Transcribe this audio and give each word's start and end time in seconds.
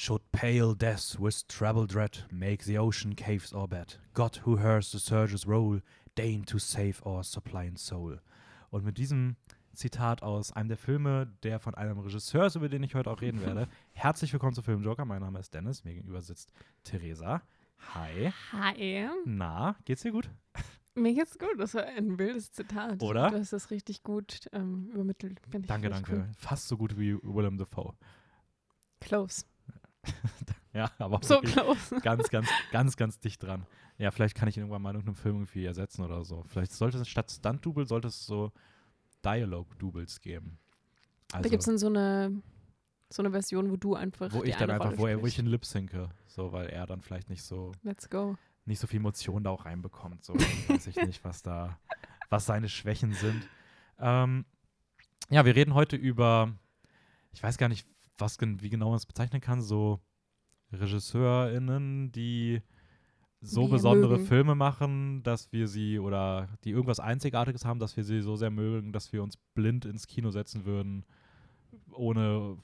Should 0.00 0.30
pale 0.30 0.76
death 0.76 1.18
with 1.18 1.48
treble 1.48 1.84
dread 1.84 2.24
make 2.30 2.62
the 2.62 2.78
ocean 2.78 3.16
caves 3.16 3.52
our 3.52 3.66
bed, 3.66 3.96
God 4.14 4.36
who 4.44 4.54
hears 4.54 4.92
the 4.92 5.00
surges 5.00 5.44
roll, 5.44 5.80
deign 6.14 6.44
to 6.44 6.60
save 6.60 7.02
our 7.04 7.24
suppliant 7.24 7.80
soul. 7.80 8.20
Und 8.70 8.84
mit 8.84 8.96
diesem 8.96 9.34
Zitat 9.74 10.22
aus 10.22 10.52
einem 10.52 10.68
der 10.68 10.76
Filme, 10.76 11.26
der 11.42 11.58
von 11.58 11.74
einem 11.74 11.98
Regisseur 11.98 12.46
ist, 12.46 12.54
über 12.54 12.68
den 12.68 12.84
ich 12.84 12.94
heute 12.94 13.10
auch 13.10 13.20
reden 13.20 13.40
werde. 13.40 13.66
Herzlich 13.90 14.32
willkommen 14.32 14.54
zu 14.54 14.62
Film 14.62 14.84
Joker. 14.84 15.04
Mein 15.04 15.20
Name 15.20 15.40
ist 15.40 15.52
Dennis. 15.52 15.82
Mir 15.82 15.94
gegenüber 15.94 16.22
sitzt 16.22 16.52
Theresa. 16.84 17.42
Hi. 17.92 18.32
Hi. 18.52 19.08
Na, 19.24 19.74
geht's 19.84 20.02
dir 20.02 20.12
gut? 20.12 20.30
Mir 20.94 21.12
geht's 21.12 21.36
gut. 21.36 21.58
Das 21.58 21.74
war 21.74 21.84
ein 21.86 22.20
wildes 22.20 22.52
Zitat. 22.52 23.02
Oder? 23.02 23.30
Du 23.30 23.40
hast 23.40 23.52
das 23.52 23.72
richtig 23.72 24.04
gut 24.04 24.48
ähm, 24.52 24.90
übermittelt. 24.92 25.40
Danke, 25.50 25.90
danke. 25.90 26.12
cool. 26.12 26.28
Fast 26.38 26.68
so 26.68 26.76
gut 26.76 26.96
wie 26.96 27.18
Willem 27.20 27.58
Dafoe. 27.58 27.94
Close. 29.00 29.44
Ja, 30.74 30.90
aber 30.98 31.18
So 31.22 31.40
close. 31.40 31.98
ganz, 32.02 32.28
ganz, 32.28 32.48
ganz, 32.70 32.96
ganz 32.96 33.18
dicht 33.18 33.42
dran. 33.42 33.66
Ja, 33.96 34.10
vielleicht 34.10 34.36
kann 34.36 34.48
ich 34.48 34.56
ihn 34.56 34.60
irgendwann 34.60 34.82
mal 34.82 34.90
in 34.90 34.96
irgendeinem 34.96 35.16
Film 35.16 35.36
irgendwie 35.36 35.64
ersetzen 35.64 36.04
oder 36.04 36.24
so. 36.24 36.44
Vielleicht 36.46 36.72
sollte 36.72 36.98
es 36.98 37.08
statt 37.08 37.30
Stunt-Double 37.30 37.86
sollte 37.86 38.08
es 38.08 38.24
so 38.26 38.52
Dialogue-Doubles 39.24 40.20
geben. 40.20 40.58
Also, 41.32 41.42
da 41.42 41.48
gibt 41.48 41.60
es 41.62 41.66
dann 41.66 41.78
so 41.78 41.88
eine, 41.88 42.42
so 43.10 43.22
eine 43.22 43.30
Version, 43.30 43.70
wo 43.70 43.76
du 43.76 43.94
einfach. 43.96 44.32
wo 44.32 44.44
ich 44.44 44.54
dann 44.56 44.70
einfach, 44.70 44.96
wo, 44.96 45.06
er, 45.06 45.20
wo 45.20 45.26
ich 45.26 45.34
sprichst. 45.34 45.38
ihn 45.38 45.46
lip-synke, 45.46 46.10
so, 46.26 46.52
weil 46.52 46.68
er 46.68 46.86
dann 46.86 47.00
vielleicht 47.00 47.28
nicht 47.28 47.42
so, 47.42 47.72
Let's 47.82 48.08
go. 48.08 48.36
nicht 48.64 48.78
so 48.78 48.86
viel 48.86 49.00
Emotionen 49.00 49.44
da 49.44 49.50
auch 49.50 49.64
reinbekommt. 49.64 50.24
So, 50.24 50.34
weiß 50.34 50.86
ich 50.86 50.96
nicht, 50.96 51.24
was 51.24 51.42
da, 51.42 51.78
was 52.28 52.46
seine 52.46 52.68
Schwächen 52.68 53.12
sind. 53.14 53.48
Ähm, 53.98 54.44
ja, 55.30 55.44
wir 55.44 55.56
reden 55.56 55.74
heute 55.74 55.96
über, 55.96 56.54
ich 57.32 57.42
weiß 57.42 57.58
gar 57.58 57.68
nicht, 57.68 57.86
was, 58.16 58.38
wie 58.40 58.70
genau 58.70 58.90
man 58.90 58.96
es 58.96 59.06
bezeichnen 59.06 59.40
kann, 59.40 59.60
so 59.60 60.00
RegisseurInnen, 60.72 62.12
die 62.12 62.62
so 63.40 63.62
Wir 63.62 63.70
besondere 63.70 64.16
mögen. 64.16 64.26
Filme 64.26 64.54
machen, 64.54 65.22
dass 65.22 65.52
wir 65.52 65.68
sie 65.68 65.98
oder 65.98 66.48
die 66.64 66.70
irgendwas 66.70 66.98
Einzigartiges 67.00 67.64
haben, 67.64 67.78
dass 67.78 67.96
wir 67.96 68.04
sie 68.04 68.20
so 68.20 68.36
sehr 68.36 68.50
mögen, 68.50 68.92
dass 68.92 69.12
wir 69.12 69.22
uns 69.22 69.36
blind 69.54 69.84
ins 69.84 70.06
Kino 70.06 70.30
setzen 70.30 70.64
würden, 70.64 71.04
ohne 71.92 72.58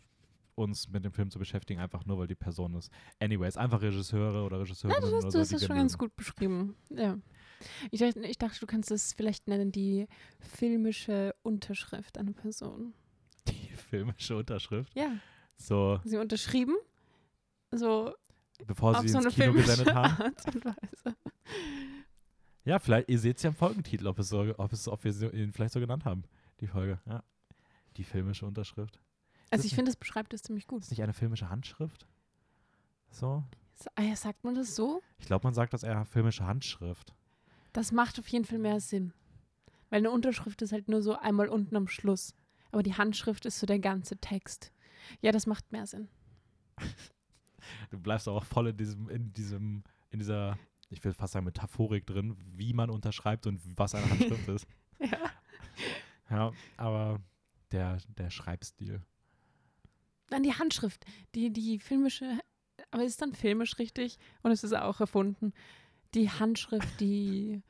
uns 0.56 0.88
mit 0.88 1.04
dem 1.04 1.12
Film 1.12 1.30
zu 1.30 1.38
beschäftigen, 1.38 1.80
einfach 1.80 2.06
nur 2.06 2.18
weil 2.18 2.26
die 2.26 2.34
Person 2.34 2.74
ist. 2.74 2.90
Anyways, 3.20 3.56
einfach 3.56 3.82
Regisseure 3.82 4.44
oder 4.44 4.60
Regisseurinnen 4.60 5.02
Ja, 5.02 5.08
du 5.08 5.16
oder 5.16 5.26
hast, 5.26 5.32
so, 5.32 5.38
du 5.38 5.40
hast 5.40 5.50
die 5.50 5.54
das 5.54 5.64
schon 5.64 5.76
ganz 5.76 5.98
gut 5.98 6.14
beschrieben. 6.16 6.76
Ja. 6.90 7.18
Ich 7.90 8.00
dachte, 8.00 8.20
ich 8.20 8.38
dachte, 8.38 8.60
du 8.60 8.66
kannst 8.66 8.90
es 8.90 9.12
vielleicht 9.12 9.48
nennen, 9.48 9.72
die 9.72 10.06
filmische 10.38 11.34
Unterschrift 11.42 12.18
einer 12.18 12.32
Person. 12.32 12.94
Die 13.48 13.68
filmische 13.90 14.36
Unterschrift. 14.36 14.94
Ja. 14.94 15.18
So, 15.56 16.00
Sie 16.04 16.16
unterschrieben. 16.18 16.74
So 17.78 18.14
bevor 18.66 19.00
sie 19.00 19.08
so 19.08 19.18
eine 19.18 19.26
ins 19.26 19.34
Kino 19.34 19.52
gesendet 19.52 19.94
haben. 19.94 20.22
Art 20.22 20.54
und 20.54 20.64
Weise. 20.64 21.16
Ja, 22.64 22.78
vielleicht, 22.78 23.08
ihr 23.10 23.18
seht 23.18 23.36
es 23.36 23.42
ja 23.42 23.50
im 23.50 23.56
Folgentitel, 23.56 24.06
ob, 24.06 24.18
es 24.18 24.28
so, 24.28 24.54
ob, 24.56 24.72
es, 24.72 24.88
ob 24.88 25.04
wir 25.04 25.34
ihn 25.34 25.52
vielleicht 25.52 25.74
so 25.74 25.80
genannt 25.80 26.04
haben, 26.04 26.24
die 26.60 26.66
Folge. 26.66 27.00
Ja. 27.06 27.22
Die 27.96 28.04
filmische 28.04 28.46
Unterschrift. 28.46 29.00
Also 29.50 29.62
das 29.62 29.66
ich 29.66 29.74
finde, 29.74 29.90
das 29.90 29.96
beschreibt 29.96 30.32
es 30.34 30.42
ziemlich 30.42 30.66
gut. 30.66 30.82
Ist 30.82 30.90
nicht 30.90 31.02
eine 31.02 31.12
filmische 31.12 31.50
Handschrift? 31.50 32.06
So? 33.10 33.44
Ah 33.96 34.16
sagt 34.16 34.44
man 34.44 34.54
das 34.54 34.74
so? 34.74 35.02
Ich 35.18 35.26
glaube, 35.26 35.46
man 35.46 35.54
sagt 35.54 35.74
das 35.74 35.82
eher 35.82 36.04
filmische 36.04 36.46
Handschrift. 36.46 37.14
Das 37.72 37.92
macht 37.92 38.18
auf 38.18 38.28
jeden 38.28 38.44
Fall 38.44 38.58
mehr 38.58 38.80
Sinn. 38.80 39.12
Weil 39.90 39.98
eine 39.98 40.10
Unterschrift 40.10 40.62
ist 40.62 40.72
halt 40.72 40.88
nur 40.88 41.02
so 41.02 41.16
einmal 41.16 41.48
unten 41.48 41.76
am 41.76 41.88
Schluss. 41.88 42.34
Aber 42.72 42.82
die 42.82 42.94
Handschrift 42.94 43.46
ist 43.46 43.60
so 43.60 43.66
der 43.66 43.78
ganze 43.78 44.16
Text. 44.16 44.72
Ja, 45.20 45.32
das 45.32 45.46
macht 45.46 45.70
mehr 45.70 45.86
Sinn. 45.86 46.08
Du 47.90 47.98
bleibst 47.98 48.28
aber 48.28 48.38
auch 48.38 48.44
voll 48.44 48.68
in 48.68 48.76
diesem, 48.76 49.08
in 49.08 49.32
diesem, 49.32 49.84
in 50.10 50.18
dieser, 50.18 50.58
ich 50.90 51.02
will 51.04 51.12
fast 51.12 51.32
sagen, 51.32 51.44
Metaphorik 51.44 52.06
drin, 52.06 52.36
wie 52.56 52.72
man 52.72 52.90
unterschreibt 52.90 53.46
und 53.46 53.60
was 53.76 53.94
eine 53.94 54.08
Handschrift 54.08 54.48
ist. 54.48 54.66
Ja. 55.00 55.18
Ja, 56.30 56.52
aber 56.76 57.20
der, 57.72 57.98
der 58.16 58.30
Schreibstil. 58.30 59.02
Dann 60.28 60.42
die 60.42 60.54
Handschrift. 60.54 61.04
Die, 61.34 61.52
die 61.52 61.78
filmische. 61.78 62.38
Aber 62.90 63.04
ist 63.04 63.20
dann 63.20 63.34
filmisch 63.34 63.78
richtig? 63.78 64.18
Und 64.42 64.50
es 64.50 64.64
ist 64.64 64.74
auch 64.74 65.00
erfunden. 65.00 65.52
Die 66.14 66.30
Handschrift, 66.30 67.00
die. 67.00 67.62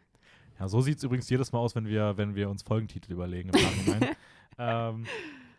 Ja, 0.58 0.68
so 0.68 0.80
sieht 0.80 0.98
es 0.98 1.04
übrigens 1.04 1.28
jedes 1.28 1.50
Mal 1.50 1.58
aus, 1.58 1.74
wenn 1.74 1.86
wir, 1.86 2.16
wenn 2.16 2.34
wir 2.34 2.48
uns 2.48 2.62
Folgentitel 2.62 3.12
überlegen 3.12 3.50
im 3.50 3.62
Nachhinein. 3.62 4.16
ähm, 4.58 5.06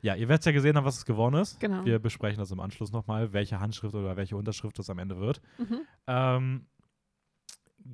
ja, 0.05 0.13
ihr 0.13 0.29
werdet 0.29 0.45
ja 0.45 0.51
gesehen 0.51 0.77
haben, 0.77 0.85
was 0.85 0.97
es 0.97 1.05
geworden 1.05 1.33
ist. 1.33 1.59
Genau. 1.59 1.83
Wir 1.83 1.97
besprechen 1.97 2.37
das 2.37 2.51
im 2.51 2.59
Anschluss 2.59 2.91
nochmal, 2.91 3.33
welche 3.33 3.59
Handschrift 3.59 3.95
oder 3.95 4.15
welche 4.15 4.37
Unterschrift 4.37 4.77
das 4.77 4.91
am 4.91 4.99
Ende 4.99 5.17
wird. 5.17 5.41
Mhm. 5.57 5.81
Ähm, 6.05 6.67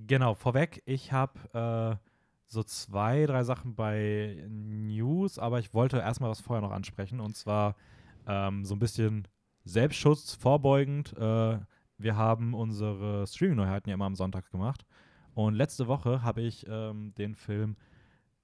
genau, 0.08 0.34
vorweg, 0.34 0.84
ich 0.86 1.14
habe 1.14 1.40
äh, 2.02 2.06
so 2.48 2.64
zwei, 2.64 3.26
drei 3.26 3.46
Sachen 3.46 3.76
bei 3.76 4.46
News, 4.50 5.40
aber 5.40 5.60
ich 5.60 5.74
wollte 5.74 6.00
erstmal 6.00 6.30
was 6.30 6.42
vorher 6.42 6.62
noch 6.62 6.74
ansprechen 6.74 7.22
und 7.22 7.38
zwar 7.38 7.78
ähm, 8.28 8.66
so 8.66 8.76
ein 8.76 8.80
bisschen 8.80 9.26
Selbstschutz 9.64 10.34
vorbeugend. 10.34 11.14
Äh, 11.18 11.60
wir 11.98 12.16
haben 12.18 12.54
unsere 12.54 13.26
Streaming-Neuheiten 13.26 13.90
ja 13.90 13.94
immer 13.94 14.06
am 14.06 14.16
Sonntag 14.16 14.52
gemacht 14.52 14.86
und 15.34 15.54
letzte 15.54 15.88
Woche 15.88 16.24
habe 16.24 16.42
ich 16.42 16.66
ähm, 16.68 17.14
den 17.16 17.36
Film 17.36 17.78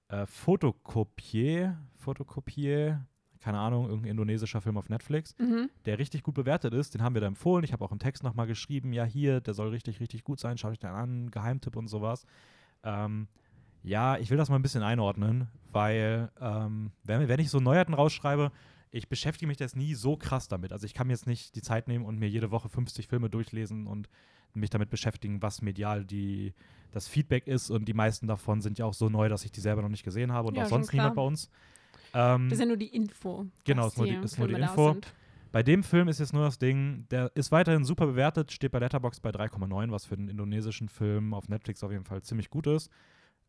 äh, 0.07 0.25
Fotokopier, 0.25 1.78
Fotokopier, 1.95 3.05
keine 3.42 3.59
Ahnung, 3.59 3.86
irgendein 3.88 4.12
indonesischer 4.12 4.62
Film 4.62 4.78
auf 4.78 4.90
Netflix 4.90 5.36
Mhm. 5.40 5.70
der 5.86 6.00
richtig 6.00 6.24
gut 6.24 6.36
bewertet 6.36 6.74
ist, 6.74 6.94
den 6.94 7.02
haben 7.02 7.14
wir 7.16 7.22
da 7.22 7.28
empfohlen. 7.28 7.64
Ich 7.64 7.74
habe 7.74 7.84
auch 7.86 7.92
im 7.92 8.00
Text 8.00 8.24
nochmal 8.24 8.48
geschrieben, 8.48 8.94
ja 8.94 9.03
hier, 9.06 9.42
der 9.42 9.53
soll 9.53 9.70
richtig, 9.70 10.00
richtig 10.00 10.24
gut 10.24 10.40
sein, 10.40 10.58
schaut 10.58 10.72
euch 10.72 10.80
den 10.80 10.90
an, 10.90 11.31
Geheimtipp 11.31 11.76
und 11.76 11.88
sowas. 11.88 12.26
Ähm, 12.84 13.28
ja, 13.84 14.18
ich 14.18 14.30
will 14.30 14.38
das 14.38 14.50
mal 14.50 14.56
ein 14.58 14.62
bisschen 14.62 14.84
einordnen, 14.84 15.47
weil 15.72 16.30
ähm, 16.42 16.92
wenn, 17.03 17.28
wenn 17.28 17.40
ich 17.40 17.50
so 17.50 17.59
Neuheiten 17.59 17.94
rausschreibe, 17.94 18.52
ich 18.92 19.08
beschäftige 19.09 19.47
mich 19.47 19.59
jetzt 19.59 19.76
nie 19.76 19.94
so 19.94 20.18
krass 20.18 20.47
damit. 20.47 20.72
Also 20.72 20.86
ich 20.86 20.94
kann 20.94 21.08
mir 21.08 21.14
jetzt 21.14 21.28
nicht 21.28 21.56
die 21.56 21.62
Zeit 21.62 21.88
nehmen 21.88 22.06
und 22.06 22.18
mir 22.20 22.30
jede 22.30 22.52
Woche 22.52 22.70
50 22.70 23.08
Filme 23.08 23.30
durchlesen 23.30 23.86
und 23.86 24.09
mich 24.53 24.70
damit 24.70 24.90
beschäftigen, 24.90 25.42
was 25.42 25.62
medial 25.62 26.03
die, 26.06 26.53
das 26.92 27.08
Feedback 27.08 27.47
ist. 27.47 27.70
Und 27.70 27.86
die 27.86 27.94
meisten 27.94 28.28
davon 28.28 28.62
sind 28.62 28.80
ja 28.80 28.86
auch 28.86 28.94
so 28.94 29.09
neu, 29.09 29.30
dass 29.30 29.46
ich 29.46 29.52
die 29.52 29.59
selber 29.59 29.81
noch 29.81 29.90
nicht 29.90 30.03
gesehen 30.03 30.31
habe 30.31 30.47
und 30.47 30.56
Ja, 30.56 30.64
auch 30.64 30.68
sonst 30.68 30.94
niemand 30.94 31.16
bei 31.16 31.22
uns. 31.22 31.50
Ähm, 32.13 32.45
Das 32.50 32.53
ist 32.53 32.59
ja 32.59 32.66
nur 32.66 32.78
die 32.78 32.88
Info. 32.95 33.45
Genau, 33.66 33.88
ist 33.88 33.97
nur 33.97 34.07
die- 34.07 34.16
ist 34.16 34.38
nur 34.40 34.47
die 34.47 34.53
Info. 34.56 34.95
bei 35.51 35.63
dem 35.63 35.84
Film 35.84 36.07
ist 36.07 36.19
jetzt 36.19 36.34
nur 36.34 36.44
das 36.45 36.57
Ding, 36.59 37.06
der 37.09 37.31
ist 37.35 37.51
weiterhin 37.51 37.84
super 37.85 38.06
bewertet, 38.07 38.51
steht 38.51 38.72
bei 38.72 38.79
Letterboxd 38.79 39.22
bei 39.22 39.31
3,9, 39.31 39.91
was 39.91 40.06
für 40.06 40.16
einen 40.16 40.28
indonesischen 40.29 40.90
Film 40.90 41.34
auf 41.34 41.47
Netflix 41.50 41.84
auf 41.84 41.91
jeden 41.91 42.06
Fall 42.06 42.22
ziemlich 42.22 42.50
gut 42.50 42.67
ist. 42.67 42.90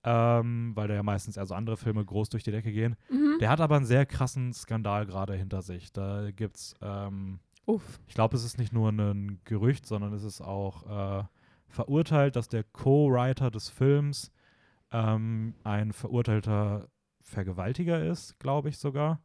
Ähm, 0.05 0.73
weil 0.77 0.87
da 0.87 0.95
ja 0.95 1.03
meistens 1.03 1.37
eher 1.37 1.45
so 1.47 1.55
andere 1.55 1.77
Filme 1.77 2.05
groß 2.05 2.29
durch 2.29 2.45
die 2.45 2.53
Decke 2.53 2.71
gehen. 2.73 2.95
Mhm. 3.11 3.39
Der 3.41 3.51
hat 3.51 3.61
aber 3.61 3.77
einen 3.77 3.85
sehr 3.85 4.07
krassen 4.07 4.53
Skandal 4.53 5.07
gerade 5.07 5.35
hinter 5.35 5.61
sich. 5.61 5.93
Da 5.93 6.31
gibt's, 6.31 6.75
ähm, 6.81 7.41
Uff. 7.67 7.99
ich 8.07 8.15
glaube, 8.15 8.37
es 8.37 8.45
ist 8.45 8.59
nicht 8.59 8.73
nur 8.73 8.91
ein 8.91 9.41
Gerücht, 9.45 9.87
sondern 9.87 10.13
es 10.13 10.23
ist 10.23 10.41
auch 10.41 11.21
äh, 11.21 11.25
verurteilt, 11.67 12.37
dass 12.37 12.47
der 12.49 12.63
Co-Writer 12.63 13.51
des 13.51 13.69
Films 13.71 14.31
ähm, 14.93 15.55
ein 15.65 15.93
verurteilter 15.93 16.89
Vergewaltiger 17.21 18.05
ist, 18.05 18.39
glaube 18.39 18.69
ich 18.69 18.79
sogar. 18.79 19.21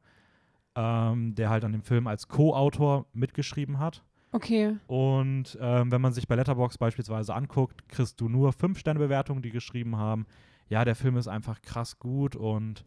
Ähm, 0.76 1.36
der 1.36 1.52
halt 1.52 1.64
an 1.66 1.72
dem 1.72 1.84
Film 1.84 2.08
als 2.08 2.28
Co-Autor 2.28 3.06
mitgeschrieben 3.14 3.78
hat. 3.78 4.04
Okay. 4.32 4.76
Und 4.88 5.56
ähm, 5.62 5.92
wenn 5.92 6.02
man 6.02 6.14
sich 6.14 6.28
bei 6.28 6.34
Letterboxd 6.34 6.80
beispielsweise 6.80 7.36
anguckt, 7.36 7.88
kriegst 7.88 8.20
du 8.20 8.28
nur 8.28 8.50
5-Sterne-Bewertungen, 8.50 9.44
die 9.44 9.52
geschrieben 9.52 9.98
haben, 9.98 10.26
ja, 10.70 10.84
der 10.84 10.96
Film 10.96 11.18
ist 11.18 11.28
einfach 11.28 11.62
krass 11.62 12.00
gut 12.00 12.36
und 12.36 12.84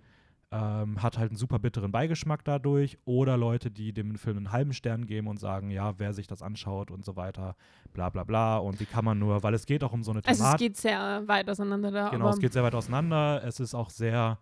ähm, 0.50 1.00
hat 1.02 1.18
halt 1.18 1.30
einen 1.30 1.38
super 1.38 1.60
bitteren 1.60 1.92
Beigeschmack 1.92 2.42
dadurch. 2.44 2.98
Oder 3.04 3.36
Leute, 3.36 3.70
die 3.70 3.92
dem 3.92 4.16
Film 4.16 4.38
einen 4.38 4.52
halben 4.52 4.72
Stern 4.72 5.06
geben 5.06 5.28
und 5.28 5.38
sagen, 5.38 5.70
ja, 5.70 5.96
wer 5.98 6.12
sich 6.12 6.26
das 6.26 6.42
anschaut 6.42 6.90
und 6.90 7.04
so 7.04 7.14
weiter, 7.14 7.54
bla 7.92 8.10
bla 8.10 8.24
bla. 8.24 8.59
Und 8.59 8.80
wie 8.80 8.86
kann 8.86 9.04
man 9.04 9.18
nur, 9.20 9.44
weil 9.44 9.54
es 9.54 9.66
geht 9.66 9.84
auch 9.84 9.92
um 9.92 10.02
so 10.02 10.10
eine 10.10 10.22
Also 10.24 10.30
es 10.30 10.38
Thematik. 10.38 10.59
geht 10.59 10.76
sehr 10.76 11.22
weit 11.28 11.48
auseinander 11.48 11.92
da. 11.92 12.09
Genau, 12.09 12.30
es 12.30 12.41
geht 12.41 12.52
sehr 12.52 12.64
weit 12.64 12.74
auseinander. 12.74 13.42
Es 13.44 13.60
ist 13.60 13.74
auch 13.74 13.91
sehr 13.91 14.38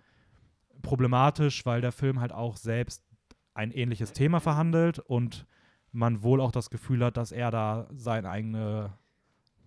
problematisch, 0.82 1.65
weil 1.67 1.81
der 1.81 1.93
Film 1.93 2.21
halt 2.21 2.32
auch 2.32 2.56
selbst 2.56 3.03
ein 3.55 3.71
ähnliches 3.71 4.12
Thema 4.12 4.41
verhandelt 4.41 4.99
und 4.99 5.47
man 5.93 6.23
wohl 6.23 6.41
auch 6.41 6.53
das 6.53 6.71
Gefühl 6.71 7.05
hat, 7.05 7.17
dass 7.17 7.32
er 7.32 7.50
da 7.50 7.87
seine 7.94 8.29
eigene 8.29 8.93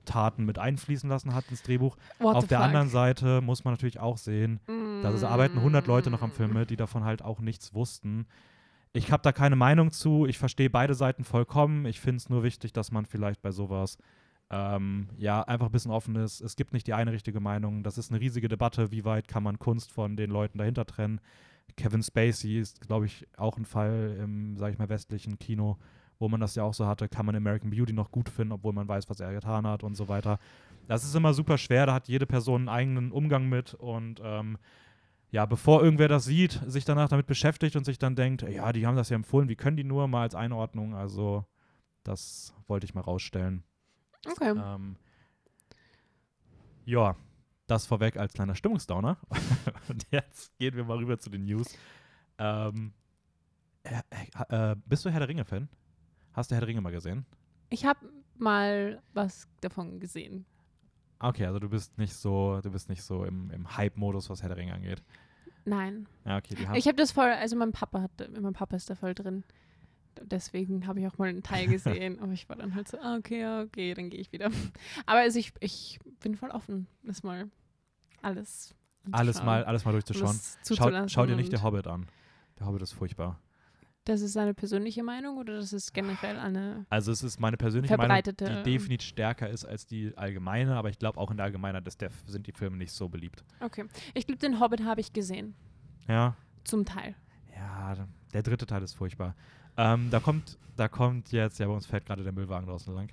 Taten 0.05 0.45
mit 0.45 0.57
einfließen 0.57 1.09
lassen 1.09 1.35
hat 1.35 1.45
ins 1.49 1.63
Drehbuch. 1.63 1.97
What 2.19 2.35
Auf 2.35 2.47
der 2.47 2.59
fuck? 2.59 2.65
anderen 2.67 2.89
Seite 2.89 3.41
muss 3.41 3.63
man 3.63 3.73
natürlich 3.73 3.99
auch 3.99 4.17
sehen, 4.17 4.59
da 5.01 5.11
es 5.11 5.23
arbeiten 5.23 5.57
100 5.57 5.85
Leute 5.87 6.09
noch 6.09 6.21
am 6.21 6.31
Film 6.31 6.53
mit, 6.53 6.69
die 6.69 6.77
davon 6.77 7.03
halt 7.03 7.21
auch 7.21 7.39
nichts 7.39 7.73
wussten. 7.73 8.25
Ich 8.93 9.11
habe 9.11 9.21
da 9.21 9.31
keine 9.31 9.55
Meinung 9.55 9.91
zu. 9.91 10.25
Ich 10.25 10.37
verstehe 10.37 10.69
beide 10.69 10.95
Seiten 10.95 11.23
vollkommen. 11.23 11.85
Ich 11.85 11.99
finde 11.99 12.17
es 12.17 12.29
nur 12.29 12.43
wichtig, 12.43 12.73
dass 12.73 12.91
man 12.91 13.05
vielleicht 13.05 13.41
bei 13.41 13.51
sowas 13.51 13.97
ähm, 14.49 15.09
ja 15.17 15.41
einfach 15.41 15.67
ein 15.67 15.71
bisschen 15.71 15.91
offen 15.91 16.15
ist. 16.15 16.41
Es 16.41 16.55
gibt 16.55 16.73
nicht 16.73 16.87
die 16.87 16.93
eine 16.93 17.11
richtige 17.11 17.39
Meinung. 17.39 17.83
Das 17.83 17.97
ist 17.97 18.11
eine 18.11 18.19
riesige 18.19 18.47
Debatte. 18.47 18.91
Wie 18.91 19.05
weit 19.05 19.27
kann 19.27 19.43
man 19.43 19.59
Kunst 19.59 19.91
von 19.91 20.15
den 20.15 20.29
Leuten 20.29 20.57
dahinter 20.57 20.85
trennen? 20.85 21.19
Kevin 21.75 22.01
Spacey 22.01 22.59
ist, 22.59 22.81
glaube 22.81 23.05
ich, 23.05 23.27
auch 23.35 23.57
ein 23.57 23.65
Fall 23.65 24.17
im, 24.21 24.55
sage 24.57 24.73
ich 24.73 24.79
mal, 24.79 24.89
westlichen 24.89 25.37
Kino, 25.37 25.77
wo 26.17 26.29
man 26.29 26.39
das 26.39 26.55
ja 26.55 26.63
auch 26.63 26.73
so 26.73 26.87
hatte, 26.87 27.09
kann 27.09 27.25
man 27.25 27.35
American 27.35 27.69
Beauty 27.69 27.93
noch 27.93 28.11
gut 28.11 28.29
finden, 28.29 28.53
obwohl 28.53 28.73
man 28.73 28.87
weiß, 28.87 29.09
was 29.09 29.19
er 29.19 29.33
getan 29.33 29.67
hat 29.67 29.83
und 29.83 29.95
so 29.95 30.07
weiter. 30.07 30.39
Das 30.87 31.03
ist 31.03 31.13
immer 31.13 31.33
super 31.33 31.57
schwer, 31.57 31.85
da 31.85 31.93
hat 31.93 32.07
jede 32.07 32.25
Person 32.25 32.61
einen 32.61 32.69
eigenen 32.69 33.11
Umgang 33.11 33.49
mit 33.49 33.73
und 33.73 34.21
ähm, 34.23 34.57
ja, 35.29 35.45
bevor 35.45 35.83
irgendwer 35.83 36.07
das 36.07 36.23
sieht, 36.23 36.61
sich 36.65 36.85
danach 36.85 37.09
damit 37.09 37.27
beschäftigt 37.27 37.75
und 37.75 37.83
sich 37.83 37.99
dann 37.99 38.15
denkt, 38.15 38.43
ja, 38.43 38.71
die 38.71 38.87
haben 38.87 38.95
das 38.95 39.09
ja 39.09 39.15
empfohlen, 39.15 39.49
wie 39.49 39.57
können 39.57 39.77
die 39.77 39.83
nur 39.83 40.07
mal 40.07 40.21
als 40.21 40.35
Einordnung, 40.35 40.95
also 40.95 41.45
das 42.03 42.55
wollte 42.67 42.85
ich 42.85 42.95
mal 42.95 43.01
rausstellen. 43.01 43.63
Okay. 44.25 44.53
Ähm, 44.57 44.95
ja, 46.85 47.15
das 47.67 47.85
vorweg 47.85 48.17
als 48.17 48.33
kleiner 48.33 48.55
Stimmungsdowner. 48.55 49.17
und 49.89 50.07
jetzt 50.11 50.57
gehen 50.57 50.75
wir 50.75 50.85
mal 50.85 50.97
rüber 50.97 51.19
zu 51.19 51.29
den 51.29 51.45
News. 51.45 51.77
Ähm, 52.37 52.93
äh, 53.83 54.71
äh, 54.71 54.75
bist 54.85 55.05
du 55.05 55.09
Herr 55.09 55.19
der 55.19 55.29
Ringe-Fan? 55.29 55.69
Hast 56.33 56.51
du 56.51 56.55
Herr 56.55 56.61
der 56.61 56.69
Ringe 56.69 56.81
mal 56.81 56.91
gesehen? 56.91 57.25
Ich 57.69 57.85
habe 57.85 57.99
mal 58.37 59.01
was 59.13 59.47
davon 59.61 59.99
gesehen. 59.99 60.45
Okay, 61.19 61.45
also 61.45 61.59
du 61.59 61.69
bist 61.69 61.97
nicht 61.97 62.13
so, 62.13 62.61
du 62.61 62.71
bist 62.71 62.89
nicht 62.89 63.01
so 63.01 63.25
im, 63.25 63.49
im 63.51 63.75
Hype-Modus, 63.75 64.29
was 64.29 64.41
Herr 64.41 64.49
der 64.49 64.57
Ringe 64.57 64.73
angeht. 64.73 65.03
Nein. 65.65 66.07
Ja, 66.25 66.37
okay. 66.37 66.55
Ich 66.75 66.87
habe 66.87 66.95
das 66.95 67.11
voll, 67.11 67.29
also 67.29 67.55
mein 67.55 67.71
Papa 67.71 68.01
hat, 68.01 68.11
mein 68.39 68.53
Papa 68.53 68.75
ist 68.75 68.89
da 68.89 68.95
voll 68.95 69.13
drin. 69.13 69.43
Deswegen 70.23 70.87
habe 70.87 70.99
ich 70.99 71.07
auch 71.07 71.17
mal 71.17 71.29
einen 71.29 71.43
Teil 71.43 71.67
gesehen, 71.67 72.19
aber 72.19 72.31
ich 72.33 72.47
war 72.49 72.55
dann 72.55 72.75
halt 72.75 72.87
so, 72.87 72.97
ah, 72.99 73.17
okay, 73.17 73.61
okay, 73.63 73.93
dann 73.93 74.09
gehe 74.09 74.19
ich 74.19 74.31
wieder. 74.31 74.49
Aber 75.05 75.19
also 75.19 75.39
ich, 75.39 75.53
ich 75.59 75.99
bin 76.19 76.35
voll 76.35 76.49
offen, 76.49 76.87
das 77.03 77.23
mal 77.23 77.49
alles 78.21 78.75
alles 79.11 79.43
mal, 79.43 79.63
alles 79.63 79.85
mal 79.85 79.91
durchzuschauen. 79.91 80.37
Schau, 80.67 81.07
schau 81.07 81.25
dir 81.25 81.35
nicht 81.35 81.51
der 81.51 81.63
Hobbit 81.63 81.87
an. 81.87 82.07
Der 82.59 82.67
Hobbit 82.67 82.81
ist 82.81 82.93
furchtbar. 82.93 83.39
Das 84.03 84.21
ist 84.21 84.33
seine 84.33 84.53
persönliche 84.53 85.03
Meinung 85.03 85.37
oder 85.37 85.57
das 85.57 85.73
ist 85.73 85.93
generell 85.93 86.37
eine 86.39 86.85
Also 86.89 87.11
es 87.11 87.23
ist 87.23 87.41
meine 87.41 87.57
persönliche 87.57 87.97
Meinung, 87.97 88.23
die 88.23 88.63
definitiv 88.63 89.05
stärker 89.09 89.49
ist 89.49 89.65
als 89.65 89.85
die 89.85 90.17
allgemeine, 90.17 90.75
aber 90.77 90.89
ich 90.89 90.97
glaube 90.97 91.19
auch 91.19 91.29
in 91.29 91.35
der 91.35 91.45
Allgemeinheit 91.45 91.85
ist 91.87 91.99
der, 91.99 92.09
sind 92.25 92.47
die 92.47 92.53
Filme 92.53 92.77
nicht 92.77 92.93
so 92.93 93.09
beliebt. 93.09 93.43
Okay. 93.59 93.85
Ich 94.13 94.25
glaube, 94.25 94.39
den 94.39 94.61
Hobbit 94.61 94.85
habe 94.85 95.01
ich 95.01 95.11
gesehen. 95.11 95.55
Ja, 96.07 96.37
Zum 96.63 96.85
Teil. 96.85 97.15
Ja, 97.53 97.95
der 98.33 98.43
dritte 98.43 98.65
Teil 98.65 98.81
ist 98.81 98.93
furchtbar. 98.93 99.35
Ähm, 99.77 100.09
da 100.09 100.19
kommt, 100.19 100.57
da 100.75 100.87
kommt 100.87 101.31
jetzt, 101.31 101.59
ja, 101.59 101.67
bei 101.67 101.73
uns 101.73 101.85
fährt 101.85 102.05
gerade 102.05 102.23
der 102.23 102.33
Müllwagen 102.33 102.67
draußen 102.67 102.93
lang. 102.93 103.09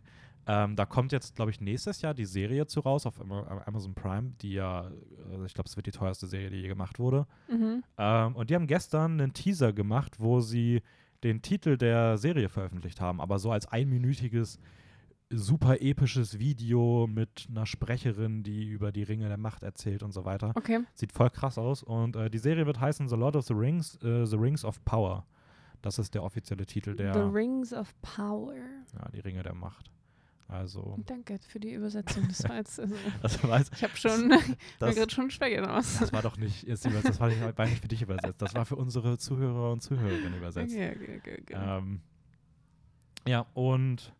Ähm, 0.46 0.76
da 0.76 0.84
kommt 0.84 1.12
jetzt, 1.12 1.36
glaube 1.36 1.50
ich, 1.50 1.60
nächstes 1.60 2.02
Jahr 2.02 2.12
die 2.12 2.26
Serie 2.26 2.66
zu 2.66 2.80
raus 2.80 3.06
auf 3.06 3.18
Ama- 3.20 3.62
Amazon 3.66 3.94
Prime, 3.94 4.32
die 4.42 4.52
ja, 4.52 4.90
also 5.30 5.44
ich 5.46 5.54
glaube, 5.54 5.68
es 5.68 5.76
wird 5.76 5.86
die 5.86 5.90
teuerste 5.90 6.26
Serie, 6.26 6.50
die 6.50 6.58
je 6.58 6.68
gemacht 6.68 6.98
wurde. 6.98 7.26
Mhm. 7.48 7.82
Ähm, 7.96 8.36
und 8.36 8.50
die 8.50 8.54
haben 8.54 8.66
gestern 8.66 9.20
einen 9.20 9.32
Teaser 9.32 9.72
gemacht, 9.72 10.16
wo 10.18 10.40
sie 10.40 10.82
den 11.22 11.40
Titel 11.40 11.78
der 11.78 12.18
Serie 12.18 12.50
veröffentlicht 12.50 13.00
haben, 13.00 13.22
aber 13.22 13.38
so 13.38 13.50
als 13.50 13.66
einminütiges, 13.66 14.58
super 15.30 15.80
episches 15.80 16.38
Video 16.38 17.06
mit 17.06 17.46
einer 17.48 17.64
Sprecherin, 17.64 18.42
die 18.42 18.68
über 18.68 18.92
die 18.92 19.02
Ringe 19.04 19.28
der 19.28 19.38
Macht 19.38 19.62
erzählt 19.62 20.02
und 20.02 20.12
so 20.12 20.26
weiter. 20.26 20.52
Okay. 20.54 20.80
Sieht 20.92 21.12
voll 21.12 21.30
krass 21.30 21.56
aus. 21.56 21.82
Und 21.82 22.16
äh, 22.16 22.28
die 22.28 22.38
Serie 22.38 22.66
wird 22.66 22.78
heißen 22.78 23.08
The 23.08 23.16
Lord 23.16 23.36
of 23.36 23.46
the 23.46 23.54
Rings, 23.54 23.96
äh, 24.02 24.26
The 24.26 24.36
Rings 24.36 24.64
of 24.64 24.84
Power. 24.84 25.24
Das 25.84 25.98
ist 25.98 26.14
der 26.14 26.22
offizielle 26.22 26.64
Titel 26.64 26.96
der, 26.96 27.12
The 27.12 27.20
Rings 27.20 27.74
of 27.74 27.94
Power. 28.00 28.54
ja, 28.54 29.08
die 29.12 29.20
Ringe 29.20 29.42
der 29.42 29.54
Macht. 29.54 29.90
Also, 30.48 30.96
Danke 31.04 31.38
für 31.46 31.60
die 31.60 31.74
Übersetzung. 31.74 32.26
Das 32.26 32.48
war 32.48 32.56
jetzt, 32.56 32.80
also, 32.80 32.94
das, 33.22 33.46
weiß, 33.46 33.70
ich 33.74 33.82
habe 33.82 33.94
schon, 33.94 34.28
mir 34.28 34.38
das, 34.78 34.94
gerade 34.94 35.12
schon 35.12 35.30
schwer 35.30 35.50
gemaus. 35.50 35.98
das 36.00 36.10
war 36.10 36.22
doch 36.22 36.38
nicht, 36.38 36.62
jetzt 36.62 36.86
das 36.86 37.20
war 37.20 37.28
nicht, 37.28 37.58
war 37.58 37.66
nicht 37.66 37.82
für 37.82 37.88
dich 37.88 38.00
übersetzt. 38.00 38.40
Das 38.40 38.54
war 38.54 38.64
für 38.64 38.76
unsere 38.76 39.18
Zuhörer 39.18 39.72
und 39.72 39.82
Zuhörerinnen 39.82 40.34
übersetzt. 40.38 40.72
Okay, 40.72 40.96
okay, 40.96 41.18
okay, 41.20 41.38
okay. 41.42 41.54
Ähm, 41.54 42.00
ja, 43.28 43.44
und 43.52 44.14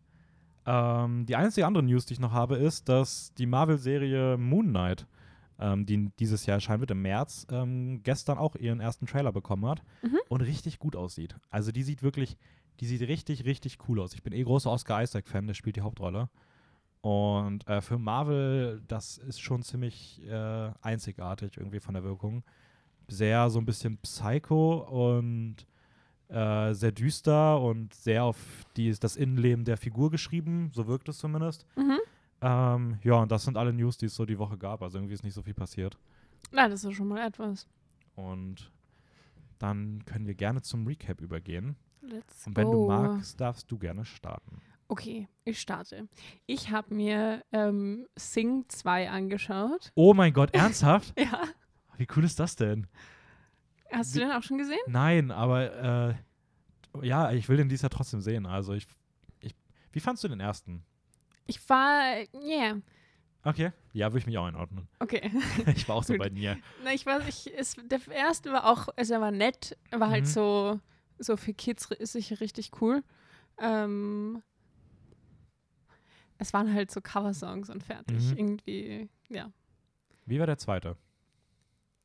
ähm, 0.67 1.25
die 1.25 1.35
einzige 1.35 1.65
andere 1.65 1.83
News, 1.83 2.05
die 2.05 2.13
ich 2.13 2.19
noch 2.19 2.31
habe, 2.31 2.57
ist, 2.57 2.89
dass 2.89 3.33
die 3.33 3.47
Marvel-Serie 3.47 4.37
Moon 4.37 4.67
Knight, 4.67 5.07
ähm, 5.59 5.85
die 5.85 6.09
dieses 6.19 6.45
Jahr 6.45 6.55
erscheinen 6.55 6.81
wird 6.81 6.91
im 6.91 7.01
März, 7.01 7.47
ähm, 7.51 8.01
gestern 8.03 8.37
auch 8.37 8.55
ihren 8.55 8.79
ersten 8.79 9.05
Trailer 9.07 9.31
bekommen 9.31 9.65
hat 9.65 9.81
Mhm. 10.03 10.19
und 10.29 10.41
richtig 10.41 10.79
gut 10.79 10.95
aussieht. 10.95 11.35
Also 11.49 11.71
die 11.71 11.83
sieht 11.83 12.03
wirklich, 12.03 12.37
die 12.79 12.87
sieht 12.87 13.01
richtig, 13.01 13.45
richtig 13.45 13.77
cool 13.87 13.99
aus. 14.01 14.13
Ich 14.13 14.23
bin 14.23 14.33
eh 14.33 14.43
großer 14.43 14.69
Oscar 14.71 15.01
Isaac-Fan, 15.01 15.47
der 15.47 15.53
spielt 15.53 15.75
die 15.77 15.81
Hauptrolle. 15.81 16.29
Und 17.01 17.67
äh, 17.67 17.81
für 17.81 17.99
Marvel, 17.99 18.81
das 18.87 19.17
ist 19.19 19.39
schon 19.39 19.61
ziemlich 19.61 20.21
äh, 20.27 20.71
einzigartig 20.81 21.55
irgendwie 21.57 21.79
von 21.79 21.93
der 21.93 22.03
Wirkung. 22.03 22.43
Sehr 23.07 23.49
so 23.51 23.59
ein 23.59 23.65
bisschen 23.65 23.97
Psycho 23.99 24.79
und 24.79 25.57
äh, 26.29 26.73
sehr 26.73 26.91
düster 26.91 27.61
und 27.61 27.93
sehr 27.93 28.23
auf 28.23 28.37
die, 28.75 28.91
das 28.99 29.15
Innenleben 29.15 29.63
der 29.63 29.77
Figur 29.77 30.09
geschrieben, 30.09 30.71
so 30.73 30.87
wirkt 30.87 31.07
es 31.07 31.19
zumindest. 31.19 31.67
Mhm. 31.77 31.99
Ähm, 32.41 32.99
ja, 33.03 33.15
und 33.15 33.31
das 33.31 33.43
sind 33.43 33.57
alle 33.57 33.73
News, 33.73 33.97
die 33.97 34.07
es 34.07 34.15
so 34.15 34.25
die 34.25 34.37
Woche 34.37 34.57
gab. 34.57 34.81
Also 34.81 34.97
irgendwie 34.97 35.13
ist 35.13 35.23
nicht 35.23 35.33
so 35.33 35.41
viel 35.41 35.53
passiert. 35.53 35.97
Na, 36.51 36.67
das 36.67 36.83
ist 36.83 36.93
schon 36.95 37.07
mal 37.07 37.25
etwas. 37.25 37.67
Und 38.15 38.71
dann 39.59 40.03
können 40.05 40.27
wir 40.27 40.35
gerne 40.35 40.61
zum 40.61 40.85
Recap 40.85 41.21
übergehen. 41.21 41.75
Let's 42.01 42.45
Und 42.45 42.55
wenn 42.55 42.67
go. 42.67 42.71
du 42.71 42.87
magst, 42.87 43.39
darfst 43.41 43.71
du 43.71 43.77
gerne 43.77 44.05
starten. 44.05 44.61
Okay, 44.87 45.27
ich 45.43 45.59
starte. 45.59 46.07
Ich 46.45 46.69
habe 46.69 46.93
mir 46.93 47.43
ähm, 47.51 48.05
Sing 48.15 48.65
2 48.67 49.09
angeschaut. 49.09 49.91
Oh 49.95 50.13
mein 50.13 50.33
Gott, 50.33 50.51
ernsthaft? 50.53 51.19
Ja. 51.19 51.41
Wie 51.97 52.07
cool 52.15 52.23
ist 52.23 52.39
das 52.39 52.55
denn? 52.55 52.87
Hast 53.91 54.15
du 54.15 54.19
den 54.19 54.31
auch 54.31 54.43
schon 54.43 54.57
gesehen? 54.57 54.77
Nein, 54.87 55.31
aber 55.31 56.11
äh, 57.01 57.05
ja, 57.07 57.31
ich 57.31 57.49
will 57.49 57.57
den 57.57 57.69
dies 57.69 57.81
Jahr 57.81 57.89
trotzdem 57.89 58.21
sehen. 58.21 58.45
Also 58.45 58.73
ich, 58.73 58.85
ich, 59.39 59.55
wie 59.91 59.99
fandst 59.99 60.23
du 60.23 60.27
den 60.27 60.39
ersten? 60.39 60.83
Ich 61.47 61.67
war, 61.69 62.17
yeah, 62.33 62.77
Okay. 63.47 63.71
Ja, 63.93 64.07
würde 64.11 64.19
ich 64.19 64.25
mich 64.25 64.37
auch 64.39 64.45
einordnen. 64.47 64.87
okay. 64.99 65.31
Ich 65.75 65.87
war 65.87 65.97
auch 65.97 66.03
so 66.03 66.17
bei 66.17 66.29
dir. 66.29 66.57
Na, 66.83 66.93
ich 66.93 67.05
weiß, 67.05 67.27
ich, 67.27 67.55
es, 67.55 67.75
der 67.85 67.99
erste 68.11 68.51
war 68.51 68.65
auch, 68.65 68.89
also 68.97 69.13
er 69.13 69.21
war 69.21 69.29
nett, 69.31 69.77
er 69.91 69.99
war 69.99 70.09
halt 70.09 70.23
Mhm. 70.23 70.29
so, 70.29 70.79
so 71.19 71.37
für 71.37 71.53
Kids 71.53 71.85
ist 71.91 72.13
sicher 72.13 72.39
richtig 72.41 72.71
cool. 72.81 73.03
Ähm, 73.59 74.41
es 76.39 76.53
waren 76.53 76.73
halt 76.73 76.89
so 76.91 77.01
Coversongs 77.01 77.69
und 77.69 77.83
fertig. 77.83 78.31
Mhm. 78.31 78.37
Irgendwie, 78.37 79.09
ja. 79.29 79.51
Wie 80.25 80.39
war 80.39 80.47
der 80.47 80.57
zweite? 80.57 80.97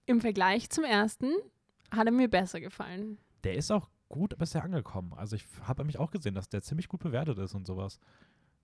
Im 0.07 0.21
Vergleich 0.21 0.69
zum 0.71 0.85
ersten 0.85 1.33
hat 1.91 2.07
er 2.07 2.13
mir 2.13 2.29
besser 2.29 2.61
gefallen. 2.61 3.19
Der 3.45 3.55
ist 3.55 3.71
auch 3.73 3.89
gut 4.11 4.37
bisher 4.39 4.63
angekommen. 4.63 5.15
Also 5.15 5.37
ich 5.37 5.47
habe 5.63 5.85
mich 5.85 5.99
auch 5.99 6.11
gesehen, 6.11 6.35
dass 6.35 6.49
der 6.49 6.63
ziemlich 6.63 6.89
gut 6.89 7.01
bewertet 7.01 7.39
ist 7.39 7.55
und 7.55 7.67
sowas. 7.67 7.99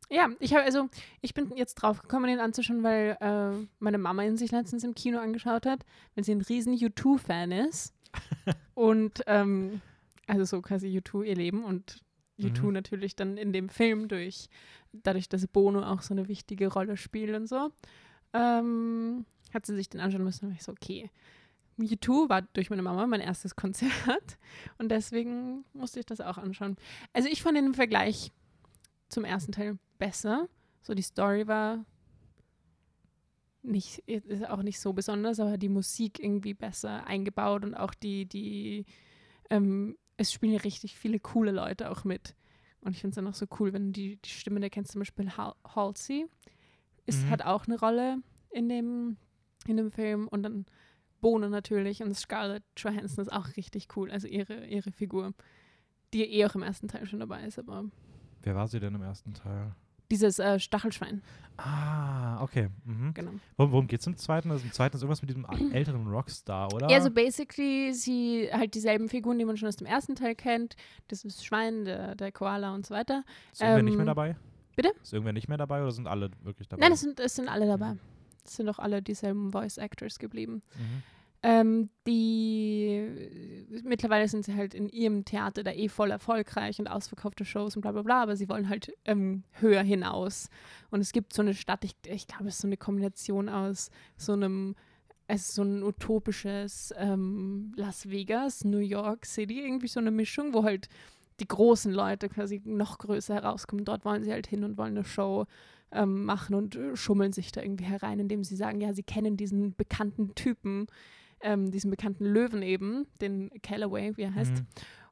Ja, 0.09 0.29
ich 0.39 0.55
habe 0.55 0.65
also, 0.65 0.89
ich 1.21 1.35
bin 1.35 1.57
jetzt 1.57 1.75
drauf 1.75 2.01
gekommen, 2.01 2.27
den 2.27 2.39
anzuschauen, 2.39 2.83
weil 2.85 3.17
äh, 3.21 3.67
meine 3.81 3.99
Mama 3.99 4.23
ihn 4.23 4.37
sich 4.37 4.53
letztens 4.53 4.85
im 4.85 4.95
Kino 4.95 5.19
angeschaut 5.19 5.67
hat, 5.67 5.85
weil 6.15 6.25
sie 6.25 6.33
ein 6.33 6.43
riesen 6.43 6.75
U2-Fan 6.77 7.51
ist. 7.51 7.93
und 8.75 9.23
ähm, 9.27 9.81
also 10.27 10.45
so 10.45 10.63
quasi 10.63 10.89
U2 10.99 11.25
ihr 11.25 11.35
Leben 11.35 11.65
und 11.65 12.01
U2 12.39 12.67
Mhm. 12.67 12.73
natürlich 12.73 13.17
dann 13.17 13.37
in 13.37 13.53
dem 13.53 13.69
Film 13.69 14.09
durch, 14.09 14.49
dadurch, 14.93 15.29
dass 15.29 15.47
Bono 15.47 15.83
auch 15.83 16.03
so 16.03 16.15
eine 16.15 16.29
wichtige 16.29 16.69
Rolle 16.69 16.97
spielt 16.97 17.35
und 17.35 17.47
so, 17.47 17.73
ähm, 18.33 19.25
hat 19.53 19.67
sie 19.67 19.75
sich 19.75 19.89
den 19.89 20.01
anschauen 20.01 20.25
müssen. 20.25 20.47
Und 20.47 20.53
ich 20.53 20.63
so, 20.63 20.73
okay. 20.73 21.11
U2 21.79 22.29
war 22.29 22.43
durch 22.43 22.71
meine 22.71 22.83
Mama 22.83 23.07
mein 23.07 23.21
erstes 23.21 23.55
Konzert 23.57 23.91
und 24.79 24.91
deswegen 24.91 25.65
musste 25.75 26.01
ich 26.01 26.07
das 26.07 26.21
auch 26.21 26.39
anschauen. 26.39 26.77
Also 27.13 27.29
ich 27.29 27.43
fand 27.43 27.59
im 27.59 27.75
Vergleich 27.75 28.33
zum 29.09 29.25
ersten 29.25 29.53
Teil 29.53 29.79
besser. 29.99 30.49
So 30.83 30.95
die 30.95 31.03
Story 31.03 31.47
war 31.47 31.85
nicht, 33.63 33.99
ist 34.07 34.49
auch 34.49 34.63
nicht 34.63 34.79
so 34.79 34.93
besonders, 34.93 35.41
aber 35.41 35.59
die 35.59 35.69
Musik 35.69 36.23
irgendwie 36.23 36.55
besser 36.55 37.07
eingebaut 37.07 37.65
und 37.65 37.75
auch 37.75 37.95
die, 37.95 38.27
die, 38.27 38.85
ähm, 39.51 39.97
es 40.17 40.33
spielen 40.33 40.53
ja 40.53 40.61
richtig 40.61 40.97
viele 40.97 41.19
coole 41.19 41.51
Leute 41.51 41.91
auch 41.91 42.05
mit. 42.05 42.35
Und 42.81 42.93
ich 42.93 43.01
finde 43.01 43.11
es 43.11 43.17
dann 43.17 43.27
auch 43.27 43.35
so 43.35 43.47
cool, 43.59 43.73
wenn 43.73 43.93
die, 43.93 44.17
die 44.17 44.31
Stimme, 44.31 44.61
der 44.61 44.71
kennst 44.71 44.93
zum 44.93 45.01
Beispiel 45.01 45.37
Hal 45.37 45.55
Halsey, 45.75 46.27
ist, 47.07 47.25
Mhm. 47.25 47.31
hat 47.31 47.43
auch 47.43 47.67
eine 47.67 47.79
Rolle 47.79 48.19
in 48.51 48.69
dem, 48.69 49.17
in 49.67 49.77
dem 49.77 49.91
Film 49.91 50.29
und 50.29 50.45
dann 50.45 50.67
Bono 51.21 51.49
natürlich 51.49 52.03
und 52.03 52.15
Scarlett 52.15 52.63
Johansson 52.77 53.23
ist 53.23 53.33
auch 53.33 53.57
richtig 53.57 53.89
cool, 53.97 54.11
also 54.13 54.29
ihre, 54.29 54.67
ihre 54.67 54.93
Figur, 54.93 55.33
die 56.15 56.23
eh 56.25 56.47
auch 56.47 56.55
im 56.55 56.63
ersten 56.63 56.87
Teil 56.87 57.07
schon 57.07 57.21
dabei 57.21 57.45
ist, 57.45 57.59
aber 57.59 57.85
Wer 58.43 58.55
war 58.55 58.69
sie 58.69 58.79
denn 58.79 58.95
im 58.95 59.03
ersten 59.03 59.35
Teil? 59.35 59.75
Dieses 60.11 60.39
äh, 60.39 60.59
Stachelschwein, 60.59 61.23
Ah, 61.59 62.43
okay. 62.43 62.69
Mhm. 62.85 63.15
genau. 63.15 63.31
Worum, 63.57 63.73
worum 63.73 63.87
geht 63.87 64.01
es 64.01 64.07
im 64.07 64.17
zweiten? 64.17 64.51
Also 64.51 64.65
im 64.65 64.73
zweiten 64.73 64.97
ist 64.97 65.03
irgendwas 65.03 65.23
mit 65.23 65.31
diesem 65.31 65.47
älteren 65.73 66.07
Rockstar, 66.07 66.73
oder? 66.73 66.91
Ja, 66.91 66.97
also 66.99 67.11
basically 67.11 67.95
sie 67.95 68.51
halt 68.53 68.75
dieselben 68.75 69.09
Figuren, 69.09 69.39
die 69.39 69.45
man 69.47 69.57
schon 69.57 69.69
aus 69.69 69.77
dem 69.77 69.87
ersten 69.87 70.15
Teil 70.17 70.35
kennt. 70.35 70.77
Das 71.09 71.25
ist 71.25 71.45
Schwein, 71.45 71.87
der, 71.87 72.15
der 72.15 72.31
Koala 72.31 72.75
und 72.75 72.85
so 72.85 72.95
weiter. 72.95 73.25
ist 73.53 73.63
irgendwer 73.63 73.83
nicht 73.83 73.95
mehr 73.95 74.03
ähm, 74.03 74.07
dabei? 74.07 74.37
bitte? 74.77 74.93
Ist 75.03 75.13
irgendwer 75.13 75.33
nicht 75.33 75.49
mehr 75.49 75.57
dabei 75.57 75.83
oder 75.83 75.91
sind 75.91 76.07
alle 76.07 76.31
wirklich 76.43 76.69
dabei? 76.69 76.83
Nein, 76.83 76.93
es 76.93 77.01
sind, 77.01 77.19
es 77.19 77.35
sind 77.35 77.49
alle 77.49 77.67
dabei. 77.67 77.97
Es 78.45 78.57
sind 78.57 78.69
auch 78.69 78.79
alle 78.79 79.03
dieselben 79.03 79.51
Voice 79.51 79.79
Actors 79.79 80.19
geblieben. 80.19 80.63
Mhm. 80.77 81.03
Ähm, 81.43 81.91
die 82.07 83.69
mittlerweile 83.85 84.27
sind 84.27 84.45
sie 84.45 84.55
halt 84.55 84.75
in 84.75 84.89
ihrem 84.89 85.25
Theater 85.25 85.63
da 85.63 85.71
eh 85.71 85.89
voll 85.89 86.11
erfolgreich 86.11 86.79
und 86.79 86.89
ausverkaufte 86.89 87.45
Shows 87.45 87.77
und 87.77 87.83
bla 87.83 87.93
bla 87.93 88.03
bla, 88.03 88.23
aber 88.23 88.37
sie 88.37 88.49
wollen 88.49 88.69
halt 88.69 88.93
ähm, 89.05 89.45
höher 89.53 89.83
hinaus. 89.83 90.49
Und 90.91 91.01
es 91.01 91.13
gibt 91.13 91.33
so 91.33 91.43
eine 91.43 91.55
Stadt, 91.55 91.85
ich, 91.85 91.95
ich 92.07 92.27
glaube, 92.27 92.49
es 92.49 92.55
ist 92.55 92.63
so 92.63 92.69
eine 92.69 92.77
Kombination 92.77 93.49
aus 93.49 93.91
so 94.17 94.33
einem, 94.33 94.75
es 95.29 95.43
ist 95.43 95.55
so 95.55 95.63
ein 95.63 95.83
utopisches 95.83 96.95
ähm, 96.97 97.73
Las 97.77 98.09
Vegas, 98.09 98.65
New 98.65 98.79
York 98.79 99.27
City, 99.27 99.61
irgendwie 99.61 99.89
so 99.89 100.01
eine 100.01 100.11
Mischung, 100.11 100.55
wo 100.55 100.65
halt 100.65 100.89
die 101.41 101.49
großen 101.49 101.93
Leute 101.93 102.29
quasi 102.29 102.63
noch 102.65 102.99
größer 102.99 103.35
herauskommen. 103.35 103.85
Dort 103.85 104.05
wollen 104.05 104.25
sie 104.25 104.33
halt 104.33 104.47
hin 104.47 104.65
und 104.65 104.79
wollen 104.79 104.97
eine 104.97 105.05
Show 105.05 105.47
ähm, 105.93 106.25
machen 106.25 106.55
und 106.55 106.77
äh, 106.77 106.97
schummeln 106.97 107.33
sich 107.33 107.53
da 107.53 107.63
irgendwie 107.63 107.85
herein, 107.85 108.19
indem 108.19 108.45
sie 108.45 108.57
sagen, 108.57 108.81
ja, 108.81 108.93
sie 108.93 109.03
kennen 109.03 109.37
diesen 109.37 109.75
bekannten 109.75 110.35
Typen, 110.35 110.87
ähm, 111.41 111.71
diesen 111.71 111.91
bekannten 111.91 112.25
Löwen 112.25 112.63
eben, 112.63 113.07
den 113.21 113.51
Callaway, 113.63 114.17
wie 114.17 114.23
er 114.23 114.35
heißt. 114.35 114.53
Mhm. 114.53 114.67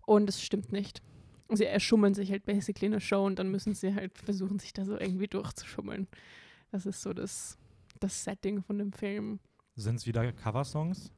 Und 0.06 0.28
es 0.28 0.42
stimmt 0.42 0.72
nicht. 0.72 1.02
Sie 1.50 1.64
erschummeln 1.66 2.14
sich 2.14 2.30
halt 2.30 2.44
basically 2.46 2.86
eine 2.86 3.00
Show 3.00 3.24
und 3.24 3.38
dann 3.38 3.50
müssen 3.50 3.74
sie 3.74 3.94
halt 3.94 4.18
versuchen, 4.18 4.58
sich 4.58 4.72
da 4.72 4.84
so 4.84 4.98
irgendwie 4.98 5.28
durchzuschummeln. 5.28 6.08
Das 6.72 6.86
ist 6.86 7.02
so 7.02 7.12
das, 7.12 7.58
das 8.00 8.24
Setting 8.24 8.62
von 8.62 8.78
dem 8.78 8.92
Film. 8.92 9.38
Sind 9.76 9.96
es 9.96 10.06
wieder 10.06 10.32
Coversongs? 10.32 11.12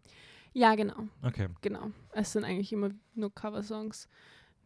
Ja, 0.52 0.74
genau, 0.74 1.08
Okay. 1.22 1.48
genau. 1.60 1.90
Es 2.12 2.32
sind 2.32 2.44
eigentlich 2.44 2.72
immer 2.72 2.90
nur 3.14 3.34
Coversongs, 3.34 4.08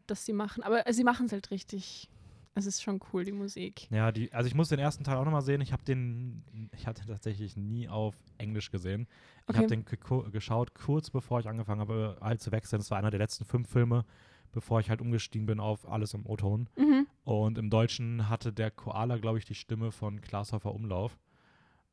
dass 0.07 0.25
sie 0.25 0.33
machen. 0.33 0.63
Aber 0.63 0.87
äh, 0.87 0.93
sie 0.93 1.05
machen 1.05 1.27
es 1.27 1.33
halt 1.33 1.51
richtig. 1.51 2.09
Es 2.55 2.67
ist 2.67 2.83
schon 2.83 3.01
cool, 3.13 3.25
die 3.25 3.33
Musik. 3.33 3.89
Ja, 3.91 4.11
die, 4.11 4.33
also 4.33 4.47
ich 4.49 4.55
muss 4.55 4.69
den 4.69 4.81
ersten 4.81 5.05
Teil 5.05 5.17
auch 5.17 5.25
nochmal 5.25 5.43
sehen. 5.43 5.61
Ich 5.61 5.73
habe 5.73 5.85
den, 5.85 6.43
ich 6.77 6.87
hatte 6.87 7.07
tatsächlich 7.07 7.57
nie 7.57 7.89
auf 7.89 8.17
Englisch 8.39 8.71
gesehen. 8.71 9.07
Ich 9.45 9.51
Okay. 9.51 9.59
habe 9.59 9.67
den 9.69 9.85
geschaut, 10.33 10.75
kurz 10.75 11.11
bevor 11.11 11.41
ich 11.41 11.49
angefangen 11.49 11.81
habe, 11.81 12.17
halt 12.21 12.41
zu 12.41 12.51
wechseln. 12.53 12.81
Das 12.81 12.91
war 12.91 12.99
einer 12.99 13.11
der 13.11 13.21
letzten 13.21 13.45
fünf 13.45 13.69
Filme, 13.69 14.05
bevor 14.53 14.81
ich 14.81 14.91
halt 14.91 15.01
umgestiegen 15.01 15.47
bin 15.47 15.61
auf 15.61 15.89
alles 15.89 16.13
im 16.15 16.27
O-Ton. 16.27 16.69
Mhm. 16.77 17.07
Und 17.25 17.57
im 17.57 17.71
Deutschen 17.71 18.29
hatte 18.29 18.53
der 18.53 18.71
Koala, 18.73 19.19
glaube 19.19 19.39
ich, 19.39 19.45
die 19.45 19.55
Stimme 19.55 19.93
von 19.93 20.21
Glashäufer 20.21 20.75
Umlauf. 20.75 21.19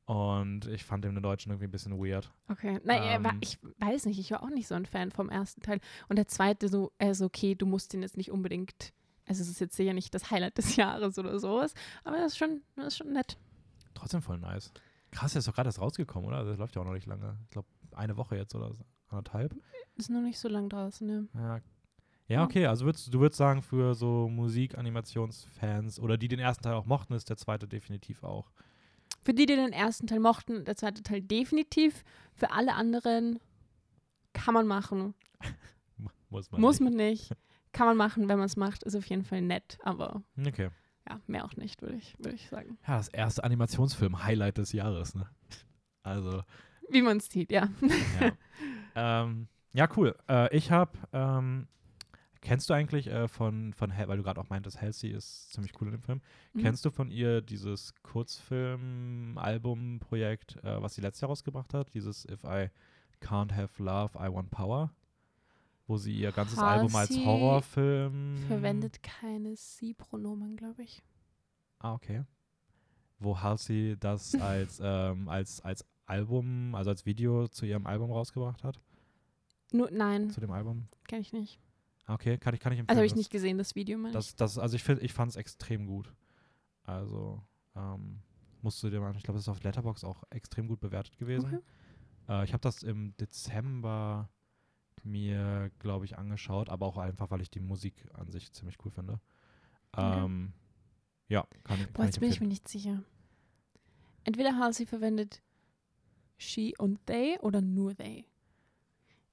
Und 0.06 0.68
ich 0.68 0.86
fand 0.86 1.04
den 1.04 1.18
im 1.18 1.22
Deutschen 1.22 1.52
irgendwie 1.52 1.66
ein 1.68 1.72
bisschen 1.72 2.00
weird. 2.00 2.32
Okay. 2.50 2.80
Nein, 2.84 3.24
war, 3.24 3.34
Ähm. 3.34 3.38
ich 3.42 3.60
weiß 3.80 4.06
nicht, 4.06 4.20
ich 4.20 4.32
war 4.32 4.42
auch 4.42 4.50
nicht 4.50 4.68
so 4.68 4.74
ein 4.76 4.86
Fan 4.86 5.12
vom 5.12 5.30
ersten 5.30 5.62
Teil. 5.62 5.82
Und 6.08 6.16
der 6.16 6.28
zweite 6.28 6.70
so, 6.70 6.94
er 6.98 7.12
ist 7.12 7.22
okay, 7.22 7.56
du 7.56 7.66
musst 7.66 7.92
den 7.94 8.02
jetzt 8.02 8.16
nicht 8.16 8.32
unbedingt, 8.32 8.94
also 9.28 9.42
es 9.42 9.50
ist 9.50 9.60
jetzt 9.60 9.76
sicher 9.76 9.94
nicht 9.94 10.14
das 10.14 10.32
Highlight 10.32 10.58
des 10.58 10.76
Jahres 10.78 11.18
oder 11.20 11.40
sowas, 11.40 11.74
aber 12.04 12.18
das 12.18 12.34
ist 12.34 12.38
schon, 12.38 12.62
das 12.76 12.88
ist 12.88 12.98
schon 12.98 13.14
nett. 13.14 13.38
Trotzdem 13.94 14.22
voll 14.22 14.38
nice. 14.38 14.72
Krass, 15.12 15.34
der 15.34 15.40
ist 15.40 15.48
doch 15.48 15.56
gerade 15.56 15.70
erst 15.70 15.82
rausgekommen, 15.82 16.28
oder? 16.28 16.44
Das 16.44 16.58
läuft 16.58 16.76
ja 16.76 16.82
auch 16.82 16.86
noch 16.86 16.94
nicht 16.94 17.08
lange. 17.08 17.38
Ich 17.44 17.50
glaube, 17.52 17.68
eine 17.94 18.18
Woche 18.18 18.36
jetzt 18.36 18.54
oder 18.56 18.74
so, 18.74 18.84
anderthalb. 19.10 19.56
Ist 19.96 20.10
noch 20.10 20.22
nicht 20.22 20.40
so 20.40 20.48
lang 20.48 20.70
draußen, 20.70 21.08
ne? 21.08 21.28
Ja. 21.34 21.58
Ja. 21.58 21.62
Ja, 22.30 22.44
okay, 22.44 22.66
also 22.66 22.86
würdest, 22.86 23.14
du 23.14 23.22
würdest 23.22 23.38
sagen, 23.38 23.62
für 23.62 23.96
so 23.96 24.28
Musik-Animationsfans 24.28 25.98
oder 26.00 26.18
die 26.18 26.28
den 26.28 26.40
ersten 26.40 26.64
Teil 26.64 26.74
auch 26.74 26.86
mochten, 26.86 27.14
ist 27.14 27.30
der 27.30 27.38
zweite 27.38 27.70
definitiv 27.70 28.22
auch. 28.22 28.52
Für 29.22 29.34
die, 29.34 29.46
die 29.46 29.56
den 29.56 29.72
ersten 29.72 30.08
Teil 30.08 30.20
mochten, 30.20 30.66
der 30.66 30.76
zweite 30.76 31.04
Teil 31.04 31.22
definitiv. 31.22 32.04
Für 32.34 32.52
alle 32.52 32.74
anderen 32.74 33.40
kann 34.34 34.54
man 34.54 34.68
machen. 34.68 35.14
Muss 36.30 36.52
man. 36.52 36.60
Muss 36.60 36.80
nicht. 36.82 36.90
man 36.90 36.98
nicht. 36.98 37.32
Kann 37.78 37.88
man 37.88 37.98
machen, 37.98 38.28
wenn 38.28 38.40
man 38.40 38.48
es 38.48 38.58
macht. 38.58 38.84
Ist 38.84 38.96
auf 38.96 39.06
jeden 39.06 39.24
Fall 39.24 39.42
nett, 39.42 39.78
aber 39.84 40.24
Okay. 40.46 40.70
ja, 41.08 41.20
mehr 41.28 41.46
auch 41.46 41.56
nicht, 41.56 41.82
würde 41.82 41.96
ich, 41.96 42.16
würd 42.18 42.34
ich 42.34 42.50
sagen. 42.50 42.78
Ja, 42.88 42.98
das 42.98 43.08
erste 43.10 43.44
Animationsfilm-Highlight 43.44 44.58
des 44.58 44.72
Jahres, 44.74 45.14
ne? 45.14 45.30
Also, 46.02 46.42
Wie 46.90 47.02
man 47.02 47.18
es 47.18 47.30
sieht, 47.30 47.52
ja. 47.52 47.70
ja. 48.20 48.32
ähm, 49.22 49.48
ja, 49.74 49.88
cool. 49.96 50.16
Äh, 50.28 50.56
ich 50.56 50.72
habe, 50.72 50.98
ähm, 51.14 51.68
kennst 52.42 52.68
du 52.70 52.74
eigentlich 52.74 53.08
äh, 53.08 53.28
von, 53.28 53.74
von 53.74 53.92
weil 53.96 54.18
du 54.18 54.24
gerade 54.24 54.40
auch 54.42 54.50
meintest, 54.50 54.82
Halsey 54.82 55.12
ist 55.12 55.52
ziemlich 55.54 55.74
cool 55.80 55.88
in 55.90 55.94
dem 55.94 56.02
Film. 56.02 56.22
Mhm. 56.54 56.62
Kennst 56.62 56.84
du 56.86 56.90
von 56.90 57.12
ihr 57.12 57.42
dieses 57.42 57.94
Kurzfilm-Album-Projekt, 58.04 60.56
äh, 60.64 60.82
was 60.82 60.96
sie 60.96 61.02
letztes 61.02 61.22
Jahr 61.22 61.30
rausgebracht 61.30 61.74
hat? 61.74 61.94
Dieses 61.94 62.26
If 62.26 62.44
I 62.44 62.70
Can't 63.22 63.54
Have 63.56 63.82
Love, 63.84 64.18
I 64.18 64.34
Want 64.34 64.50
Power? 64.50 64.92
Wo 65.88 65.98
sie 65.98 66.14
ihr 66.14 66.32
ganzes 66.34 66.58
Album 66.60 66.94
als 66.96 67.18
Horrorfilm. 67.18 68.38
Verwendet 68.48 69.02
keine 69.02 69.56
Sie-Pronomen, 69.56 70.58
glaube 70.58 70.84
ich. 70.84 71.02
Ah, 71.80 71.94
okay. 71.94 72.24
Wo 73.20 73.40
Halsey 73.40 73.96
das 74.00 74.36
als, 74.42 74.82
ähm, 74.84 75.30
als, 75.30 75.62
als 75.62 75.86
Album, 76.06 76.76
also 76.76 76.90
als 76.90 77.06
Video 77.06 77.48
zu 77.48 77.66
ihrem 77.66 77.88
Album 77.88 78.12
rausgebracht 78.12 78.64
hat? 78.64 78.82
Nur, 79.72 79.90
nein, 79.92 80.30
Zu 80.30 80.42
dem 80.42 80.52
Album? 80.52 80.88
kenne 81.08 81.22
ich 81.22 81.34
nicht. 81.34 81.60
Ah, 82.06 82.14
Okay, 82.14 82.38
kann 82.38 82.54
ich, 82.54 82.60
kann 82.60 82.72
ich 82.74 82.80
empfehlen. 82.80 82.90
Also 82.90 83.00
habe 83.00 83.06
ich 83.08 83.16
nicht 83.16 83.32
gesehen, 83.32 83.58
das 83.58 83.76
Video, 83.76 83.98
meine 83.98 84.14
Das, 84.14 84.36
das, 84.36 84.58
also 84.58 84.76
ich 84.76 84.88
ich 84.88 85.14
fand 85.14 85.32
es 85.32 85.36
extrem 85.36 85.86
gut. 85.88 86.14
Also, 86.84 87.42
ähm, 87.76 88.22
musst 88.62 88.82
du 88.82 88.90
dir 88.90 89.00
mal, 89.02 89.14
ich 89.16 89.24
glaube, 89.24 89.38
das 89.38 89.44
ist 89.44 89.50
auf 89.50 89.62
Letterbox 89.64 90.04
auch 90.06 90.24
extrem 90.30 90.68
gut 90.68 90.80
bewertet 90.80 91.18
gewesen. 91.18 91.48
Okay. 91.48 91.62
Äh, 92.30 92.46
ich 92.46 92.54
habe 92.54 92.62
das 92.62 92.84
im 92.84 93.16
Dezember 93.18 94.30
mir, 95.06 95.72
glaube 95.80 96.06
ich, 96.06 96.18
angeschaut, 96.18 96.70
aber 96.70 96.86
auch 96.86 96.98
einfach, 96.98 97.30
weil 97.32 97.42
ich 97.42 97.50
die 97.52 97.60
Musik 97.60 97.96
an 98.14 98.30
sich 98.30 98.52
ziemlich 98.54 98.78
cool 98.86 98.92
finde. 98.92 99.20
Okay. 99.92 100.24
Ähm, 100.26 100.54
ja, 101.30 101.46
kann, 101.64 101.80
ich- 101.80 101.88
Boah, 101.88 101.94
kann 101.94 102.06
jetzt 102.06 102.16
ich 102.18 102.20
bin 102.22 102.30
ich 102.32 102.42
mir 102.42 102.48
nicht 102.48 102.68
sicher. 102.68 103.04
Entweder 104.24 104.58
Halsey 104.58 104.86
verwendet 104.86 105.42
she 106.38 106.74
und 106.78 107.06
they 107.06 107.38
oder 107.42 107.62
nur 107.62 107.96
they. 107.96 108.26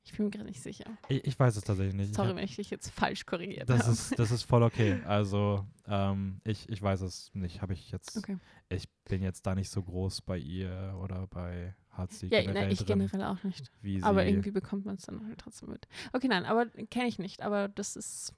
Ich 0.06 0.12
bin 0.12 0.26
mir 0.26 0.30
gerade 0.30 0.44
nicht 0.49 0.61
sicher. 0.61 0.85
Ich, 1.09 1.25
ich 1.25 1.38
weiß 1.38 1.56
es 1.56 1.64
tatsächlich 1.64 1.94
nicht. 1.94 2.11
Ich 2.11 2.14
Sorry, 2.16 2.28
hab- 2.28 2.37
wenn 2.37 2.44
ich 2.44 2.56
dich 2.56 2.68
jetzt 2.71 2.90
falsch 2.90 3.25
korrigiert 3.25 3.68
das, 3.71 3.83
habe. 3.85 3.92
ist, 3.92 4.18
das 4.18 4.30
ist 4.30 4.42
voll 4.42 4.62
okay. 4.62 5.00
Also, 5.06 5.66
ähm, 5.87 6.40
ich, 6.44 6.68
ich 6.68 6.80
weiß 6.83 7.00
es 7.00 7.35
nicht. 7.35 7.62
Habe 7.62 7.73
ich 7.73 7.90
jetzt, 7.90 8.16
Okay. 8.18 8.37
ich 8.68 8.88
bin 9.06 9.23
jetzt 9.23 9.47
da 9.47 9.54
nicht 9.54 9.71
so 9.71 9.83
groß 9.83 10.21
bei 10.23 10.37
ihr 10.38 10.94
oder 11.02 11.26
bei 11.28 11.75
Hartzi 11.96 12.26
Ja, 12.26 12.40
generell 12.40 12.62
nein, 12.64 12.72
ich 12.72 12.84
drin, 12.84 12.98
generell 12.98 13.24
auch 13.24 13.42
nicht. 13.42 13.70
sie 13.82 14.02
Aber 14.02 14.26
irgendwie 14.26 14.50
bekommt 14.50 14.84
man 14.84 14.96
es 14.96 15.02
dann 15.02 15.26
halt 15.26 15.38
trotzdem 15.38 15.70
mit. 15.70 15.86
Okay, 16.12 16.28
nein, 16.28 16.44
aber 16.44 16.66
kenne 16.66 17.08
ich 17.08 17.18
nicht. 17.18 17.42
Aber 17.42 17.68
das 17.68 17.96
ist 17.96 18.34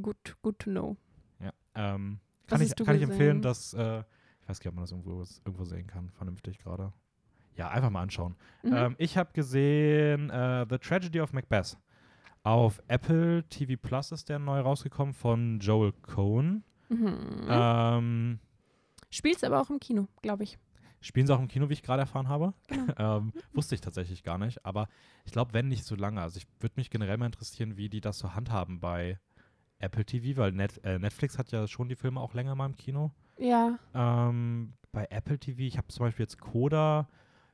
good, 0.00 0.36
good 0.42 0.58
to 0.58 0.70
know. 0.70 0.96
Ja, 1.40 1.52
ähm, 1.74 2.20
kann 2.46 2.62
ich, 2.62 2.74
kann 2.74 2.96
ich 2.96 3.02
empfehlen, 3.02 3.42
dass, 3.42 3.74
äh, 3.74 4.00
ich 4.40 4.48
weiß 4.48 4.60
gar 4.60 4.64
nicht, 4.64 4.66
ob 4.68 4.74
man 4.74 4.84
das 4.84 4.92
irgendwo, 4.92 5.24
irgendwo 5.44 5.64
sehen 5.64 5.86
kann, 5.86 6.10
vernünftig 6.10 6.58
gerade. 6.58 6.92
Ja, 7.56 7.70
einfach 7.70 7.90
mal 7.90 8.02
anschauen. 8.02 8.36
Mhm. 8.62 8.72
Ähm, 8.72 8.94
ich 8.98 9.16
habe 9.16 9.32
gesehen 9.32 10.30
äh, 10.30 10.64
The 10.68 10.78
Tragedy 10.78 11.20
of 11.20 11.32
Macbeth. 11.32 11.76
Auf 12.44 12.80
Apple 12.86 13.44
TV 13.48 13.74
Plus 13.76 14.12
ist 14.12 14.28
der 14.28 14.38
neu 14.38 14.60
rausgekommen 14.60 15.12
von 15.12 15.58
Joel 15.58 15.92
Cohen. 15.92 16.62
mhm. 16.88 17.46
Ähm, 17.48 18.38
Spielst 19.10 19.42
aber 19.42 19.60
auch 19.60 19.70
im 19.70 19.80
Kino, 19.80 20.06
glaube 20.22 20.44
ich. 20.44 20.58
Spielen 21.00 21.26
sie 21.26 21.34
auch 21.34 21.40
im 21.40 21.48
Kino, 21.48 21.68
wie 21.68 21.74
ich 21.74 21.82
gerade 21.82 22.00
erfahren 22.00 22.28
habe? 22.28 22.54
Genau. 22.68 22.92
ähm, 23.18 23.32
wusste 23.52 23.74
ich 23.74 23.80
tatsächlich 23.80 24.22
gar 24.22 24.38
nicht. 24.38 24.64
Aber 24.64 24.88
ich 25.24 25.32
glaube, 25.32 25.52
wenn 25.52 25.68
nicht 25.68 25.84
so 25.84 25.94
lange. 25.94 26.20
Also 26.20 26.38
ich 26.38 26.46
würde 26.60 26.74
mich 26.76 26.90
generell 26.90 27.16
mal 27.16 27.26
interessieren, 27.26 27.76
wie 27.76 27.88
die 27.88 28.00
das 28.00 28.18
so 28.18 28.34
handhaben 28.34 28.80
bei 28.80 29.18
Apple 29.78 30.04
TV, 30.04 30.38
weil 30.40 30.52
Net, 30.52 30.80
äh, 30.84 30.98
Netflix 30.98 31.38
hat 31.38 31.52
ja 31.52 31.66
schon 31.68 31.88
die 31.88 31.96
Filme 31.96 32.20
auch 32.20 32.34
länger 32.34 32.54
mal 32.54 32.66
im 32.66 32.76
Kino. 32.76 33.12
Ja, 33.38 33.78
Ähm, 33.94 34.72
bei 34.90 35.06
Apple 35.10 35.38
TV, 35.38 35.60
ich 35.60 35.78
habe 35.78 35.88
zum 35.88 36.06
Beispiel 36.06 36.24
jetzt 36.24 36.40
Coda, 36.40 37.08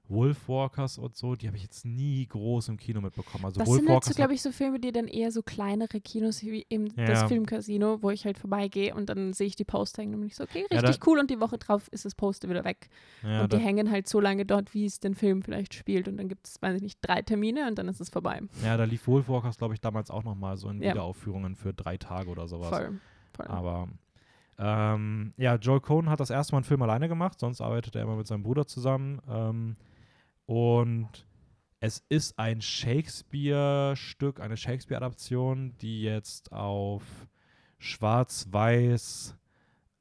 Wolfwalkers 0.08 0.98
und 0.98 1.16
so, 1.16 1.34
die 1.34 1.46
habe 1.46 1.56
ich 1.56 1.62
jetzt 1.62 1.84
nie 1.84 2.26
groß 2.26 2.68
im 2.68 2.76
Kino 2.76 3.00
mitbekommen. 3.00 3.44
Also 3.46 3.58
das 3.60 3.68
sind 3.70 3.88
halt 3.88 4.04
so, 4.04 4.12
glaube 4.14 4.34
ich, 4.34 4.42
so 4.42 4.52
Filme, 4.52 4.78
die 4.78 4.92
dann 4.92 5.06
eher 5.08 5.32
so 5.32 5.42
kleinere 5.42 6.00
Kinos 6.00 6.42
wie 6.42 6.66
eben 6.68 6.88
Ja. 6.96 7.06
das 7.06 7.22
Filmcasino, 7.24 8.02
wo 8.02 8.10
ich 8.10 8.24
halt 8.26 8.38
vorbeigehe 8.38 8.94
und 8.94 9.08
dann 9.08 9.32
sehe 9.32 9.46
ich 9.46 9.56
die 9.56 9.64
Poster 9.64 10.02
hängen 10.02 10.14
und 10.14 10.20
bin 10.20 10.28
ich 10.28 10.36
so, 10.36 10.44
okay, 10.44 10.66
Ja, 10.70 10.80
richtig 10.80 11.00
da- 11.00 11.06
cool 11.10 11.18
und 11.18 11.30
die 11.30 11.40
Woche 11.40 11.56
drauf 11.58 11.88
ist 11.88 12.04
das 12.04 12.14
Poster 12.14 12.48
wieder 12.48 12.64
weg. 12.64 12.88
ja, 13.22 13.42
und 13.42 13.52
da, 13.52 13.56
die 13.56 13.62
hängen 13.62 13.90
halt 13.90 14.08
so 14.08 14.20
lange 14.20 14.44
dort, 14.44 14.74
wie 14.74 14.84
es 14.84 15.00
den 15.00 15.14
Film 15.14 15.42
vielleicht 15.42 15.74
spielt 15.74 16.06
und 16.08 16.16
dann 16.18 16.28
gibt 16.28 16.46
es, 16.46 16.60
weiß 16.60 16.76
ich 16.76 16.82
nicht, 16.82 16.98
drei 17.00 17.22
Termine 17.22 17.66
und 17.68 17.78
dann 17.78 17.88
ist 17.88 18.00
es 18.00 18.10
vorbei. 18.10 18.40
ja, 18.62 18.76
da 18.76 18.84
lief 18.84 19.06
Wolfwalkers, 19.06 19.56
glaube 19.58 19.74
ich, 19.74 19.80
damals 19.80 20.10
auch 20.10 20.24
nochmal 20.24 20.56
so 20.56 20.68
in 20.68 20.82
Ja. 20.82 20.90
Wiederaufführungen 20.92 21.56
für 21.56 21.72
drei 21.72 21.96
Tage 21.96 22.28
oder 22.30 22.46
sowas. 22.46 22.68
Voll. 22.68 23.00
voll. 23.32 23.46
Aber 23.46 23.88
ähm, 24.58 25.32
ja, 25.36 25.56
Joel 25.56 25.80
Cohen 25.80 26.08
hat 26.08 26.20
das 26.20 26.30
erste 26.30 26.52
Mal 26.54 26.58
einen 26.58 26.64
Film 26.64 26.82
alleine 26.82 27.08
gemacht, 27.08 27.40
sonst 27.40 27.60
arbeitet 27.60 27.96
er 27.96 28.02
immer 28.02 28.16
mit 28.16 28.26
seinem 28.26 28.42
Bruder 28.44 28.66
zusammen. 28.66 29.20
Ähm, 29.28 29.76
und 30.46 31.26
es 31.80 32.02
ist 32.08 32.38
ein 32.38 32.60
Shakespeare-Stück, 32.62 34.40
eine 34.40 34.56
Shakespeare-Adaption, 34.56 35.76
die 35.78 36.02
jetzt 36.02 36.52
auf 36.52 37.02
schwarz-weiß 37.78 39.36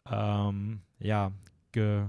ähm, 0.09 0.81
ja, 0.99 1.31
ge, 1.71 2.05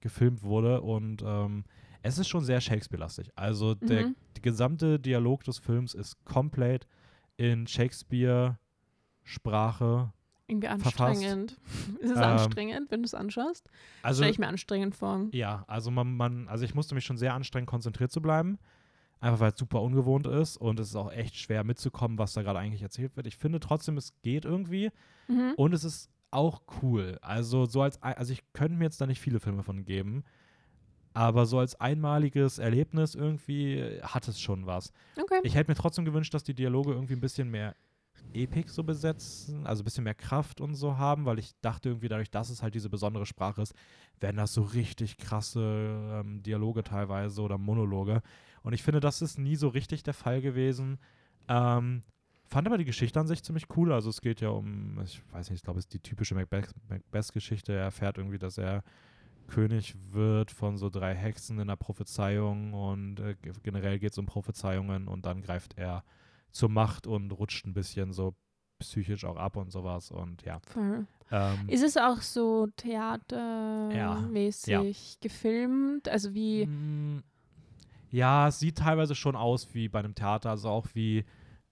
gefilmt 0.00 0.42
wurde. 0.42 0.80
Und 0.80 1.22
ähm, 1.24 1.64
es 2.02 2.18
ist 2.18 2.28
schon 2.28 2.44
sehr 2.44 2.60
Shakespeare-lastig. 2.60 3.30
Also 3.36 3.74
der 3.74 4.06
Mhm. 4.08 4.16
die 4.36 4.42
gesamte 4.42 4.98
Dialog 4.98 5.44
des 5.44 5.58
Films 5.58 5.94
ist 5.94 6.24
komplett 6.24 6.88
in 7.36 7.66
Shakespeare-Sprache. 7.68 10.12
Irgendwie 10.48 10.66
verfasst. 10.66 11.00
anstrengend. 11.00 11.52
ist 12.00 12.10
es 12.10 12.16
Ähm, 12.16 12.24
anstrengend, 12.24 12.90
wenn 12.90 13.02
du 13.02 13.06
es 13.06 13.14
anschaust? 13.14 13.68
Also 14.02 14.18
Stelle 14.20 14.32
ich 14.32 14.38
mir 14.38 14.48
anstrengend 14.48 14.94
vor. 14.96 15.26
ja, 15.32 15.64
also 15.68 15.90
man, 15.90 16.16
man, 16.16 16.48
also 16.48 16.64
ich 16.64 16.74
musste 16.74 16.94
mich 16.94 17.04
schon 17.04 17.18
sehr 17.18 17.34
anstrengen, 17.34 17.66
konzentriert 17.66 18.10
zu 18.10 18.20
bleiben. 18.20 18.58
Einfach 19.20 19.40
weil 19.40 19.50
es 19.52 19.58
super 19.58 19.82
ungewohnt 19.82 20.28
ist 20.28 20.56
und 20.56 20.78
es 20.78 20.90
ist 20.90 20.96
auch 20.96 21.10
echt 21.12 21.36
schwer 21.36 21.64
mitzukommen, 21.64 22.18
was 22.18 22.34
da 22.34 22.42
gerade 22.42 22.60
eigentlich 22.60 22.82
erzählt 22.82 23.16
wird. 23.16 23.26
Ich 23.26 23.36
finde 23.36 23.58
trotzdem, 23.60 23.96
es 23.96 24.12
geht 24.22 24.44
irgendwie 24.44 24.90
Mhm. 25.26 25.54
und 25.56 25.74
es 25.74 25.82
ist 25.84 26.08
auch 26.30 26.62
cool. 26.82 27.18
Also 27.20 27.66
so 27.66 27.82
als 27.82 28.00
also 28.02 28.32
ich 28.32 28.42
könnte 28.52 28.76
mir 28.76 28.84
jetzt 28.84 29.00
da 29.00 29.06
nicht 29.06 29.20
viele 29.20 29.40
Filme 29.40 29.62
von 29.64 29.84
geben, 29.84 30.22
aber 31.14 31.46
so 31.46 31.58
als 31.58 31.80
einmaliges 31.80 32.58
Erlebnis 32.58 33.14
irgendwie 33.16 33.98
hat 34.02 34.28
es 34.28 34.40
schon 34.40 34.66
was. 34.66 34.92
Okay. 35.20 35.40
Ich 35.42 35.56
hätte 35.56 35.70
mir 35.70 35.74
trotzdem 35.74 36.04
gewünscht, 36.04 36.32
dass 36.32 36.44
die 36.44 36.54
Dialoge 36.54 36.92
irgendwie 36.92 37.14
ein 37.14 37.20
bisschen 37.20 37.50
mehr 37.50 37.74
Epik 38.32 38.70
so 38.70 38.82
besetzen, 38.84 39.66
also 39.66 39.82
ein 39.82 39.84
bisschen 39.84 40.04
mehr 40.04 40.14
Kraft 40.14 40.60
und 40.60 40.74
so 40.74 40.98
haben, 40.98 41.24
weil 41.24 41.38
ich 41.38 41.52
dachte 41.60 41.88
irgendwie 41.90 42.08
dadurch, 42.08 42.30
dass 42.30 42.50
es 42.50 42.62
halt 42.62 42.74
diese 42.74 42.90
besondere 42.90 43.26
Sprache 43.26 43.62
ist, 43.62 43.74
werden 44.20 44.36
das 44.36 44.52
so 44.52 44.62
richtig 44.62 45.16
krasse 45.16 45.60
ähm, 46.12 46.42
Dialoge 46.42 46.82
teilweise 46.82 47.42
oder 47.42 47.58
Monologe. 47.58 48.22
Und 48.62 48.72
ich 48.72 48.82
finde, 48.82 49.00
das 49.00 49.22
ist 49.22 49.38
nie 49.38 49.56
so 49.56 49.68
richtig 49.68 50.02
der 50.02 50.14
Fall 50.14 50.40
gewesen. 50.40 50.98
Ähm, 51.48 52.02
fand 52.46 52.66
aber 52.66 52.78
die 52.78 52.84
Geschichte 52.84 53.20
an 53.20 53.26
sich 53.26 53.42
ziemlich 53.42 53.66
cool. 53.76 53.92
Also 53.92 54.10
es 54.10 54.20
geht 54.20 54.40
ja 54.40 54.50
um, 54.50 55.00
ich 55.02 55.22
weiß 55.32 55.50
nicht, 55.50 55.58
ich 55.58 55.64
glaube, 55.64 55.78
es 55.78 55.86
ist 55.86 55.94
die 55.94 56.00
typische 56.00 56.34
Macbeth- 56.34 56.74
Macbeth-Geschichte. 56.88 57.72
er 57.72 57.84
erfährt 57.84 58.18
irgendwie, 58.18 58.38
dass 58.38 58.58
er 58.58 58.82
König 59.46 59.94
wird 60.12 60.50
von 60.50 60.76
so 60.76 60.90
drei 60.90 61.14
Hexen 61.14 61.58
in 61.58 61.68
der 61.68 61.76
Prophezeiung 61.76 62.74
und 62.74 63.18
äh, 63.20 63.34
ge- 63.40 63.54
generell 63.62 63.98
geht 63.98 64.12
es 64.12 64.18
um 64.18 64.26
Prophezeiungen 64.26 65.08
und 65.08 65.24
dann 65.24 65.40
greift 65.40 65.78
er 65.78 66.04
zur 66.50 66.68
Macht 66.68 67.06
und 67.06 67.30
rutscht 67.32 67.66
ein 67.66 67.74
bisschen 67.74 68.12
so 68.12 68.34
psychisch 68.78 69.24
auch 69.24 69.36
ab 69.36 69.56
und 69.56 69.70
sowas 69.72 70.10
und 70.10 70.42
ja. 70.42 70.60
Voll. 70.68 71.06
Ähm, 71.30 71.68
Ist 71.68 71.82
es 71.82 71.96
auch 71.96 72.20
so 72.22 72.68
theatermäßig 72.76 75.18
gefilmt? 75.20 76.08
Also 76.08 76.34
wie. 76.34 76.66
Mm, 76.66 77.22
Ja, 78.10 78.48
es 78.48 78.58
sieht 78.60 78.78
teilweise 78.78 79.14
schon 79.14 79.36
aus 79.36 79.74
wie 79.74 79.88
bei 79.88 79.98
einem 79.98 80.14
Theater, 80.14 80.50
also 80.50 80.70
auch 80.70 80.86
wie 80.94 81.24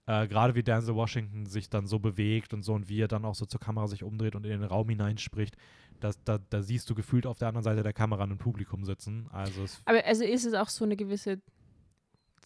äh, 0.05 0.27
gerade 0.27 0.55
wie 0.55 0.63
Denzel 0.63 0.95
Washington 0.95 1.45
sich 1.45 1.69
dann 1.69 1.87
so 1.87 1.99
bewegt 1.99 2.53
und 2.53 2.63
so 2.63 2.73
und 2.73 2.89
wie 2.89 3.01
er 3.01 3.07
dann 3.07 3.25
auch 3.25 3.35
so 3.35 3.45
zur 3.45 3.59
Kamera 3.59 3.87
sich 3.87 4.03
umdreht 4.03 4.35
und 4.35 4.45
in 4.45 4.51
den 4.51 4.63
Raum 4.63 4.89
hineinspricht. 4.89 5.57
Das, 5.99 6.23
da, 6.23 6.37
da 6.37 6.61
siehst 6.61 6.89
du 6.89 6.95
gefühlt 6.95 7.25
auf 7.25 7.39
der 7.39 7.47
anderen 7.47 7.63
Seite 7.63 7.81
der 7.83 7.93
Kamera 7.93 8.23
ein 8.23 8.37
Publikum 8.37 8.85
sitzen. 8.85 9.27
Also 9.31 9.65
Aber 9.85 10.05
also 10.05 10.23
ist 10.23 10.45
es 10.45 10.53
auch 10.53 10.69
so 10.69 10.85
eine 10.85 10.95
gewisse 10.95 11.41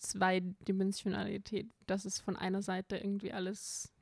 Zweidimensionalität, 0.02 1.70
dass 1.88 2.06
es 2.06 2.20
von 2.20 2.36
einer 2.36 2.62
Seite 2.62 2.98
irgendwie 2.98 3.32
alles 3.32 3.94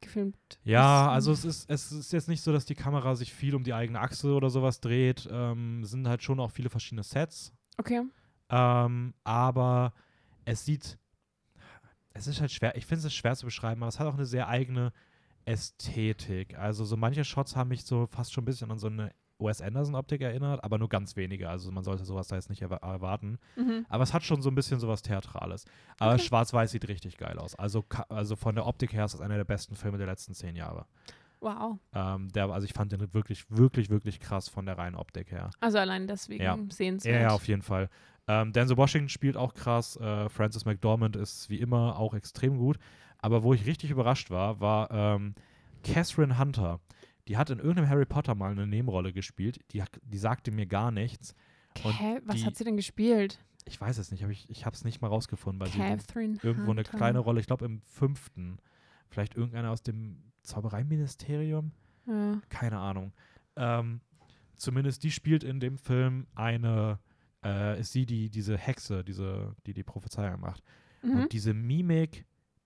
gefilmt 0.00 0.36
ja, 0.64 1.06
ist? 1.06 1.12
also 1.12 1.32
es 1.32 1.44
ist, 1.44 1.70
es 1.70 1.92
ist 1.92 2.12
jetzt 2.12 2.28
nicht 2.28 2.42
so, 2.42 2.52
dass 2.52 2.64
die 2.64 2.74
Kamera 2.74 3.14
sich 3.14 3.32
viel 3.34 3.54
um 3.54 3.64
die 3.64 3.74
eigene 3.74 4.00
Achse 4.00 4.32
oder 4.32 4.48
sowas 4.48 4.80
dreht. 4.80 5.28
Ähm, 5.30 5.82
es 5.82 5.90
sind 5.90 6.08
halt 6.08 6.22
schon 6.22 6.40
auch 6.40 6.50
viele 6.50 6.70
verschiedene 6.70 7.02
Sets. 7.02 7.52
Okay. 7.76 8.02
Ähm, 8.48 9.14
aber 9.24 9.92
es 10.44 10.64
sieht, 10.64 10.98
es 12.14 12.26
ist 12.26 12.40
halt 12.40 12.50
schwer, 12.50 12.76
ich 12.76 12.86
finde 12.86 13.06
es 13.06 13.14
schwer 13.14 13.36
zu 13.36 13.44
beschreiben, 13.44 13.82
aber 13.82 13.88
es 13.88 14.00
hat 14.00 14.06
auch 14.06 14.14
eine 14.14 14.26
sehr 14.26 14.48
eigene 14.48 14.92
Ästhetik. 15.44 16.58
Also 16.58 16.84
so 16.84 16.96
manche 16.96 17.24
Shots 17.24 17.56
haben 17.56 17.68
mich 17.68 17.84
so 17.84 18.06
fast 18.06 18.32
schon 18.32 18.42
ein 18.42 18.46
bisschen 18.46 18.70
an 18.70 18.78
so 18.78 18.88
eine 18.88 19.12
Wes 19.40 19.60
Anderson-Optik 19.60 20.20
erinnert, 20.20 20.62
aber 20.64 20.78
nur 20.78 20.88
ganz 20.88 21.16
wenige. 21.16 21.48
Also 21.48 21.70
man 21.72 21.82
sollte 21.84 22.04
sowas 22.04 22.28
da 22.28 22.36
jetzt 22.36 22.50
nicht 22.50 22.62
erwa- 22.62 22.82
erwarten. 22.82 23.38
Mhm. 23.56 23.86
Aber 23.88 24.02
es 24.02 24.12
hat 24.14 24.22
schon 24.24 24.42
so 24.42 24.50
ein 24.50 24.54
bisschen 24.54 24.80
sowas 24.80 25.02
Theatrales. 25.02 25.64
Aber 25.98 26.14
Okay. 26.14 26.22
Schwarz-Weiß 26.24 26.70
sieht 26.70 26.88
richtig 26.88 27.16
geil 27.16 27.38
aus. 27.38 27.54
Also, 27.54 27.84
also 28.08 28.36
von 28.36 28.54
der 28.54 28.66
Optik 28.66 28.92
her 28.92 29.04
ist 29.04 29.14
das 29.14 29.20
einer 29.20 29.36
der 29.36 29.44
besten 29.44 29.74
Filme 29.76 29.98
der 29.98 30.06
letzten 30.06 30.34
zehn 30.34 30.56
Jahre. 30.56 30.86
Wow. 31.40 31.78
Ähm, 31.94 32.28
der, 32.32 32.50
also 32.50 32.66
ich 32.66 32.74
fand 32.74 32.92
den 32.92 33.14
wirklich, 33.14 33.50
wirklich, 33.50 33.88
wirklich 33.88 34.20
krass 34.20 34.48
von 34.48 34.66
der 34.66 34.76
reinen 34.76 34.94
Optik 34.96 35.30
her. 35.30 35.50
Also 35.60 35.78
allein 35.78 36.06
deswegen 36.06 36.42
Ja. 36.44 36.58
sehenswert. 36.68 37.14
Ja, 37.14 37.20
ja, 37.22 37.30
auf 37.30 37.48
jeden 37.48 37.62
Fall. 37.62 37.88
Ähm, 38.28 38.52
Denzel 38.52 38.76
Washington 38.76 39.08
spielt 39.08 39.36
auch 39.38 39.54
krass. 39.54 39.96
Äh, 39.96 40.28
Francis 40.28 40.66
McDormand 40.66 41.16
ist 41.16 41.48
wie 41.48 41.58
immer 41.58 41.98
auch 41.98 42.12
extrem 42.14 42.58
gut. 42.58 42.78
Aber 43.22 43.42
wo 43.42 43.54
ich 43.54 43.64
richtig 43.66 43.90
überrascht 43.90 44.30
war, 44.30 44.60
war 44.60 44.90
ähm, 44.90 45.34
Catherine 45.82 46.38
Hunter. 46.38 46.78
Die 47.30 47.36
hat 47.36 47.48
in 47.48 47.58
irgendeinem 47.60 47.88
Harry 47.88 48.06
Potter 48.06 48.34
mal 48.34 48.50
eine 48.50 48.66
Nebenrolle 48.66 49.12
gespielt. 49.12 49.60
Die, 49.72 49.82
die 50.02 50.18
sagte 50.18 50.50
mir 50.50 50.66
gar 50.66 50.90
nichts. 50.90 51.36
Hä, 51.78 52.18
was 52.24 52.34
die- 52.36 52.44
hat 52.44 52.56
sie 52.56 52.64
denn 52.64 52.76
gespielt? 52.76 53.38
Ich 53.66 53.80
weiß 53.80 53.98
es 53.98 54.10
nicht, 54.10 54.24
aber 54.24 54.32
ich, 54.32 54.50
ich 54.50 54.66
habe 54.66 54.74
es 54.74 54.82
nicht 54.84 55.00
mal 55.00 55.06
rausgefunden, 55.06 55.60
weil 55.60 55.68
sie 55.68 55.78
Catherine 55.78 56.38
irgendwo 56.42 56.72
eine 56.72 56.80
Hunter. 56.80 56.96
kleine 56.96 57.20
Rolle, 57.20 57.38
ich 57.38 57.46
glaube 57.46 57.66
im 57.66 57.82
fünften. 57.82 58.58
Vielleicht 59.10 59.36
irgendeiner 59.36 59.70
aus 59.70 59.84
dem 59.84 60.16
Zaubereiministerium 60.42 61.70
Ja. 62.06 62.40
keine 62.48 62.78
Ahnung. 62.78 63.12
Ähm, 63.54 64.00
zumindest 64.56 65.04
die 65.04 65.10
spielt 65.12 65.44
in 65.44 65.60
dem 65.60 65.78
Film 65.78 66.26
eine, 66.34 66.98
äh, 67.44 67.78
ist 67.78 67.92
sie 67.92 68.06
die, 68.06 68.28
diese 68.30 68.56
Hexe, 68.58 69.04
diese, 69.04 69.54
die 69.66 69.74
die 69.74 69.84
Prophezeiung 69.84 70.40
macht. 70.40 70.64
Mhm. 71.02 71.12
Und 71.22 71.32
diese 71.32 71.54
Mimik, 71.54 72.24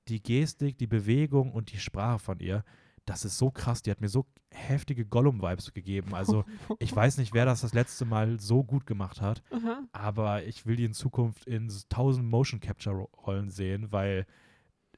die 0.08 0.22
Gestik, 0.22 0.78
die 0.78 0.86
Bewegung 0.86 1.52
und 1.52 1.72
die 1.72 1.78
Sprache 1.78 2.18
von 2.18 2.38
ihr, 2.40 2.64
das 3.06 3.24
ist 3.24 3.36
so 3.38 3.50
krass. 3.50 3.82
Die 3.82 3.90
hat 3.90 4.00
mir 4.00 4.08
so 4.08 4.26
heftige 4.50 5.04
Gollum-Vibes 5.04 5.72
gegeben. 5.72 6.14
Also 6.14 6.44
ich 6.78 6.94
weiß 6.94 7.18
nicht, 7.18 7.34
wer 7.34 7.44
das 7.44 7.60
das 7.62 7.74
letzte 7.74 8.04
Mal 8.04 8.40
so 8.40 8.64
gut 8.64 8.86
gemacht 8.86 9.20
hat, 9.20 9.42
Aha. 9.50 9.82
aber 9.92 10.44
ich 10.44 10.64
will 10.66 10.76
die 10.76 10.84
in 10.84 10.94
Zukunft 10.94 11.46
in 11.46 11.66
s- 11.66 11.86
tausend 11.88 12.28
Motion 12.28 12.60
Capture 12.60 13.06
Rollen 13.26 13.50
sehen, 13.50 13.92
weil 13.92 14.26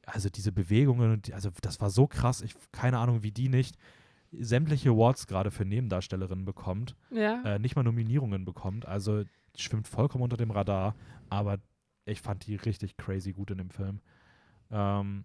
also 0.05 0.29
diese 0.31 0.53
Bewegungen 0.53 1.21
also 1.33 1.51
das 1.63 1.81
war 1.81 1.91
so 1.91 2.07
krass. 2.07 2.43
Ich 2.43 2.55
keine 2.71 2.99
Ahnung, 2.99 3.23
wie 3.25 3.33
die 3.33 3.49
nicht 3.49 3.77
sämtliche 4.33 4.91
Awards 4.91 5.27
gerade 5.27 5.51
für 5.51 5.65
Nebendarstellerinnen 5.65 6.45
bekommt, 6.45 6.95
Ja. 7.11 7.43
äh, 7.45 7.59
nicht 7.59 7.75
mal 7.77 7.83
Nominierungen 7.83 8.45
bekommt. 8.45 8.87
Also 8.87 9.25
schwimmt 9.57 9.89
vollkommen 9.89 10.23
unter 10.25 10.37
dem 10.37 10.51
Radar, 10.51 10.95
aber 11.31 11.59
ich 12.05 12.21
fand 12.21 12.47
die 12.47 12.55
richtig 12.57 12.97
crazy 12.99 13.33
gut 13.33 13.51
in 13.51 13.59
dem 13.59 13.71
Film. 13.71 14.01
Ähm, 14.71 15.25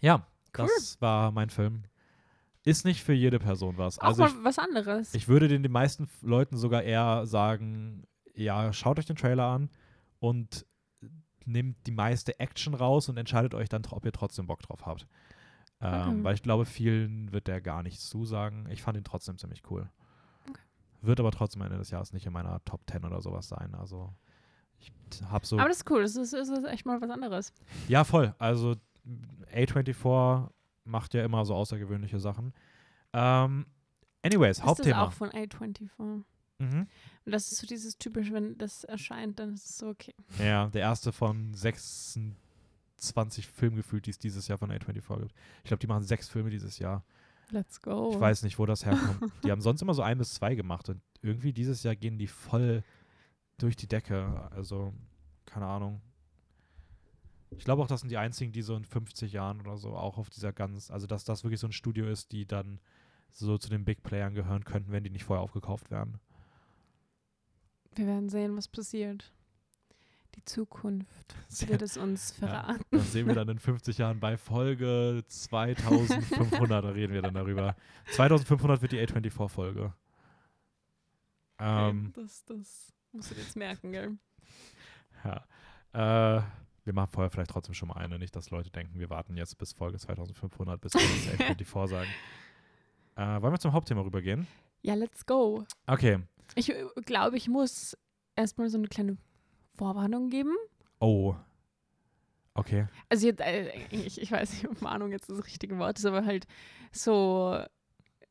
ja, 0.00 0.26
Cool. 0.56 0.68
das 0.74 1.00
war 1.00 1.30
mein 1.32 1.50
Film. 1.50 1.84
Ist 2.64 2.84
nicht 2.84 3.02
für 3.02 3.12
jede 3.12 3.38
Person 3.38 3.76
was. 3.78 3.98
Auch 3.98 4.04
Also 4.04 4.22
mal 4.22 4.30
ich, 4.30 4.44
was 4.44 4.58
anderes. 4.58 5.14
ich 5.14 5.26
würde 5.28 5.48
den 5.48 5.62
den 5.62 5.72
meisten 5.72 6.08
Leuten 6.20 6.56
sogar 6.56 6.82
eher 6.82 7.26
sagen, 7.26 8.04
ja, 8.34 8.72
schaut 8.72 8.98
euch 8.98 9.06
den 9.06 9.16
Trailer 9.16 9.44
an 9.46 9.68
und 10.20 10.64
nehmt 11.44 11.86
die 11.86 11.90
meiste 11.92 12.38
Action 12.38 12.74
raus 12.74 13.08
und 13.08 13.16
entscheidet 13.16 13.54
euch 13.54 13.68
dann, 13.68 13.82
ob 13.90 14.04
ihr 14.04 14.12
trotzdem 14.12 14.46
Bock 14.46 14.62
drauf 14.62 14.86
habt. 14.86 15.06
Ähm, 15.80 15.92
Okay. 16.12 16.24
Weil 16.24 16.34
ich 16.36 16.42
glaube, 16.44 16.64
vielen 16.64 17.32
wird 17.32 17.48
der 17.48 17.60
gar 17.60 17.82
nichts 17.82 18.08
zusagen. 18.08 18.68
Ich 18.70 18.82
fand 18.82 18.96
ihn 18.96 19.02
trotzdem 19.02 19.38
ziemlich 19.38 19.62
cool. 19.68 19.90
Okay. 20.48 20.60
Wird 21.00 21.18
aber 21.18 21.32
trotzdem 21.32 21.62
Ende 21.62 21.78
des 21.78 21.90
Jahres 21.90 22.12
nicht 22.12 22.26
in 22.26 22.32
meiner 22.32 22.64
Top 22.64 22.82
10 22.88 23.04
oder 23.04 23.20
sowas 23.20 23.48
sein. 23.48 23.74
Also 23.74 24.14
ich 24.78 24.92
habe 25.28 25.44
so. 25.44 25.58
Aber 25.58 25.66
das 25.68 25.78
ist 25.78 25.90
cool. 25.90 26.02
Das 26.02 26.14
ist, 26.14 26.32
das 26.32 26.48
ist 26.48 26.64
echt 26.64 26.86
mal 26.86 27.00
was 27.00 27.10
anderes. 27.10 27.52
Ja, 27.88 28.04
voll. 28.04 28.32
Also 28.38 28.76
A24 29.52 29.94
macht 30.84 31.14
ja 31.14 31.24
immer 31.24 31.44
so 31.44 31.54
außergewöhnliche 31.54 32.18
Sachen. 32.20 32.52
Ähm, 33.12 33.66
anyways, 34.22 34.58
Ist 34.58 34.64
Hauptthema. 34.64 35.04
das 35.04 35.08
auch 35.08 35.12
von 35.12 35.30
A24? 35.30 35.88
Mhm. 36.58 36.86
Und 37.24 37.32
das 37.32 37.50
ist 37.52 37.58
so 37.58 37.66
dieses 37.66 37.98
typische, 37.98 38.32
wenn 38.32 38.56
das 38.58 38.84
erscheint, 38.84 39.38
dann 39.38 39.54
ist 39.54 39.68
es 39.70 39.78
so 39.78 39.88
okay. 39.88 40.14
Ja, 40.38 40.66
der 40.68 40.82
erste 40.82 41.12
von 41.12 41.52
26 41.54 43.46
Filmen 43.48 43.76
gefühlt, 43.76 44.06
die 44.06 44.10
es 44.10 44.18
dieses 44.18 44.48
Jahr 44.48 44.58
von 44.58 44.70
A24 44.70 45.18
gibt. 45.20 45.34
Ich 45.58 45.68
glaube, 45.68 45.80
die 45.80 45.86
machen 45.86 46.04
sechs 46.04 46.28
Filme 46.28 46.50
dieses 46.50 46.78
Jahr. 46.78 47.04
Let's 47.50 47.80
go. 47.82 48.12
Ich 48.12 48.20
weiß 48.20 48.42
nicht, 48.44 48.58
wo 48.58 48.66
das 48.66 48.86
herkommt. 48.86 49.30
die 49.44 49.50
haben 49.50 49.60
sonst 49.60 49.82
immer 49.82 49.94
so 49.94 50.02
ein 50.02 50.18
bis 50.18 50.34
zwei 50.34 50.54
gemacht 50.54 50.88
und 50.88 51.00
irgendwie 51.20 51.52
dieses 51.52 51.82
Jahr 51.82 51.94
gehen 51.96 52.18
die 52.18 52.26
voll 52.28 52.82
durch 53.58 53.76
die 53.76 53.86
Decke. 53.88 54.48
Also, 54.54 54.94
keine 55.44 55.66
Ahnung. 55.66 56.00
Ich 57.58 57.64
glaube 57.64 57.82
auch, 57.82 57.86
das 57.86 58.00
sind 58.00 58.10
die 58.10 58.18
einzigen, 58.18 58.52
die 58.52 58.62
so 58.62 58.74
in 58.74 58.84
50 58.84 59.32
Jahren 59.32 59.60
oder 59.60 59.76
so 59.76 59.94
auch 59.94 60.18
auf 60.18 60.30
dieser 60.30 60.52
ganz, 60.52 60.90
also 60.90 61.06
dass 61.06 61.24
das 61.24 61.44
wirklich 61.44 61.60
so 61.60 61.68
ein 61.68 61.72
Studio 61.72 62.06
ist, 62.08 62.32
die 62.32 62.46
dann 62.46 62.80
so 63.30 63.56
zu 63.58 63.70
den 63.70 63.84
Big 63.84 64.02
Playern 64.02 64.34
gehören 64.34 64.64
könnten, 64.64 64.92
wenn 64.92 65.04
die 65.04 65.10
nicht 65.10 65.24
vorher 65.24 65.42
aufgekauft 65.42 65.90
werden. 65.90 66.18
Wir 67.94 68.06
werden 68.06 68.28
sehen, 68.28 68.56
was 68.56 68.68
passiert. 68.68 69.32
Die 70.34 70.44
Zukunft 70.44 71.34
wird 71.68 71.82
es 71.82 71.96
uns 71.96 72.34
Ja, 72.40 72.48
verraten. 72.48 72.84
das 72.90 73.12
sehen 73.12 73.26
wir 73.26 73.34
dann 73.34 73.48
in 73.48 73.58
50 73.58 73.98
Jahren 73.98 74.18
bei 74.18 74.36
Folge 74.36 75.22
2500, 75.28 76.84
da 76.84 76.88
reden 76.90 77.12
wir 77.12 77.22
dann 77.22 77.34
darüber. 77.34 77.76
2500 78.12 78.80
wird 78.82 78.92
die 78.92 78.98
A24-Folge. 79.00 79.92
Ähm, 81.58 82.12
Okay, 82.14 82.22
das, 82.22 82.44
das 82.46 82.92
musst 83.12 83.30
du 83.30 83.34
jetzt 83.36 83.56
merken, 83.56 83.92
gell? 83.92 84.16
ja. 85.24 86.38
Äh, 86.38 86.42
wir 86.84 86.92
machen 86.92 87.10
vorher 87.12 87.30
vielleicht 87.30 87.50
trotzdem 87.50 87.74
schon 87.74 87.88
mal 87.88 87.96
eine, 87.96 88.18
nicht, 88.18 88.34
dass 88.34 88.50
Leute 88.50 88.70
denken, 88.70 88.98
wir 88.98 89.10
warten 89.10 89.36
jetzt 89.36 89.56
bis 89.58 89.72
Folge 89.72 89.98
2500, 89.98 90.80
bis 90.80 90.94
wir 90.94 91.00
das 91.00 91.56
A24 91.58 91.88
sagen. 91.88 92.08
Äh, 93.14 93.42
wollen 93.42 93.52
wir 93.52 93.60
zum 93.60 93.74
Hauptthema 93.74 94.00
rübergehen? 94.00 94.46
Ja, 94.80 94.94
let's 94.94 95.26
go. 95.26 95.66
Okay. 95.86 96.20
Ich 96.54 96.70
äh, 96.70 96.86
glaube, 97.04 97.36
ich 97.36 97.46
muss 97.46 97.94
erstmal 98.36 98.70
so 98.70 98.78
eine 98.78 98.88
kleine 98.88 99.18
Vorwarnung 99.74 100.30
geben. 100.30 100.56
Oh. 100.98 101.34
Okay. 102.54 102.86
Also 103.10 103.26
jetzt, 103.26 103.40
äh, 103.42 103.70
ich, 103.90 104.18
ich 104.18 104.32
weiß 104.32 104.52
nicht, 104.54 104.66
ob 104.66 104.80
Warnung 104.80 105.10
jetzt 105.12 105.28
das 105.28 105.44
richtige 105.44 105.78
Wort 105.78 105.98
ist, 105.98 106.06
aber 106.06 106.24
halt 106.24 106.46
so, 106.90 107.62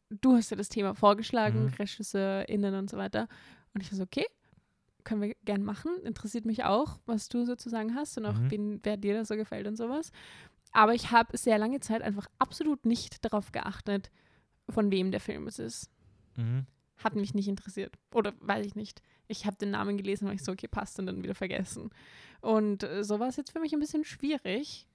du 0.09 0.35
hast 0.35 0.49
ja 0.49 0.57
das 0.57 0.69
Thema 0.69 0.95
vorgeschlagen, 0.95 1.65
Mhm. 1.65 1.73
RegisseurInnen 1.77 2.73
und 2.73 2.89
so 2.89 2.97
weiter. 2.97 3.27
Und 3.75 3.81
ich 3.81 3.91
war 3.91 3.97
so, 3.97 4.03
okay, 4.03 4.25
können 5.01 5.21
wir 5.21 5.35
gern 5.45 5.63
machen. 5.63 5.91
Interessiert 6.03 6.45
mich 6.45 6.63
auch, 6.63 6.99
was 7.05 7.29
du 7.29 7.45
sozusagen 7.45 7.95
hast 7.95 8.17
und 8.17 8.25
auch, 8.25 8.33
Mhm. 8.37 8.51
wen, 8.51 8.79
wer 8.83 8.97
dir 8.97 9.13
da 9.15 9.25
so 9.25 9.35
gefällt 9.35 9.67
und 9.67 9.75
sowas. 9.75 10.11
Aber 10.71 10.93
ich 10.93 11.11
habe 11.11 11.37
sehr 11.37 11.57
lange 11.57 11.79
Zeit 11.81 12.01
einfach 12.01 12.27
absolut 12.39 12.85
nicht 12.85 13.23
darauf 13.25 13.51
geachtet, 13.51 14.09
von 14.69 14.89
wem 14.91 15.11
der 15.11 15.19
Film 15.19 15.47
es 15.47 15.59
ist. 15.59 15.89
Mhm. 16.37 16.65
Hat 16.97 17.15
mich 17.15 17.33
nicht 17.33 17.47
interessiert. 17.47 17.95
Oder 18.13 18.33
weiß 18.39 18.65
ich 18.65 18.75
nicht. 18.75 19.01
Ich 19.27 19.45
habe 19.45 19.57
den 19.57 19.71
Namen 19.71 19.97
gelesen, 19.97 20.27
weil 20.27 20.35
ich 20.35 20.43
so, 20.43 20.51
okay, 20.51 20.67
passt 20.67 20.99
und 20.99 21.07
dann 21.07 21.23
wieder 21.23 21.35
vergessen. 21.35 21.89
Und 22.41 22.83
äh, 22.83 23.03
so 23.03 23.19
war 23.19 23.27
es 23.27 23.35
jetzt 23.37 23.51
für 23.51 23.59
mich 23.59 23.73
ein 23.73 23.79
bisschen 23.79 24.03
schwierig, 24.05 24.87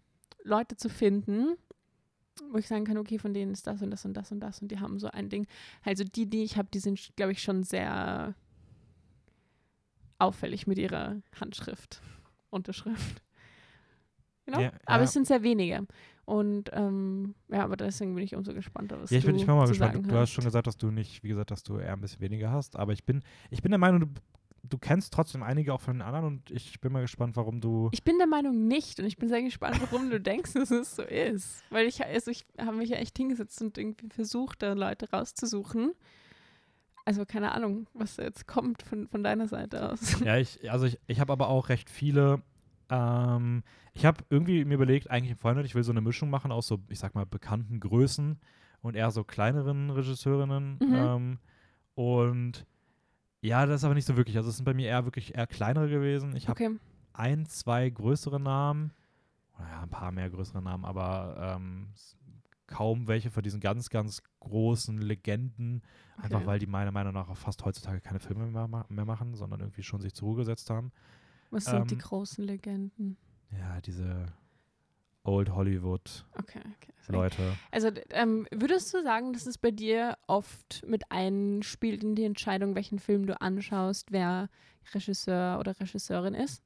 Leute 0.45 0.77
zu 0.77 0.89
finden, 0.89 1.57
wo 2.51 2.59
ich 2.59 2.69
sagen 2.69 2.85
kann, 2.85 2.99
okay, 2.99 3.19
von 3.19 3.35
denen 3.35 3.53
ist 3.53 3.67
das 3.67 3.83
und 3.83 3.91
das 3.91 4.05
und 4.05 4.15
das 4.15 4.31
und 4.31 4.41
das 4.41 4.61
und 4.63 4.69
die 4.71 4.79
haben 4.79 4.99
so 4.99 5.09
ein 5.09 5.29
Ding. 5.31 5.47
Also 5.85 6.05
die, 6.05 6.27
die 6.29 6.43
ich 6.45 6.57
habe, 6.57 6.69
die 6.73 6.79
sind, 6.81 7.15
glaube 7.17 7.33
ich, 7.33 7.43
schon 7.43 7.63
sehr 7.65 8.35
auffällig 10.19 10.67
mit 10.67 10.79
ihrer 10.79 11.21
Handschrift, 11.41 12.03
Unterschrift. 12.51 13.23
Genau. 14.47 14.61
Ja, 14.61 14.73
Aber 14.85 14.99
ja. 14.99 15.05
es 15.05 15.13
sind 15.13 15.27
sehr 15.27 15.43
wenige. 15.43 15.87
Und 16.25 16.71
ähm, 16.73 17.35
ja, 17.49 17.63
aber 17.65 17.77
deswegen 17.77 18.15
bin 18.15 18.25
ich 18.25 18.35
umso 18.35 18.53
gespannter, 18.53 19.01
was 19.01 19.11
Ja, 19.11 19.19
ich 19.19 19.25
bin, 19.25 19.35
du 19.35 19.41
ich 19.41 19.47
bin 19.47 19.55
mal 19.55 19.67
gespannt. 19.67 19.95
Du 20.07 20.11
hast 20.11 20.21
hast. 20.21 20.31
schon 20.31 20.45
gesagt, 20.45 20.67
dass 20.67 20.77
du 20.77 20.91
nicht, 20.91 21.23
wie 21.23 21.29
gesagt, 21.29 21.51
dass 21.51 21.63
du 21.63 21.79
eher 21.79 21.93
ein 21.93 22.01
bisschen 22.01 22.21
weniger 22.21 22.51
hast. 22.51 22.77
Aber 22.77 22.93
ich 22.93 23.05
bin, 23.05 23.23
ich 23.51 23.63
bin 23.63 23.71
der 23.71 23.79
Meinung, 23.79 24.01
du, 24.01 24.07
du 24.65 24.79
kennst 24.79 25.13
trotzdem 25.13 25.43
einige 25.45 25.73
auch 25.73 25.81
von 25.81 25.95
den 25.95 26.03
anderen 26.03 26.27
und 26.27 26.51
ich 26.51 26.81
bin 26.81 26.93
mal 26.93 27.03
gespannt, 27.03 27.37
warum 27.37 27.61
du. 27.61 27.91
Ich 27.93 28.03
bin 28.03 28.19
der 28.19 28.27
Meinung 28.27 28.67
nicht 28.67 28.99
und 28.99 29.07
ich 29.07 29.17
bin 29.17 29.29
sehr 29.29 29.43
gespannt, 29.43 29.81
warum 29.91 30.11
du 30.11 30.21
denkst, 30.21 30.53
dass 30.55 30.71
es 30.73 30.97
so 30.97 31.03
ist. 31.03 31.63
Weil 31.71 31.87
ich, 31.87 32.05
also 32.05 32.31
ich 32.31 32.45
habe 32.59 32.77
mich 32.77 32.91
ja 32.91 32.97
echt 32.97 33.17
hingesetzt 33.17 33.61
und 33.63 33.79
irgendwie 33.79 34.09
versucht, 34.09 34.63
da 34.63 34.73
Leute 34.73 35.11
rauszusuchen. 35.11 35.93
Also 37.07 37.25
keine 37.25 37.53
Ahnung, 37.53 37.87
was 37.95 38.17
jetzt 38.19 38.47
kommt 38.47 38.83
von, 38.83 39.07
von 39.09 39.23
deiner 39.23 39.47
Seite 39.49 39.91
aus. 39.91 40.21
Ja, 40.25 40.37
ich, 40.37 40.71
also 40.71 40.85
ich, 40.87 40.99
ich 41.07 41.21
habe 41.21 41.33
aber 41.33 41.49
auch 41.49 41.69
recht 41.71 41.89
viele. 41.89 42.43
Ähm, 42.91 43.63
ich 43.95 44.05
habe 44.05 44.25
irgendwie 44.29 44.65
mir 44.65 44.75
überlegt, 44.75 45.11
eigentlich 45.11 45.31
im 45.31 45.39
Vorhinein, 45.39 45.65
ich 45.65 45.75
will 45.75 45.83
so 45.85 45.93
eine 45.93 46.01
Mischung 46.03 46.31
machen 46.31 46.53
aus 46.53 46.67
so, 46.67 46.79
ich 46.89 46.99
sag 46.99 47.15
mal, 47.15 47.25
bekannten 47.25 47.81
Größen 47.81 48.39
und 48.83 48.97
eher 48.97 49.11
so 49.13 49.25
kleineren 49.25 49.91
Regisseurinnen. 49.91 50.79
Mhm. 50.81 50.95
Ähm, 50.95 51.39
und 51.95 52.67
ja, 53.41 53.65
das 53.67 53.77
ist 53.81 53.85
aber 53.85 53.95
nicht 53.95 54.05
so 54.07 54.17
wirklich. 54.17 54.37
Also 54.37 54.51
es 54.51 54.57
sind 54.57 54.65
bei 54.65 54.75
mir 54.75 54.89
eher 54.89 55.05
wirklich 55.05 55.35
eher 55.37 55.47
kleinere 55.47 55.89
gewesen. 55.89 56.35
Ich 56.37 56.49
habe 56.49 56.63
Okay. 56.65 56.77
ein, 57.13 57.47
zwei 57.47 57.89
größere 57.89 58.41
Namen. 58.41 58.93
Naja, 59.59 59.83
ein 59.83 59.89
paar 59.89 60.11
mehr 60.13 60.29
größere 60.29 60.61
Namen, 60.61 60.85
aber 60.85 61.57
ähm, 61.57 61.89
kaum 62.67 63.07
welche 63.07 63.31
von 63.31 63.43
diesen 63.43 63.61
ganz, 63.61 63.91
ganz 63.91 64.23
großen 64.41 64.99
Legenden. 64.99 65.83
Einfach 66.17 66.39
Okay. 66.39 66.47
weil 66.47 66.59
die 66.59 66.67
meiner 66.67 66.93
Meinung 66.93 67.13
nach 67.13 67.29
auch 67.29 67.37
fast 67.37 67.65
heutzutage 67.65 68.01
keine 68.01 68.21
Filme 68.21 68.47
mehr, 68.47 68.87
mehr 68.89 69.05
machen, 69.05 69.35
sondern 69.35 69.61
irgendwie 69.61 69.83
schon 69.83 70.01
sich 70.01 70.15
zur 70.15 70.29
Ruhe 70.29 70.37
gesetzt 70.39 70.71
haben. 70.71 70.93
Was 71.51 71.65
sind 71.65 71.91
die 71.91 71.95
ähm, 71.95 72.01
großen 72.01 72.45
Legenden? 72.45 73.17
Ja, 73.53 73.81
diese 73.81 74.33
Old 75.23 75.51
Hollywood 75.51 76.27
Okay, 76.39 76.61
okay. 76.77 76.93
Leute. 77.09 77.53
Also 77.71 77.91
ähm, 78.11 78.47
würdest 78.51 78.93
du 78.93 79.03
sagen, 79.03 79.33
dass 79.33 79.47
es 79.47 79.59
bei 79.59 79.71
dir 79.71 80.17
oft 80.27 80.85
mit 80.87 81.11
einspielt 81.11 82.03
in 82.03 82.15
die 82.15 82.25
Entscheidung, 82.25 82.75
welchen 82.75 82.99
Film 82.99 83.27
du 83.27 83.41
anschaust, 83.41 84.11
wer 84.13 84.49
Regisseur 84.93 85.59
oder 85.61 85.79
Regisseurin 85.79 86.35
ist? 86.35 86.63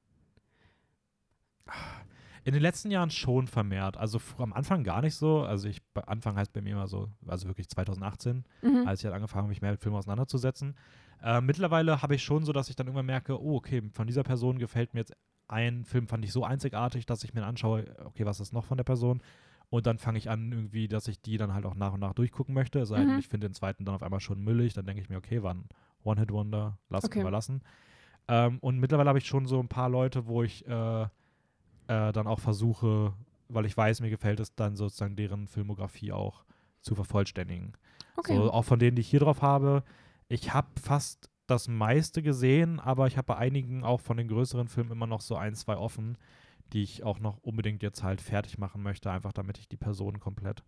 In 2.44 2.52
den 2.54 2.62
letzten 2.62 2.90
Jahren 2.90 3.10
schon 3.10 3.46
vermehrt. 3.46 3.96
Also 3.96 4.20
am 4.38 4.52
Anfang 4.52 4.82
gar 4.84 5.02
nicht 5.02 5.14
so. 5.14 5.42
Also 5.42 5.68
ich, 5.68 5.82
Anfang 6.06 6.36
heißt 6.36 6.52
bei 6.52 6.60
mir 6.62 6.72
immer 6.72 6.86
so, 6.88 7.08
also 7.26 7.46
wirklich 7.48 7.68
2018, 7.68 8.44
Mhm. 8.62 8.86
als 8.86 9.00
ich 9.00 9.04
halt 9.04 9.14
angefangen 9.14 9.42
habe, 9.42 9.48
mich 9.50 9.60
mehr 9.62 9.72
mit 9.72 9.80
Filmen 9.80 9.96
auseinanderzusetzen. 9.98 10.74
Äh, 11.22 11.40
mittlerweile 11.42 12.00
habe 12.02 12.14
ich 12.14 12.22
schon 12.24 12.44
so, 12.44 12.52
dass 12.52 12.70
ich 12.70 12.76
dann 12.76 12.86
irgendwann 12.86 13.06
merke, 13.06 13.40
oh, 13.42 13.56
okay, 13.56 13.82
von 13.92 14.06
dieser 14.06 14.22
Person 14.22 14.58
gefällt 14.58 14.94
mir 14.94 15.00
jetzt 15.00 15.14
ein 15.48 15.84
Film, 15.84 16.06
fand 16.08 16.24
ich 16.24 16.32
so 16.32 16.44
einzigartig, 16.44 17.06
dass 17.06 17.24
ich 17.24 17.34
mir 17.34 17.44
anschaue, 17.44 17.84
okay, 18.04 18.24
was 18.24 18.40
ist 18.40 18.52
noch 18.52 18.64
von 18.64 18.76
der 18.78 18.84
Person? 18.84 19.20
Und 19.68 19.86
dann 19.86 19.98
fange 19.98 20.16
ich 20.18 20.30
an, 20.30 20.50
irgendwie, 20.50 20.88
dass 20.88 21.08
ich 21.08 21.20
die 21.20 21.36
dann 21.36 21.52
halt 21.54 21.66
auch 21.66 21.74
nach 21.74 21.92
und 21.92 22.00
nach 22.00 22.14
durchgucken 22.14 22.54
möchte. 22.54 22.84
Denn, 22.84 23.12
Mhm. 23.12 23.18
ich 23.18 23.28
finde 23.28 23.48
den 23.48 23.54
zweiten 23.54 23.84
dann 23.84 23.94
auf 23.94 24.02
einmal 24.02 24.20
schon 24.20 24.40
müllig, 24.42 24.72
dann 24.74 24.86
denke 24.86 25.02
ich 25.02 25.08
mir, 25.08 25.16
okay, 25.18 25.42
war 25.42 25.54
ein 25.54 25.68
One-Hit-Wonder, 26.04 26.78
lass 26.88 27.04
Okay. 27.04 27.20
okay. 27.22 27.30
lassen. 27.30 27.62
Ähm, 28.28 28.58
und 28.60 28.78
mittlerweile 28.78 29.08
habe 29.08 29.18
ich 29.18 29.26
schon 29.26 29.46
so 29.46 29.60
ein 29.60 29.68
paar 29.68 29.88
Leute, 29.90 30.26
wo 30.26 30.42
ich 30.42 30.66
äh, 30.66 31.06
äh, 31.86 32.12
dann 32.12 32.26
auch 32.26 32.40
versuche, 32.40 33.12
weil 33.48 33.66
ich 33.66 33.76
weiß, 33.76 34.00
mir 34.00 34.10
gefällt 34.10 34.40
es 34.40 34.54
dann 34.54 34.76
sozusagen 34.76 35.16
deren 35.16 35.46
Filmografie 35.46 36.12
auch 36.12 36.44
zu 36.80 36.94
vervollständigen. 36.94 37.72
Okay. 38.16 38.36
So, 38.36 38.50
auch 38.50 38.64
von 38.64 38.78
denen, 38.78 38.96
die 38.96 39.00
ich 39.00 39.10
hier 39.10 39.20
drauf 39.20 39.42
habe. 39.42 39.82
Ich 40.28 40.52
habe 40.52 40.68
fast 40.80 41.30
das 41.46 41.68
meiste 41.68 42.22
gesehen, 42.22 42.78
aber 42.78 43.06
ich 43.06 43.16
habe 43.16 43.26
bei 43.26 43.36
einigen 43.36 43.82
auch 43.82 44.00
von 44.00 44.16
den 44.16 44.28
größeren 44.28 44.68
Filmen 44.68 44.92
immer 44.92 45.06
noch 45.06 45.20
so 45.20 45.36
ein, 45.36 45.54
zwei 45.54 45.76
offen, 45.76 46.16
die 46.72 46.82
ich 46.82 47.02
auch 47.02 47.18
noch 47.18 47.38
unbedingt 47.38 47.82
jetzt 47.82 48.02
halt 48.02 48.20
fertig 48.20 48.58
machen 48.58 48.82
möchte, 48.82 49.10
einfach 49.10 49.32
damit 49.32 49.58
ich 49.58 49.68
die 49.68 49.76
Person 49.76 50.20
komplett 50.20 50.62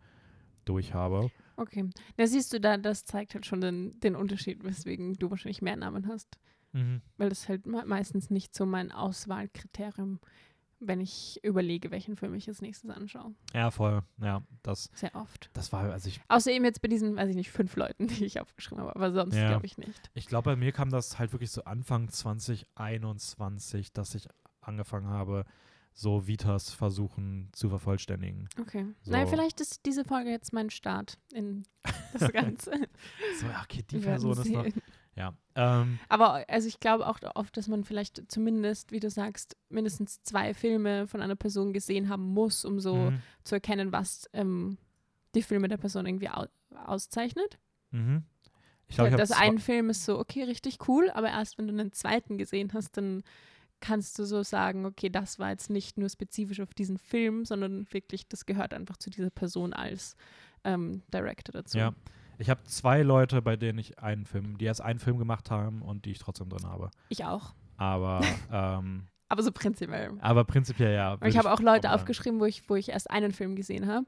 durch 0.64 0.94
habe. 0.94 1.30
Okay. 1.56 1.88
Da 2.16 2.26
siehst 2.26 2.52
du, 2.52 2.60
da, 2.60 2.76
das 2.76 3.04
zeigt 3.04 3.34
halt 3.34 3.46
schon 3.46 3.60
den, 3.60 4.00
den 4.00 4.16
Unterschied, 4.16 4.64
weswegen 4.64 5.14
du 5.14 5.30
wahrscheinlich 5.30 5.62
mehr 5.62 5.76
Namen 5.76 6.08
hast. 6.08 6.38
Weil 7.18 7.28
das 7.28 7.48
halt 7.48 7.66
me 7.66 7.84
meistens 7.84 8.30
nicht 8.30 8.54
so 8.54 8.64
mein 8.64 8.92
Auswahlkriterium, 8.92 10.20
wenn 10.84 11.00
ich 11.00 11.38
überlege, 11.42 11.90
welchen 11.90 12.16
Film 12.16 12.34
ich 12.34 12.48
als 12.48 12.60
nächstes 12.60 12.90
anschaue. 12.90 13.34
Ja, 13.54 13.70
voll. 13.70 14.02
Ja, 14.20 14.42
das, 14.62 14.90
Sehr 14.94 15.14
oft. 15.14 15.50
das 15.52 15.72
war, 15.72 15.84
also 15.92 16.08
ich, 16.08 16.20
Außer 16.28 16.50
eben 16.50 16.64
jetzt 16.64 16.82
bei 16.82 16.88
diesen, 16.88 17.16
weiß 17.16 17.28
ich 17.30 17.36
nicht, 17.36 17.50
fünf 17.50 17.76
Leuten, 17.76 18.06
die 18.08 18.24
ich 18.24 18.40
aufgeschrieben 18.40 18.82
habe, 18.84 18.94
aber 18.96 19.12
sonst 19.12 19.36
Ja. 19.36 19.48
glaube 19.48 19.66
ich 19.66 19.78
nicht. 19.78 20.10
ich 20.14 20.26
glaube, 20.26 20.50
bei 20.50 20.56
mir 20.56 20.72
kam 20.72 20.90
das 20.90 21.18
halt 21.18 21.32
wirklich 21.32 21.50
so 21.50 21.64
Anfang 21.64 22.08
2021, 22.10 23.92
dass 23.92 24.14
ich 24.14 24.28
angefangen 24.60 25.08
habe, 25.08 25.44
so 25.94 26.26
Vitas 26.26 26.70
versuchen 26.70 27.48
zu 27.52 27.68
vervollständigen. 27.68 28.48
Okay. 28.60 28.86
So. 29.02 29.10
Nein, 29.12 29.26
vielleicht 29.28 29.60
ist 29.60 29.84
diese 29.84 30.04
Folge 30.04 30.30
jetzt 30.30 30.52
mein 30.52 30.70
Start 30.70 31.18
in 31.34 31.64
das 32.14 32.32
Ganze. 32.32 32.70
So, 33.38 33.46
ja, 33.46 33.62
okay, 33.62 33.82
die 33.90 33.98
Person 33.98 34.32
ist 34.38 34.48
noch. 34.50 34.66
Ja. 35.16 35.34
Ähm, 35.54 35.98
Aber 36.08 36.44
also 36.48 36.68
ich 36.68 36.80
glaube 36.80 37.06
auch 37.06 37.18
oft, 37.34 37.56
dass 37.56 37.68
man 37.68 37.84
vielleicht 37.84 38.30
zumindest, 38.30 38.92
wie 38.92 39.00
du 39.00 39.10
sagst, 39.10 39.56
mindestens 39.68 40.22
zwei 40.22 40.54
Filme 40.54 41.06
von 41.06 41.20
einer 41.20 41.36
Person 41.36 41.72
gesehen 41.72 42.08
haben 42.08 42.24
muss, 42.32 42.64
um 42.64 42.80
so 42.80 42.94
mhm, 43.10 43.22
zu 43.44 43.56
erkennen, 43.56 43.92
was 43.92 44.28
ähm, 44.32 44.78
die 45.34 45.42
Filme 45.42 45.68
der 45.68 45.76
Person 45.76 46.06
irgendwie 46.06 46.30
au 46.30 46.46
auszeichnet. 46.86 47.58
mhm. 47.90 48.24
Ich 48.88 48.96
glaube, 48.96 49.12
habe 49.12 49.20
dass 49.20 49.30
ein 49.30 49.58
Film 49.58 49.88
ist 49.88 50.04
so, 50.04 50.18
okay, 50.18 50.42
richtig 50.42 50.86
cool, 50.86 51.10
aber 51.14 51.28
erst 51.28 51.56
wenn 51.56 51.66
du 51.66 51.72
einen 51.72 51.92
zweiten 51.92 52.36
gesehen 52.36 52.70
hast, 52.74 52.96
dann 52.98 53.22
kannst 53.80 54.18
du 54.18 54.24
so 54.24 54.42
sagen, 54.42 54.84
okay, 54.84 55.08
das 55.08 55.38
war 55.38 55.50
jetzt 55.50 55.70
nicht 55.70 55.98
nur 55.98 56.08
spezifisch 56.08 56.60
auf 56.60 56.74
diesen 56.74 56.98
Film, 56.98 57.44
sondern 57.44 57.86
wirklich, 57.90 58.28
das 58.28 58.44
gehört 58.46 58.74
einfach 58.74 58.96
zu 58.98 59.08
dieser 59.10 59.30
Person 59.30 59.72
als 59.72 60.14
ähm, 60.64 61.02
Director 61.12 61.52
dazu. 61.52 61.78
Ja. 61.78 61.94
Ich 62.42 62.50
habe 62.50 62.62
zwei 62.64 63.02
Leute, 63.02 63.40
bei 63.40 63.54
denen 63.56 63.78
ich 63.78 63.98
einen 64.00 64.26
Film, 64.26 64.58
die 64.58 64.64
erst 64.64 64.80
einen 64.80 64.98
Film 64.98 65.16
gemacht 65.18 65.50
haben 65.50 65.80
und 65.80 66.04
die 66.04 66.10
ich 66.10 66.18
trotzdem 66.18 66.48
drin 66.48 66.66
habe. 66.66 66.90
Ich 67.08 67.24
auch. 67.24 67.54
Aber, 67.76 68.20
ähm, 68.52 69.06
Aber 69.28 69.42
so 69.44 69.52
prinzipiell. 69.52 70.12
aber 70.20 70.44
prinzipiell 70.44 70.92
ja. 70.94 71.14
Und 71.14 71.26
ich 71.26 71.38
habe 71.38 71.52
auch 71.52 71.60
Leute 71.60 71.92
aufgeschrieben, 71.92 72.40
wo 72.40 72.44
ich, 72.44 72.68
wo 72.68 72.74
ich 72.74 72.88
erst 72.88 73.10
einen 73.10 73.32
Film 73.32 73.54
gesehen 73.54 73.86
habe. 73.86 74.06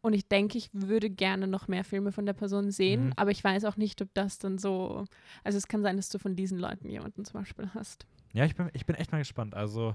Und 0.00 0.12
ich 0.14 0.26
denke, 0.28 0.58
ich 0.58 0.70
würde 0.72 1.10
gerne 1.10 1.46
noch 1.46 1.66
mehr 1.68 1.84
Filme 1.84 2.10
von 2.12 2.24
der 2.26 2.32
Person 2.34 2.70
sehen, 2.70 3.06
Mhm. 3.06 3.12
aber 3.16 3.30
ich 3.32 3.42
weiß 3.42 3.64
auch 3.64 3.76
nicht, 3.76 4.00
ob 4.02 4.08
das 4.14 4.38
dann 4.38 4.58
so. 4.58 5.04
Also 5.44 5.58
es 5.58 5.66
kann 5.68 5.82
sein, 5.82 5.96
dass 5.96 6.08
du 6.08 6.18
von 6.18 6.34
diesen 6.36 6.58
Leuten 6.58 6.88
jemanden 6.88 7.24
zum 7.24 7.40
Beispiel 7.40 7.68
hast. 7.74 8.06
Ja, 8.32 8.44
ich 8.44 8.54
bin, 8.56 8.68
ich 8.72 8.86
bin 8.86 8.94
echt 8.96 9.10
mal 9.12 9.18
gespannt. 9.18 9.54
Also, 9.54 9.94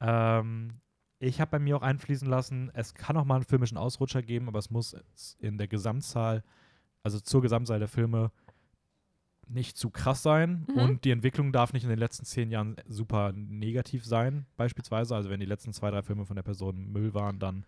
ähm, 0.00 0.80
ich 1.20 1.40
habe 1.40 1.52
bei 1.52 1.58
mir 1.58 1.76
auch 1.76 1.82
einfließen 1.82 2.28
lassen, 2.28 2.70
es 2.74 2.94
kann 2.94 3.16
auch 3.16 3.24
mal 3.24 3.36
einen 3.36 3.44
filmischen 3.44 3.78
Ausrutscher 3.78 4.22
geben, 4.22 4.48
aber 4.48 4.58
es 4.58 4.70
muss 4.70 4.96
in 5.38 5.58
der 5.58 5.68
Gesamtzahl, 5.68 6.42
also 7.04 7.20
zur 7.20 7.40
Gesamtzahl 7.42 7.78
der 7.78 7.86
Filme, 7.88 8.32
nicht 9.46 9.76
zu 9.76 9.90
krass 9.90 10.22
sein 10.22 10.66
Mhm. 10.68 10.74
und 10.78 11.04
die 11.04 11.10
Entwicklung 11.10 11.52
darf 11.52 11.72
nicht 11.74 11.82
in 11.84 11.90
den 11.90 11.98
letzten 11.98 12.24
zehn 12.24 12.50
Jahren 12.50 12.76
super 12.88 13.30
negativ 13.32 14.04
sein, 14.06 14.46
beispielsweise. 14.56 15.14
Also 15.14 15.28
wenn 15.30 15.38
die 15.38 15.46
letzten 15.46 15.72
zwei, 15.74 15.90
drei 15.90 16.02
Filme 16.02 16.24
von 16.24 16.34
der 16.34 16.42
Person 16.42 16.90
Müll 16.90 17.12
waren, 17.14 17.38
dann 17.38 17.64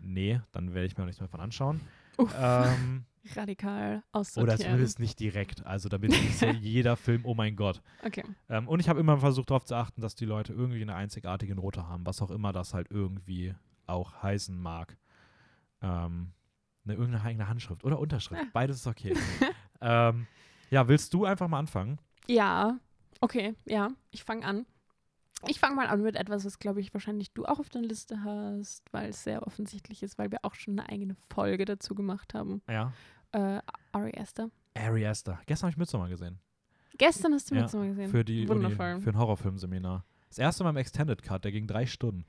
nee, 0.00 0.40
dann 0.50 0.72
werde 0.74 0.86
ich 0.86 0.96
mir 0.96 1.02
auch 1.04 1.06
nichts 1.06 1.20
mehr 1.20 1.28
von 1.28 1.40
anschauen. 1.40 1.80
Uff, 2.16 2.34
Ähm, 2.36 3.04
radikal 3.36 3.96
oder 3.96 4.02
aussortieren. 4.12 4.58
zumindest 4.60 4.98
nicht 4.98 5.20
direkt. 5.20 5.64
Also 5.66 5.88
damit 5.90 6.10
nicht 6.10 6.38
so 6.38 6.46
jeder 6.46 6.96
Film, 6.96 7.20
oh 7.24 7.34
mein 7.34 7.54
Gott. 7.54 7.82
Okay. 8.04 8.24
Ähm, 8.48 8.66
und 8.66 8.80
ich 8.80 8.88
habe 8.88 8.98
immer 9.00 9.18
versucht 9.18 9.50
darauf 9.50 9.64
zu 9.66 9.74
achten, 9.76 10.00
dass 10.00 10.14
die 10.14 10.24
Leute 10.26 10.52
irgendwie 10.54 10.80
eine 10.82 10.94
einzigartige 10.94 11.54
Note 11.54 11.86
haben, 11.86 12.06
was 12.06 12.22
auch 12.22 12.30
immer 12.30 12.52
das 12.52 12.72
halt 12.72 12.90
irgendwie 12.90 13.54
auch 13.86 14.22
heißen 14.22 14.58
mag. 14.58 14.96
Ähm, 15.82 16.32
eine 16.84 16.94
irgendeine 16.94 17.24
eigene 17.24 17.48
Handschrift 17.48 17.84
oder 17.84 17.98
Unterschrift. 17.98 18.42
Ja. 18.42 18.48
Beides 18.52 18.76
ist 18.76 18.86
okay. 18.86 19.14
ähm, 19.80 20.26
ja, 20.70 20.88
willst 20.88 21.14
du 21.14 21.24
einfach 21.24 21.48
mal 21.48 21.58
anfangen? 21.58 21.98
Ja, 22.26 22.78
okay, 23.20 23.54
ja, 23.64 23.88
ich 24.10 24.24
fange 24.24 24.44
an. 24.46 24.66
Ich 25.46 25.60
fange 25.60 25.76
mal 25.76 25.88
an 25.88 26.00
mit 26.02 26.16
etwas, 26.16 26.44
was, 26.44 26.58
glaube 26.58 26.80
ich, 26.80 26.94
wahrscheinlich 26.94 27.32
du 27.32 27.44
auch 27.44 27.58
auf 27.58 27.68
der 27.68 27.82
Liste 27.82 28.22
hast, 28.24 28.82
weil 28.92 29.10
es 29.10 29.24
sehr 29.24 29.46
offensichtlich 29.46 30.02
ist, 30.02 30.16
weil 30.16 30.30
wir 30.30 30.38
auch 30.42 30.54
schon 30.54 30.78
eine 30.78 30.88
eigene 30.88 31.16
Folge 31.28 31.66
dazu 31.66 31.94
gemacht 31.94 32.32
haben. 32.32 32.62
Ja. 32.68 32.92
Äh, 33.32 33.60
Ari 33.92 34.18
Aster. 34.18 34.50
Ari 34.74 35.06
Aster. 35.06 35.40
Gestern 35.46 35.66
habe 35.66 35.72
ich 35.72 35.76
Midsommar 35.76 36.08
gesehen. 36.08 36.38
Gestern 36.96 37.34
hast 37.34 37.50
du 37.50 37.56
Ja, 37.56 37.62
Midsommar 37.62 37.88
gesehen. 37.88 38.10
Für, 38.10 38.24
die 38.24 38.40
Uni, 38.40 38.48
Wundervoll. 38.48 39.00
für 39.00 39.10
ein 39.10 39.18
Horrorfilmseminar. 39.18 40.04
Das 40.28 40.38
erste 40.38 40.64
Mal 40.64 40.70
im 40.70 40.76
Extended 40.76 41.22
Cut, 41.22 41.44
der 41.44 41.52
ging 41.52 41.66
drei 41.66 41.84
Stunden. 41.86 42.24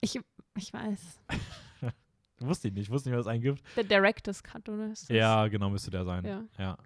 Ich, 0.00 0.20
ich 0.56 0.72
weiß. 0.72 1.20
Wusste 2.40 2.68
ich 2.68 2.74
nicht, 2.74 2.90
wusste 2.90 3.08
nicht, 3.10 3.18
was 3.18 3.26
es 3.26 3.30
einen 3.30 3.42
gibt. 3.42 3.62
Der 3.76 3.84
Director's 3.84 4.42
Cut, 4.42 4.68
oder? 4.68 4.90
Ist 4.90 5.10
das? 5.10 5.16
Ja, 5.16 5.46
genau, 5.48 5.70
müsste 5.70 5.90
der 5.90 6.04
sein. 6.04 6.24
Ja. 6.24 6.44
ja. 6.58 6.76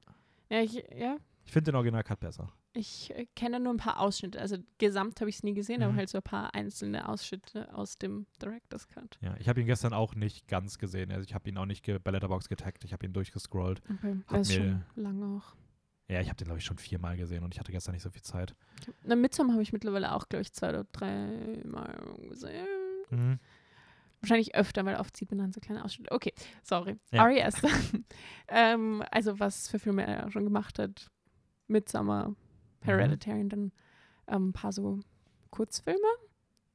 Ja, 0.51 0.61
ich, 0.61 0.75
ja, 0.97 1.17
Ich 1.45 1.53
finde 1.53 1.71
den 1.73 1.77
Original-Cut 1.77 2.21
besser. 2.21 2.53
ich 2.75 3.11
äh, 3.15 3.27
kenne 3.35 3.61
nur 3.61 3.73
ein 3.73 3.79
paar 3.79 3.99
Ausschnitte. 4.01 4.41
Also 4.41 4.57
gesamt 4.79 5.21
habe 5.21 5.31
ich 5.31 5.37
es 5.37 5.43
nie 5.43 5.55
gesehen, 5.55 5.83
aber 5.83 5.93
Mhm. 5.93 5.97
halt 5.97 6.09
so 6.11 6.19
ein 6.19 6.23
paar 6.23 6.55
einzelne 6.55 7.09
Ausschnitte 7.09 7.73
aus 7.75 7.97
dem 7.99 8.27
Director's 8.43 8.89
Cut. 8.89 9.19
Ja, 9.23 9.35
ich 9.39 9.49
habe 9.49 9.61
ihn 9.61 9.67
gestern 9.67 9.93
auch 9.93 10.15
nicht 10.15 10.47
ganz 10.49 10.79
gesehen. 10.79 11.11
Also 11.13 11.25
ich 11.25 11.35
habe 11.35 11.49
ihn 11.49 11.57
auch 11.57 11.67
nicht 11.67 11.87
bei 12.03 12.11
Letterboxd 12.11 12.49
getaggt. 12.49 12.85
Ich 12.85 12.93
habe 12.93 13.07
ihn 13.07 13.13
durchgescrollt. 13.13 13.81
Okay. 13.99 14.17
Das 14.29 14.49
ist 14.49 14.55
schon 14.57 14.83
lange 14.97 15.37
auch. 15.39 15.55
Ja, 16.09 16.21
ich 16.21 16.29
habe 16.29 16.37
den, 16.37 16.45
glaube 16.45 16.59
ich, 16.59 16.65
schon 16.67 16.77
viermal 16.77 17.17
gesehen 17.17 17.43
und 17.45 17.55
ich 17.55 17.59
hatte 17.61 17.73
gestern 17.73 17.93
nicht 17.95 18.03
so 18.03 18.11
viel 18.11 18.21
Zeit. 18.23 18.55
Na, 19.05 19.17
Midsommar 19.17 19.55
habe 19.55 19.63
ich 19.63 19.73
mittlerweile 19.73 20.13
auch, 20.15 20.29
glaube 20.29 20.43
ich, 20.43 20.53
zwei 20.53 20.69
oder 20.69 20.85
drei 20.93 21.63
Mal 21.65 21.97
gesehen. 22.29 22.67
Mhm. 23.11 23.39
Wahrscheinlich 24.25 24.55
öfter, 24.55 24.87
weil 24.87 24.97
oft 24.97 25.15
sieht 25.15 25.31
man 25.31 25.39
dann 25.39 25.53
so 25.53 25.61
kleine 25.61 25.85
Ausschnitte. 25.85 26.11
Okay, 26.11 26.33
sorry. 26.63 26.97
Ja. 27.13 27.27
Aster. 27.47 27.69
ähm, 28.49 29.05
also 29.11 29.39
was 29.39 29.69
für 29.69 29.79
Filme 29.79 30.07
er 30.07 30.31
schon 30.31 30.45
gemacht 30.45 30.79
hat. 30.79 31.11
Midsommar, 31.67 32.35
Hereditary 32.81 33.41
und 33.41 33.49
dann 33.51 33.73
ähm, 34.29 34.49
ein 34.49 34.53
paar 34.55 34.73
so 34.73 35.01
Kurzfilme. 35.51 35.99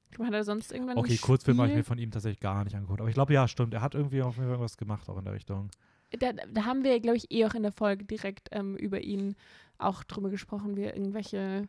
Ich 0.05 0.15
glaube, 0.15 0.27
hat 0.27 0.35
er 0.35 0.43
sonst 0.43 0.71
irgendwann 0.71 0.97
Okay, 0.97 1.17
Kurzfilm 1.17 1.57
habe 1.59 1.69
ich 1.69 1.75
mir 1.75 1.83
von 1.83 1.97
ihm 1.97 2.11
tatsächlich 2.11 2.39
gar 2.39 2.63
nicht 2.63 2.75
angeguckt. 2.75 2.99
Aber 2.99 3.09
ich 3.09 3.15
glaube, 3.15 3.33
ja, 3.33 3.47
stimmt. 3.47 3.73
Er 3.73 3.81
hat 3.81 3.95
irgendwie 3.95 4.21
auf 4.21 4.35
Fall 4.35 4.45
irgendwas 4.45 4.77
gemacht, 4.77 5.09
auch 5.09 5.17
in 5.17 5.25
der 5.25 5.33
Richtung. 5.33 5.71
Da, 6.11 6.33
da 6.33 6.65
haben 6.65 6.83
wir, 6.83 6.99
glaube 6.99 7.17
ich, 7.17 7.31
eh 7.31 7.45
auch 7.45 7.55
in 7.55 7.63
der 7.63 7.71
Folge 7.71 8.05
direkt 8.05 8.49
ähm, 8.51 8.75
über 8.75 9.01
ihn 9.01 9.35
auch 9.79 10.03
drüber 10.03 10.29
gesprochen, 10.29 10.77
wie 10.77 10.83
er 10.83 10.95
irgendwelche, 10.95 11.67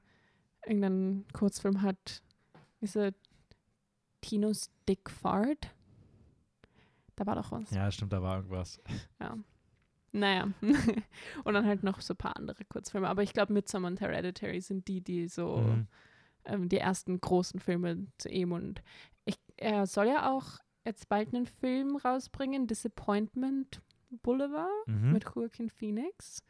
irgendeinen 0.66 1.26
Kurzfilm 1.32 1.80
hat. 1.80 2.22
Diese 2.82 3.14
Tinos 4.20 4.70
Dick 4.88 5.08
Fart. 5.10 5.74
Da 7.16 7.26
war 7.26 7.34
doch 7.36 7.52
was. 7.52 7.70
Ja, 7.70 7.90
stimmt, 7.90 8.12
da 8.12 8.22
war 8.22 8.36
irgendwas. 8.36 8.80
Ja. 9.20 9.36
Naja. 10.12 10.48
und 11.44 11.54
dann 11.54 11.66
halt 11.66 11.82
noch 11.84 12.00
so 12.00 12.14
ein 12.14 12.16
paar 12.16 12.36
andere 12.36 12.64
Kurzfilme. 12.64 13.08
Aber 13.08 13.22
ich 13.22 13.32
glaube, 13.32 13.52
Midsommar 13.52 13.90
und 13.90 14.00
Hereditary 14.00 14.60
sind 14.60 14.88
die, 14.88 15.00
die 15.02 15.28
so 15.28 15.58
Mhm. 15.58 15.86
ähm, 16.46 16.68
die 16.68 16.78
ersten 16.78 17.20
großen 17.20 17.60
Filme 17.60 18.06
zu 18.18 18.28
ihm. 18.28 18.52
Und 18.52 18.82
ich, 19.24 19.36
er 19.56 19.86
soll 19.86 20.06
ja 20.08 20.30
auch 20.32 20.58
jetzt 20.84 21.08
bald 21.08 21.34
einen 21.34 21.46
Film 21.46 21.96
rausbringen, 21.96 22.66
Disappointment 22.66 23.82
Boulevard 24.22 24.70
Mhm. 24.86 25.12
mit 25.12 25.24
Joaquin 25.34 25.68
Phoenix. 25.70 26.42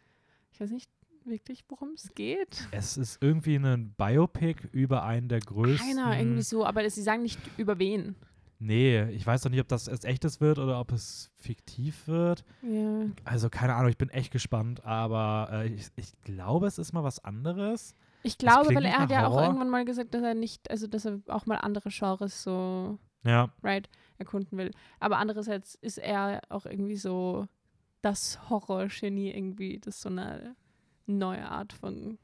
Ich 0.52 0.60
weiß 0.60 0.70
nicht 0.70 0.90
wirklich, 1.24 1.64
worum 1.68 1.90
es 1.94 2.14
geht. 2.14 2.68
Es 2.70 2.96
ist 2.96 3.18
irgendwie 3.22 3.56
ein 3.56 3.94
Biopic 3.96 4.68
über 4.72 5.04
einen 5.04 5.28
der 5.28 5.40
größten. 5.40 5.96
Keiner, 5.96 6.18
irgendwie 6.18 6.42
so, 6.42 6.64
aber 6.64 6.88
sie 6.88 7.02
sagen 7.02 7.22
nicht 7.22 7.40
über 7.56 7.78
wen. 7.78 8.16
Nee, 8.62 9.04
ich 9.10 9.26
weiß 9.26 9.42
noch 9.44 9.50
nicht, 9.50 9.60
ob 9.60 9.68
das 9.68 9.88
erst 9.88 10.04
echtes 10.04 10.40
wird 10.42 10.58
oder 10.58 10.78
ob 10.80 10.92
es 10.92 11.30
fiktiv 11.36 12.06
wird. 12.06 12.44
Ja. 12.60 13.06
Also 13.24 13.48
keine 13.48 13.74
Ahnung, 13.74 13.88
ich 13.90 13.96
bin 13.96 14.10
echt 14.10 14.30
gespannt, 14.32 14.84
aber 14.84 15.48
äh, 15.50 15.68
ich, 15.68 15.86
ich 15.96 16.12
glaube, 16.24 16.66
es 16.66 16.78
ist 16.78 16.92
mal 16.92 17.02
was 17.02 17.24
anderes. 17.24 17.94
Ich 18.22 18.36
glaube, 18.36 18.74
weil 18.74 18.84
er 18.84 18.98
hat 18.98 19.10
ja 19.10 19.26
auch 19.26 19.40
irgendwann 19.40 19.70
mal 19.70 19.86
gesagt, 19.86 20.12
dass 20.12 20.22
er 20.22 20.34
nicht, 20.34 20.70
also 20.70 20.86
dass 20.86 21.06
er 21.06 21.20
auch 21.28 21.46
mal 21.46 21.56
andere 21.56 21.88
Genres 21.88 22.42
so 22.42 22.98
Ja, 23.24 23.50
right, 23.62 23.88
erkunden 24.18 24.58
will. 24.58 24.72
Aber 24.98 25.16
andererseits 25.16 25.76
ist 25.76 25.96
er 25.96 26.42
auch 26.50 26.66
irgendwie 26.66 26.96
so 26.96 27.48
das 28.02 28.50
Horror-Genie 28.50 29.30
irgendwie, 29.30 29.78
das 29.78 30.02
so 30.02 30.10
eine 30.10 30.54
neue 31.18 31.48
Art 31.48 31.72
von, 31.72 32.18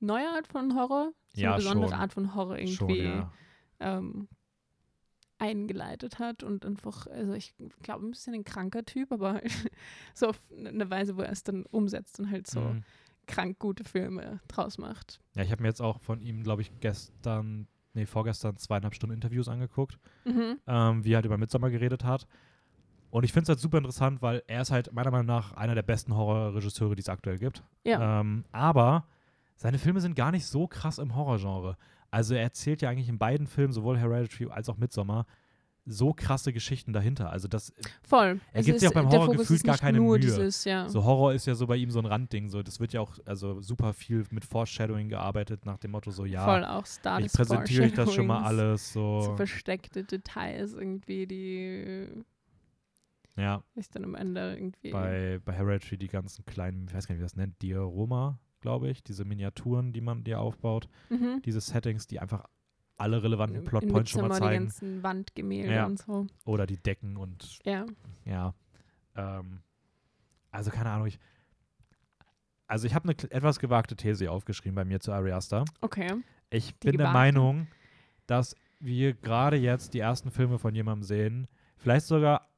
neue 0.00 0.28
Art 0.28 0.46
von 0.48 0.74
Horror, 0.74 1.12
so 1.34 1.40
Ja, 1.40 1.48
eine 1.50 1.56
besondere 1.56 1.90
schon. 1.90 1.98
Art 2.00 2.12
von 2.12 2.34
Horror 2.34 2.58
irgendwie 2.58 2.74
schon, 2.74 2.96
ja. 2.98 3.32
ähm, 3.80 4.28
eingeleitet 5.38 6.18
hat 6.18 6.42
und 6.42 6.66
einfach, 6.66 7.06
also 7.06 7.32
ich 7.32 7.54
glaube, 7.82 8.06
ein 8.06 8.10
bisschen 8.10 8.34
ein 8.34 8.44
kranker 8.44 8.84
Typ, 8.84 9.10
aber 9.12 9.40
so 10.14 10.28
auf 10.28 10.40
eine 10.54 10.90
Weise, 10.90 11.16
wo 11.16 11.22
er 11.22 11.32
es 11.32 11.42
dann 11.42 11.64
umsetzt 11.66 12.20
und 12.20 12.30
halt 12.30 12.46
so 12.46 12.60
Mhm. 12.60 12.82
krank 13.26 13.58
gute 13.58 13.84
Filme 13.84 14.40
draus 14.48 14.76
macht. 14.76 15.20
Ja, 15.34 15.42
ich 15.42 15.50
habe 15.52 15.62
mir 15.62 15.68
jetzt 15.68 15.80
auch 15.80 16.00
von 16.00 16.20
ihm, 16.20 16.42
glaube 16.42 16.62
ich, 16.62 16.72
gestern, 16.80 17.68
nee, 17.94 18.04
vorgestern 18.04 18.56
zweieinhalb 18.56 18.94
Stunden 18.94 19.14
Interviews 19.14 19.48
angeguckt, 19.48 19.98
Mhm. 20.24 20.58
ähm, 20.66 21.04
wie 21.04 21.12
er 21.12 21.16
halt 21.16 21.26
über 21.26 21.38
Midsommar 21.38 21.70
geredet 21.70 22.04
hat. 22.04 22.26
Und 23.10 23.24
ich 23.24 23.32
finde 23.32 23.44
es 23.44 23.48
halt 23.48 23.60
super 23.60 23.78
interessant, 23.78 24.22
weil 24.22 24.42
er 24.46 24.62
ist 24.62 24.70
halt 24.70 24.92
meiner 24.92 25.10
Meinung 25.10 25.26
nach 25.26 25.52
einer 25.52 25.74
der 25.74 25.82
besten 25.82 26.14
Horrorregisseure, 26.16 26.94
die 26.94 27.02
es 27.02 27.08
aktuell 27.08 27.38
gibt. 27.38 27.64
Ja. 27.84 28.20
Ähm, 28.20 28.44
aber 28.52 29.04
seine 29.56 29.78
Filme 29.78 30.00
sind 30.00 30.14
gar 30.14 30.30
nicht 30.30 30.46
so 30.46 30.66
krass 30.66 30.98
im 30.98 31.14
Horrorgenre. 31.16 31.76
Also 32.10 32.34
er 32.34 32.42
erzählt 32.42 32.82
ja 32.82 32.90
eigentlich 32.90 33.08
in 33.08 33.18
beiden 33.18 33.46
Filmen, 33.46 33.72
sowohl 33.72 33.98
Hereditary 33.98 34.50
als 34.50 34.68
auch 34.68 34.76
Midsommar, 34.76 35.26
so 35.86 36.12
krasse 36.12 36.52
Geschichten 36.52 36.92
dahinter. 36.92 37.30
Also 37.30 37.48
das, 37.48 37.72
Voll. 38.02 38.40
Er 38.52 38.60
Es 38.60 38.66
gibt 38.66 38.80
sich 38.80 38.88
auch 38.88 38.92
beim 38.92 39.08
Horror 39.10 39.34
gefühlt 39.34 39.64
gar 39.64 39.78
keine 39.78 40.00
Mühe. 40.00 40.18
Dieses, 40.18 40.64
ja. 40.64 40.88
so 40.88 41.04
Horror 41.04 41.32
ist 41.32 41.46
ja 41.46 41.54
so 41.54 41.66
bei 41.66 41.76
ihm 41.76 41.90
so 41.90 41.98
ein 41.98 42.06
Randding. 42.06 42.48
So, 42.48 42.62
das 42.62 42.80
wird 42.80 42.92
ja 42.92 43.00
auch 43.00 43.18
also 43.24 43.60
super 43.60 43.92
viel 43.92 44.24
mit 44.30 44.44
Foreshadowing 44.44 45.08
gearbeitet, 45.08 45.66
nach 45.66 45.78
dem 45.78 45.92
Motto 45.92 46.10
so, 46.10 46.24
ja, 46.24 46.44
Voll 46.44 46.64
auch 46.64 46.86
Star 46.86 47.20
ich 47.20 47.32
präsentiere 47.32 47.84
euch 47.84 47.94
das 47.94 48.12
schon 48.14 48.26
mal 48.26 48.44
alles. 48.44 48.92
So 48.92 49.22
So, 49.22 49.36
versteckte 49.36 50.04
Details 50.04 50.74
irgendwie, 50.74 51.26
die 51.26 52.08
ja, 53.36 53.62
ist 53.74 53.94
dann 53.94 54.04
am 54.04 54.14
Ende 54.14 54.54
irgendwie. 54.54 54.90
bei, 54.90 55.40
bei 55.44 55.52
Hereditary 55.52 55.96
die 55.98 56.08
ganzen 56.08 56.44
kleinen, 56.44 56.86
ich 56.88 56.94
weiß 56.94 57.06
gar 57.06 57.14
nicht, 57.14 57.20
wie 57.20 57.24
das 57.24 57.36
nennt, 57.36 57.60
Diorama, 57.62 58.38
glaube 58.60 58.90
ich, 58.90 59.02
diese 59.02 59.24
Miniaturen, 59.24 59.92
die 59.92 60.00
man 60.00 60.24
dir 60.24 60.40
aufbaut, 60.40 60.88
mhm. 61.08 61.40
diese 61.44 61.60
Settings, 61.60 62.06
die 62.06 62.20
einfach 62.20 62.44
alle 62.98 63.22
relevanten 63.22 63.60
In 63.60 63.64
Plotpoints 63.64 64.10
schon 64.10 64.20
mal 64.22 64.28
Midsommar 64.28 64.50
Die 64.50 64.56
zeigen. 64.56 64.64
ganzen 64.66 65.02
Wandgemälde 65.02 65.72
Ja. 65.74 65.86
und 65.86 65.98
so. 65.98 66.26
Oder 66.44 66.66
die 66.66 66.76
Decken 66.76 67.16
und 67.16 67.58
Ja. 67.64 67.86
ja. 68.26 68.54
Ähm, 69.16 69.62
also 70.50 70.70
keine 70.70 70.90
Ahnung, 70.90 71.06
ich. 71.06 71.18
Also 72.66 72.86
ich 72.86 72.94
habe 72.94 73.08
eine 73.08 73.30
etwas 73.32 73.58
gewagte 73.58 73.96
These 73.96 74.30
aufgeschrieben 74.30 74.74
bei 74.74 74.84
mir 74.84 75.00
zu 75.00 75.12
Ari 75.12 75.32
Aster. 75.32 75.64
Okay. 75.80 76.12
Ich 76.50 76.66
Die 76.78 76.88
bin 76.90 76.98
der 76.98 77.06
gewagte? 77.08 77.12
Meinung, 77.18 77.66
dass 78.26 78.54
wir 78.78 79.14
gerade 79.14 79.56
jetzt 79.56 79.94
die 79.94 79.98
ersten 80.00 80.30
Filme 80.30 80.58
von 80.58 80.74
jemandem 80.74 81.02
sehen, 81.04 81.48
vielleicht 81.76 82.06
sogar 82.06 82.48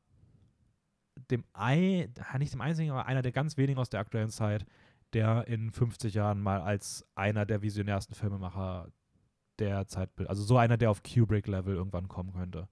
dem 1.33 1.45
ein, 1.53 2.13
nicht 2.39 2.53
dem 2.53 2.61
einzigen, 2.61 2.91
aber 2.91 3.07
einer 3.07 3.23
der 3.23 3.33
ganz 3.33 3.57
wenigen 3.57 3.79
aus 3.81 3.91
der 3.91 4.01
aktuellen 4.01 4.31
Zeit, 4.31 4.65
der 5.13 5.47
in 5.49 5.71
50 5.71 6.15
Jahren 6.15 6.41
mal 6.41 6.61
als 6.61 7.05
einer 7.15 7.45
der 7.45 7.63
visionärsten 7.63 8.15
Filmemacher 8.15 8.89
der 9.59 9.87
Zeit, 9.87 10.11
also 10.27 10.43
so 10.43 10.57
einer, 10.57 10.77
der 10.77 10.91
auf 10.91 11.03
Kubrick-Level 11.03 11.75
irgendwann 11.75 12.09
kommen 12.09 12.33
könnte. 12.33 12.69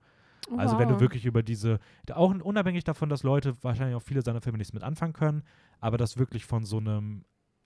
Also 0.57 0.79
wenn 0.79 0.89
du 0.89 0.95
Wow. 0.95 1.01
wirklich 1.01 1.27
über 1.27 1.43
diese, 1.43 1.79
auch 2.13 2.35
unabhängig 2.35 2.85
davon, 2.85 3.09
dass 3.09 3.23
Leute 3.23 3.55
wahrscheinlich 3.63 3.95
auch 3.95 4.03
viele 4.03 4.23
seiner 4.23 4.41
Filme 4.41 4.59
nichts 4.59 4.73
mit 4.73 4.83
anfangen 4.83 5.13
können, 5.13 5.43
aber 5.81 5.99
dass 5.99 6.19
wirklich 6.19 6.45
von 6.47 6.65
so 6.65 6.79
einem 6.79 7.25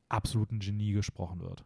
absoluten 0.08 0.58
Genie 0.58 0.92
gesprochen 0.92 1.40
wird. 1.40 1.64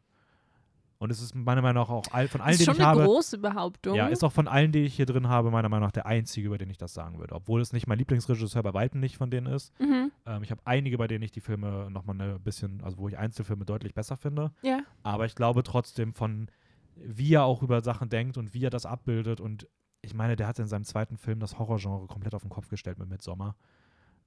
Und 0.98 1.10
es 1.10 1.22
ist 1.22 1.34
meiner 1.34 1.62
Meinung 1.62 1.82
nach 1.82 1.90
auch 1.90 2.04
all, 2.10 2.26
von 2.26 2.40
allen, 2.40 2.52
ist 2.52 2.60
die 2.60 2.64
schon 2.64 2.74
ich 2.74 2.80
eine 2.80 2.88
habe, 2.88 3.04
große 3.04 3.38
Behauptung. 3.38 3.94
ja, 3.94 4.08
ist 4.08 4.24
auch 4.24 4.32
von 4.32 4.48
allen, 4.48 4.72
die 4.72 4.80
ich 4.80 4.94
hier 4.94 5.06
drin 5.06 5.28
habe, 5.28 5.50
meiner 5.50 5.68
Meinung 5.68 5.86
nach 5.86 5.92
der 5.92 6.06
einzige, 6.06 6.48
über 6.48 6.58
den 6.58 6.70
ich 6.70 6.76
das 6.76 6.92
sagen 6.92 7.20
würde. 7.20 7.36
Obwohl 7.36 7.60
es 7.60 7.72
nicht 7.72 7.86
mein 7.86 7.98
Lieblingsregisseur 7.98 8.62
bei 8.64 8.74
weitem 8.74 9.00
nicht 9.00 9.16
von 9.16 9.30
denen 9.30 9.46
ist. 9.46 9.72
mhm. 9.78 10.10
Ähm, 10.26 10.42
ich 10.42 10.50
habe 10.50 10.60
einige, 10.64 10.98
bei 10.98 11.06
denen 11.06 11.22
ich 11.22 11.30
die 11.30 11.40
Filme 11.40 11.88
nochmal 11.90 12.20
ein 12.20 12.40
bisschen, 12.42 12.82
also 12.82 12.98
wo 12.98 13.08
ich 13.08 13.16
Einzelfilme 13.16 13.64
deutlich 13.64 13.94
besser 13.94 14.16
finde. 14.16 14.52
Ja. 14.62 14.80
Aber 15.04 15.24
ich 15.24 15.36
glaube 15.36 15.62
trotzdem 15.62 16.14
von, 16.14 16.50
wie 16.96 17.34
er 17.34 17.44
auch 17.44 17.62
über 17.62 17.80
Sachen 17.80 18.08
denkt 18.08 18.36
und 18.36 18.52
wie 18.52 18.64
er 18.64 18.70
das 18.70 18.84
abbildet. 18.84 19.40
Und 19.40 19.68
ich 20.02 20.14
meine, 20.14 20.34
der 20.34 20.48
hat 20.48 20.58
in 20.58 20.66
seinem 20.66 20.84
zweiten 20.84 21.16
Film 21.16 21.38
das 21.38 21.60
Horrorgenre 21.60 22.06
komplett 22.08 22.34
auf 22.34 22.42
den 22.42 22.50
Kopf 22.50 22.68
gestellt 22.68 22.98
mit 22.98 23.08
Midsommar. 23.08 23.54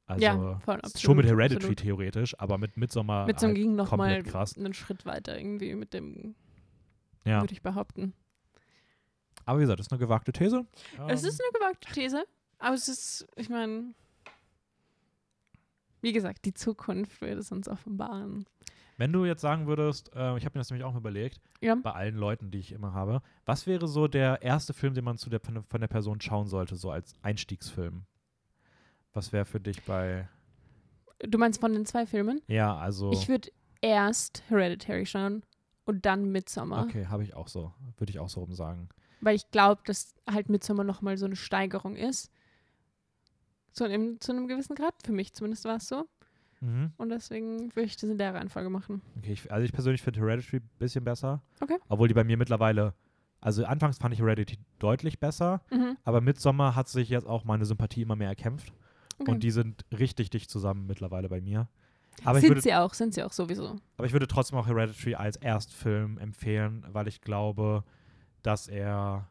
Also 0.05 0.23
ja, 0.23 0.59
voll, 0.59 0.75
ist 0.75 0.95
absolut. 0.95 1.01
schon 1.01 1.17
mit 1.17 1.25
Hereditary 1.25 1.55
absolut. 1.55 1.77
theoretisch, 1.79 2.39
aber 2.39 2.57
mit 2.57 2.75
Midsommar 2.75 3.25
Mit 3.25 3.39
so 3.39 3.45
einem 3.45 3.55
halt 3.55 3.63
ging 3.63 3.75
noch 3.75 3.91
mal 3.91 4.15
komplett 4.15 4.25
krass. 4.25 4.57
einen 4.57 4.73
Schritt 4.73 5.05
weiter 5.05 5.37
irgendwie 5.37 5.75
mit 5.75 5.93
dem, 5.93 6.35
Ja. 7.25 7.41
würde 7.41 7.53
ich 7.53 7.61
behaupten. 7.61 8.13
Aber 9.45 9.59
wie 9.59 9.63
gesagt, 9.63 9.79
das 9.79 9.87
ist 9.87 9.91
eine 9.91 9.99
gewagte 9.99 10.31
These. 10.31 10.65
Es 11.07 11.23
Ähm, 11.23 11.29
ist 11.29 11.41
eine 11.41 11.51
gewagte 11.59 11.91
These, 11.93 12.23
aber 12.59 12.75
es 12.75 12.87
ist, 12.87 13.27
ich 13.35 13.49
meine, 13.49 13.93
wie 16.01 16.13
gesagt, 16.13 16.45
die 16.45 16.53
Zukunft 16.53 17.21
wird 17.21 17.37
es 17.39 17.51
uns 17.51 17.67
offenbaren. 17.67 18.45
Wenn 18.97 19.13
du 19.13 19.25
jetzt 19.25 19.41
sagen 19.41 19.67
würdest, 19.67 20.09
äh, 20.15 20.37
ich 20.37 20.45
habe 20.45 20.57
mir 20.57 20.61
das 20.61 20.69
nämlich 20.69 20.83
auch 20.85 20.91
mal 20.93 20.99
überlegt, 20.99 21.41
Ja. 21.61 21.75
bei 21.75 21.91
allen 21.91 22.15
Leuten, 22.15 22.51
die 22.51 22.59
ich 22.59 22.71
immer 22.71 22.93
habe, 22.93 23.21
was 23.45 23.65
wäre 23.65 23.87
so 23.87 24.07
der 24.07 24.41
erste 24.41 24.73
Film, 24.73 24.93
den 24.93 25.03
man 25.03 25.17
zu 25.17 25.29
der, 25.29 25.39
von 25.39 25.55
der- 25.55 25.63
von 25.63 25.81
der 25.81 25.87
Person 25.87 26.21
schauen 26.21 26.47
sollte, 26.47 26.75
so 26.75 26.91
als 26.91 27.13
Einstiegsfilm? 27.21 28.05
Was 29.13 29.31
wäre 29.33 29.45
für 29.45 29.59
dich 29.59 29.83
bei, 29.83 30.27
Du 31.19 31.37
meinst 31.37 31.59
von 31.59 31.73
den 31.73 31.85
zwei 31.85 32.05
Filmen? 32.05 32.41
ja, 32.47 32.75
also, 32.75 33.11
Ich 33.11 33.27
würde 33.27 33.51
erst 33.81 34.43
Hereditary 34.49 35.05
schauen 35.05 35.43
und 35.85 36.05
dann 36.05 36.31
Midsommar. 36.31 36.83
okay, 36.85 37.07
habe 37.07 37.23
ich 37.23 37.33
auch 37.35 37.47
so, 37.47 37.73
würde 37.97 38.11
ich 38.11 38.19
auch 38.19 38.29
so 38.29 38.41
rum 38.41 38.53
sagen. 38.53 38.89
Weil 39.21 39.35
ich 39.35 39.49
glaube, 39.51 39.81
dass 39.85 40.15
halt 40.29 40.49
Midsommar 40.49 40.83
nochmal 40.85 41.17
so 41.17 41.25
eine 41.25 41.35
Steigerung 41.35 41.95
ist. 41.95 42.31
So 43.71 43.85
in, 43.85 44.19
zu 44.19 44.31
einem 44.31 44.47
gewissen 44.47 44.75
Grad. 44.75 44.95
Für 45.05 45.11
mich 45.11 45.33
zumindest 45.33 45.65
war 45.65 45.77
es 45.77 45.87
so. 45.87 46.07
Mhm. 46.63 46.91
und 46.97 47.09
deswegen 47.09 47.75
würde 47.75 47.87
ich 47.87 47.95
das 47.97 48.07
in 48.07 48.19
der 48.19 48.35
Reihenfolge 48.35 48.69
machen. 48.69 49.01
Okay, 49.17 49.31
ich, 49.33 49.51
also 49.51 49.65
ich 49.65 49.73
persönlich 49.73 50.03
finde 50.03 50.19
Hereditary 50.19 50.57
ein 50.57 50.69
bisschen 50.77 51.03
besser. 51.03 51.41
Okay. 51.59 51.77
Obwohl 51.89 52.07
die 52.07 52.13
bei 52.13 52.23
mir 52.23 52.37
mittlerweile, 52.37 52.93
also 53.39 53.65
anfangs 53.65 53.97
fand 53.97 54.13
ich 54.13 54.19
Hereditary 54.19 54.59
deutlich 54.77 55.19
besser, 55.19 55.61
Mhm. 55.71 55.97
aber 56.03 56.21
Midsommar 56.21 56.75
hat 56.75 56.87
sich 56.87 57.09
jetzt 57.09 57.25
auch 57.25 57.45
meine 57.45 57.65
Sympathie 57.65 58.03
immer 58.03 58.15
mehr 58.15 58.29
erkämpft. 58.29 58.71
Okay. 59.17 59.31
Und 59.31 59.41
die 59.41 59.49
sind 59.49 59.85
richtig 59.91 60.29
dicht 60.29 60.51
zusammen 60.51 60.85
mittlerweile 60.85 61.29
bei 61.29 61.41
mir. 61.41 61.67
Aber 62.23 62.39
sind 62.39 62.49
würde, 62.49 62.61
sie 62.61 62.73
auch, 62.73 62.93
sind 62.93 63.13
sie 63.13 63.23
auch 63.23 63.31
sowieso. 63.31 63.77
aber 63.97 64.05
ich 64.05 64.13
würde 64.13 64.27
trotzdem 64.27 64.57
auch 64.59 64.67
Hereditary 64.67 65.15
als 65.15 65.37
Erstfilm 65.37 66.17
empfehlen, 66.17 66.85
weil 66.89 67.07
ich 67.07 67.21
glaube, 67.21 67.83
dass 68.43 68.67
er, 68.67 69.27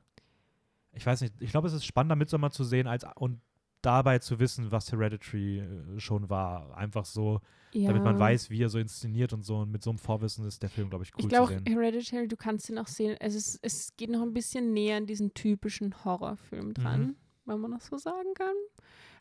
ich 0.93 1.05
weiß 1.07 1.21
nicht, 1.21 1.35
ich 1.41 1.51
glaube, 1.51 1.69
es 1.69 1.75
ist 1.75 1.85
spannender 1.85 2.17
Midsommar 2.17 2.51
zu 2.51 2.65
sehen 2.65 2.87
als 2.87 3.05
und 3.17 3.41
dabei 3.83 4.19
zu 4.19 4.39
wissen, 4.41 4.71
was 4.73 4.93
Hereditary 4.93 5.61
äh, 5.61 6.01
schon 6.01 6.29
war. 6.29 6.77
Einfach 6.77 7.05
so, 7.07 7.41
Ja. 7.73 7.89
damit 7.89 8.03
man 8.05 8.19
weiß, 8.19 8.51
wie 8.51 8.63
er 8.63 8.69
so 8.69 8.79
inszeniert 8.79 9.33
und 9.33 9.43
so. 9.43 9.57
Und 9.59 9.71
mit 9.71 9.83
so 9.83 9.89
einem 9.91 9.99
Vorwissen 9.99 10.45
ist 10.47 10.63
der 10.63 10.69
Film, 10.69 10.91
glaube 10.91 11.05
ich, 11.05 11.13
cool 11.15 11.21
ich 11.21 11.29
glaube, 11.29 11.53
zu 11.57 11.59
sehen. 11.65 11.67
Hereditary, 11.67 12.29
du 12.29 12.37
kannst 12.37 12.69
ihn 12.69 12.79
auch 12.79 12.89
sehen, 12.89 13.17
es, 13.21 13.35
ist, 13.35 13.59
es 13.63 13.97
geht 13.97 14.11
noch 14.11 14.21
ein 14.23 14.35
bisschen 14.35 14.73
näher 14.75 14.99
an 14.99 15.07
diesen 15.07 15.33
typischen 15.33 16.05
Horrorfilm 16.05 16.75
dran, 16.75 17.01
Mhm. 17.01 17.17
wenn 17.47 17.61
man 17.61 17.71
das 17.71 17.87
so 17.87 17.97
sagen 17.97 18.35
kann. 18.35 18.55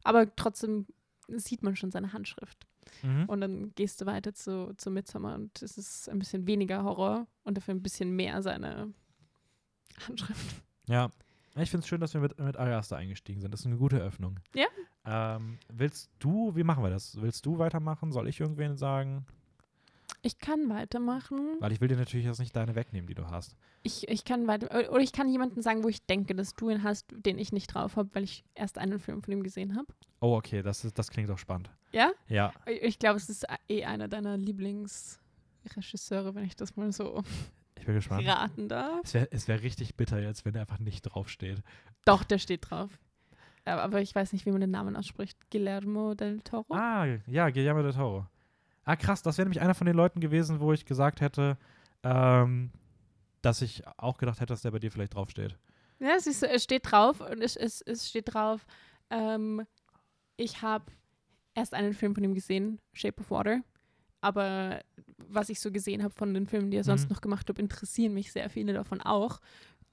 Aber 0.03 0.35
trotzdem 0.35 0.87
sieht 1.29 1.63
man 1.63 1.75
schon 1.77 1.91
seine 1.91 2.11
Handschrift. 2.11 2.65
Mhm. 3.03 3.25
Und 3.25 3.41
dann 3.41 3.71
gehst 3.75 4.01
du 4.01 4.05
weiter 4.05 4.33
zu, 4.33 4.73
zu 4.77 4.91
Midsommar 4.91 5.35
und 5.35 5.61
es 5.61 5.77
ist 5.77 6.09
ein 6.09 6.19
bisschen 6.19 6.47
weniger 6.47 6.83
Horror 6.83 7.27
und 7.43 7.57
dafür 7.57 7.73
ein 7.73 7.83
bisschen 7.83 8.15
mehr 8.15 8.41
seine 8.41 8.93
Handschrift. 10.07 10.61
Ja. 10.87 11.11
Ich 11.55 11.71
finde 11.71 11.83
es 11.83 11.87
schön, 11.87 11.99
dass 11.99 12.13
wir 12.13 12.21
mit, 12.21 12.39
mit 12.39 12.57
Ari 12.57 12.73
Aster 12.73 12.97
eingestiegen 12.97 13.41
sind. 13.41 13.51
Das 13.51 13.61
ist 13.61 13.65
eine 13.65 13.77
gute 13.77 13.97
Öffnung. 13.97 14.39
Ja. 14.53 14.67
Ähm, 15.05 15.57
willst 15.67 16.09
du, 16.19 16.55
wie 16.55 16.63
machen 16.63 16.83
wir 16.83 16.89
das? 16.89 17.19
Willst 17.19 17.45
du 17.45 17.57
weitermachen? 17.57 18.11
Soll 18.11 18.27
ich 18.27 18.39
irgendwen 18.39 18.77
sagen? 18.77 19.25
Ich 20.21 20.37
kann 20.37 20.69
weitermachen. 20.69 21.55
Weil 21.59 21.71
ich 21.71 21.79
will 21.79 21.87
dir 21.87 21.95
natürlich 21.95 22.25
jetzt 22.25 22.39
nicht 22.39 22.53
deine 22.55 22.75
wegnehmen, 22.75 23.07
die 23.07 23.13
du 23.15 23.27
hast. 23.27 23.55
Ich, 23.83 24.07
ich 24.09 24.25
kann 24.25 24.47
weiter. 24.47 24.91
Oder 24.91 24.99
ich 25.01 25.13
kann 25.13 25.29
jemanden 25.29 25.61
sagen, 25.61 25.83
wo 25.83 25.87
ich 25.87 26.05
denke, 26.05 26.35
dass 26.35 26.53
du 26.55 26.69
ihn 26.69 26.83
hast, 26.83 27.05
den 27.15 27.37
ich 27.37 27.53
nicht 27.53 27.73
drauf 27.73 27.95
habe, 27.95 28.09
weil 28.13 28.23
ich 28.23 28.43
erst 28.53 28.77
einen 28.77 28.99
Film 28.99 29.21
von 29.23 29.31
ihm 29.33 29.43
gesehen 29.43 29.77
habe. 29.77 29.87
Oh, 30.19 30.35
okay, 30.35 30.61
das, 30.61 30.83
ist, 30.83 30.99
das 30.99 31.09
klingt 31.09 31.29
doch 31.29 31.37
spannend. 31.37 31.71
Ja? 31.93 32.11
Ja, 32.27 32.51
Ich- 32.81 32.99
glaube, 32.99 33.15
es 33.17 33.29
ist 33.29 33.45
eh 33.69 33.85
einer 33.85 34.09
deiner 34.09 34.35
Lieblingsregisseure, 35.63 36.35
wenn 36.35 36.43
ich 36.43 36.55
das 36.55 36.75
mal 36.75 36.91
so 36.91 37.23
ich 37.77 37.85
bin 37.85 37.95
gespannt. 37.95 38.27
raten 38.27 38.67
darf. 38.67 38.99
Es 39.03 39.13
wäre 39.13 39.29
wär 39.47 39.61
richtig 39.63 39.95
bitter 39.95 40.19
jetzt, 40.19 40.43
wenn 40.45 40.53
er 40.55 40.61
einfach 40.61 40.79
nicht 40.79 41.01
draufsteht. 41.03 41.61
Doch, 42.05 42.23
der 42.25 42.37
steht 42.39 42.69
drauf. 42.69 42.89
Aber 43.65 44.01
ich 44.01 44.13
weiß 44.15 44.33
nicht, 44.33 44.45
wie 44.45 44.51
man 44.51 44.61
den 44.61 44.71
Namen 44.71 44.95
ausspricht. 44.95 45.37
Guillermo 45.51 46.13
del 46.15 46.41
Toro? 46.41 46.73
Ah, 46.73 47.05
ja, 47.27 47.49
Guillermo 47.49 47.81
del 47.83 47.93
Toro. 47.93 48.25
Ah, 48.89 48.95
krass, 48.95 49.21
das 49.21 49.37
wäre 49.37 49.45
nämlich 49.45 49.61
einer 49.61 49.75
von 49.75 49.85
den 49.85 49.95
Leuten 49.95 50.19
gewesen, 50.19 50.59
wo 50.61 50.73
ich 50.73 50.83
gesagt 50.83 51.21
hätte, 51.21 51.59
ähm, 52.01 52.71
dass 53.43 53.61
ich 53.61 53.83
auch 53.97 54.17
gedacht 54.17 54.39
hätte, 54.39 54.51
dass 54.51 54.63
der 54.63 54.71
bei 54.71 54.79
dir 54.79 54.91
vielleicht 54.91 55.13
draufsteht. 55.13 55.55
Ja, 55.99 56.15
es, 56.17 56.25
ist, 56.25 56.41
es 56.41 56.63
steht 56.63 56.89
drauf 56.91 57.21
und 57.21 57.43
es, 57.43 57.55
es, 57.55 57.81
es 57.81 58.09
steht 58.09 58.33
drauf, 58.33 58.65
ähm, 59.11 59.61
ich 60.37 60.63
habe 60.63 60.85
erst 61.53 61.75
einen 61.75 61.93
Film 61.93 62.15
von 62.15 62.23
ihm 62.23 62.33
gesehen, 62.33 62.79
Shape 62.93 63.21
of 63.21 63.29
Water. 63.29 63.61
Aber 64.21 64.81
was 65.17 65.49
ich 65.49 65.59
so 65.59 65.71
gesehen 65.71 66.01
habe 66.01 66.15
von 66.15 66.33
den 66.33 66.47
Filmen, 66.47 66.71
die 66.71 66.77
er 66.77 66.83
sonst 66.83 67.09
Mhm. 67.09 67.13
noch 67.13 67.21
gemacht 67.21 67.47
hat, 67.47 67.59
interessieren 67.59 68.15
mich 68.15 68.31
sehr 68.31 68.49
viele 68.49 68.73
davon 68.73 69.01
auch, 69.01 69.39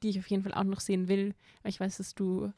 die 0.02 0.08
ich 0.08 0.18
auf 0.18 0.26
jeden 0.28 0.42
Fall 0.42 0.54
auch 0.54 0.64
noch 0.64 0.80
sehen 0.80 1.06
will. 1.08 1.34
Aber 1.60 1.68
ich 1.68 1.80
weiß, 1.80 1.98
dass 1.98 2.14
du 2.14 2.50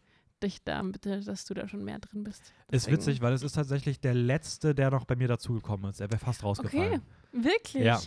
dich 0.42 0.62
da, 0.64 0.82
bitte, 0.82 1.20
dass 1.20 1.44
du 1.44 1.54
da 1.54 1.66
schon 1.68 1.84
mehr 1.84 1.98
drin 1.98 2.24
bist. 2.24 2.42
Ist 2.42 2.52
Deswegen- 2.86 2.96
witzig, 2.98 3.20
weil 3.22 3.32
es 3.32 3.42
ist 3.42 3.52
tatsächlich 3.52 4.00
der 4.00 4.14
letzte, 4.14 4.74
der 4.74 4.90
noch 4.90 5.04
bei 5.04 5.16
mir 5.16 5.28
dazugekommen 5.28 5.90
ist. 5.90 6.00
Er 6.00 6.10
wäre 6.10 6.18
fast 6.20 6.42
rausgefallen. 6.44 6.94
Okay, 7.32 7.44
wirklich? 7.44 7.84
Ja. 7.84 8.00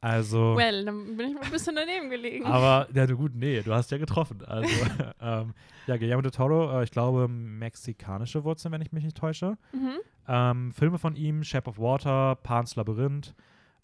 Also, 0.00 0.54
Well, 0.56 0.84
dann 0.84 1.16
bin 1.16 1.28
ich 1.30 1.34
mal 1.34 1.42
ein 1.42 1.50
bisschen 1.50 1.74
daneben 1.74 2.08
gelegen. 2.08 2.44
aber, 2.46 2.86
ja, 2.94 3.04
du, 3.06 3.16
gut, 3.16 3.34
nee, 3.34 3.60
du 3.62 3.74
hast 3.74 3.90
ja 3.90 3.98
getroffen. 3.98 4.44
Also, 4.46 4.68
ähm, 5.20 5.54
ja, 5.88 5.96
Guillermo 5.96 6.22
del 6.22 6.30
Toro, 6.30 6.78
äh, 6.80 6.84
ich 6.84 6.92
glaube, 6.92 7.26
mexikanische 7.26 8.44
Wurzeln, 8.44 8.70
wenn 8.72 8.80
ich 8.82 8.92
mich 8.92 9.02
nicht 9.04 9.16
täusche. 9.16 9.56
mhm. 9.72 9.94
Ähm, 10.28 10.72
Filme 10.72 10.98
von 10.98 11.16
ihm, 11.16 11.42
Shape 11.42 11.68
of 11.70 11.78
Water, 11.78 12.36
Pan's 12.36 12.76
Labyrinth. 12.76 13.34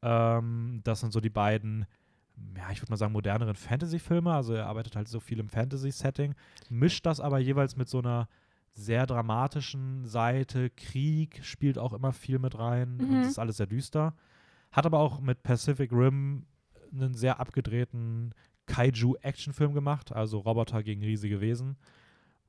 Ähm, 0.03 0.83
das 0.85 1.01
sind 1.01 1.13
so 1.13 1.21
die 1.21 1.31
beiden, 1.31 1.87
ja, 2.57 2.71
ich 2.71 2.81
würde 2.83 2.93
mal 2.93 2.97
sagen, 2.97 3.13
moderneren 3.13 3.55
Fantasy-Filme. 3.55 4.33
Also 4.33 4.55
er 4.55 4.67
arbeitet 4.67 4.97
halt 4.97 5.09
so 5.09 5.21
viel 5.21 5.39
im 5.39 5.49
Fantasy-Setting, 5.49 6.35
mischt 6.69 7.07
das 7.07 7.21
aber 7.21 7.39
jeweils 7.39 7.77
mit 7.77 7.89
so 7.89 7.99
einer 7.99 8.29
sehr 8.73 9.07
dramatischen 9.07 10.05
Seite. 10.05 10.71
Krieg 10.71 11.45
spielt 11.45 11.79
auch 11.79 11.93
immer 11.93 12.13
viel 12.13 12.39
mit 12.39 12.59
rein 12.59 12.99
und 13.01 13.11
Mhm. 13.11 13.19
das 13.23 13.33
ist 13.33 13.39
alles 13.39 13.57
sehr 13.59 13.67
düster. 13.67 14.15
Hat 14.73 14.87
aber 14.87 14.99
auch 14.99 15.21
mit 15.21 15.43
Pacific 15.45 15.93
Rim 15.93 16.47
einen 16.93 17.15
sehr 17.15 17.39
abgedrehten 17.39 18.35
Kaiju-Actionfilm 18.67 19.75
gemacht, 19.75 20.13
also 20.13 20.39
Roboter 20.39 20.83
gegen 20.83 21.03
riesige 21.03 21.41
Wesen. 21.41 21.77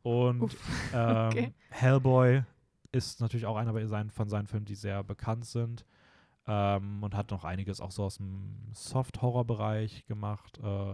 Und 0.02 0.42
Uff, 0.42 0.56
ähm, 0.94 1.28
okay. 1.28 1.54
Hellboy 1.70 2.44
ist 2.92 3.22
natürlich 3.22 3.46
auch 3.46 3.58
einer 3.58 3.74
von 4.10 4.30
seinen 4.30 4.48
Filmen, 4.48 4.66
die 4.66 4.76
sehr 4.76 5.04
bekannt 5.04 5.46
sind. 5.46 5.86
Ähm, 6.48 7.02
und 7.04 7.16
hat 7.16 7.32
noch 7.32 7.44
einiges 7.44 7.82
auch 7.82 7.92
so 7.92 8.04
aus 8.04 8.18
dem 8.18 8.56
Soft-Horror-Bereich 8.74 10.06
gemacht. 10.06 10.60
Äh, 10.64 10.94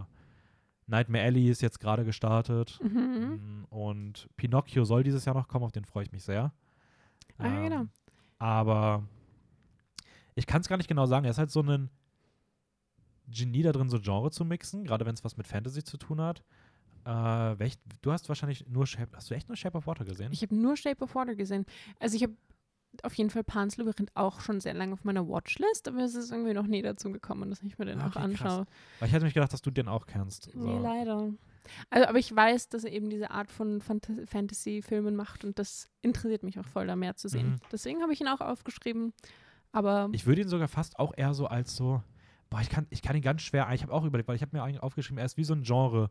Nightmare 0.86 1.24
Alley 1.24 1.48
ist 1.48 1.60
jetzt 1.62 1.78
gerade 1.78 2.04
gestartet. 2.04 2.80
Mhm. 2.82 3.60
Mm, 3.60 3.64
Und 3.70 4.28
Pinocchio 4.36 4.84
soll 4.84 5.02
dieses 5.02 5.24
Jahr 5.24 5.34
noch 5.34 5.48
kommen, 5.48 5.64
auf 5.64 5.72
den 5.72 5.84
freue 5.84 6.04
ich 6.04 6.12
mich 6.12 6.24
sehr. 6.24 6.52
Ah, 7.38 7.60
genau. 7.60 7.86
Aber 8.38 9.04
ich 10.34 10.46
kann 10.46 10.60
es 10.62 10.68
gar 10.68 10.76
nicht 10.76 10.88
genau 10.88 11.06
sagen. 11.06 11.24
Er 11.24 11.30
ist 11.30 11.38
halt 11.38 11.50
so 11.50 11.60
ein 11.62 11.90
Genie 13.28 13.62
da 13.62 13.72
drin, 13.72 13.88
so 13.88 13.98
Genre 14.00 14.30
zu 14.30 14.44
mixen, 14.44 14.84
gerade 14.84 15.04
wenn 15.06 15.14
es 15.14 15.24
was 15.24 15.36
mit 15.36 15.46
Fantasy 15.46 15.84
zu 15.84 15.96
tun 15.96 16.20
hat. 16.20 16.42
Äh, 17.04 17.58
welch, 17.58 17.78
du 18.00 18.12
hast 18.12 18.28
wahrscheinlich 18.28 18.66
nur 18.68 18.86
Shape, 18.86 19.10
hast 19.16 19.30
du 19.30 19.34
echt 19.34 19.48
nur 19.48 19.56
Shape 19.56 19.76
of 19.76 19.86
Water 19.86 20.04
gesehen? 20.04 20.32
Ich 20.32 20.42
habe 20.42 20.54
nur 20.54 20.76
Shape 20.76 21.02
of 21.02 21.14
Water 21.14 21.34
gesehen. 21.34 21.66
Also 21.98 22.16
ich 22.16 22.22
habe 22.22 22.34
auf 23.02 23.14
jeden 23.14 23.30
Fall 23.30 23.44
Pan's 23.44 23.76
Labyrinth 23.76 24.10
auch 24.14 24.40
schon 24.40 24.60
sehr 24.60 24.74
lange 24.74 24.92
auf 24.92 25.04
meiner 25.04 25.26
Watchlist, 25.26 25.88
aber 25.88 26.00
es 26.00 26.14
ist 26.14 26.30
irgendwie 26.30 26.52
noch 26.52 26.66
nie 26.66 26.82
dazu 26.82 27.10
gekommen, 27.10 27.50
dass 27.50 27.62
ich 27.62 27.78
mir 27.78 27.86
den 27.86 28.00
auch 28.00 28.06
okay, 28.06 28.14
krass. 28.14 28.24
anschaue. 28.24 28.66
Weil 28.98 29.08
ich 29.08 29.14
hätte 29.14 29.24
mich 29.24 29.34
gedacht, 29.34 29.52
dass 29.52 29.62
du 29.62 29.70
den 29.70 29.88
auch 29.88 30.06
kennst. 30.06 30.50
So. 30.52 30.58
Nee, 30.58 30.78
leider. 30.78 31.32
Also, 31.90 32.08
aber 32.08 32.18
ich 32.18 32.34
weiß, 32.34 32.68
dass 32.68 32.84
er 32.84 32.92
eben 32.92 33.08
diese 33.08 33.30
Art 33.30 33.50
von 33.50 33.80
Fantasy-Filmen 33.80 35.16
macht 35.16 35.44
und 35.44 35.58
das 35.58 35.88
interessiert 36.02 36.42
mich 36.42 36.58
auch 36.58 36.66
voll, 36.66 36.86
da 36.86 36.96
mehr 36.96 37.16
zu 37.16 37.28
sehen. 37.28 37.50
Mhm. 37.50 37.60
Deswegen 37.70 38.02
habe 38.02 38.12
ich 38.12 38.20
ihn 38.20 38.28
auch 38.28 38.40
aufgeschrieben. 38.40 39.12
Aber 39.72 40.08
Ich 40.12 40.26
würde 40.26 40.42
ihn 40.42 40.48
sogar 40.48 40.68
fast 40.68 40.98
auch 40.98 41.12
eher 41.16 41.34
so 41.34 41.46
als 41.46 41.74
so, 41.74 42.02
boah, 42.50 42.60
ich 42.60 42.68
kann, 42.68 42.86
ich 42.90 43.00
kann 43.00 43.16
ihn 43.16 43.22
ganz 43.22 43.42
schwer, 43.42 43.68
ich 43.72 43.82
habe 43.82 43.92
auch 43.92 44.04
überlegt, 44.04 44.28
weil 44.28 44.36
ich 44.36 44.42
habe 44.42 44.54
mir 44.56 44.62
eigentlich 44.62 44.82
aufgeschrieben, 44.82 45.18
er 45.18 45.24
ist 45.24 45.36
wie 45.36 45.44
so 45.44 45.54
ein 45.54 45.62
Genre. 45.62 46.10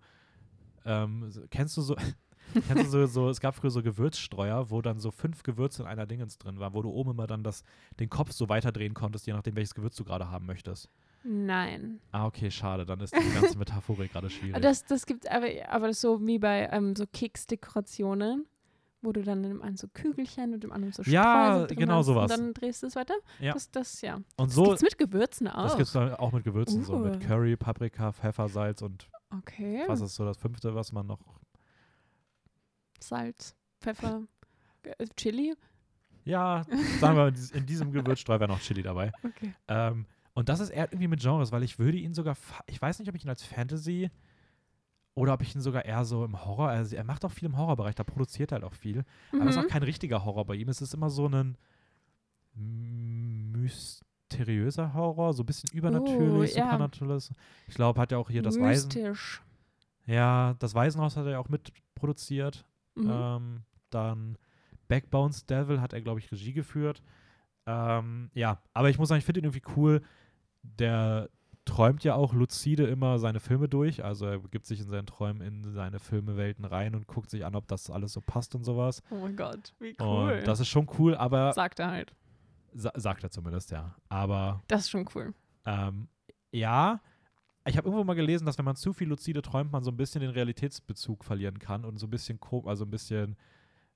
Ähm, 0.83 1.31
kennst 1.51 1.77
du 1.77 1.81
so, 1.81 1.95
kennst 2.67 2.85
du 2.85 2.89
so, 2.89 3.05
so, 3.05 3.29
es 3.29 3.39
gab 3.39 3.55
früher 3.55 3.71
so 3.71 3.81
Gewürzstreuer, 3.83 4.69
wo 4.69 4.81
dann 4.81 4.99
so 4.99 5.11
fünf 5.11 5.43
Gewürze 5.43 5.83
in 5.83 5.87
einer 5.87 6.05
Dingens 6.05 6.37
drin 6.37 6.59
waren, 6.59 6.73
wo 6.73 6.81
du 6.81 6.89
oben 6.89 7.11
immer 7.11 7.27
dann 7.27 7.43
das, 7.43 7.63
den 7.99 8.09
Kopf 8.09 8.31
so 8.31 8.49
weiterdrehen 8.49 8.93
konntest, 8.93 9.27
je 9.27 9.33
nachdem, 9.33 9.55
welches 9.55 9.73
Gewürz 9.75 9.95
du 9.95 10.03
gerade 10.03 10.29
haben 10.29 10.45
möchtest. 10.45 10.89
nein. 11.23 11.99
Ah, 12.11 12.25
okay, 12.25 12.49
schade, 12.51 12.85
dann 12.85 12.99
ist 12.99 13.15
die 13.15 13.33
ganze 13.39 13.57
Metaphorik 13.57 14.11
gerade 14.13 14.29
schwierig. 14.29 14.61
Das, 14.61 14.83
das 14.85 15.05
gibt 15.05 15.29
aber, 15.29 15.47
aber 15.69 15.93
so 15.93 16.25
wie 16.25 16.39
bei 16.39 16.67
ähm, 16.71 16.95
so 16.95 17.05
Keksdekorationen, 17.11 18.45
wo 19.03 19.11
du 19.11 19.23
dann 19.23 19.43
in 19.43 19.49
dem 19.49 19.61
einen 19.61 19.77
so 19.77 19.87
Kügelchen 19.87 20.53
und 20.53 20.63
im 20.63 20.71
anderen 20.71 20.93
so 20.93 21.01
Ja, 21.03 21.65
genau 21.65 21.97
hast 21.97 22.05
sowas. 22.07 22.31
Und 22.31 22.39
dann 22.39 22.53
drehst 22.53 22.83
du 22.83 22.87
es 22.87 22.95
weiter. 22.95 23.15
Ja. 23.39 23.53
Das, 23.53 23.71
das, 23.71 24.01
ja. 24.01 24.15
Und 24.15 24.25
Das 24.49 24.53
so, 24.53 24.63
gibt's 24.65 24.81
mit 24.83 24.97
Gewürzen 24.97 25.47
auch. 25.47 25.63
das 25.63 25.77
gibt 25.77 25.87
es 25.89 25.95
auch 25.95 26.31
mit 26.31 26.43
Gewürzen, 26.43 26.83
so 26.83 26.97
mit 26.97 27.15
Uh. 27.15 27.19
Curry, 27.27 27.55
Paprika, 27.55 28.11
Pfeffer, 28.11 28.47
Salz 28.49 28.81
und 28.81 29.09
Okay. 29.33 29.83
was 29.87 30.01
ist 30.01 30.15
so 30.15 30.25
das 30.25 30.37
fünfte, 30.37 30.75
was 30.75 30.91
man 30.91 31.07
noch 31.07 31.19
Salz, 33.01 33.55
Pfeffer, 33.81 34.23
äh, 34.83 35.05
Chili. 35.17 35.55
Ja, 36.23 36.63
sagen 36.99 37.17
wir, 37.17 37.27
in 37.29 37.33
dies- 37.33 37.51
in 37.51 37.65
diesem 37.65 37.91
Gewürzstreu 37.91 38.39
wäre 38.39 38.47
noch 38.47 38.59
Chili 38.59 38.83
dabei. 38.83 39.11
Okay. 39.23 39.53
Ähm, 39.67 40.05
und 40.33 40.49
das 40.49 40.59
ist 40.59 40.69
eher 40.69 40.85
irgendwie 40.91 41.07
mit 41.07 41.19
Genres, 41.19 41.51
weil 41.51 41.63
ich 41.63 41.79
würde 41.79 41.97
ihn 41.97 42.13
sogar, 42.13 42.35
ich 42.67 42.79
weiß 42.81 42.99
nicht, 42.99 43.09
ob 43.09 43.15
ich 43.15 43.23
ihn 43.25 43.29
als 43.29 43.43
Fantasy 43.43 44.11
oder 45.15 45.33
ob 45.33 45.41
ich 45.41 45.53
ihn 45.55 45.61
sogar 45.61 45.83
eher 45.83 46.05
so 46.05 46.23
im 46.23 46.45
Horror, 46.45 46.69
also 46.69 46.95
er 46.95 47.03
macht 47.03 47.25
auch 47.25 47.31
viel 47.31 47.47
im 47.47 47.57
Horrorbereich, 47.57 47.95
da 47.95 48.03
produziert 48.03 48.51
er 48.51 48.55
halt 48.57 48.63
auch 48.63 48.73
viel. 48.75 49.03
Aber 49.33 49.45
es 49.45 49.55
ist 49.55 49.57
auch 49.57 49.63
Mhm. 49.65 49.69
kein 49.69 49.83
richtiger 49.83 50.23
Horror 50.23 50.45
bei 50.45 50.55
ihm, 50.55 50.69
es 50.69 50.81
ist 50.81 50.93
immer 50.93 51.09
so 51.09 51.27
ein 51.27 51.57
mysteriöser 53.51 54.93
Horror, 54.93 55.33
so 55.33 55.43
ein 55.43 55.45
bisschen 55.45 55.69
übernatürlich, 55.73 56.53
Oh, 56.55 56.59
ja. 56.59 56.89
Ich 57.67 57.75
glaube, 57.75 57.99
hat 57.99 58.11
er 58.11 58.19
auch 58.19 58.29
hier 58.29 58.41
das 58.41 58.59
Waisen, 58.59 58.87
Mystisch. 58.89 59.41
ja, 60.05 60.55
das 60.59 60.73
Waisenhaus 60.75 61.17
hat 61.17 61.25
er 61.27 61.39
auch 61.39 61.49
mitproduziert. 61.49 62.65
Mhm. 62.95 63.09
Ähm, 63.11 63.61
dann 63.89 64.37
Backbones 64.87 65.45
Devil 65.45 65.81
hat 65.81 65.93
er, 65.93 66.01
glaube 66.01 66.19
ich, 66.19 66.31
Regie 66.31 66.53
geführt. 66.53 67.01
Ähm, 67.65 68.29
ja, 68.33 68.61
aber 68.73 68.89
ich 68.89 68.97
muss 68.97 69.09
sagen, 69.09 69.19
ich 69.19 69.25
finde 69.25 69.41
ihn 69.41 69.45
irgendwie 69.45 69.71
cool. 69.75 70.01
Der 70.63 71.29
träumt 71.65 72.03
ja 72.03 72.15
auch 72.15 72.33
lucide 72.33 72.87
immer 72.87 73.19
seine 73.19 73.39
Filme 73.39 73.69
durch. 73.69 74.03
Also 74.03 74.25
er 74.25 74.39
begibt 74.39 74.65
sich 74.65 74.79
in 74.79 74.89
seinen 74.89 75.05
Träumen 75.05 75.41
in 75.41 75.71
seine 75.73 75.99
Filmewelten 75.99 76.65
rein 76.65 76.95
und 76.95 77.07
guckt 77.07 77.29
sich 77.29 77.45
an, 77.45 77.55
ob 77.55 77.67
das 77.67 77.89
alles 77.89 78.13
so 78.13 78.21
passt 78.21 78.55
und 78.55 78.63
sowas. 78.63 79.01
oh 79.11 79.15
mein 79.15 79.35
Gott, 79.35 79.73
wie 79.79 79.95
cool. 79.99 80.39
Und 80.39 80.47
das 80.47 80.59
ist 80.59 80.67
schon 80.69 80.89
cool, 80.97 81.15
aber 81.15 81.53
Sagt 81.53 81.79
er 81.79 81.91
halt. 81.91 82.15
Sa 82.73 82.91
sagt 82.95 83.23
er 83.23 83.29
zumindest, 83.31 83.71
ja. 83.71 83.95
Aber 84.09 84.61
Das 84.67 84.81
ist 84.81 84.89
schon 84.89 85.07
cool. 85.15 85.33
ähm, 85.65 86.07
ja, 86.51 86.99
ich 87.65 87.77
habe 87.77 87.87
irgendwo 87.87 88.03
mal 88.03 88.15
gelesen, 88.15 88.45
dass 88.45 88.57
wenn 88.57 88.65
man 88.65 88.75
zu 88.75 88.93
viel 88.93 89.07
luzide 89.07 89.41
träumt, 89.41 89.71
man 89.71 89.83
so 89.83 89.91
ein 89.91 89.97
bisschen 89.97 90.21
den 90.21 90.31
Realitätsbezug 90.31 91.23
verlieren 91.23 91.59
kann 91.59 91.85
und 91.85 91.99
so 91.99 92.07
ein 92.07 92.09
bisschen, 92.09 92.39
also 92.65 92.85
ein 92.85 92.91
bisschen 92.91 93.35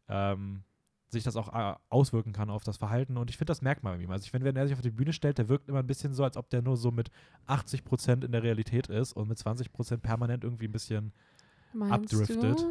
ähm, 0.08 0.64
sich 1.10 1.24
das 1.24 1.36
auch 1.36 1.54
äh, 1.54 1.76
auswirken 1.90 2.34
kann 2.34 2.50
auf 2.50 2.64
das 2.64 2.78
Verhalten. 2.78 3.18
Und 3.18 3.30
ich 3.30 3.38
finde, 3.38 3.52
das 3.52 3.62
merkt 3.62 3.84
man 3.84 3.98
bei 3.98 4.04
ihm. 4.04 4.12
Also 4.12 4.24
ich 4.24 4.32
finde, 4.32 4.46
wenn 4.46 4.56
er 4.56 4.68
sich 4.68 4.76
auf 4.76 4.82
die 4.82 4.92
Bühne 4.92 5.14
stellt, 5.14 5.38
der 5.38 5.50
wirkt 5.50 5.68
immer 5.70 5.80
ein 5.80 5.88
bisschen 5.88 6.14
so, 6.14 6.24
als 6.24 6.38
ob 6.38 6.50
der 6.50 6.62
nur 6.62 6.78
so 6.78 6.92
mit 6.92 7.10
80 7.48 7.84
Prozent 7.84 8.24
in 8.24 8.32
der 8.32 8.44
Realität 8.44 8.88
ist 8.88 9.14
und 9.14 9.28
mit 9.28 9.38
20 9.38 9.72
Prozent 9.72 10.04
permanent 10.04 10.44
irgendwie 10.44 10.68
ein 10.68 10.72
bisschen 10.72 11.14
Meinst 11.74 11.94
Abdriftet. 11.94 12.66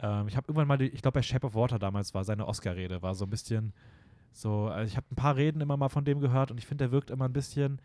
Ähm, 0.00 0.28
ich 0.28 0.36
habe 0.36 0.46
irgendwann 0.48 0.68
mal, 0.68 0.78
die, 0.78 0.88
ich 0.88 1.02
glaube 1.02 1.18
bei 1.18 1.22
Shape 1.22 1.46
of 1.46 1.54
Water 1.54 1.78
damals 1.78 2.14
war 2.14 2.24
seine 2.24 2.46
Oscar-Rede, 2.46 3.02
war 3.02 3.14
so 3.14 3.24
ein 3.24 3.30
bisschen 3.30 3.72
so, 4.32 4.66
also 4.66 4.88
ich 4.88 4.96
habe 4.96 5.06
ein 5.10 5.16
paar 5.16 5.36
Reden 5.36 5.60
immer 5.60 5.76
mal 5.76 5.88
von 5.88 6.04
dem 6.04 6.20
gehört 6.20 6.50
und 6.50 6.58
ich 6.58 6.66
finde, 6.66 6.84
der 6.84 6.92
wirkt 6.92 7.10
immer 7.10 7.24
ein 7.24 7.32
bisschen 7.32 7.80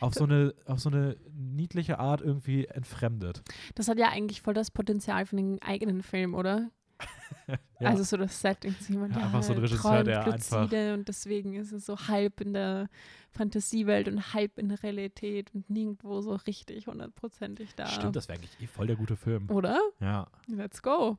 auf 0.00 0.14
so 0.14 0.24
eine, 0.24 0.54
auf 0.66 0.80
so 0.80 0.90
eine 0.90 1.16
niedliche 1.32 1.98
Art 1.98 2.20
irgendwie 2.20 2.66
entfremdet. 2.66 3.42
Das 3.74 3.88
hat 3.88 3.98
ja 3.98 4.08
eigentlich 4.10 4.42
voll 4.42 4.54
das 4.54 4.70
Potenzial 4.70 5.26
für 5.26 5.36
einen 5.36 5.60
eigenen 5.62 6.02
Film, 6.02 6.34
oder? 6.34 6.70
Ja. 7.80 7.90
Also 7.90 8.02
so 8.02 8.16
das 8.16 8.40
Setting, 8.40 8.74
so 8.80 8.92
jemand, 8.92 9.14
Ja, 9.14 9.20
ja, 9.20 9.26
einfach 9.26 9.42
so 9.44 9.52
ein 9.52 9.58
Regisseur, 9.60 10.02
der 10.02 10.24
einfach- 10.24 10.62
und 10.94 11.08
deswegen 11.08 11.54
ist 11.54 11.70
es 11.70 11.86
so 11.86 11.96
halb 11.96 12.40
in 12.40 12.52
der 12.52 12.88
Fantasiewelt 13.30 14.08
und 14.08 14.34
halb 14.34 14.58
in 14.58 14.68
der 14.68 14.82
Realität 14.82 15.54
und 15.54 15.70
nirgendwo 15.70 16.20
so 16.20 16.34
richtig 16.34 16.88
hundertprozentig 16.88 17.76
da. 17.76 17.86
Stimmt, 17.86 18.16
das 18.16 18.28
wäre 18.28 18.38
eigentlich 18.38 18.60
eh 18.60 18.66
voll 18.66 18.88
der 18.88 18.96
gute 18.96 19.14
Film. 19.16 19.48
Oder? 19.50 19.78
Ja, 20.00 20.26
Let's 20.48 20.82
go. 20.82 21.18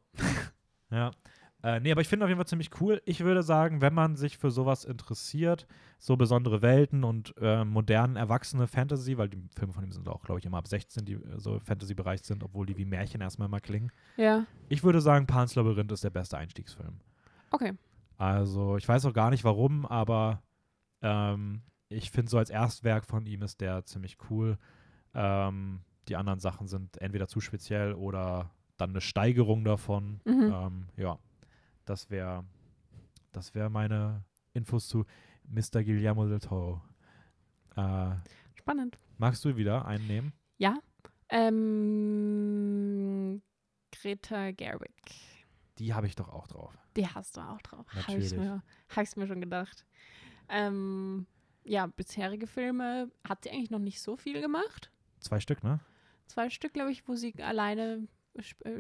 ja. 0.91 1.11
Äh, 1.61 1.81
nee, 1.81 1.91
aber 1.91 1.99
ich 2.01 2.07
finde 2.07 2.25
auf 2.25 2.29
jeden 2.29 2.39
Fall 2.39 2.47
ziemlich 2.47 2.69
cool. 2.79 3.01
Ich 3.05 3.19
würde 3.21 3.43
sagen, 3.43 3.81
wenn 3.81 3.93
man 3.93 4.15
sich 4.15 4.37
für 4.37 4.49
sowas 4.49 4.85
interessiert, 4.85 5.67
so 5.97 6.15
besondere 6.15 6.61
Welten 6.61 7.03
und 7.03 7.35
äh, 7.41 7.65
modernen, 7.65 8.15
erwachsene 8.15 8.65
Fantasy, 8.67 9.17
weil 9.17 9.27
die 9.27 9.43
Filme 9.57 9.73
von 9.73 9.83
ihm 9.83 9.91
sind 9.91 10.07
auch, 10.07 10.23
glaube 10.23 10.39
ich, 10.39 10.45
immer 10.45 10.57
ab 10.57 10.67
16, 10.67 11.03
die 11.03 11.13
äh, 11.13 11.37
so 11.37 11.59
Fantasy-Bereich 11.59 12.21
sind, 12.23 12.43
obwohl 12.43 12.65
die 12.65 12.77
wie 12.77 12.85
Märchen 12.85 13.19
erstmal 13.19 13.49
mal 13.49 13.59
klingen. 13.59 13.91
Ja, 14.15 14.45
Ich 14.69 14.83
würde 14.83 15.01
sagen, 15.01 15.27
Pans 15.27 15.55
Labyrinth 15.55 15.91
ist 15.91 16.03
der 16.03 16.09
beste 16.11 16.37
Einstiegsfilm. 16.37 17.01
okay. 17.51 17.73
Also, 18.17 18.75
ich 18.75 18.87
weiß 18.87 19.05
auch 19.05 19.13
gar 19.13 19.29
nicht 19.29 19.45
warum, 19.45 19.85
aber 19.85 20.41
ähm, 21.01 21.61
ich 21.87 22.11
finde 22.11 22.29
so 22.29 22.37
als 22.37 22.49
Erstwerk 22.49 23.05
von 23.05 23.25
ihm 23.25 23.41
ist 23.43 23.61
der 23.61 23.85
ziemlich 23.85 24.17
cool. 24.29 24.57
Ähm, 25.13 25.81
die 26.09 26.17
anderen 26.17 26.39
Sachen 26.39 26.67
sind 26.67 26.97
entweder 27.01 27.27
zu 27.27 27.39
speziell 27.39 27.93
oder 27.93 28.51
dann 28.77 28.89
eine 28.89 28.99
Steigerung 29.01 29.63
davon. 29.63 30.19
Mhm. 30.25 30.53
Ähm, 30.53 30.85
ja, 30.97 31.17
das 31.89 32.09
wäre 32.09 32.45
das 33.31 33.55
wär 33.55 33.69
meine 33.69 34.23
Infos 34.53 34.87
zu 34.87 35.05
Mr. 35.43 35.83
Guillermo 35.83 36.27
del 36.27 36.39
Toro. 36.39 36.81
Äh, 37.75 38.11
Spannend. 38.55 38.97
magst 39.17 39.43
du 39.45 39.55
wieder 39.57 39.85
einen 39.85 40.05
nehmen? 40.07 40.33
Ja. 40.57 40.77
Ähm, 41.29 41.81
Greta 43.91 44.51
Gerwig. 44.51 44.91
Die 45.79 45.93
habe 45.93 46.07
ich 46.07 46.15
doch 46.15 46.29
auch 46.29 46.47
drauf. 46.47 46.77
Die 46.95 47.07
hast 47.07 47.37
du 47.37 47.41
auch 47.41 47.61
drauf. 47.61 47.85
Habe 48.07 48.19
ich 48.19 48.35
mir, 48.35 48.63
hab 48.89 49.03
ich's 49.03 49.15
mir 49.15 49.27
schon 49.27 49.41
gedacht. 49.41 49.85
Ähm, 50.49 51.25
ja, 51.63 51.87
bisherige 51.87 52.47
Filme 52.47 53.11
hat 53.27 53.43
sie 53.43 53.51
eigentlich 53.51 53.71
noch 53.71 53.79
nicht 53.79 54.01
so 54.01 54.17
viel 54.17 54.41
gemacht. 54.41 54.91
Zwei 55.19 55.39
Stück, 55.39 55.63
ne? 55.63 55.79
Zwei 56.27 56.49
Stück, 56.49 56.73
glaube 56.73 56.91
ich, 56.91 57.07
wo 57.07 57.15
sie 57.15 57.33
alleine 57.41 58.07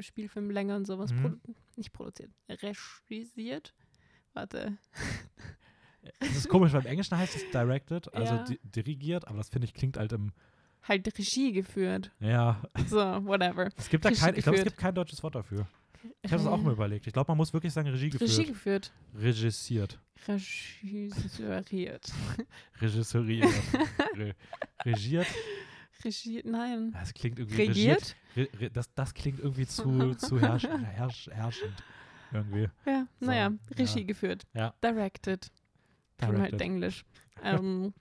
Spielfilmlänge 0.01 0.75
und 0.75 0.85
sowas 0.85 1.11
Mhm. 1.11 1.21
produ 1.21 1.55
nicht 1.75 1.91
produziert, 1.93 2.31
regisiert. 2.49 3.73
Warte. 4.33 4.77
Es 6.21 6.35
ist 6.37 6.47
komisch, 6.49 6.71
weil 6.71 6.79
im 6.81 6.87
Englischen 6.87 7.17
heißt 7.17 7.35
es 7.35 7.43
directed, 7.51 8.13
also 8.13 8.33
Ja. 8.35 8.43
di 8.45 8.57
dirigiert, 8.63 9.27
aber 9.27 9.37
das 9.37 9.49
finde 9.49 9.65
ich 9.65 9.73
klingt 9.73 9.97
halt 9.97 10.13
im, 10.13 10.31
Halt 10.83 11.05
Regie 11.17 11.51
geführt. 11.51 12.09
ja, 12.21 12.61
So, 12.87 12.97
whatever. 13.25 13.69
es 13.75 13.89
gibt 13.89 14.05
da 14.05 14.09
Regie 14.09 14.21
kein, 14.21 14.35
ich 14.37 14.43
glaube, 14.43 14.57
es 14.59 14.63
gibt 14.63 14.77
kein 14.77 14.95
deutsches 14.95 15.21
Wort 15.23 15.35
dafür. 15.35 15.67
Ich 16.21 16.31
habe 16.31 16.41
es 16.41 16.47
auch 16.47 16.61
mal 16.61 16.71
überlegt. 16.71 17.05
Ich 17.05 17.11
glaube, 17.11 17.29
man 17.29 17.37
muss 17.37 17.51
wirklich 17.51 17.73
sagen 17.73 17.89
Regie 17.89 18.09
geführt. 18.11 18.31
Regie 18.31 18.45
geführt. 18.45 18.93
Regisiert. 19.13 19.99
Regisseuriert. 20.25 22.11
Regisseuriert. 22.79 23.49
Re 24.15 24.35
regiert. 24.85 25.27
Regie, 26.03 26.41
nein. 26.45 26.91
Das 26.93 27.13
klingt 27.13 27.39
irgendwie 27.39 27.57
Regiert? 27.63 28.15
Re 28.35 28.47
re 28.59 28.69
das, 28.69 28.93
das 28.93 29.13
klingt 29.13 29.39
irgendwie 29.39 29.65
zu, 29.67 30.13
zu 30.15 30.39
herrsch 30.39 30.63
herrsch 30.67 31.29
herrschend. 31.31 31.83
Irgendwie. 32.31 32.69
Ja, 32.85 33.07
So, 33.19 33.25
naja, 33.25 33.49
ja. 33.49 33.57
Regie 33.77 34.05
geführt. 34.05 34.45
Ja. 34.53 34.73
Directed. 34.83 35.51
Schon 36.23 36.39
halt. 36.39 36.61
Englisch. 36.61 37.03
ähm, 37.43 37.93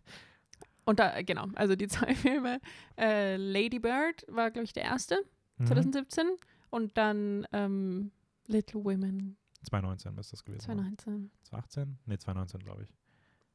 und 0.84 0.98
da, 0.98 1.22
genau, 1.22 1.46
also 1.54 1.76
die 1.76 1.88
zwei 1.88 2.14
Filme. 2.14 2.60
Äh, 2.98 3.36
Lady 3.36 3.78
Bird 3.78 4.24
war, 4.28 4.50
glaube 4.50 4.64
ich, 4.64 4.72
der 4.72 4.84
erste, 4.84 5.18
Mhm. 5.58 5.66
2017. 5.66 6.26
Und 6.70 6.96
dann 6.96 7.46
ähm, 7.52 8.12
Little 8.46 8.84
Women, 8.84 9.36
2019 9.64 10.14
müsste 10.14 10.32
das 10.36 10.44
gewesen 10.44 10.60
sein. 10.60 10.76
2019. 10.98 11.30
2018? 11.44 11.98
Nee, 12.06 12.18
2019, 12.18 12.60
glaube 12.60 12.82
ich. 12.84 12.94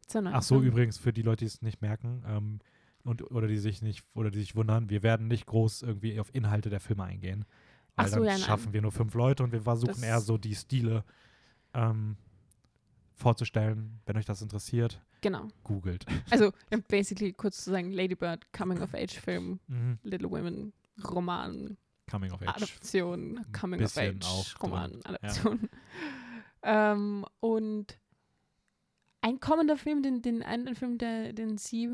2019. 0.08 0.38
Ach 0.38 0.44
so, 0.44 0.62
übrigens, 0.62 0.98
für 0.98 1.14
die 1.14 1.22
Leute, 1.22 1.40
die 1.40 1.46
es 1.46 1.62
nicht 1.62 1.82
merken 1.82 2.24
ähm, 2.28 2.60
und, 3.04 3.30
oder 3.32 3.48
die 3.48 3.58
sich 3.58 3.82
nicht 3.82 4.04
oder 4.14 4.32
die 4.32 4.40
sich 4.40 4.56
wundern, 4.56 4.90
wir 4.90 5.04
werden 5.04 5.28
nicht 5.28 5.46
groß 5.46 5.82
irgendwie 5.84 6.20
auf 6.20 6.34
Inhalte 6.34 6.70
der 6.70 6.80
Filme 6.80 7.04
eingehen. 7.04 7.46
Weil 7.96 8.06
Ach 8.06 8.10
so, 8.10 8.16
dann 8.18 8.26
ja, 8.26 8.32
nein. 8.34 8.42
schaffen 8.42 8.74
wir 8.74 8.82
nur 8.82 8.92
fünf 8.92 9.14
Leute 9.14 9.44
und 9.44 9.52
wir 9.52 9.62
versuchen 9.62 10.02
eher 10.04 10.20
so 10.22 10.38
die 10.38 10.56
Stile 10.56 11.04
ähm, 11.74 12.18
vorzustellen. 13.16 14.00
Wenn 14.06 14.18
euch 14.18 14.26
das 14.26 14.42
interessiert, 14.42 15.02
Genau. 15.22 15.48
googelt. 15.64 16.06
Also, 16.32 16.52
ja, 16.72 16.80
basically, 16.88 17.34
kurz 17.34 17.64
zu 17.64 17.72
sagen, 17.72 17.92
Lady 17.92 18.16
Bird, 18.16 18.52
Coming-of-Age-Film, 18.54 19.60
Mhm. 19.68 20.00
Little 20.04 20.30
Women, 20.32 20.74
Roman, 21.10 21.78
Coming 22.10 22.32
of 22.32 22.42
Age. 22.42 22.48
Adoption, 22.56 23.46
Coming 23.54 23.82
of 23.84 23.98
Age, 23.98 24.56
Roman, 24.62 25.00
Adoption. 25.06 25.70
ähm, 26.64 27.26
und 27.40 27.98
ein 29.22 29.40
kommender 29.40 29.78
Film, 29.78 30.04
den, 30.04 30.22
den 30.22 30.44
einen 30.44 30.76
Film, 30.76 30.98
der, 30.98 31.32
den 31.34 31.58
sie 31.58 31.90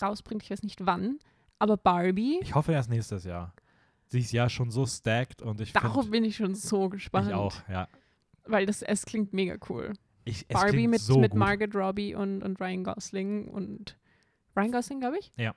rausbringt, 0.00 0.42
ich 0.42 0.50
weiß 0.50 0.62
nicht 0.62 0.84
wann, 0.86 1.18
aber 1.58 1.76
Barbie, 1.76 2.38
Ich 2.42 2.54
hoffe 2.54 2.72
erst 2.72 2.90
nächstes 2.90 3.24
Jahr. 3.24 3.52
Sie 4.06 4.20
ist 4.20 4.32
ja 4.32 4.48
schon 4.48 4.70
so 4.70 4.86
stacked 4.86 5.40
und 5.42 5.60
ich 5.60 5.72
darauf 5.72 5.92
finde, 6.04 6.10
bin 6.10 6.24
ich 6.24 6.36
schon 6.36 6.54
so 6.54 6.88
gespannt. 6.88 7.28
ich 7.28 7.34
auch, 7.34 7.54
ja. 7.68 7.88
Weil 8.44 8.66
das, 8.66 8.82
es 8.82 9.04
klingt 9.04 9.32
mega 9.32 9.56
cool. 9.68 9.92
Ich, 10.24 10.46
Barbie 10.48 10.88
mit, 10.88 11.00
so 11.00 11.18
mit. 11.18 11.34
Margaret 11.34 11.74
Robbie 11.74 12.14
und, 12.14 12.42
und 12.42 12.60
Ryan 12.60 12.84
Gosling 12.84 13.48
und 13.48 13.96
Ryan 14.56 14.72
Gosling, 14.72 15.00
glaube 15.00 15.18
ich. 15.18 15.32
Ja, 15.36 15.54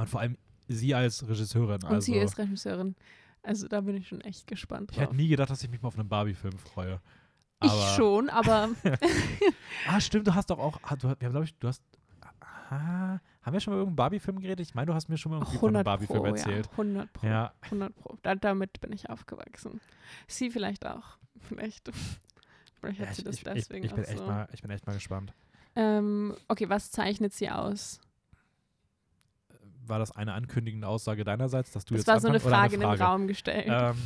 und 0.00 0.08
vor 0.08 0.20
allem 0.20 0.36
sie 0.68 0.94
als 0.94 1.26
Regisseurin. 1.28 1.82
Und 1.82 1.84
also, 1.86 2.00
sie 2.12 2.16
ist 2.16 2.38
Regisseurin. 2.38 2.94
Also 3.42 3.68
da 3.68 3.80
bin 3.80 3.96
ich 3.96 4.08
schon 4.08 4.20
echt 4.20 4.46
gespannt 4.46 4.90
ich 4.92 4.96
drauf. 4.98 5.06
hätte 5.08 5.16
nie 5.16 5.28
gedacht, 5.28 5.50
dass 5.50 5.62
ich 5.62 5.70
mich 5.70 5.80
mal 5.82 5.88
auf 5.88 5.98
einen 5.98 6.08
Barbie-Film 6.08 6.56
freue. 6.58 7.00
ich 7.62 7.70
Aber- 7.70 7.94
schon, 7.96 8.28
aber 8.30 8.68
Ah, 9.88 10.00
stimmt, 10.00 10.26
du 10.26 10.34
hast 10.34 10.50
doch 10.50 10.58
auch, 10.58 10.78
ah, 10.82 10.94
du, 10.96 11.08
wir 11.08 11.10
haben, 11.10 11.30
glaube 11.32 11.44
ich, 11.44 11.58
du 11.58 11.68
hast, 11.68 11.82
ah, 12.70 13.18
haben 13.42 13.52
wir 13.54 13.60
schon 13.60 13.72
mal 13.72 13.76
über 13.76 13.82
irgendeinen 13.82 13.96
Barbie-Film 13.96 14.40
geredet? 14.40 14.66
Ich 14.66 14.74
meine, 14.74 14.86
du 14.86 14.94
hast 14.94 15.08
mir 15.08 15.16
schon 15.16 15.32
mal 15.32 15.38
irgendwie 15.38 15.58
von 15.58 15.68
einem 15.74 15.76
100 15.76 15.84
Barbie-Film 15.84 16.24
erzählt. 16.24 16.66
Ja, 16.66 16.72
100 16.72 17.12
Pro. 17.12 17.26
Ja, 17.26 17.52
100 17.62 17.96
Pro. 17.96 18.18
Da, 18.22 18.34
damit 18.34 18.80
bin 18.80 18.92
ich 18.92 19.08
aufgewachsen. 19.08 19.80
Sie 20.26 20.50
vielleicht 20.50 20.86
auch. 20.86 21.16
Vielleicht. 21.38 21.90
Vielleicht 22.80 23.00
hat 23.00 23.08
ja 23.08 23.14
sie 23.14 23.20
ich, 23.22 23.24
das 23.24 23.34
ich, 23.34 23.40
ich, 23.40 23.68
deswegen 23.68 23.84
ich, 23.86 23.94
bin 23.94 24.04
auch 24.04 24.08
echt 24.08 24.18
so. 24.18 24.26
mal, 24.26 24.48
ich 24.52 24.62
bin 24.62 24.70
echt 24.70 24.86
mal 24.86 24.94
gespannt. 24.94 25.32
Ähm, 25.76 26.34
okay, 26.48 26.68
was 26.68 26.90
zeichnet 26.90 27.32
sie 27.32 27.50
aus? 27.50 28.00
War 29.86 29.98
das 29.98 30.14
eine 30.14 30.34
ankündigende 30.34 30.86
Aussage 30.86 31.24
deinerseits, 31.24 31.72
dass 31.72 31.84
du 31.84 31.94
das 31.94 32.00
jetzt 32.00 32.08
war 32.08 32.20
so 32.20 32.28
eine 32.28 32.36
anfängst, 32.36 32.46
oder 32.46 32.56
Frage, 32.56 32.74
in 32.74 32.80
den 32.80 32.88
Frage? 32.88 33.02
Raum 33.02 33.26
gestellt. 33.26 33.66
Ähm, 33.68 33.96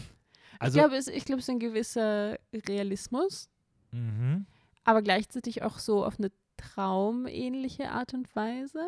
also, 0.58 0.78
ich 0.78 0.82
glaube, 0.82 0.96
es, 0.96 1.08
ich 1.08 1.24
glaube, 1.24 1.40
es 1.40 1.48
ist 1.48 1.50
ein 1.50 1.58
gewisser 1.58 2.38
Realismus, 2.52 3.50
mhm. 3.90 4.46
aber 4.84 5.02
gleichzeitig 5.02 5.62
auch 5.62 5.78
so 5.78 6.04
auf 6.04 6.18
eine 6.18 6.30
traumähnliche 6.56 7.90
Art 7.90 8.14
und 8.14 8.34
Weise. 8.34 8.86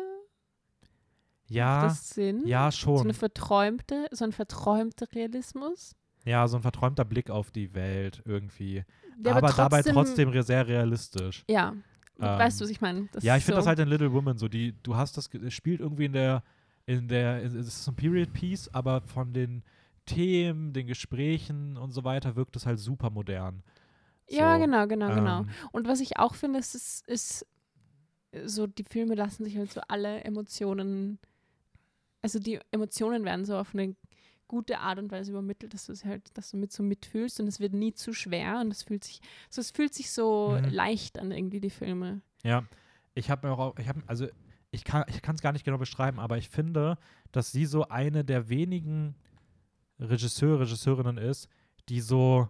Macht 1.49 1.57
ja, 1.57 1.81
das 1.83 2.09
Sinn? 2.09 2.43
ja, 2.45 2.71
So 2.71 2.89
eine 2.89 2.97
schon. 2.97 3.13
verträumte, 3.13 4.07
so 4.11 4.25
ein 4.25 4.31
verträumter 4.31 5.07
Realismus. 5.13 5.95
Ja, 6.25 6.47
so 6.47 6.57
ein 6.57 6.61
verträumter 6.61 7.05
Blick 7.05 7.29
auf 7.29 7.51
die 7.51 7.73
Welt 7.73 8.21
irgendwie. 8.25 8.83
Der 9.17 9.35
aber 9.35 9.53
dabei 9.53 9.81
trotzdem 9.81 10.41
sehr 10.43 10.67
realistisch. 10.67 11.45
Ja, 11.49 11.73
Ähm, 12.19 12.39
weißt 12.39 12.59
du, 12.59 12.65
was 12.65 12.71
ich 12.71 12.81
meine? 12.81 13.07
Ja, 13.21 13.37
ich 13.37 13.45
finde 13.45 13.61
so, 13.61 13.61
das 13.61 13.67
halt 13.67 13.79
in 13.79 13.87
Little 13.87 14.11
Woman 14.11 14.37
so, 14.37 14.47
die, 14.47 14.73
du 14.83 14.95
hast 14.95 15.17
das, 15.17 15.29
spielt 15.49 15.79
irgendwie 15.79 16.05
in 16.05 16.13
der, 16.13 16.43
in 16.85 17.07
der, 17.07 17.43
es 17.43 17.53
ist 17.53 17.83
so 17.85 17.91
ein 17.91 17.95
Period 17.95 18.33
Piece, 18.33 18.69
aber 18.73 19.01
von 19.01 19.33
den 19.33 19.63
Themen, 20.05 20.73
den 20.73 20.87
Gesprächen 20.87 21.77
und 21.77 21.91
so 21.91 22.03
weiter 22.03 22.35
wirkt 22.35 22.55
es 22.55 22.65
halt 22.65 22.79
super 22.79 23.09
modern. 23.09 23.63
Ja, 24.29 24.55
so, 24.55 24.61
genau, 24.61 24.87
genau, 24.87 25.11
genau. 25.13 25.39
ähm, 25.41 25.49
Und 25.71 25.87
was 25.87 25.99
ich 25.99 26.17
auch 26.17 26.35
finde, 26.35 26.59
ist, 26.59 26.75
ist, 26.75 27.07
ist 27.07 27.45
so, 28.45 28.67
die 28.67 28.83
Filme 28.83 29.15
lassen 29.15 29.43
sich 29.45 29.57
halt 29.57 29.71
so 29.71 29.81
alle 29.87 30.23
Emotionen, 30.23 31.19
also 32.27 32.39
die 32.39 32.59
Emotionen 32.71 33.23
werden 33.23 33.45
so 33.45 33.55
auf 33.57 33.73
eine 33.73 33.95
gute 34.49 34.79
Art 34.79 34.99
und 34.99 35.11
Weise 35.11 35.31
übermittelt, 35.31 35.73
dass 35.73 35.85
du 35.85 35.93
es 35.93 36.03
halt, 36.03 36.37
dass 36.37 36.51
du 36.51 36.57
mit 36.57 36.73
so 36.73 36.83
mitfühlst 36.83 37.39
und 37.39 37.47
es 37.47 37.61
wird 37.61 37.71
nie 37.73 37.93
zu 37.93 38.11
schwer 38.11 38.59
und 38.59 38.69
es 38.69 38.83
fühlt 38.83 39.05
sich, 39.05 39.21
so 39.49 39.61
es 39.61 39.71
fühlt 39.71 39.93
sich 39.93 40.11
so 40.11 40.57
Mhm. 40.61 40.69
leicht 40.69 41.19
an 41.19 41.31
irgendwie 41.31 41.61
die 41.61 41.69
Filme. 41.69 42.19
Ja, 42.43 42.65
ich 43.15 43.29
habe 43.29 43.47
mir 43.47 43.53
auch, 43.57 43.79
ich 43.79 43.87
habe, 43.87 44.03
also 44.07 44.27
ich 44.71 44.83
kann 44.83 45.05
ich 45.07 45.21
es 45.25 45.41
gar 45.41 45.53
nicht 45.53 45.63
genau 45.63 45.77
beschreiben, 45.77 46.19
aber 46.19 46.37
ich 46.37 46.49
finde, 46.49 46.97
dass 47.31 47.53
sie 47.53 47.65
so 47.65 47.87
eine 47.87 48.25
der 48.25 48.49
wenigen 48.49 49.15
Regisseure, 49.99 50.59
Regisseurinnen 50.61 51.17
ist, 51.17 51.47
die 51.87 52.01
so 52.01 52.49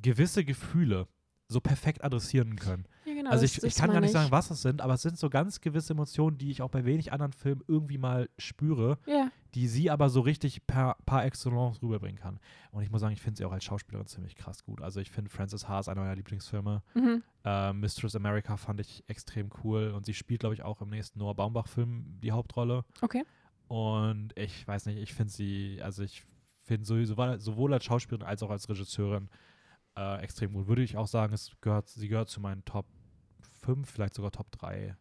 gewisse 0.00 0.44
Gefühle 0.44 1.08
so 1.48 1.60
perfekt 1.60 2.04
adressieren 2.04 2.54
können. 2.56 2.86
Genau. 3.28 3.32
also 3.32 3.44
ich, 3.44 3.62
ich 3.62 3.74
kann 3.76 3.90
gar 3.92 4.00
nicht 4.00 4.12
sagen, 4.12 4.30
was 4.30 4.50
es 4.50 4.62
sind, 4.62 4.80
aber 4.80 4.94
es 4.94 5.02
sind 5.02 5.18
so 5.18 5.28
ganz 5.30 5.60
gewisse 5.60 5.92
Emotionen, 5.92 6.38
die 6.38 6.50
ich 6.50 6.62
auch 6.62 6.70
bei 6.70 6.84
wenig 6.84 7.12
anderen 7.12 7.32
Filmen 7.32 7.62
irgendwie 7.68 7.98
mal 7.98 8.28
spüre, 8.38 8.98
Ja, 9.06 9.30
die 9.54 9.66
sie 9.68 9.90
aber 9.90 10.08
so 10.08 10.20
richtig 10.20 10.66
per, 10.66 10.96
par 11.06 11.24
excellence 11.24 11.82
rüberbringen 11.82 12.18
kann. 12.18 12.38
Und 12.70 12.82
ich 12.82 12.90
muss 12.90 13.00
sagen, 13.00 13.12
ich 13.12 13.20
finde 13.20 13.38
sie 13.38 13.44
auch 13.44 13.52
als 13.52 13.64
Schauspielerin 13.64 14.06
ziemlich 14.06 14.36
krass 14.36 14.64
gut. 14.64 14.82
Also 14.82 15.00
ich 15.00 15.10
finde 15.10 15.30
Frances 15.30 15.68
Ha 15.68 15.80
ist 15.80 15.88
einer 15.88 16.00
meiner 16.00 16.16
Lieblingsfilme. 16.16 16.82
mhm. 16.94 17.22
Äh, 17.44 17.72
Mistress 17.72 18.14
America 18.16 18.56
fand 18.56 18.80
ich 18.80 19.04
extrem 19.06 19.48
cool 19.62 19.92
und 19.94 20.04
sie 20.04 20.14
spielt, 20.14 20.40
glaube 20.40 20.54
ich, 20.54 20.62
auch 20.62 20.80
im 20.82 20.90
nächsten 20.90 21.18
Noah 21.18 21.34
Baumbach-Film 21.34 22.18
die 22.22 22.32
Hauptrolle. 22.32 22.84
okay. 23.00 23.24
Und 23.68 24.30
ich 24.36 24.66
weiß 24.66 24.86
nicht, 24.86 24.98
ich 24.98 25.12
finde 25.12 25.32
sie, 25.32 25.80
also 25.82 26.02
ich 26.02 26.24
finde 26.64 26.86
sowohl, 26.86 27.38
sowohl 27.40 27.74
als 27.74 27.84
Schauspielerin 27.84 28.26
als 28.26 28.42
auch 28.42 28.50
als 28.50 28.68
Regisseurin 28.68 29.28
äh, 29.96 30.22
extrem 30.22 30.52
gut. 30.52 30.68
Würde 30.68 30.82
ich 30.82 30.96
auch 30.96 31.06
sagen, 31.06 31.34
es 31.34 31.52
gehört, 31.60 31.88
sie 31.88 32.08
gehört 32.08 32.28
zu 32.28 32.40
meinen 32.40 32.64
Top 32.64 32.86
5, 33.74 33.90
vielleicht 33.90 34.14
sogar 34.14 34.30
Top 34.30 34.50
3. 34.52 34.96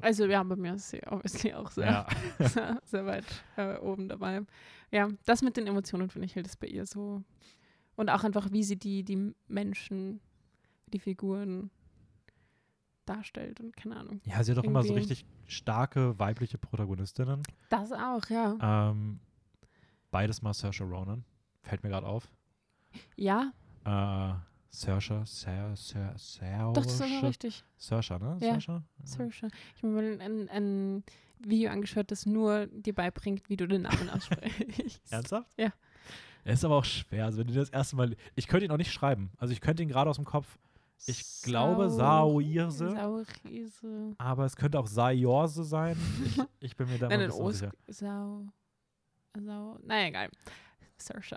Also 0.00 0.24
ja, 0.26 0.42
bei 0.42 0.56
mir 0.56 0.74
ist 0.74 0.90
sie 0.90 1.00
obviously 1.06 1.52
auch 1.54 1.70
sehr, 1.70 2.06
Ja. 2.38 2.46
sehr, 2.48 2.80
sehr 2.84 3.06
weit 3.06 3.26
äh, 3.56 3.76
oben 3.78 4.08
dabei. 4.08 4.40
Ja, 4.90 5.08
das 5.26 5.42
mit 5.42 5.56
den 5.56 5.66
Emotionen 5.66 6.08
finde 6.10 6.26
ich 6.26 6.34
halt 6.34 6.46
ist 6.46 6.58
bei 6.58 6.66
ihr 6.66 6.86
so. 6.86 7.22
Und 7.94 8.08
auch 8.10 8.24
einfach, 8.24 8.50
wie 8.52 8.64
sie 8.64 8.76
die, 8.78 9.04
die 9.04 9.34
Menschen, 9.48 10.20
die 10.92 10.98
Figuren 10.98 11.70
darstellt 13.04 13.60
und 13.60 13.76
keine 13.76 13.96
Ahnung. 13.96 14.20
ja, 14.24 14.42
sie 14.42 14.52
hat 14.52 14.58
auch 14.58 14.64
immer 14.64 14.82
so 14.82 14.94
richtig 14.94 15.24
starke 15.46 16.18
weibliche 16.18 16.56
Protagonistinnen. 16.58 17.42
Das 17.68 17.92
auch, 17.92 18.24
ja. 18.30 18.90
Ähm, 18.90 19.20
beides 20.10 20.40
mal 20.42 20.54
Saoirse 20.54 20.84
Ronan. 20.84 21.24
Fällt 21.62 21.82
mir 21.82 21.90
gerade 21.90 22.06
auf. 22.06 22.28
Ja, 23.16 23.52
Äh, 23.84 24.34
Saoirse, 24.74 25.22
Saoirse, 25.26 26.14
Saoirse, 26.16 26.72
doch, 26.72 26.82
das 26.82 26.86
ist 26.86 26.98
sogar 26.98 27.22
richtig. 27.28 27.62
Saoirse, 27.76 28.18
ne? 28.18 28.38
Ja. 28.40 28.58
Saoirse. 29.04 29.48
Ich 29.76 29.82
habe 29.82 29.92
mir 29.92 30.16
mal 30.16 30.20
ein, 30.22 30.48
ein 30.48 31.04
Video 31.40 31.70
angeschaut, 31.70 32.10
das 32.10 32.24
nur 32.24 32.66
dir 32.68 32.94
beibringt, 32.94 33.50
wie 33.50 33.56
du 33.56 33.68
den 33.68 33.82
Namen 33.82 34.08
aussprichst. 34.08 35.02
Ernsthaft? 35.10 35.50
Ja. 35.58 35.72
Er 36.44 36.54
ist 36.54 36.64
aber 36.64 36.76
auch 36.76 36.86
schwer. 36.86 37.26
Also 37.26 37.38
wenn 37.38 37.48
du 37.48 37.52
das 37.52 37.68
erste 37.68 37.96
Mal. 37.96 38.16
Ich 38.34 38.48
könnte 38.48 38.64
ihn 38.64 38.72
auch 38.72 38.78
nicht 38.78 38.92
schreiben. 38.92 39.30
Also 39.36 39.52
ich 39.52 39.60
könnte 39.60 39.82
ihn 39.82 39.90
gerade 39.90 40.08
aus 40.08 40.16
dem 40.16 40.24
Kopf. 40.24 40.58
Ich 41.04 41.42
glaube 41.42 41.90
Saoirse. 41.90 42.90
Saoirse. 42.92 44.14
Aber 44.16 44.46
es 44.46 44.56
könnte 44.56 44.78
auch 44.78 44.86
Saoirse 44.86 45.64
sein. 45.64 45.96
Ich, 46.24 46.38
ich 46.60 46.76
bin 46.76 46.88
mir 46.88 46.98
da 46.98 47.08
mal 47.08 47.20
ist 47.20 47.34
unsicher. 47.34 47.72
Sau. 47.88 48.46
Sau. 49.38 49.78
Naja, 49.84 50.08
egal. 50.08 50.30
Saoirse. 50.96 51.36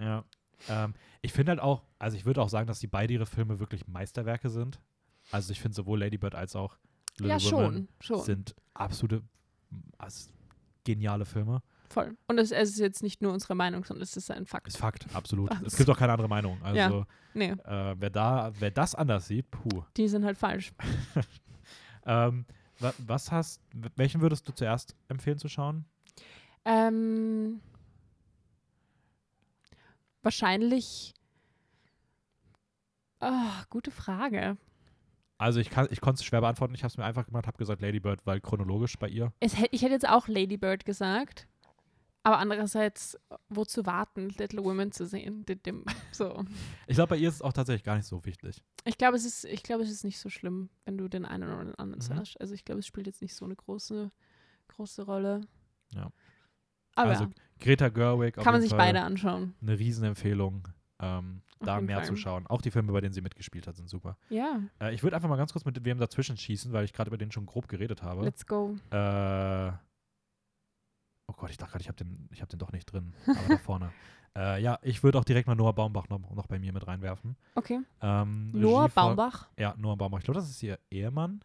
Ja. 0.00 0.24
Ähm, 0.68 0.94
ich 1.22 1.32
finde 1.32 1.50
halt 1.50 1.60
auch, 1.60 1.82
also 1.98 2.16
ich 2.16 2.24
würde 2.24 2.42
auch 2.42 2.48
sagen, 2.48 2.66
dass 2.66 2.80
die 2.80 2.86
beide 2.86 3.12
ihre 3.12 3.26
Filme 3.26 3.58
wirklich 3.58 3.86
Meisterwerke 3.86 4.50
sind. 4.50 4.80
Also 5.30 5.52
ich 5.52 5.60
finde 5.60 5.74
sowohl 5.74 6.00
Lady 6.00 6.18
Bird 6.18 6.34
als 6.34 6.54
auch 6.56 6.76
Little 7.18 7.38
ja, 7.38 7.52
Women 7.52 7.88
schon. 8.00 8.16
Schon. 8.18 8.24
sind 8.24 8.56
absolute 8.74 9.22
also 9.98 10.30
geniale 10.84 11.24
Filme. 11.24 11.62
Voll. 11.88 12.16
Und 12.26 12.38
es, 12.38 12.50
ist 12.50 12.78
jetzt 12.78 13.02
nicht 13.02 13.22
nur 13.22 13.32
unsere 13.32 13.54
Meinung, 13.54 13.84
sondern 13.84 14.02
es 14.02 14.16
ist 14.16 14.30
ein 14.30 14.46
Fakt. 14.46 14.68
Ist 14.68 14.78
Fakt, 14.78 15.06
absolut. 15.14 15.50
Ach 15.52 15.62
Es 15.62 15.76
gibt 15.76 15.88
auch 15.88 15.96
keine 15.96 16.12
andere 16.12 16.28
Meinung. 16.28 16.60
Also 16.62 16.76
Ja. 16.78 17.06
Nee, 17.34 17.50
äh, 17.50 17.96
wer 17.98 18.10
da, 18.10 18.52
wer 18.58 18.70
das 18.70 18.94
anders 18.94 19.26
sieht, 19.26 19.50
puh. 19.50 19.82
die 19.96 20.08
sind 20.08 20.24
halt 20.24 20.38
falsch. 20.38 20.72
Ähm, 22.06 22.44
wa 22.80 22.92
was 22.98 23.32
hast, 23.32 23.62
welchen 23.96 24.20
würdest 24.20 24.46
du 24.46 24.52
zuerst 24.52 24.94
empfehlen 25.08 25.38
zu 25.38 25.48
schauen? 25.48 25.86
Ähm, 26.64 27.60
wahrscheinlich. 30.24 31.14
Ah, 33.20 33.64
gute 33.70 33.90
Frage. 33.90 34.56
Also 35.38 35.60
ich, 35.60 35.70
kann- 35.70 35.88
ich 35.90 36.00
konnte 36.00 36.20
es 36.20 36.24
schwer 36.24 36.40
beantworten. 36.40 36.74
Ich 36.74 36.82
habe 36.82 36.90
es 36.90 36.96
mir 36.96 37.04
einfach 37.04 37.26
gemacht, 37.26 37.46
habe 37.46 37.56
gesagt 37.58 37.82
Lady 37.82 38.00
Bird, 38.00 38.20
weil 38.26 38.40
chronologisch 38.40 38.98
bei 38.98 39.08
ihr. 39.08 39.32
Es 39.40 39.58
hätt, 39.58 39.68
ich 39.72 39.82
hätte 39.82 39.92
jetzt 39.92 40.08
auch 40.08 40.28
Lady 40.28 40.56
Bird 40.56 40.84
gesagt. 40.84 41.46
Aber 42.26 42.38
andererseits, 42.38 43.18
wozu 43.50 43.84
warten, 43.84 44.30
Little 44.30 44.64
Women 44.64 44.92
zu 44.92 45.06
sehen? 45.06 45.44
So. 46.12 46.44
Ich 46.86 46.94
glaube, 46.94 47.10
bei 47.10 47.16
ihr 47.16 47.28
ist 47.28 47.36
es 47.36 47.42
auch 47.42 47.52
tatsächlich 47.52 47.82
gar 47.84 47.96
nicht 47.96 48.06
so 48.06 48.24
wichtig. 48.24 48.62
Ich 48.84 48.96
glaube, 48.96 49.16
es 49.16 49.24
ist, 49.24 49.44
ich 49.44 49.62
glaube, 49.64 49.82
es 49.82 49.90
ist 49.90 50.04
nicht 50.04 50.18
so 50.20 50.30
schlimm, 50.30 50.70
wenn 50.84 50.96
du 50.96 51.08
den 51.08 51.24
einen 51.26 51.42
oder 51.52 51.64
den 51.64 51.74
anderen 51.74 52.02
Mhm. 52.08 52.20
hast. 52.20 52.40
Also 52.40 52.54
ich 52.54 52.64
glaube, 52.64 52.78
es 52.78 52.86
spielt 52.86 53.06
jetzt 53.08 53.20
nicht 53.20 53.34
so 53.34 53.44
eine 53.44 53.56
große, 53.56 54.10
große 54.68 55.02
Rolle. 55.02 55.40
Ja. 55.92 56.10
Aber 56.94 57.10
also 57.10 57.24
ja, 57.24 57.30
Greta 57.60 57.88
Gerwig, 57.88 58.34
kann 58.34 58.52
man 58.52 58.60
sich 58.60 58.70
Fall 58.70 58.78
beide 58.78 59.02
anschauen. 59.02 59.54
eine 59.62 59.78
Riesenempfehlung, 59.78 60.68
ähm, 61.00 61.42
da 61.60 61.80
mehr 61.80 61.98
Fall. 61.98 62.06
zu 62.06 62.16
schauen. 62.16 62.46
Auch 62.46 62.60
die 62.60 62.70
Filme, 62.70 62.92
bei 62.92 63.00
denen 63.00 63.14
sie 63.14 63.20
mitgespielt 63.22 63.66
hat, 63.66 63.76
sind 63.76 63.88
super. 63.88 64.16
Ja, 64.28 64.60
Äh, 64.80 64.94
ich 64.94 65.02
würde 65.02 65.16
einfach 65.16 65.28
mal 65.28 65.36
ganz 65.36 65.52
kurz 65.52 65.64
mit 65.64 65.82
wem 65.84 65.98
dazwischen 65.98 66.36
schießen, 66.36 66.72
weil 66.72 66.84
ich 66.84 66.92
gerade 66.92 67.08
über 67.08 67.16
den 67.18 67.32
schon 67.32 67.46
grob 67.46 67.68
geredet 67.68 68.02
habe. 68.02 68.22
let's 68.24 68.46
go. 68.46 68.76
Äh, 68.90 69.68
oh 71.28 71.32
Gott, 71.36 71.50
ich 71.50 71.56
dachte 71.56 71.72
gerade, 71.72 71.82
ich 71.82 71.88
habe 71.88 71.96
den, 71.96 72.28
ich 72.32 72.42
hab 72.42 72.48
den 72.48 72.58
doch 72.58 72.72
nicht 72.72 72.86
drin. 72.86 73.14
Aber 73.26 73.48
da 73.48 73.58
vorne. 73.64 73.92
Äh, 74.36 74.60
ja, 74.62 74.78
ich 74.82 75.02
würde 75.04 75.18
auch 75.18 75.24
direkt 75.24 75.46
mal 75.46 75.54
Noah 75.54 75.72
Baumbach 75.74 76.08
noch, 76.08 76.18
noch 76.34 76.46
bei 76.48 76.58
mir 76.58 76.72
mit 76.72 76.86
reinwerfen. 76.86 77.36
Okay. 77.54 77.80
Ähm, 78.02 78.50
Noah 78.52 78.88
Baumbach. 78.88 79.48
Ja, 79.56 79.74
Noah 79.78 79.96
Baumbach. 79.96 80.18
Ich 80.18 80.24
glaube, 80.24 80.40
das 80.40 80.50
ist 80.50 80.62
ihr 80.62 80.78
Ehemann. 80.90 81.40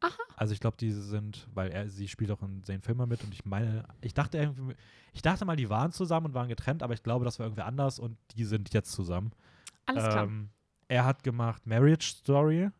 Aha. 0.00 0.22
Also 0.36 0.52
ich 0.52 0.60
glaube, 0.60 0.76
die 0.76 0.92
sind, 0.92 1.48
weil 1.54 1.70
er, 1.70 1.88
sie 1.88 2.08
spielt 2.08 2.30
auch 2.30 2.42
in 2.42 2.62
den 2.62 2.82
Filmen 2.82 3.08
mit 3.08 3.24
und 3.24 3.32
ich 3.32 3.44
meine, 3.44 3.84
ich 4.02 4.14
dachte 4.14 4.38
irgendwie, 4.38 4.74
ich 5.12 5.22
dachte 5.22 5.44
mal, 5.44 5.56
die 5.56 5.70
waren 5.70 5.92
zusammen 5.92 6.26
und 6.26 6.34
waren 6.34 6.48
getrennt, 6.48 6.82
aber 6.82 6.94
ich 6.94 7.02
glaube, 7.02 7.24
das 7.24 7.38
war 7.38 7.46
irgendwie 7.46 7.62
anders 7.62 7.98
und 7.98 8.18
die 8.36 8.44
sind 8.44 8.72
jetzt 8.74 8.92
zusammen. 8.92 9.32
Alles 9.86 10.04
klar. 10.04 10.24
Ähm, 10.24 10.50
er 10.88 11.04
hat 11.04 11.22
gemacht 11.22 11.66
Marriage 11.66 12.06
Story, 12.18 12.70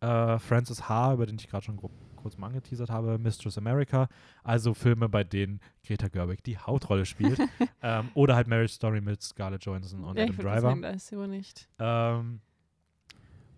äh, 0.00 0.38
Francis 0.38 0.88
H., 0.88 1.14
über 1.14 1.26
den 1.26 1.36
ich 1.36 1.48
gerade 1.48 1.64
schon 1.64 1.76
kurz 1.76 2.38
mal 2.38 2.48
angeteasert 2.48 2.90
habe, 2.90 3.18
Mistress 3.18 3.58
America, 3.58 4.08
also 4.42 4.74
Filme, 4.74 5.08
bei 5.08 5.24
denen 5.24 5.60
Greta 5.84 6.08
Gerwig 6.08 6.42
die 6.44 6.58
Hauptrolle 6.58 7.06
spielt. 7.06 7.38
ähm, 7.82 8.08
oder 8.14 8.36
halt 8.36 8.46
Marriage 8.46 8.72
Story 8.72 9.00
mit 9.00 9.22
Scarlett 9.22 9.64
Johansson 9.64 10.04
und 10.04 10.16
ja, 10.16 10.24
ich 10.24 10.30
Adam 10.30 10.38
würde 10.38 10.48
Driver. 10.48 10.68
sagen, 10.68 10.82
da 10.82 10.90
ist 10.90 11.06
sie 11.08 11.16
aber 11.16 11.26
nicht. 11.26 11.68
Ähm, 11.78 12.40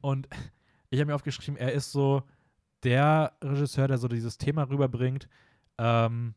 und 0.01 0.29
ich 0.91 0.99
habe 1.01 1.09
mir 1.09 1.15
aufgeschrieben, 1.15 1.57
er 1.57 1.73
ist 1.73 1.93
so 1.93 2.23
der 2.85 3.33
Regisseur, 3.43 3.89
der 3.89 3.99
so 3.99 4.09
dieses 4.09 4.39
Thema 4.39 4.69
rüberbringt. 4.69 5.29
Ähm, 5.79 6.35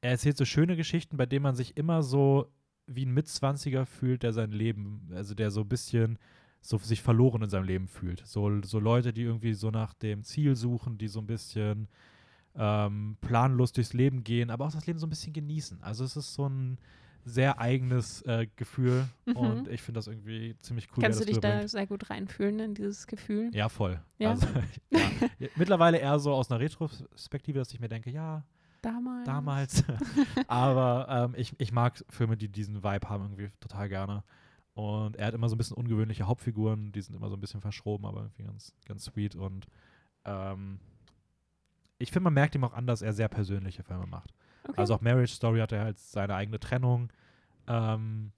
er 0.00 0.10
erzählt 0.10 0.36
so 0.36 0.44
schöne 0.44 0.76
Geschichten, 0.76 1.16
bei 1.16 1.26
denen 1.26 1.42
man 1.42 1.56
sich 1.56 1.76
immer 1.76 2.02
so 2.02 2.52
wie 2.86 3.04
ein 3.04 3.14
Mitzwanziger 3.14 3.86
fühlt, 3.86 4.22
der 4.22 4.32
sein 4.32 4.52
Leben, 4.52 5.08
also 5.12 5.34
der 5.34 5.50
so 5.50 5.62
ein 5.62 5.68
bisschen 5.68 6.18
so 6.60 6.78
sich 6.78 7.02
verloren 7.02 7.42
in 7.42 7.50
seinem 7.50 7.64
Leben 7.64 7.88
fühlt. 7.88 8.22
So, 8.26 8.62
so 8.62 8.78
Leute, 8.78 9.12
die 9.12 9.22
irgendwie 9.22 9.54
so 9.54 9.70
nach 9.70 9.94
dem 9.94 10.24
Ziel 10.24 10.56
suchen, 10.56 10.98
die 10.98 11.08
so 11.08 11.20
ein 11.20 11.26
bisschen 11.26 11.88
ähm, 12.54 13.16
planlos 13.20 13.72
durchs 13.72 13.92
Leben 13.92 14.24
gehen, 14.24 14.50
aber 14.50 14.66
auch 14.66 14.72
das 14.72 14.86
Leben 14.86 14.98
so 14.98 15.06
ein 15.06 15.10
bisschen 15.10 15.32
genießen. 15.32 15.82
Also 15.82 16.04
es 16.04 16.16
ist 16.16 16.34
so 16.34 16.48
ein 16.48 16.78
sehr 17.28 17.58
eigenes 17.60 18.22
äh, 18.22 18.46
Gefühl 18.56 19.04
Mhm. 19.26 19.36
und 19.36 19.68
ich 19.68 19.82
finde 19.82 19.98
das 19.98 20.06
irgendwie 20.06 20.56
ziemlich 20.60 20.88
cool. 20.96 21.02
Kannst 21.02 21.20
du 21.20 21.24
dich 21.24 21.40
da 21.40 21.66
sehr 21.66 21.86
gut 21.86 22.08
reinfühlen 22.08 22.60
in 22.60 22.74
dieses 22.74 23.06
Gefühl? 23.08 23.50
Ja, 23.52 23.68
voll. 23.68 24.00
Ja? 24.18 24.30
Also, 24.30 24.46
ja. 24.90 25.00
Mittlerweile 25.56 25.98
eher 25.98 26.18
so 26.20 26.32
aus 26.32 26.50
einer 26.50 26.60
Retrospektive, 26.60 27.58
dass 27.58 27.72
ich 27.72 27.80
mir 27.80 27.88
denke, 27.88 28.10
ja, 28.10 28.44
Damals. 28.80 29.26
damals. 29.26 29.84
Aber 30.46 31.06
ähm, 31.10 31.34
ich, 31.36 31.52
ich 31.58 31.72
mag 31.72 32.04
Filme, 32.08 32.36
die 32.36 32.48
diesen 32.48 32.84
Vibe 32.84 33.08
haben, 33.08 33.24
irgendwie 33.24 33.50
total 33.58 33.88
gerne. 33.88 34.22
Und 34.74 35.16
er 35.16 35.26
hat 35.26 35.34
immer 35.34 35.48
so 35.48 35.56
ein 35.56 35.58
bisschen 35.58 35.76
ungewöhnliche 35.76 36.26
Hauptfiguren, 36.28 36.92
die 36.92 37.00
sind 37.00 37.16
immer 37.16 37.28
so 37.28 37.34
ein 37.36 37.40
bisschen 37.40 37.60
verschroben, 37.60 38.06
aber 38.06 38.20
irgendwie 38.20 38.44
ganz, 38.44 38.72
ganz 38.86 39.04
sweet. 39.04 39.34
Und 39.34 39.66
ähm, 40.24 40.78
ich 41.98 42.12
finde, 42.12 42.24
man 42.24 42.34
merkt 42.34 42.54
ihm 42.54 42.62
auch 42.62 42.74
an, 42.74 42.86
dass 42.86 43.02
er 43.02 43.12
sehr 43.12 43.28
persönliche 43.28 43.82
Filme 43.82 44.06
macht. 44.06 44.32
Okay. 44.68 44.80
Also 44.80 44.94
auch 44.94 45.00
Marriage 45.00 45.34
Story 45.34 45.60
hat 45.60 45.72
er 45.72 45.84
halt 45.84 45.98
seine 45.98 46.34
eigene 46.34 46.58
Trennung 46.60 47.12
ähm, 47.66 48.32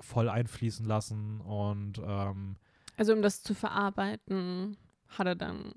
voll 0.00 0.28
einfließen 0.28 0.86
lassen 0.86 1.40
und 1.40 1.98
ähm, 2.04 2.56
Also 2.96 3.12
um 3.12 3.22
das 3.22 3.42
zu 3.42 3.54
verarbeiten, 3.54 4.76
hat 5.08 5.26
er 5.26 5.36
dann 5.36 5.72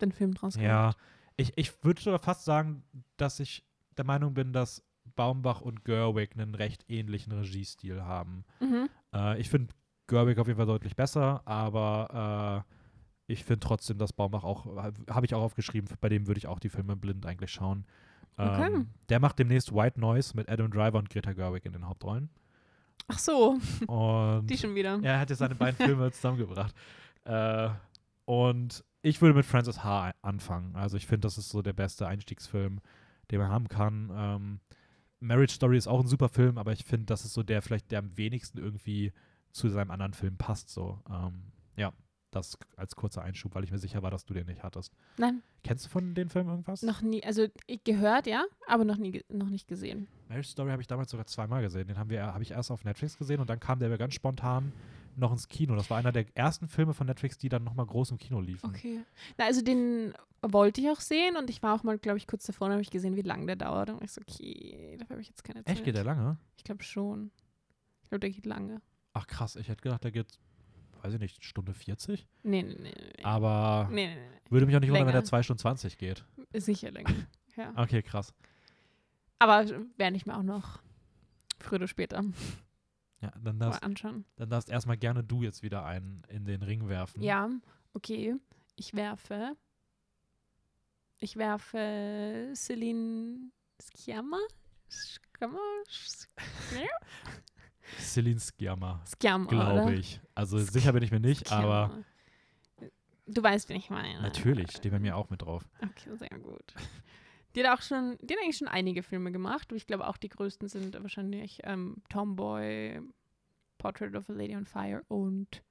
den 0.00 0.12
Film 0.12 0.34
draus 0.34 0.56
Ja, 0.56 0.90
gemacht. 0.90 0.98
ich, 1.36 1.52
ich 1.56 1.84
würde 1.84 2.00
sogar 2.02 2.18
fast 2.18 2.44
sagen, 2.44 2.82
dass 3.16 3.40
ich 3.40 3.64
der 3.96 4.04
Meinung 4.04 4.34
bin, 4.34 4.52
dass 4.52 4.82
Baumbach 5.14 5.60
und 5.62 5.84
Gerwig 5.84 6.32
einen 6.34 6.54
recht 6.54 6.84
ähnlichen 6.88 7.32
Regiestil 7.32 8.02
haben. 8.02 8.44
Mhm. 8.60 8.88
Äh, 9.14 9.40
ich 9.40 9.48
finde 9.48 9.72
Gerwig 10.06 10.38
auf 10.38 10.46
jeden 10.46 10.58
Fall 10.58 10.66
deutlich 10.66 10.96
besser, 10.96 11.42
aber 11.46 12.64
äh, 12.66 13.32
ich 13.32 13.44
finde 13.44 13.60
trotzdem, 13.60 13.98
dass 13.98 14.12
Baumbach 14.12 14.44
auch, 14.44 14.66
habe 15.10 15.26
ich 15.26 15.34
auch 15.34 15.42
aufgeschrieben, 15.42 15.88
bei 16.00 16.08
dem 16.08 16.26
würde 16.26 16.38
ich 16.38 16.46
auch 16.46 16.58
die 16.60 16.68
Filme 16.68 16.96
blind 16.96 17.24
eigentlich 17.26 17.50
schauen. 17.50 17.86
Okay. 18.36 18.66
Ähm, 18.74 18.88
der 19.08 19.20
macht 19.20 19.38
demnächst 19.38 19.74
White 19.74 19.98
Noise 20.00 20.36
mit 20.36 20.48
Adam 20.50 20.70
Driver 20.70 20.98
und 20.98 21.08
Greta 21.10 21.32
Gerwig 21.32 21.64
in 21.64 21.72
den 21.72 21.88
Hauptrollen. 21.88 22.28
Ach 23.08 23.18
so, 23.18 23.58
Und 23.86 24.46
die 24.50 24.58
schon 24.58 24.74
wieder. 24.74 24.98
er 25.02 25.20
hat 25.20 25.30
jetzt 25.30 25.38
seine 25.38 25.54
beiden 25.56 25.76
Filme 25.76 26.10
zusammengebracht. 26.12 26.74
Äh, 27.24 27.68
und 28.24 28.84
ich 29.02 29.22
würde 29.22 29.34
mit 29.34 29.46
Francis 29.46 29.84
H. 29.84 30.12
anfangen. 30.22 30.74
Also 30.74 30.96
ich 30.96 31.06
finde, 31.06 31.20
das 31.26 31.38
ist 31.38 31.48
so 31.50 31.62
der 31.62 31.72
beste 31.72 32.06
Einstiegsfilm, 32.08 32.80
den 33.30 33.38
man 33.38 33.50
haben 33.50 33.68
kann. 33.68 34.10
Ähm, 34.14 34.60
Marriage 35.20 35.54
Story 35.54 35.78
ist 35.78 35.86
auch 35.86 36.00
ein 36.00 36.08
super 36.08 36.28
Film, 36.28 36.58
aber 36.58 36.72
ich 36.72 36.84
finde, 36.84 37.06
das 37.06 37.24
ist 37.24 37.32
so 37.32 37.42
der 37.42 37.62
vielleicht, 37.62 37.90
der 37.90 38.00
am 38.00 38.16
wenigsten 38.16 38.58
irgendwie 38.58 39.12
zu 39.52 39.68
seinem 39.68 39.90
anderen 39.90 40.12
Film 40.12 40.36
passt. 40.36 40.68
So, 40.70 41.00
ähm, 41.08 41.52
ja, 41.76 41.92
das 42.36 42.56
als 42.76 42.94
kurzer 42.94 43.22
Einschub, 43.22 43.54
weil 43.54 43.64
ich 43.64 43.70
mir 43.72 43.78
sicher 43.78 44.02
war, 44.02 44.10
dass 44.10 44.24
du 44.24 44.34
den 44.34 44.46
nicht 44.46 44.62
hattest. 44.62 44.92
Nein, 45.18 45.42
Kennst 45.64 45.86
du 45.86 45.88
von 45.90 46.14
den 46.14 46.28
Film 46.28 46.48
irgendwas? 46.48 46.82
noch 46.82 47.02
nie. 47.02 47.24
Also 47.24 47.46
gehört, 47.84 48.26
ja, 48.26 48.44
aber 48.68 48.84
noch 48.84 48.96
nie, 48.98 49.24
noch 49.28 49.48
nicht 49.50 49.66
gesehen. 49.66 50.06
Marriage 50.28 50.48
Story 50.48 50.70
habe 50.70 50.82
ich 50.82 50.86
damals 50.88 51.10
sogar 51.10 51.26
zweimal 51.26 51.62
gesehen. 51.62 51.88
Den 51.88 51.98
haben 51.98 52.10
wir, 52.10 52.24
habe 52.26 52.42
ich 52.42 52.52
erst 52.52 52.70
auf 52.70 52.84
Netflix 52.84 53.18
gesehen 53.18 53.40
und 53.40 53.50
dann 53.50 53.58
kam 53.58 53.78
der 53.80 53.96
ganz 53.98 54.14
spontan 54.14 54.72
noch 55.16 55.32
ins 55.32 55.48
Kino. 55.48 55.74
Das 55.74 55.90
war 55.90 55.96
einer 55.98 56.12
der 56.12 56.26
ersten 56.36 56.68
Filme 56.68 56.94
von 56.94 57.06
Netflix, 57.06 57.38
die 57.38 57.48
dann 57.48 57.64
nochmal 57.64 57.86
groß 57.86 58.10
im 58.12 58.18
Kino 58.18 58.40
liefen. 58.40 58.68
Okay. 58.70 59.00
Na, 59.38 59.46
also 59.46 59.62
den 59.62 60.12
wollte 60.42 60.80
ich 60.80 60.90
auch 60.90 61.00
sehen 61.00 61.36
und 61.36 61.50
ich 61.50 61.62
war 61.62 61.74
auch 61.74 61.82
mal, 61.82 61.98
glaube 61.98 62.18
ich, 62.18 62.26
kurz 62.26 62.44
davor 62.44 62.66
und 62.66 62.72
habe 62.72 62.82
ich 62.82 62.90
gesehen, 62.90 63.16
wie 63.16 63.22
lange 63.22 63.46
der 63.46 63.56
dauert. 63.56 63.90
Und 63.90 64.02
ich 64.04 64.12
so, 64.12 64.20
okay, 64.20 64.96
dafür 64.98 65.14
habe 65.14 65.22
ich 65.22 65.28
jetzt 65.28 65.42
keine 65.42 65.64
Zeit. 65.64 65.74
Echt, 65.76 65.84
geht 65.84 65.96
der 65.96 66.04
lange? 66.04 66.36
Ich 66.56 66.64
glaube 66.64 66.82
schon. 66.82 67.30
Ich 68.02 68.10
glaube, 68.10 68.20
der 68.20 68.30
geht 68.30 68.46
lange. 68.46 68.80
Ach 69.14 69.26
krass, 69.26 69.56
ich 69.56 69.68
hätte 69.68 69.82
gedacht, 69.82 70.04
der 70.04 70.12
geht, 70.12 70.38
weiß 71.06 71.14
ich 71.14 71.20
nicht, 71.20 71.44
Stunde 71.44 71.72
40. 71.72 72.26
Nee, 72.42 72.62
nee, 72.62 72.74
nee. 72.78 72.92
nee. 73.16 73.24
Aber 73.24 73.88
Nee, 73.90 74.14
nee, 74.14 74.20
würde 74.50 74.66
mich 74.66 74.74
auch 74.76 74.80
nicht 74.80 74.90
wundern, 74.90 75.06
wenn 75.06 75.12
Länger. 75.14 75.22
der 75.22 75.24
2 75.24 75.42
Stunden 75.44 75.60
20 75.60 75.98
geht. 75.98 76.24
Sicher 76.54 76.90
länger. 76.90 77.14
ja. 77.56 77.72
Okay, 77.76 78.02
krass. 78.02 78.34
Aber 79.38 79.64
werde 79.96 80.16
ich 80.16 80.26
mir 80.26 80.36
auch 80.36 80.42
noch 80.42 80.80
früher 81.60 81.76
oder 81.76 81.88
später 81.88 82.24
Ja, 83.20 83.30
dann 83.42 83.58
mal 83.58 83.66
darfst, 83.66 83.82
anschauen. 83.82 84.24
dann 84.36 84.50
darfst 84.50 84.68
erstmal 84.70 84.96
gerne 84.96 85.22
du 85.22 85.42
jetzt 85.42 85.62
wieder 85.62 85.84
einen 85.84 86.22
in 86.28 86.44
den 86.44 86.62
Ring 86.62 86.88
werfen. 86.88 87.22
Ja, 87.22 87.48
okay. 87.94 88.34
Ich 88.74 88.94
werfe. 88.94 89.56
Ich 91.18 91.36
werfe 91.36 92.52
Celine 92.54 93.50
Sciamma. 93.80 94.38
Sciamma? 94.90 95.58
Celine 97.98 98.40
Sciamma, 98.40 99.02
Sciamma, 99.06 99.48
glaube 99.48 99.94
ich. 99.94 100.20
Also 100.34 100.58
sicher 100.58 100.92
bin 100.92 101.02
ich 101.02 101.10
mir 101.10 101.20
nicht, 101.20 101.50
aber 101.52 101.88
Sciamma. 101.88 102.04
Du 103.28 103.42
weißt, 103.42 103.68
wen 103.68 103.76
ich 103.76 103.90
meine. 103.90 104.20
natürlich, 104.22 104.70
steht 104.70 104.92
bei 104.92 105.00
mir 105.00 105.16
auch 105.16 105.30
mit 105.30 105.42
drauf. 105.42 105.68
Okay, 105.82 106.16
sehr 106.16 106.38
gut. 106.38 106.74
Die 107.54 107.64
hat 107.64 107.76
auch 107.76 107.82
schon, 107.82 108.18
die 108.20 108.34
hat 108.34 108.42
eigentlich 108.42 108.58
schon 108.58 108.68
einige 108.68 109.02
Filme 109.02 109.32
gemacht. 109.32 109.72
Ich 109.72 109.86
glaube 109.86 110.06
auch 110.06 110.16
die 110.16 110.28
größten 110.28 110.68
sind 110.68 111.00
wahrscheinlich 111.02 111.60
ähm, 111.64 111.96
Tomboy, 112.08 113.00
Portrait 113.78 114.14
of 114.14 114.28
a 114.28 114.32
Lady 114.32 114.54
on 114.54 114.66
Fire 114.66 115.02
und 115.08 115.62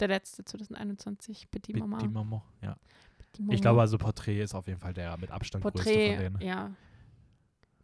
der 0.00 0.08
letzte 0.08 0.44
2021, 0.44 1.50
Petit 1.50 1.76
Mama. 1.76 1.98
die 1.98 2.08
Mama, 2.08 2.44
ja. 2.62 2.76
Petit 3.16 3.40
Mama. 3.40 3.54
Ich 3.54 3.60
glaube 3.62 3.80
also 3.80 3.96
Porträt 3.96 4.42
ist 4.42 4.54
auf 4.54 4.66
jeden 4.66 4.80
Fall 4.80 4.92
der 4.92 5.16
mit 5.18 5.30
Abstand 5.30 5.62
größte 5.62 5.82
von 5.82 5.92
denen. 5.92 6.40
ja. 6.40 6.74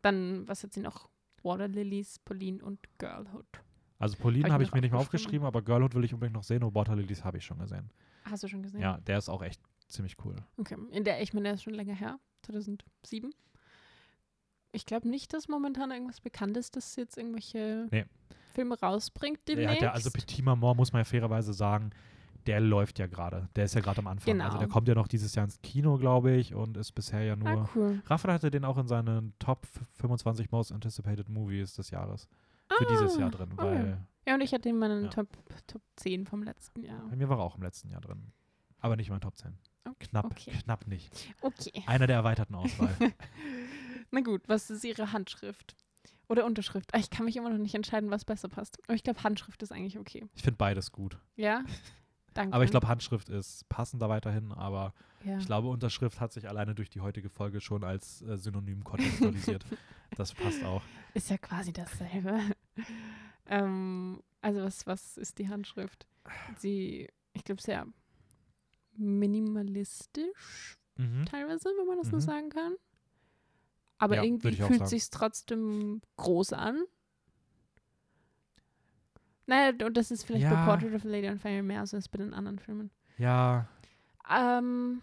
Dann, 0.03 0.47
was 0.47 0.63
hat 0.63 0.75
sie 0.75 0.81
noch? 0.81 1.09
Water 1.45 1.69
Lilies, 1.69 2.19
Pauline 2.19 2.65
und 2.65 2.81
Girlhood. 2.99 3.47
Also 3.99 4.17
Pauline 4.17 4.45
Hab 4.45 4.49
ich 4.49 4.53
habe 4.53 4.63
mir 4.63 4.67
ich 4.69 4.75
mir 4.75 4.81
nicht 4.81 4.91
mehr 4.93 5.01
aufgeschrieben. 5.01 5.47
aber 5.47 5.63
Girlhood 5.63 5.95
will 5.95 6.05
ich 6.05 6.13
unbedingt 6.13 6.35
noch 6.35 6.43
sehen 6.43 6.63
und 6.65 6.75
Water 6.75 6.97
Lilies 6.97 7.23
habe 7.25 7.39
ich 7.39 7.45
schon 7.45 7.59
gesehen. 7.59 7.91
Hast 8.25 8.43
du 8.43 8.49
schon 8.49 8.63
gesehen? 8.63 8.81
Ja, 8.81 8.99
der 8.99 9.19
ist 9.19 9.29
auch 9.29 9.43
echt 9.43 9.61
ziemlich 9.87 10.17
cool. 10.25 10.37
Okay. 10.57 10.77
In 10.91 11.05
der, 11.05 11.23
ich 11.23 11.33
meine, 11.33 11.45
der 11.45 11.55
ist 11.55 11.63
schon 11.63 11.75
länger 11.75 11.95
her, 11.95 12.19
2007. 12.43 13.31
Ich 14.73 14.87
glaube 14.87 15.09
nicht, 15.09 15.33
dass 15.33 15.47
momentan 15.49 15.91
irgendwas 15.93 16.21
bekannt 16.21 16.57
ist, 16.57 16.75
dass 16.77 16.97
jetzt 16.97 17.17
irgendwelche 17.17 17.87
Nee. 17.91 18.07
Filme 18.55 18.79
rausbringt 18.79 19.47
Der 19.47 19.57
demnächst. 19.57 19.83
ja, 19.83 19.93
also 19.93 20.11
Petit 20.11 20.45
Maman, 20.45 20.77
muss 20.77 20.93
man 20.93 21.01
ja 21.01 21.05
fairerweise 21.05 21.53
sagen, 21.53 21.91
der 22.47 22.61
läuft 22.61 22.99
ja 22.99 23.07
gerade. 23.07 23.49
Der 23.57 23.65
ist 23.65 23.75
ja 23.75 23.81
gerade 23.81 23.99
am 23.99 24.07
Anfang. 24.07 24.41
Also 24.41 24.49
Genau. 24.57 24.59
der 24.59 24.69
kommt 24.69 24.89
ja 24.89 24.95
noch 24.95 25.09
dieses 25.09 25.35
Jahr 25.35 25.45
ins 25.45 25.61
Kino, 25.63 25.97
glaube 25.99 26.33
ich, 26.33 26.55
und 26.55 26.77
ist 26.77 26.93
bisher 26.93 27.23
ja 27.23 27.37
nur. 27.37 27.49
ah, 27.49 27.69
cool. 27.75 28.03
Raphael 28.07 28.35
hatte 28.35 28.51
den 28.51 28.65
auch 28.65 28.79
in 28.79 28.87
seinen 28.89 29.33
Top 29.39 29.67
25 29.95 30.51
Most 30.51 30.73
Anticipated 30.73 31.29
Movies 31.29 31.75
des 31.75 31.91
Jahres. 31.91 32.29
Für 32.79 32.87
dieses 32.87 33.17
Ah, 33.17 33.21
Jahr 33.21 33.31
drin, 33.31 33.51
okay. 33.53 33.63
weil 33.65 34.07
Ja, 34.27 34.35
und 34.35 34.41
ich 34.41 34.53
hatte 34.55 34.69
in 34.69 34.79
meinen 34.79 35.05
Ja. 35.05 35.11
Top, 35.11 35.29
Top 35.67 35.83
10 35.97 36.27
vom 36.27 36.43
letzten 36.43 36.83
Jahr. 36.83 37.07
bei 37.09 37.17
mir 37.17 37.29
war 37.29 37.39
er 37.39 37.45
auch 37.45 37.57
im 37.57 37.63
letzten 37.63 37.91
Jahr 37.91 38.01
drin. 38.01 38.33
Aber 38.81 38.97
nicht 38.97 39.09
in 39.09 39.13
meinen 39.13 39.21
Top 39.21 39.37
10. 39.37 39.57
Knapp, 40.01 40.27
okay. 40.27 40.51
knapp 40.63 40.87
nicht. 40.87 41.35
Okay. 41.43 41.83
Einer 41.87 42.07
der 42.07 42.17
erweiterten 42.17 42.55
Auswahl. 42.55 42.95
Na 44.11 44.21
gut, 44.21 44.43
was 44.49 44.71
ist 44.71 44.85
Ihre 44.85 45.13
Handschrift? 45.13 45.77
Oder 46.29 46.47
Unterschrift? 46.47 46.95
Ah, 46.95 46.99
Ich 46.99 47.11
kann 47.11 47.27
mich 47.27 47.37
immer 47.37 47.51
noch 47.51 47.59
nicht 47.59 47.75
entscheiden, 47.75 48.11
was 48.11 48.25
besser 48.25 48.49
passt. 48.49 48.79
Aber 48.87 48.95
ich 48.95 49.03
glaube, 49.03 49.23
Handschrift 49.23 49.63
ist 49.63 49.73
eigentlich 49.73 49.99
okay. 49.99 50.25
ich 50.35 50.43
finde 50.43 50.57
beides 50.57 50.91
gut. 50.91 51.19
Ja? 51.37 51.63
Danke. 52.35 52.53
Aber 52.55 52.65
ich 52.65 52.71
glaube, 52.71 52.89
Handschrift 52.89 53.29
ist 53.29 53.69
passender 53.69 54.09
weiterhin, 54.09 54.53
aber 54.53 54.93
ja. 55.25 55.39
ich 55.39 55.47
glaube, 55.47 55.69
Unterschrift 55.69 56.21
hat 56.21 56.33
sich 56.33 56.49
alleine 56.49 56.75
durch 56.75 56.91
die 56.91 57.01
heutige 57.01 57.31
Folge 57.31 57.61
schon 57.61 57.85
als 57.85 58.23
äh, 58.23 58.37
Synonym 58.37 58.83
kontextualisiert. 58.85 59.65
das 60.17 60.35
passt 60.35 60.63
auch. 60.65 60.83
Ist 61.15 61.31
ja 61.31 61.39
quasi 61.39 61.73
dasselbe. 61.73 62.41
ähm, 63.47 64.21
also 64.43 64.63
was, 64.63 64.87
was 64.87 65.17
ist 65.17 65.39
die 65.39 65.49
Handschrift? 65.49 66.07
Sie, 66.59 67.09
ich 67.33 67.45
glaube, 67.45 67.63
sehr 67.63 67.87
minimalistisch 68.97 70.77
Mhm. 70.97 71.25
teilweise, 71.27 71.69
wenn 71.77 71.87
man 71.87 71.99
das 71.99 72.11
nur 72.13 72.21
Mhm. 72.21 72.25
sagen 72.25 72.49
kann. 72.51 72.75
Aber 73.99 74.17
Ja, 74.17 74.23
irgendwie 74.25 74.53
fühlt 74.57 74.79
sagen. 74.79 74.87
sich 74.87 75.11
trotzdem 75.11 76.03
groß 76.17 76.53
an. 76.53 76.83
Naja, 79.47 79.73
und 79.87 79.97
das 79.97 80.11
ist 80.11 80.25
vielleicht 80.25 80.45
Ja. 80.45 80.55
bei 80.55 80.65
Portrait 80.65 80.95
of 80.95 81.05
a 81.05 81.09
Lady 81.09 81.29
on 81.29 81.39
Fire 81.39 81.63
mehr 81.63 81.87
so 81.87 81.97
als 81.97 82.09
bei 82.09 82.19
den 82.19 82.33
anderen 82.35 82.59
Filmen. 82.59 82.91
Ja, 83.19 83.69
Ähm, 84.31 85.03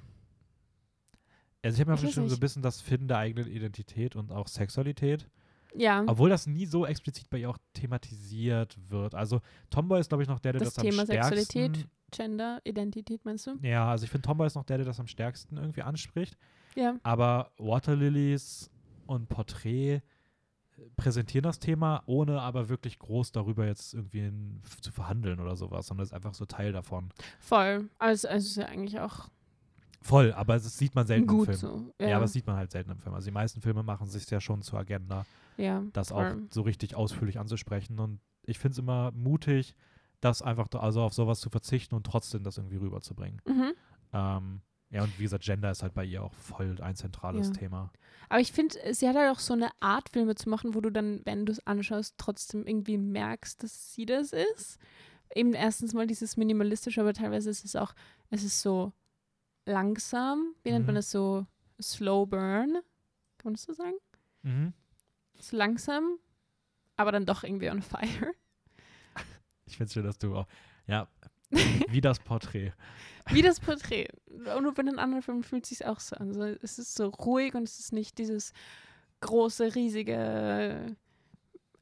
also 1.63 1.75
ich 1.75 1.79
habe 1.81 1.91
mir 1.91 1.95
Ich 1.95 2.01
bestimmt 2.01 2.29
so 2.29 2.35
ein 2.35 2.39
bisschen 2.39 2.63
das 2.63 2.81
Finden 2.81 3.07
der 3.07 3.17
eigenen 3.19 3.47
Identität 3.51 4.15
und 4.15 4.31
auch 4.31 4.47
Sexualität. 4.47 5.29
ja, 5.75 6.03
Obwohl 6.07 6.29
das 6.29 6.47
nie 6.47 6.65
so 6.65 6.85
explizit 6.87 7.29
bei 7.29 7.37
ihr 7.37 7.49
auch 7.49 7.57
thematisiert 7.73 8.77
wird. 8.89 9.13
Also 9.15 9.41
Tomboy 9.69 9.99
ist, 9.99 10.09
glaube 10.09 10.23
ich, 10.23 10.29
noch 10.29 10.39
der, 10.39 10.53
der 10.53 10.61
das, 10.61 10.73
das 10.73 10.83
Thema 10.83 11.01
am 11.01 11.05
stärksten... 11.05 11.35
Sexualität, 11.37 11.87
Gender, 12.11 12.59
Identität, 12.65 13.23
meinst 13.23 13.47
du? 13.47 13.57
Ja, 13.61 13.89
also 13.91 14.03
ich 14.03 14.09
finde 14.09 14.25
Tomboy 14.27 14.47
ist 14.47 14.55
noch 14.55 14.65
der, 14.65 14.77
der 14.79 14.85
das 14.87 14.99
am 14.99 15.07
stärksten 15.07 15.55
irgendwie 15.57 15.83
anspricht. 15.83 16.35
Ja. 16.75 16.95
Aber 17.03 17.51
Waterlilies 17.57 18.69
und 19.05 19.29
Porträt 19.29 20.01
präsentieren 20.97 21.43
das 21.43 21.59
Thema, 21.59 22.03
ohne 22.05 22.41
aber 22.41 22.69
wirklich 22.69 22.99
groß 22.99 23.31
darüber 23.31 23.65
jetzt 23.65 23.93
irgendwie 23.93 24.19
in, 24.19 24.61
zu 24.81 24.91
verhandeln 24.91 25.39
oder 25.39 25.55
sowas, 25.55 25.87
sondern 25.87 26.05
ist 26.05 26.13
einfach 26.13 26.33
so 26.33 26.45
Teil 26.45 26.71
davon. 26.71 27.09
Voll. 27.39 27.89
Also, 27.99 28.27
also 28.27 28.45
ist 28.47 28.55
ja 28.55 28.65
eigentlich 28.65 28.99
auch 28.99 29.29
Voll, 30.03 30.33
aber 30.33 30.55
das 30.55 30.77
sieht 30.77 30.95
man 30.95 31.05
selten 31.05 31.27
gut 31.27 31.47
im 31.47 31.53
Film. 31.53 31.57
so. 31.57 31.93
Ja. 31.99 32.09
Ja, 32.09 32.15
aber 32.15 32.25
das 32.25 32.33
sieht 32.33 32.47
man 32.47 32.55
halt 32.55 32.71
selten 32.71 32.89
im 32.89 32.97
Film. 32.97 33.13
Also 33.13 33.25
die 33.25 33.33
meisten 33.33 33.61
Filme 33.61 33.83
machen 33.83 34.07
sich 34.07 34.27
ja 34.31 34.41
schon 34.41 34.63
zur 34.63 34.79
Agenda, 34.79 35.27
ja, 35.57 35.83
das 35.93 36.11
auch 36.11 36.23
voll. 36.23 36.47
so 36.49 36.63
richtig 36.63 36.95
ausführlich 36.95 37.37
anzusprechen. 37.39 37.99
Und 37.99 38.19
ich 38.43 38.57
finde 38.57 38.73
es 38.73 38.79
immer 38.79 39.11
mutig, 39.11 39.75
das 40.19 40.41
einfach 40.41 40.67
also 40.73 41.01
auf 41.01 41.13
sowas 41.13 41.39
zu 41.39 41.51
verzichten 41.51 41.93
und 41.93 42.05
trotzdem 42.05 42.43
das 42.43 42.57
irgendwie 42.57 42.77
rüberzubringen. 42.77 43.41
Mhm. 43.45 43.73
Ähm, 44.13 44.61
ja, 44.91 45.03
und 45.03 45.17
wie 45.17 45.23
gesagt, 45.23 45.43
Gender 45.43 45.71
ist 45.71 45.81
halt 45.83 45.93
bei 45.93 46.05
ihr 46.05 46.21
auch 46.23 46.33
voll 46.33 46.79
ein 46.81 46.95
zentrales 46.95 47.47
Ja. 47.47 47.53
Thema. 47.53 47.91
Aber 48.29 48.39
ich 48.39 48.51
finde, 48.51 48.75
sie 48.93 49.07
hat 49.09 49.15
halt 49.15 49.29
auch 49.35 49.39
so 49.39 49.53
eine 49.53 49.69
Art, 49.79 50.09
Filme 50.09 50.35
zu 50.35 50.49
machen, 50.49 50.73
wo 50.75 50.81
du 50.81 50.89
dann, 50.89 51.21
wenn 51.25 51.45
du 51.45 51.51
es 51.51 51.65
anschaust, 51.65 52.15
trotzdem 52.17 52.65
irgendwie 52.67 52.97
merkst, 52.97 53.61
dass 53.63 53.93
sie 53.93 54.05
das 54.05 54.31
ist. 54.33 54.77
Eben 55.33 55.53
erstens 55.53 55.93
mal 55.93 56.07
dieses 56.07 56.37
Minimalistische, 56.37 57.01
aber 57.01 57.13
teilweise 57.13 57.49
ist 57.49 57.65
es 57.65 57.75
auch, 57.75 57.93
es 58.29 58.43
ist 58.43 58.61
so 58.61 58.93
langsam. 59.65 60.55
Wie 60.63 60.71
nennt 60.71 60.85
man 60.85 60.95
Mhm. 60.95 60.97
das 60.97 61.11
so? 61.11 61.45
Slow 61.81 62.25
burn. 62.27 62.73
Kann 63.37 63.45
man 63.45 63.53
das 63.53 63.63
so 63.63 63.73
sagen? 63.73 63.95
Mhm. 64.43 64.73
So 65.39 65.57
langsam, 65.57 66.17
aber 66.95 67.11
dann 67.11 67.25
doch 67.25 67.43
irgendwie 67.43 67.69
on 67.69 67.81
fire. 67.81 68.33
Ich 69.65 69.77
finde 69.77 69.85
es 69.87 69.93
schön, 69.93 70.03
dass 70.03 70.17
du 70.17 70.35
auch, 70.35 70.47
ja, 70.85 71.07
wie 71.89 72.01
das 72.01 72.19
Porträt. 72.19 72.73
Wie 73.33 73.41
das 73.41 73.59
Porträt. 73.59 74.07
Und 74.27 74.73
bei 74.75 74.83
den 74.83 74.99
anderen 74.99 75.21
Filmen 75.21 75.43
fühlt 75.43 75.63
es 75.63 75.69
sich 75.69 75.85
auch 75.85 75.99
so 75.99 76.15
an. 76.15 76.29
Also 76.29 76.57
es 76.61 76.79
ist 76.79 76.95
so 76.95 77.07
ruhig 77.07 77.53
und 77.55 77.63
es 77.63 77.79
ist 77.79 77.93
nicht 77.93 78.17
dieses 78.17 78.53
große, 79.21 79.75
riesige 79.75 80.95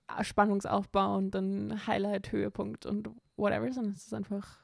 äh, 0.08 0.24
Spannungsaufbau 0.24 1.16
und 1.18 1.32
dann 1.32 1.86
Highlight, 1.88 2.32
Höhepunkt 2.32 2.86
und 2.86 3.10
whatever, 3.38 3.72
sondern 3.72 3.94
es 3.94 4.06
ist 4.08 4.14
einfach 4.14 4.60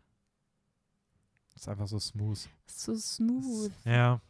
Ist 1.55 1.69
einfach 1.69 1.87
so 1.87 1.99
smooth. 1.99 2.39
so 2.67 2.95
smooth. 2.95 3.71
Ja. 3.85 4.21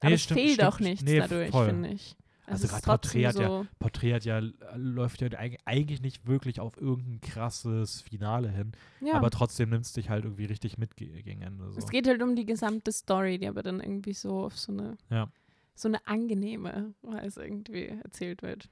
Aber 0.00 0.12
es 0.12 0.22
stimmt- 0.22 0.40
fehlt 0.40 0.54
stimmt, 0.54 0.68
auch 0.68 0.80
nichts 0.80 1.02
nee, 1.04 1.18
dadurch, 1.18 1.50
finde 1.50 1.88
ich. 1.90 2.16
Also 2.50 2.64
ist 2.64 2.70
gerade 2.70 2.84
Porträt 2.84 3.26
hat 3.26 3.36
ja- 3.36 3.46
so, 3.48 3.66
Porträt 3.78 4.14
hat 4.14 4.24
ja, 4.24 4.40
läuft 4.76 5.20
ja 5.20 5.28
eig- 5.28 5.58
eigentlich 5.64 6.02
nicht 6.02 6.26
wirklich 6.26 6.60
auf 6.60 6.76
irgendein 6.80 7.20
krasses 7.20 8.00
Finale 8.02 8.48
hin, 8.50 8.72
ja. 9.00 9.14
aber 9.14 9.30
trotzdem 9.30 9.70
nimmt 9.70 9.84
es 9.86 9.92
dich 9.92 10.10
halt 10.10 10.24
irgendwie 10.24 10.44
richtig 10.46 10.78
mit 10.78 10.96
ge 10.96 11.22
gegen 11.22 11.42
Ende. 11.42 11.70
So. 11.70 11.78
es 11.78 11.88
geht 11.88 12.06
halt 12.08 12.22
um 12.22 12.36
die 12.36 12.46
gesamte 12.46 12.92
Story, 12.92 13.38
die 13.38 13.48
aber 13.48 13.62
dann 13.62 13.80
irgendwie 13.80 14.12
so 14.14 14.44
auf 14.44 14.58
so 14.58 14.72
eine, 14.72 14.96
Ja. 15.10 15.28
so 15.74 15.88
eine 15.88 16.06
angenehme 16.06 16.94
Weise 17.02 17.44
irgendwie 17.44 17.86
erzählt 18.02 18.42
wird. 18.42 18.68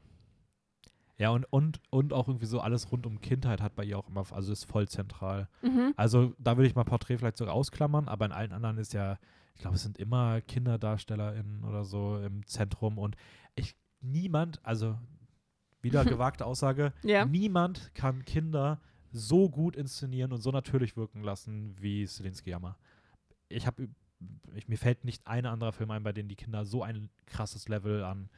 Ja, 1.21 1.31
und, 1.31 1.45
und, 1.51 1.81
und 1.91 2.13
auch 2.13 2.29
irgendwie 2.29 2.47
so 2.47 2.61
alles 2.61 2.93
rund 2.93 3.05
um 3.05 3.21
Kindheit 3.21 3.61
hat 3.61 3.75
bei 3.75 3.83
ihr 3.85 3.99
auch 3.99 4.09
immer, 4.09 4.25
also 4.31 4.53
ist 4.53 4.65
voll 4.65 4.87
zentral. 4.89 5.49
Mhm. 5.63 5.93
Also 5.97 6.33
da 6.39 6.57
würde 6.57 6.69
ich 6.69 6.77
mal 6.77 6.85
Porträt 6.85 7.19
vielleicht 7.19 7.39
sogar 7.39 7.55
ausklammern, 7.55 8.07
aber 8.07 8.27
in 8.27 8.33
allen 8.33 8.53
anderen 8.53 8.79
ist 8.79 8.93
ja 8.93 9.19
ich 9.59 9.63
glaube, 9.63 9.75
es 9.75 9.83
sind 9.83 9.99
immer 9.99 10.41
KinderdarstellerInnen 10.41 11.65
oder 11.65 11.85
so 11.85 12.17
im 12.19 12.47
Zentrum 12.47 12.97
und 12.97 13.17
ich, 13.57 13.75
niemand, 14.01 14.65
also 14.65 14.97
wieder 15.83 16.05
gewagte 16.05 16.47
Aussage, 16.47 16.93
Ja. 17.03 17.25
niemand 17.25 17.93
kann 17.93 18.25
Kinder 18.25 18.81
so 19.11 19.51
gut 19.51 19.75
inszenieren 19.75 20.33
und 20.33 20.41
so 20.43 20.53
natürlich 20.53 20.97
wirken 20.97 21.23
lassen 21.25 21.75
wie 21.81 22.07
Celine 22.07 22.37
Sciamma. 22.37 22.79
Ich 23.49 23.67
habe, 23.67 23.89
ich, 24.55 24.69
mir 24.69 24.79
fällt 24.79 25.05
nicht 25.05 25.27
ein 25.27 25.45
anderer 25.45 25.73
Film 25.73 25.91
ein, 25.91 26.05
bei 26.05 26.13
dem 26.13 26.29
die 26.29 26.37
Kinder 26.37 26.65
so 26.65 26.85
ein 26.85 27.11
krasses 27.27 27.69
Level 27.69 28.05
an 28.05 28.29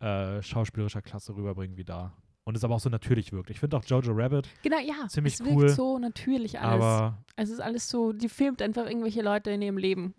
äh, 0.00 0.40
schauspielerischer 0.42 1.02
Klasse 1.02 1.36
rüberbringen 1.36 1.76
wie 1.76 1.84
da. 1.84 2.16
Und 2.44 2.56
es 2.56 2.64
aber 2.64 2.74
auch 2.74 2.80
so 2.80 2.90
natürlich 2.90 3.30
wirkt. 3.32 3.50
Ich 3.50 3.60
finde 3.60 3.76
auch 3.76 3.84
Jojo 3.84 4.10
Rabbit, 4.12 4.48
Genau, 4.62 4.78
ja. 4.80 5.06
Ziemlich 5.08 5.34
es 5.34 5.40
wirkt 5.40 5.52
cool, 5.52 5.68
so 5.68 5.98
natürlich 6.00 6.58
alles. 6.58 6.82
aber 6.84 7.22
es 7.36 7.50
ist 7.50 7.60
alles 7.60 7.88
so, 7.88 8.12
die 8.12 8.28
filmt 8.28 8.60
einfach 8.62 8.86
irgendwelche 8.86 9.22
Leute 9.22 9.52
in 9.52 9.62
ihrem 9.62 9.78
Leben. 9.78 10.12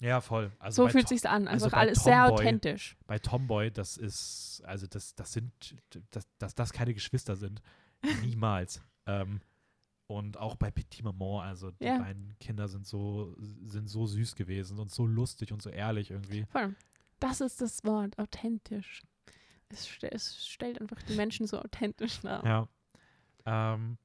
ja, 0.00 0.20
voll. 0.20 0.50
Also 0.58 0.82
So 0.84 0.88
fühlt 0.88 1.06
sich's 1.08 1.24
an. 1.24 1.46
also 1.46 1.66
Einfach 1.66 1.76
bei 1.78 1.82
alles 1.82 2.02
sehr 2.02 2.16
Tomboy- 2.26 2.32
authentisch. 2.32 2.96
bei 3.06 3.18
Tomboy, 3.20 3.70
das 3.70 3.96
ist, 3.96 4.60
also 4.66 4.88
das, 4.88 5.14
das 5.14 5.32
sind, 5.32 5.52
dass 6.10 6.26
das, 6.38 6.54
das 6.56 6.72
keine 6.72 6.94
Geschwister 6.94 7.36
sind. 7.36 7.62
Niemals. 8.24 8.82
ähm, 9.06 9.40
und 10.08 10.36
auch 10.38 10.56
bei 10.56 10.70
Petit 10.72 11.04
Maman, 11.04 11.46
also 11.46 11.70
die 11.70 11.84
Ja. 11.84 11.98
beiden 11.98 12.34
Kinder 12.40 12.66
sind 12.66 12.86
so, 12.86 13.36
sind 13.66 13.88
so 13.88 14.04
süß 14.06 14.34
gewesen 14.34 14.78
und 14.80 14.90
so 14.90 15.06
lustig 15.06 15.52
und 15.52 15.62
so 15.62 15.70
ehrlich 15.70 16.10
irgendwie. 16.10 16.44
Voll. 16.50 16.74
Das 17.20 17.40
ist 17.40 17.60
das 17.60 17.84
Wort, 17.84 18.18
authentisch. 18.18 19.02
Es, 19.70 19.86
ste 19.86 20.10
es 20.12 20.46
stellt 20.46 20.80
einfach 20.80 21.02
die 21.02 21.14
Menschen 21.14 21.46
so 21.46 21.58
authentisch 21.60 22.20
dar. 22.20 22.44
Ja. 22.44 22.68
Ähm, 23.44 23.98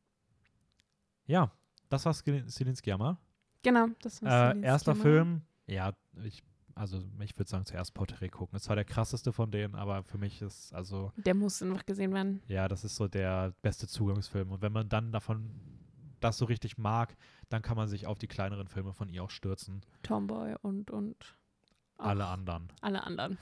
ja, 1.25 1.51
das 1.89 2.05
war 2.05 2.13
Celine 2.13 2.75
Sciamma. 2.75 3.17
Genau, 3.61 3.87
das 4.01 4.21
war 4.21 4.55
Äh, 4.55 4.61
erster 4.61 4.93
Sciamma. 4.93 5.01
Film, 5.03 5.41
ja, 5.67 5.93
ich, 6.23 6.43
also 6.75 7.01
ich 7.21 7.37
würde 7.37 7.49
sagen, 7.49 7.65
zuerst 7.65 7.93
Porträt 7.93 8.29
gucken. 8.29 8.57
Es 8.57 8.67
war 8.67 8.75
der 8.75 8.83
krasseste 8.85 9.31
von 9.31 9.51
denen, 9.51 9.75
aber 9.75 10.03
für 10.03 10.17
mich 10.17 10.41
ist, 10.41 10.73
also, 10.73 11.11
Der 11.17 11.33
muss 11.33 11.61
einfach 11.61 11.85
gesehen 11.85 12.13
werden. 12.13 12.41
ja, 12.47 12.67
das 12.67 12.83
ist 12.83 12.95
so 12.97 13.07
der 13.07 13.53
beste 13.61 13.87
Zugangsfilm. 13.87 14.51
Und 14.51 14.61
wenn 14.61 14.73
man 14.73 14.89
dann 14.89 15.11
davon 15.11 15.49
das 16.19 16.37
so 16.37 16.45
richtig 16.45 16.77
mag, 16.77 17.15
dann 17.49 17.61
kann 17.61 17.75
man 17.77 17.87
sich 17.87 18.07
auf 18.07 18.17
die 18.17 18.27
kleineren 18.27 18.67
Filme 18.67 18.93
von 18.93 19.07
ihr 19.09 19.23
auch 19.23 19.29
stürzen. 19.29 19.81
Tomboy 20.03 20.55
und, 20.61 20.89
und 20.91 21.37
Alle 21.97 22.25
anderen. 22.25 22.69
alle 22.81 23.03
anderen. 23.03 23.37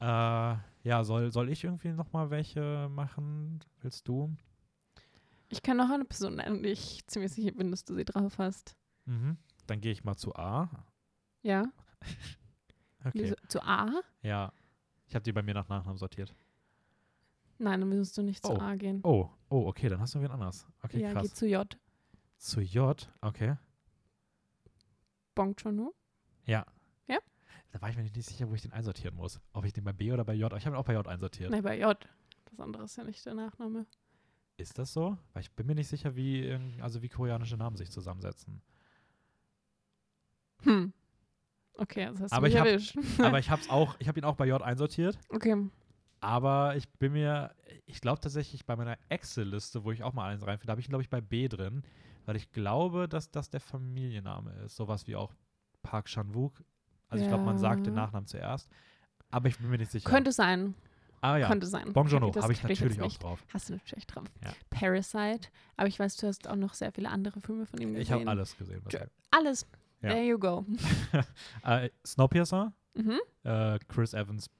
Äh, 0.00 0.56
ja, 0.86 1.02
soll, 1.04 1.30
soll 1.30 1.48
ich 1.48 1.64
irgendwie 1.64 1.88
nochmal 1.92 2.30
welche 2.30 2.88
machen? 2.90 3.60
Willst 3.80 4.06
du? 4.08 4.34
Ich 5.48 5.62
kann 5.62 5.76
noch 5.76 5.90
eine 5.90 6.04
Person 6.04 6.36
nennen, 6.36 6.62
die 6.62 6.70
ich 6.70 7.06
ziemlich 7.06 7.32
sicher 7.32 7.52
bin, 7.52 7.70
dass 7.70 7.84
du 7.84 7.94
sie 7.94 8.04
drauf 8.04 8.38
hast. 8.38 8.76
Mhm. 9.06 9.36
Dann 9.66 9.80
gehe 9.80 9.92
ich 9.92 10.04
mal 10.04 10.16
zu 10.16 10.34
A. 10.34 10.68
Ja? 11.42 11.64
Okay. 13.06 13.12
Wieso- 13.24 13.36
Zu 13.48 13.62
A? 13.62 14.00
Ja. 14.22 14.50
Ich 15.06 15.14
habe 15.14 15.22
die 15.22 15.32
bei 15.32 15.42
mir 15.42 15.52
nach 15.52 15.68
Nachnamen 15.68 15.98
sortiert. 15.98 16.34
Nein, 17.58 17.78
dann 17.80 17.88
müsstest 17.90 18.16
du 18.16 18.22
nicht 18.22 18.42
zu 18.42 18.52
Oh. 18.52 18.58
A 18.58 18.74
gehen. 18.76 19.00
Oh, 19.04 19.28
oh, 19.50 19.66
okay, 19.66 19.90
dann 19.90 20.00
hast 20.00 20.14
du 20.14 20.22
wen 20.22 20.30
anders. 20.30 20.66
Okay, 20.82 21.00
ja, 21.02 21.08
geh 21.08 21.14
krass. 21.14 21.34
zu 21.34 21.46
J. 21.46 21.78
Zu 22.38 22.62
J, 22.62 23.12
okay. 23.20 23.56
Bong 25.34 25.54
Joon-ho? 25.58 25.94
Ja. 26.46 26.64
Da 27.72 27.80
war 27.80 27.88
ich 27.90 27.96
mir 27.96 28.02
nicht 28.02 28.14
sicher, 28.22 28.48
wo 28.48 28.54
ich 28.54 28.62
den 28.62 28.72
einsortieren 28.72 29.14
muss. 29.16 29.40
Ob 29.52 29.64
ich 29.64 29.72
den 29.72 29.84
bei 29.84 29.92
B 29.92 30.12
oder 30.12 30.24
bei 30.24 30.34
J. 30.34 30.52
Ich 30.56 30.64
habe 30.66 30.76
ihn 30.76 30.78
auch 30.78 30.84
bei 30.84 30.94
J 30.94 31.06
einsortiert. 31.06 31.50
Nein, 31.50 31.62
bei 31.62 31.78
J. 31.78 31.96
Das 32.50 32.60
andere 32.60 32.84
ist 32.84 32.96
ja 32.96 33.04
nicht 33.04 33.24
der 33.26 33.34
Nachname. 33.34 33.86
Ist 34.56 34.78
das 34.78 34.92
so? 34.92 35.18
Weil 35.32 35.42
ich 35.42 35.50
bin 35.52 35.66
mir 35.66 35.74
nicht 35.74 35.88
sicher, 35.88 36.14
wie, 36.14 36.40
irgend- 36.40 36.80
also 36.80 37.02
wie 37.02 37.08
koreanische 37.08 37.56
Namen 37.56 37.76
sich 37.76 37.90
zusammensetzen. 37.90 38.62
Hm. 40.62 40.92
Okay, 41.76 42.06
das 42.12 42.20
hast 42.20 42.32
du 42.32 42.36
Aber 42.36 42.46
mich 42.46 42.54
ich 42.54 42.96
hab-. 42.96 43.20
Aber 43.26 43.38
ich 43.38 43.50
hab's 43.50 43.68
auch, 43.68 43.96
ich 43.98 44.06
habe 44.08 44.18
ihn 44.20 44.24
auch 44.24 44.36
bei 44.36 44.46
J 44.46 44.62
einsortiert. 44.62 45.18
okay. 45.30 45.56
Aber 46.20 46.74
ich 46.74 46.88
bin 46.88 47.12
mir, 47.12 47.54
ich 47.84 48.00
glaube 48.00 48.18
tatsächlich 48.18 48.64
bei 48.64 48.76
meiner 48.76 48.96
Excel-Liste, 49.10 49.84
wo 49.84 49.90
ich 49.92 50.02
auch 50.02 50.14
mal 50.14 50.30
eins 50.30 50.46
reinfinde, 50.46 50.70
habe 50.70 50.80
ich 50.80 50.86
ihn, 50.86 50.90
glaube 50.90 51.02
ich, 51.02 51.10
bei 51.10 51.20
B 51.20 51.48
drin, 51.48 51.82
weil 52.24 52.36
ich 52.36 52.50
glaube, 52.50 53.08
dass 53.10 53.30
das 53.30 53.50
der 53.50 53.60
Familienname 53.60 54.52
ist. 54.64 54.76
Sowas 54.76 55.06
wie 55.06 55.16
auch 55.16 55.34
Park 55.82 56.06
Chan-wook. 56.06 56.62
Also 57.14 57.24
ich 57.24 57.28
glaube, 57.28 57.44
man 57.44 57.58
sagt 57.58 57.86
den 57.86 57.94
Ja. 57.94 58.02
Nachnamen 58.02 58.26
zuerst. 58.26 58.70
Aber 59.30 59.48
ich 59.48 59.58
bin 59.58 59.70
mir 59.70 59.78
nicht 59.78 59.90
sicher. 59.90 60.08
Könnte 60.08 60.32
sein. 60.32 60.74
ah 61.20 61.36
ja, 61.36 61.48
Könnte 61.48 61.66
sein. 61.66 61.92
Das 61.92 62.42
habe 62.44 62.52
ich 62.52 62.62
natürlich 62.62 63.00
auch 63.00 63.12
drauf. 63.16 63.44
Hast 63.52 63.68
du 63.68 63.74
natürlich 63.74 64.06
drauf. 64.06 64.24
Ja. 64.42 64.52
Parasite. 64.70 65.48
Aber 65.76 65.88
ich 65.88 65.98
weiß, 65.98 66.16
du 66.18 66.26
hast 66.26 66.48
auch 66.48 66.56
noch 66.56 66.74
sehr 66.74 66.92
viele 66.92 67.08
andere 67.10 67.40
Filme 67.40 67.66
von 67.66 67.80
ihm 67.80 67.88
gesehen. 67.94 68.02
Ich 68.02 68.12
habe 68.12 68.26
alles 68.28 68.56
gesehen. 68.56 68.80
Was 68.84 68.92
Ja. 68.92 69.00
Alles. 69.30 69.66
Ja. 70.02 70.10
There 70.10 70.24
you 70.24 70.38
go. 70.38 70.64
äh, 71.64 71.88
Snowpiercer. 72.06 72.72
Mhm. 72.94 73.18
Äh, 73.42 73.78
Chris 73.88 74.14
Evans 74.14 74.50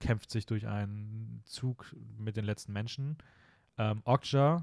kämpft 0.00 0.30
sich 0.30 0.46
durch 0.46 0.66
einen 0.66 1.42
Zug 1.44 1.94
mit 2.18 2.36
den 2.36 2.44
letzten 2.44 2.72
Menschen. 2.72 3.18
Ähm, 3.76 4.02
Okja, 4.04 4.62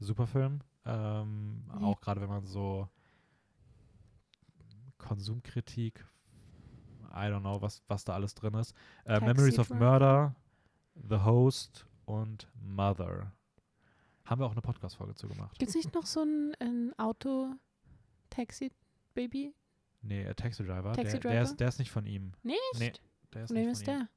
super 0.00 0.26
Film. 0.26 0.60
Ähm, 0.84 1.64
Wie? 1.78 1.84
auch 1.84 2.00
gerade 2.00 2.20
wenn 2.20 2.28
man 2.28 2.44
so 2.46 2.88
Konsumkritik, 4.98 6.04
I 7.14 7.28
don't 7.30 7.40
know, 7.40 7.60
was, 7.62 7.82
was 7.88 8.04
da 8.04 8.14
alles 8.14 8.34
drin 8.34 8.54
ist. 8.54 8.74
Äh, 9.04 9.20
Memories 9.20 9.58
of 9.58 9.68
Driver. 9.68 9.84
Murder, 9.92 10.34
The 11.08 11.18
Host 11.24 11.86
und 12.06 12.48
Mother. 12.60 13.32
Haben 14.24 14.40
wir 14.40 14.46
auch 14.46 14.52
eine 14.52 14.62
Podcast-Folge 14.62 15.14
zu 15.14 15.28
gemacht. 15.28 15.58
Gibt 15.58 15.68
es 15.68 15.74
nicht 15.76 15.94
noch 15.94 16.06
so 16.06 16.22
ein, 16.22 16.54
ein 16.60 16.92
Auto-Taxi-Baby? 18.34 19.54
Nee, 20.02 20.22
äh, 20.24 20.34
Taxi 20.34 20.64
Driver. 20.64 20.92
Taxi 20.92 21.12
der, 21.12 21.20
Der, 21.20 21.30
Driver? 21.30 21.42
ist, 21.42 21.56
der 21.60 21.68
ist 21.68 21.78
nicht 21.78 21.90
von 21.90 22.06
ihm. 22.06 22.32
Nicht? 22.42 22.58
Nee, 22.78 22.92
der 23.32 23.44
ist 23.44 23.48
Von 23.48 23.56
wem 23.56 23.64
nicht 23.68 23.72
ist 23.72 23.84
von 23.84 23.94
ihm. 23.94 23.98
der? 24.00 24.08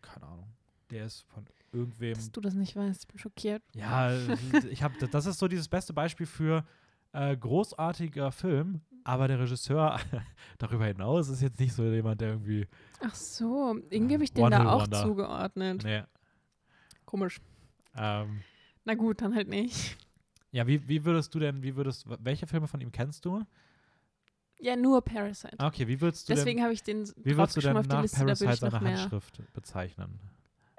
Keine 0.00 0.26
Ahnung. 0.26 0.48
Der 0.90 1.06
ist 1.06 1.22
von 1.22 1.44
irgendwem. 1.72 2.14
Dass 2.14 2.30
du 2.32 2.40
das 2.40 2.54
nicht 2.54 2.74
weißt. 2.76 3.02
Ich 3.02 3.08
bin 3.08 3.18
schockiert. 3.18 3.62
Ja, 3.74 4.12
ich 4.70 4.82
habe 4.82 4.94
das 5.06 5.26
ist 5.26 5.38
so 5.38 5.46
dieses 5.48 5.68
beste 5.68 5.92
Beispiel 5.92 6.26
für 6.26 6.64
äh, 7.12 7.36
großartiger 7.36 8.32
Film, 8.32 8.80
aber 9.04 9.28
der 9.28 9.38
Regisseur 9.40 9.98
darüber 10.58 10.86
hinaus 10.86 11.28
ist 11.28 11.42
jetzt 11.42 11.58
nicht 11.60 11.72
so 11.72 11.84
jemand, 11.84 12.20
der 12.20 12.30
irgendwie 12.30 12.66
Ach 13.00 13.14
so. 13.14 13.76
Irgendwie 13.90 14.14
habe 14.14 14.24
ich 14.24 14.32
den 14.32 14.50
da 14.50 14.72
auch 14.72 14.82
Wonder. 14.82 15.02
zugeordnet. 15.02 15.84
nee, 15.84 16.02
Komisch. 17.04 17.40
ähm, 17.96 18.40
Na 18.84 18.94
gut, 18.94 19.20
dann 19.20 19.34
halt 19.34 19.48
nicht. 19.48 19.96
ja, 20.50 20.66
wie, 20.66 20.86
wie 20.88 21.04
würdest 21.04 21.34
du 21.34 21.38
denn, 21.38 21.62
wie 21.62 21.76
würdest 21.76 22.06
welche 22.20 22.46
Filme 22.46 22.66
von 22.68 22.80
ihm 22.80 22.92
kennst 22.92 23.24
du? 23.24 23.42
Ja, 24.58 24.76
nur 24.76 25.02
Parasite. 25.02 25.56
Ah, 25.58 25.66
Okay, 25.66 25.88
wie 25.88 26.00
würdest 26.00 26.28
du 26.28 26.34
Deswegen 26.34 26.62
habe 26.62 26.72
ich 26.72 26.82
den 26.84 27.06
wie 27.16 27.36
würdest 27.36 27.56
du 27.56 27.60
denn 27.60 27.76
auf 27.76 27.86
die 27.88 27.96
nach 27.96 28.08
Parasite 28.08 28.56
seine. 28.70 28.80
Handschrift 28.80 29.42
bezeichnen? 29.52 30.20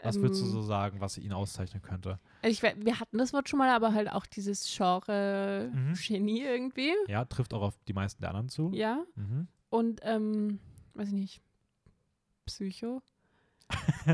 Was 0.04 0.20
würdest 0.20 0.42
du 0.42 0.46
Ähm, 0.46 0.52
so 0.52 0.62
sagen, 0.62 1.00
was 1.02 1.18
ihn 1.18 1.32
auszeichnen 1.34 1.82
könnte? 1.82 2.20
Also 2.42 2.52
ich, 2.54 2.62
wir 2.62 3.00
hatten 3.00 3.18
das 3.18 3.32
Wort 3.34 3.48
schon 3.50 3.60
mal, 3.60 3.70
aber 3.70 3.94
halt 3.94 4.12
auch 4.12 4.26
dieses 4.26 4.66
Genre 4.76 5.72
Mhm. 5.74 5.94
Genie 5.94 6.42
irgendwie. 6.44 6.92
Ja, 7.08 7.26
trifft 7.26 7.54
auch 7.54 7.62
auf 7.62 7.78
die 7.88 7.94
meisten 7.94 8.22
der 8.22 8.30
anderen 8.32 8.50
zu. 8.50 8.72
Ja. 8.74 9.04
Mhm. 9.16 9.48
Und, 9.70 10.02
ähm, 10.04 10.60
weiß 10.94 11.08
ich 11.08 11.14
nicht, 11.14 11.42
Psycho. 12.46 13.02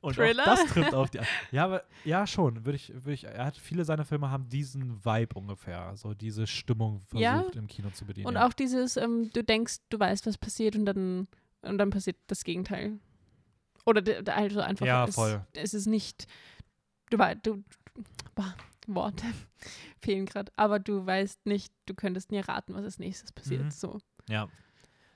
Und 0.00 0.14
Thriller? 0.16 0.44
das 0.44 0.66
trifft 0.66 0.94
auf 0.94 1.10
die. 1.10 1.18
Ja, 1.50 1.64
aber 1.64 1.82
ja 2.04 2.26
schon, 2.26 2.64
würde 2.66 2.76
ich, 2.76 2.92
würde 2.92 3.12
ich. 3.14 3.24
Er 3.24 3.46
hat 3.46 3.56
viele 3.56 3.84
seiner 3.84 4.04
Filme 4.04 4.30
haben 4.30 4.48
diesen 4.48 5.02
Vibe 5.04 5.34
ungefähr, 5.38 5.96
so 5.96 6.12
diese 6.14 6.46
Stimmung 6.46 7.00
versucht 7.06 7.22
Ja. 7.22 7.44
im 7.54 7.66
Kino 7.66 7.88
zu 7.90 8.04
bedienen. 8.04 8.26
Und 8.26 8.34
ja. 8.34 8.46
auch 8.46 8.52
dieses, 8.52 8.96
ähm, 8.98 9.30
du 9.32 9.42
denkst, 9.42 9.76
du 9.88 9.98
weißt, 9.98 10.26
was 10.26 10.36
passiert 10.36 10.76
und 10.76 10.84
dann, 10.84 11.26
und 11.62 11.78
dann 11.78 11.90
passiert 11.90 12.16
das 12.26 12.44
Gegenteil. 12.44 12.98
Oder 13.86 14.02
also 14.34 14.60
einfach, 14.60 14.86
Ja, 14.86 15.04
es, 15.04 15.14
voll. 15.14 15.44
es 15.52 15.74
ist 15.74 15.86
nicht, 15.86 16.26
du 17.10 17.18
weißt, 17.18 17.40
du, 17.44 17.62
boah, 18.34 18.54
Worte 18.86 19.24
fehlen 20.02 20.26
gerade, 20.26 20.52
aber 20.56 20.78
du 20.78 21.04
weißt 21.06 21.46
nicht, 21.46 21.72
du 21.86 21.94
könntest 21.94 22.30
nie 22.30 22.40
raten, 22.40 22.74
was 22.74 22.84
als 22.84 22.98
nächstes 22.98 23.32
passiert. 23.32 23.64
Mhm. 23.64 23.70
So. 23.70 23.98
ja, 24.28 24.48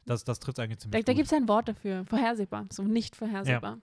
das, 0.07 0.25
das 0.25 0.39
trifft 0.41 0.59
eigentlich 0.59 0.79
Da, 0.79 0.83
ziemlich 0.83 1.05
da 1.05 1.13
gut. 1.13 1.17
gibt 1.17 1.27
es 1.27 1.33
ein 1.33 1.49
Wort 1.49 1.69
dafür, 1.69 2.05
vorhersehbar, 2.07 2.67
so 2.73 2.83
nicht 2.83 3.15
vorhersehbar. 3.17 3.79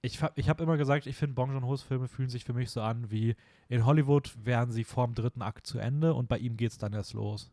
ich 0.00 0.18
fa- 0.18 0.32
ich 0.34 0.48
habe 0.48 0.62
immer 0.62 0.76
gesagt, 0.76 1.06
ich 1.06 1.16
finde 1.16 1.34
Bong 1.34 1.52
Joon-ho's 1.52 1.82
Filme 1.82 2.08
fühlen 2.08 2.28
sich 2.30 2.44
für 2.44 2.52
mich 2.52 2.70
so 2.70 2.80
an 2.82 3.10
wie 3.12 3.36
in 3.68 3.86
Hollywood 3.86 4.32
wären 4.44 4.72
sie 4.72 4.82
vorm 4.84 5.14
dritten 5.14 5.42
Akt 5.42 5.66
zu 5.66 5.78
Ende 5.78 6.14
und 6.14 6.28
bei 6.28 6.38
ihm 6.38 6.56
geht 6.56 6.72
es 6.72 6.78
dann 6.78 6.92
erst 6.92 7.12
los. 7.12 7.52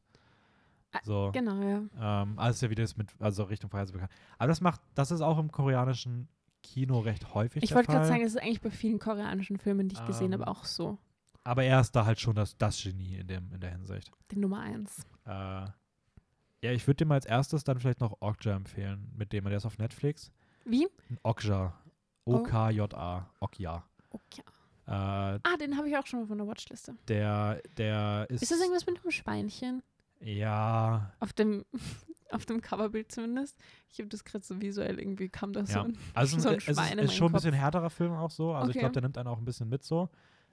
Ah, 0.91 0.99
So. 1.03 1.29
Genau, 1.33 1.61
ja. 1.61 2.23
Ähm, 2.23 2.39
alles 2.39 2.61
ja 2.61 2.69
wieder 2.71 2.83
ist 2.83 2.97
mit, 2.97 3.09
also 3.19 3.43
Richtung 3.43 3.69
vorhersehbar. 3.69 4.09
Aber 4.39 4.47
das 4.47 4.59
macht, 4.61 4.81
das 4.95 5.11
ist 5.11 5.21
auch 5.21 5.37
im 5.37 5.51
koreanischen 5.51 6.27
Kino 6.63 6.99
recht 6.99 7.33
häufig 7.33 7.63
Ich 7.63 7.73
wollte 7.73 7.91
gerade 7.91 8.07
sagen, 8.07 8.21
es 8.23 8.35
ist 8.35 8.41
eigentlich 8.41 8.61
bei 8.61 8.69
vielen 8.71 8.99
koreanischen 8.99 9.57
Filmen, 9.57 9.87
die 9.89 9.95
ich 9.95 10.05
gesehen 10.05 10.33
Ähm, 10.33 10.41
habe, 10.41 10.51
auch 10.51 10.65
so. 10.65 10.97
aber 11.43 11.63
er 11.63 11.79
ist 11.81 11.95
da 11.95 12.05
halt 12.05 12.19
schon 12.19 12.35
das, 12.35 12.57
das 12.57 12.81
Genie 12.81 13.15
in, 13.17 13.27
dem, 13.27 13.51
in 13.53 13.59
der 13.59 13.71
Hinsicht. 13.71 14.11
Die 14.31 14.37
Nummer 14.37 14.59
eins. 14.61 15.05
Äh, 15.25 15.65
ja, 16.61 16.71
ich 16.71 16.85
würde 16.87 16.97
dir 16.97 17.05
mal 17.05 17.15
als 17.15 17.25
erstes 17.25 17.63
dann 17.63 17.79
vielleicht 17.79 18.01
noch 18.01 18.17
Okja 18.19 18.55
empfehlen, 18.55 19.11
mit 19.15 19.31
dem, 19.33 19.45
der 19.45 19.57
ist 19.57 19.65
auf 19.65 19.77
Netflix. 19.77 20.31
Wie? 20.65 20.87
Okja. 21.23 21.73
O-K-J-A. 22.25 23.29
Okja. 23.39 23.83
Okay. 24.11 24.41
Äh, 24.87 24.91
Ah, 24.91 25.57
den 25.59 25.77
habe 25.77 25.87
ich 25.89 25.97
auch 25.97 26.05
schon 26.05 26.21
mal 26.21 26.27
von 26.27 26.37
der 26.37 26.47
Watchliste. 26.47 26.95
der, 27.07 27.61
der 27.77 28.27
ist. 28.29 28.41
Ist 28.43 28.51
das 28.51 28.59
irgendwas 28.59 28.85
mit 28.85 28.99
einem 29.01 29.11
Schweinchen? 29.11 29.83
Ja. 30.19 31.13
Auf 31.19 31.31
dem, 31.33 31.63
Auf 32.31 32.45
dem 32.45 32.61
Coverbild 32.61 33.11
zumindest. 33.11 33.57
Ich 33.91 33.99
habe 33.99 34.07
das 34.09 34.23
gerade 34.23 34.43
so 34.45 34.61
visuell 34.61 34.99
irgendwie 34.99 35.29
kam 35.29 35.51
das 35.53 35.69
Ja. 35.69 35.81
so 35.81 35.87
ein 35.87 35.97
Also 36.13 36.39
so 36.39 36.49
ein 36.49 36.55
es 36.57 36.67
ist, 36.67 36.75
Schwein 36.75 36.93
in 36.93 36.99
ist 36.99 37.07
meinen 37.07 37.17
schon 37.17 37.27
ein 37.27 37.31
Kopf. 37.31 37.41
bisschen 37.43 37.53
härterer 37.53 37.89
Film 37.89 38.11
auch 38.13 38.31
so. 38.31 38.53
Also 38.53 38.69
ich 38.69 38.75
Okay. 38.75 38.79
glaube, 38.79 38.93
der 38.93 39.01
nimmt 39.01 39.17
einen 39.17 39.27
auch 39.27 39.37
ein 39.39 39.45
bisschen 39.45 39.67
mit 39.69 39.83
so. 39.83 40.09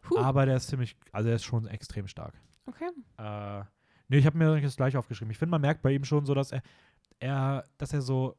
Huh. 0.08 0.18
Aber 0.18 0.46
der 0.46 0.56
ist 0.56 0.68
ziemlich, 0.68 0.96
also 1.12 1.26
der 1.26 1.36
ist 1.36 1.44
schon 1.44 1.66
extrem 1.66 2.06
stark. 2.08 2.34
Okay. 2.66 2.88
Äh, 3.18 3.64
nee, 4.08 4.18
ich 4.18 4.26
habe 4.26 4.38
mir 4.38 4.60
das 4.60 4.76
gleich 4.76 4.96
aufgeschrieben. 4.96 5.30
Ich 5.30 5.38
finde, 5.38 5.50
man 5.50 5.60
merkt 5.60 5.82
bei 5.82 5.92
ihm 5.92 6.04
schon 6.04 6.24
so, 6.26 6.34
dass 6.34 6.52
er, 6.52 6.62
er, 7.18 7.64
dass 7.78 7.92
er 7.92 8.02
so 8.02 8.36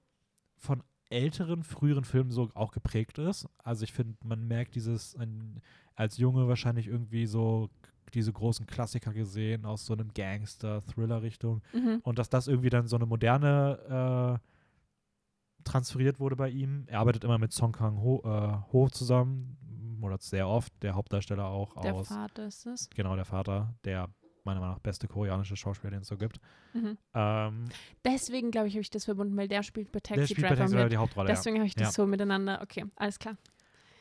von 0.56 0.84
älteren, 1.10 1.64
früheren 1.64 2.04
Filmen 2.04 2.32
so 2.32 2.50
auch 2.54 2.72
geprägt 2.72 3.18
ist. 3.18 3.48
Also 3.64 3.84
ich 3.84 3.94
finde, 3.94 4.18
man 4.24 4.48
merkt 4.48 4.76
dieses, 4.76 5.16
ein, 5.16 5.62
als 5.96 6.18
Junge 6.18 6.48
wahrscheinlich 6.48 6.88
irgendwie 6.88 7.26
so 7.28 7.70
diese 8.12 8.32
großen 8.34 8.66
Klassiker 8.68 9.14
gesehen 9.14 9.66
aus 9.66 9.86
so 9.86 9.94
einem 9.94 10.14
Gangster-Thriller-Richtung. 10.14 11.62
Mhm. 11.74 12.00
Und 12.04 12.20
dass 12.20 12.30
das 12.30 12.48
irgendwie 12.48 12.70
dann 12.70 12.88
so 12.88 12.96
eine 12.96 13.06
moderne 13.06 14.40
äh, 14.42 15.64
transferiert 15.64 16.20
wurde 16.20 16.36
bei 16.36 16.50
ihm. 16.50 16.86
Er 16.88 17.00
arbeitet 17.00 17.24
immer 17.24 17.38
mit 17.38 17.52
Song 17.52 17.72
Kang 17.72 17.98
Ho, 18.02 18.22
äh, 18.24 18.72
Ho 18.74 18.90
zusammen, 18.90 19.58
oder 20.02 20.18
sehr 20.20 20.48
oft, 20.48 20.72
der 20.84 20.94
Hauptdarsteller 20.94 21.46
auch 21.46 21.82
Der 21.82 21.94
aus, 21.96 22.08
Vater 22.10 22.46
ist 22.48 22.66
es. 22.68 22.90
genau, 22.92 23.16
der 23.16 23.26
Vater, 23.26 23.74
der 23.84 24.08
meiner 24.44 24.60
Meinung 24.62 24.76
nach 24.76 24.80
beste 24.80 25.08
koreanische 25.08 25.56
Schauspieler, 25.58 25.92
den 25.92 26.02
es 26.02 26.08
so 26.08 26.16
gibt. 26.18 26.40
Mhm. 26.74 26.98
Ähm, 27.14 27.66
Deswegen, 28.06 28.52
glaube 28.52 28.68
ich, 28.68 28.76
habe 28.76 28.82
ich 28.82 28.90
das 28.92 29.06
verbunden, 29.06 29.36
weil 29.36 29.48
der 29.50 29.64
spielt 29.64 29.92
bei 29.92 30.00
der 30.00 30.16
Taxi 30.18 30.36
spielt 30.36 30.48
bei 30.50 30.56
Taxi 30.56 30.74
Driver 30.76 30.88
die 30.90 30.98
Hauptrolle, 30.98 31.30
ja. 31.30 31.36
Deswegen 31.36 31.58
habe 31.58 31.66
ich 31.68 31.76
das 31.76 31.88
Ja. 31.88 31.92
so 31.92 32.06
miteinander. 32.08 32.62
Okay, 32.62 32.86
alles 32.96 33.20
klar. 33.20 33.36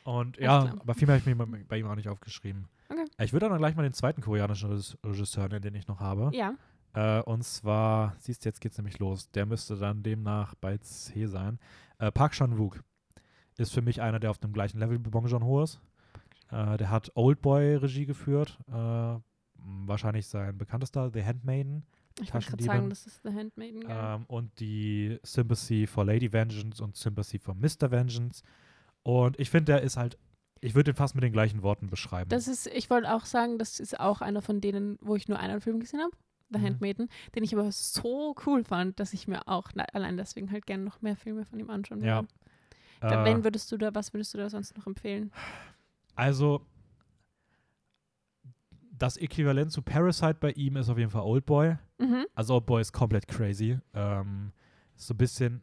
Und 0.05 0.37
Alles 0.37 0.39
ja, 0.39 0.61
klar. 0.61 0.75
aber 0.79 0.93
viel 0.93 1.05
mehr 1.07 1.19
habe 1.19 1.29
ich 1.29 1.35
mir 1.35 1.65
bei 1.65 1.77
ihm 1.79 1.87
auch 1.87 1.95
nicht 1.95 2.07
aufgeschrieben. 2.07 2.69
Okay. 2.89 3.05
Ich 3.19 3.33
würde 3.33 3.49
dann 3.49 3.57
gleich 3.57 3.75
mal 3.75 3.83
den 3.83 3.93
zweiten 3.93 4.21
koreanischen 4.21 4.69
Regis- 4.71 4.97
Regisseur 5.05 5.47
nennen, 5.49 5.61
den 5.61 5.75
ich 5.75 5.87
noch 5.87 5.99
habe. 5.99 6.31
Ja. 6.33 6.53
Äh, 6.93 7.21
und 7.23 7.43
zwar, 7.43 8.15
siehst 8.19 8.45
du, 8.45 8.49
jetzt 8.49 8.61
geht's 8.61 8.77
nämlich 8.77 8.99
los. 8.99 9.29
Der 9.31 9.45
müsste 9.45 9.75
dann 9.77 10.03
demnach 10.03 10.55
bei 10.55 10.77
C 10.77 11.25
sein. 11.27 11.59
Äh, 11.99 12.11
Park 12.11 12.33
Chan-wook 12.33 12.81
ist 13.57 13.73
für 13.73 13.81
mich 13.81 14.01
einer, 14.01 14.19
der 14.19 14.29
auf 14.31 14.37
dem 14.37 14.53
gleichen 14.53 14.79
Level 14.79 14.97
wie 15.03 15.09
Bong 15.09 15.27
Joon-ho 15.27 15.63
ist. 15.63 15.79
Äh, 16.51 16.77
der 16.77 16.89
hat 16.89 17.11
Oldboy 17.15 17.75
Regie 17.75 18.05
geführt. 18.05 18.57
Äh, 18.71 19.19
wahrscheinlich 19.55 20.27
sein 20.27 20.57
bekanntester, 20.57 21.09
The 21.11 21.23
Handmaiden. 21.23 21.85
Ich 22.21 22.33
wollte 22.33 22.47
gerade 22.49 22.63
sagen, 22.63 22.89
das 22.89 23.05
ist 23.05 23.21
The 23.23 23.29
Handmaiden. 23.33 23.83
Ähm, 23.87 24.25
und 24.27 24.59
die 24.59 25.19
Sympathy 25.23 25.85
for 25.87 26.05
Lady 26.05 26.31
Vengeance 26.31 26.81
und 26.83 26.95
Sympathy 26.95 27.37
for 27.37 27.53
Mr. 27.53 27.91
Vengeance. 27.91 28.43
Und 29.03 29.39
ich 29.39 29.49
finde, 29.49 29.73
der 29.73 29.81
ist 29.81 29.97
halt, 29.97 30.17
ich 30.61 30.75
würde 30.75 30.91
ihn 30.91 30.95
fast 30.95 31.15
mit 31.15 31.23
den 31.23 31.31
gleichen 31.33 31.61
Worten 31.63 31.89
beschreiben. 31.89 32.29
Das 32.29 32.47
ist, 32.47 32.67
ich 32.67 32.89
wollte 32.89 33.13
auch 33.13 33.25
sagen, 33.25 33.57
das 33.57 33.79
ist 33.79 33.99
auch 33.99 34.21
einer 34.21 34.41
von 34.41 34.61
denen, 34.61 34.97
wo 35.01 35.15
ich 35.15 35.27
nur 35.27 35.39
einen 35.39 35.61
Film 35.61 35.79
gesehen 35.79 36.01
habe, 36.01 36.11
The 36.49 36.59
Mhm. 36.59 36.63
Handmaiden, 36.65 37.09
den 37.35 37.43
ich 37.43 37.53
aber 37.53 37.71
so 37.71 38.35
cool 38.45 38.63
fand, 38.63 38.99
dass 38.99 39.13
ich 39.13 39.27
mir 39.27 39.47
auch 39.47 39.69
allein 39.93 40.17
deswegen 40.17 40.51
halt 40.51 40.65
gerne 40.65 40.83
noch 40.83 41.01
mehr 41.01 41.15
Filme 41.15 41.45
von 41.45 41.59
ihm 41.59 41.69
anschauen 41.69 42.01
Ja. 42.03 42.17
würde. 42.17 42.27
Da, 43.01 43.21
Äh, 43.21 43.25
wen 43.25 43.43
würdest 43.43 43.71
du 43.71 43.77
da, 43.77 43.93
was 43.93 44.13
würdest 44.13 44.33
du 44.33 44.37
da 44.37 44.49
sonst 44.49 44.75
noch 44.77 44.87
empfehlen? 44.87 45.31
Also, 46.15 46.65
das 48.91 49.17
Äquivalent 49.17 49.71
zu 49.71 49.81
Parasite 49.81 50.37
bei 50.39 50.51
ihm 50.51 50.77
ist 50.77 50.89
auf 50.89 50.97
jeden 50.97 51.11
Fall 51.11 51.21
Oldboy. 51.21 51.77
Mhm. 51.99 52.25
Also 52.33 52.55
Oldboy 52.55 52.81
ist 52.81 52.91
komplett 52.93 53.27
crazy. 53.27 53.79
Ähm, 53.93 54.51
so 54.95 55.13
ein 55.13 55.17
bisschen, 55.17 55.61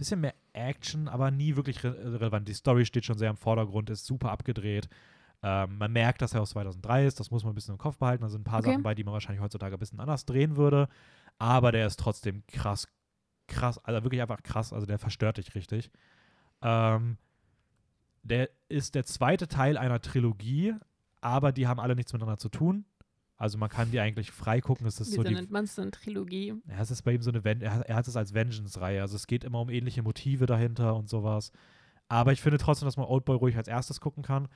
bisschen 0.00 0.20
mehr 0.20 0.34
Action, 0.52 1.08
aber 1.08 1.30
nie 1.30 1.56
wirklich 1.56 1.84
re 1.84 1.94
relevant. 2.14 2.48
Die 2.48 2.54
Story 2.54 2.84
steht 2.84 3.04
schon 3.04 3.18
sehr 3.18 3.30
im 3.30 3.36
Vordergrund, 3.36 3.90
ist 3.90 4.06
super 4.06 4.30
abgedreht. 4.32 4.88
Ähm, 5.42 5.78
man 5.78 5.92
merkt, 5.92 6.20
dass 6.22 6.34
er 6.34 6.42
aus 6.42 6.50
2003 6.50 7.06
ist, 7.06 7.20
das 7.20 7.30
muss 7.30 7.44
man 7.44 7.52
ein 7.52 7.54
bisschen 7.54 7.74
im 7.74 7.78
Kopf 7.78 7.98
behalten. 7.98 8.22
Da 8.22 8.28
sind 8.28 8.42
ein 8.42 8.44
paar 8.44 8.58
Okay. 8.60 8.70
Sachen 8.72 8.82
bei, 8.82 8.94
die 8.94 9.04
man 9.04 9.14
wahrscheinlich 9.14 9.42
heutzutage 9.42 9.76
ein 9.76 9.78
bisschen 9.78 10.00
anders 10.00 10.26
drehen 10.26 10.56
würde. 10.56 10.88
Aber 11.38 11.72
der 11.72 11.86
ist 11.86 11.98
trotzdem 11.98 12.42
krass, 12.46 12.88
krass, 13.46 13.78
also 13.84 14.02
wirklich 14.04 14.20
einfach 14.20 14.42
krass. 14.42 14.72
Also 14.72 14.86
der 14.86 14.98
verstört 14.98 15.38
dich 15.38 15.54
richtig. 15.54 15.90
Ähm, 16.62 17.16
der 18.22 18.50
ist 18.68 18.94
der 18.94 19.04
zweite 19.04 19.48
Teil 19.48 19.78
einer 19.78 20.00
Trilogie, 20.00 20.74
aber 21.22 21.52
die 21.52 21.66
haben 21.66 21.80
alle 21.80 21.96
nichts 21.96 22.12
miteinander 22.12 22.38
zu 22.38 22.50
tun. 22.50 22.84
Also 23.40 23.56
man 23.56 23.70
kann 23.70 23.90
die 23.90 23.98
eigentlich 24.00 24.30
frei 24.30 24.60
gucken. 24.60 24.86
Es 24.86 25.00
ist 25.00 25.08
Wieso 25.12 25.22
so 25.22 25.28
die, 25.28 25.34
nennt 25.34 25.50
man 25.50 25.64
es 25.64 25.74
denn 25.74 25.90
Trilogie? 25.90 26.54
ja, 26.68 26.78
es 26.80 26.90
ist 26.90 27.02
bei 27.02 27.12
ihm 27.14 27.22
so 27.22 27.30
eine, 27.30 27.42
Ven 27.42 27.62
er, 27.62 27.74
hat- 27.76 27.86
er 27.88 27.96
hat 27.96 28.06
es 28.06 28.14
als 28.14 28.34
Vengeance-Reihe. 28.34 29.00
Also 29.00 29.16
es 29.16 29.26
geht 29.26 29.44
immer 29.44 29.60
um 29.60 29.70
ähnliche 29.70 30.02
Motive 30.02 30.44
dahinter 30.44 30.94
und 30.94 31.08
sowas. 31.08 31.50
Aber 32.08 32.32
ich 32.32 32.42
finde 32.42 32.58
trotzdem, 32.58 32.86
dass 32.86 32.98
man 32.98 33.06
Oldboy 33.06 33.36
ruhig 33.36 33.56
als 33.56 33.66
erstes 33.66 33.98
gucken 34.00 34.22
kann. 34.22 34.46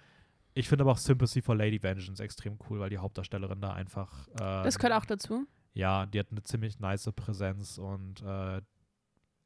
Ich 0.53 0.69
finde 0.69 0.83
aber 0.85 0.93
auch 0.93 0.99
Sympathy 0.99 1.41
for 1.41 1.57
Lady 1.57 1.83
Vengeance 1.83 2.23
extrem 2.23 2.59
cool, 2.69 2.79
weil 2.79 2.91
die 2.91 2.99
Hauptdarstellerin 2.99 3.61
da 3.63 3.73
einfach. 3.73 4.29
Äh, 4.35 4.37
Das 4.65 4.79
gehört 4.79 5.01
auch 5.03 5.07
dazu. 5.07 5.47
Ja, 5.73 6.05
die 6.07 6.19
hat 6.21 6.31
eine 6.31 6.43
ziemlich 6.43 6.79
nice 6.79 7.11
Präsenz 7.17 7.79
und 7.79 8.23
äh, 8.23 8.61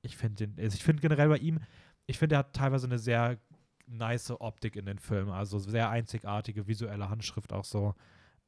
ich 0.03 0.17
finde 0.17 0.47
den, 0.49 0.63
also 0.63 0.75
ich 0.75 0.83
finde 0.85 1.01
generell 1.01 1.29
bei 1.29 1.39
ihm, 1.39 1.61
ich 2.07 2.19
finde, 2.19 2.35
er 2.35 2.41
hat 2.41 2.55
teilweise 2.55 2.87
eine 2.89 2.99
sehr 2.99 3.39
nice 3.87 4.33
Optik 4.33 4.75
in 4.77 4.85
den 4.87 4.99
Filmen, 4.99 5.31
also 5.31 5.59
sehr 5.61 5.89
einzigartige 5.91 6.67
visuelle 6.67 7.09
Handschrift 7.09 7.53
auch 7.53 7.65
so. 7.65 7.95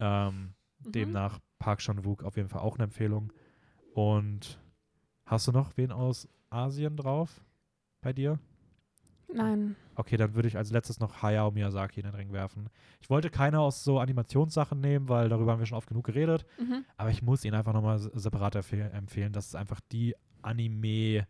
Ähm, 0.01 0.53
Mhm. 0.85 0.93
Demnach 0.93 1.39
Park 1.59 1.81
Chan-wook 1.81 2.23
auf 2.25 2.37
jeden 2.37 2.49
Fall 2.49 2.61
auch 2.63 2.77
eine 2.77 2.85
Empfehlung. 2.85 3.33
Und 3.95 4.59
hast 5.27 5.47
du 5.49 5.53
noch 5.53 5.77
wen 5.77 5.93
aus 5.93 6.29
Asien 6.51 6.97
drauf 6.97 7.45
bei 8.01 8.13
dir? 8.13 8.39
Nein. 9.33 9.77
Okay, 9.95 10.17
dann 10.17 10.35
würde 10.35 10.49
ich 10.49 10.57
als 10.57 10.73
letztes 10.73 10.99
noch 10.99 11.23
Hayao 11.23 11.53
Miyazaki 11.53 12.01
in 12.01 12.07
den 12.07 12.15
Ring 12.17 12.33
werfen. 12.33 12.69
Ich 13.01 13.09
wollte 13.11 13.31
keine 13.31 13.61
aus 13.61 13.85
so 13.85 14.01
Animationssachen 14.01 14.81
nehmen, 14.81 15.09
weil 15.09 15.29
darüber 15.29 15.53
haben 15.53 15.61
wir 15.61 15.67
schon 15.67 15.79
oft 15.79 15.89
genug 15.89 16.05
geredet. 16.07 16.45
Mhm. 16.59 16.85
Aber 16.97 17.11
ich 17.11 17.23
muss 17.23 17.45
ihn 17.45 17.55
einfach 17.55 17.73
nochmal 17.73 18.01
separat 18.01 18.57
empfehl- 18.57 18.91
empfehlen. 18.91 19.33
Das 19.33 19.47
ist 19.47 19.55
einfach 19.55 19.81
die 19.93 20.17
Anime-Film- 20.43 21.27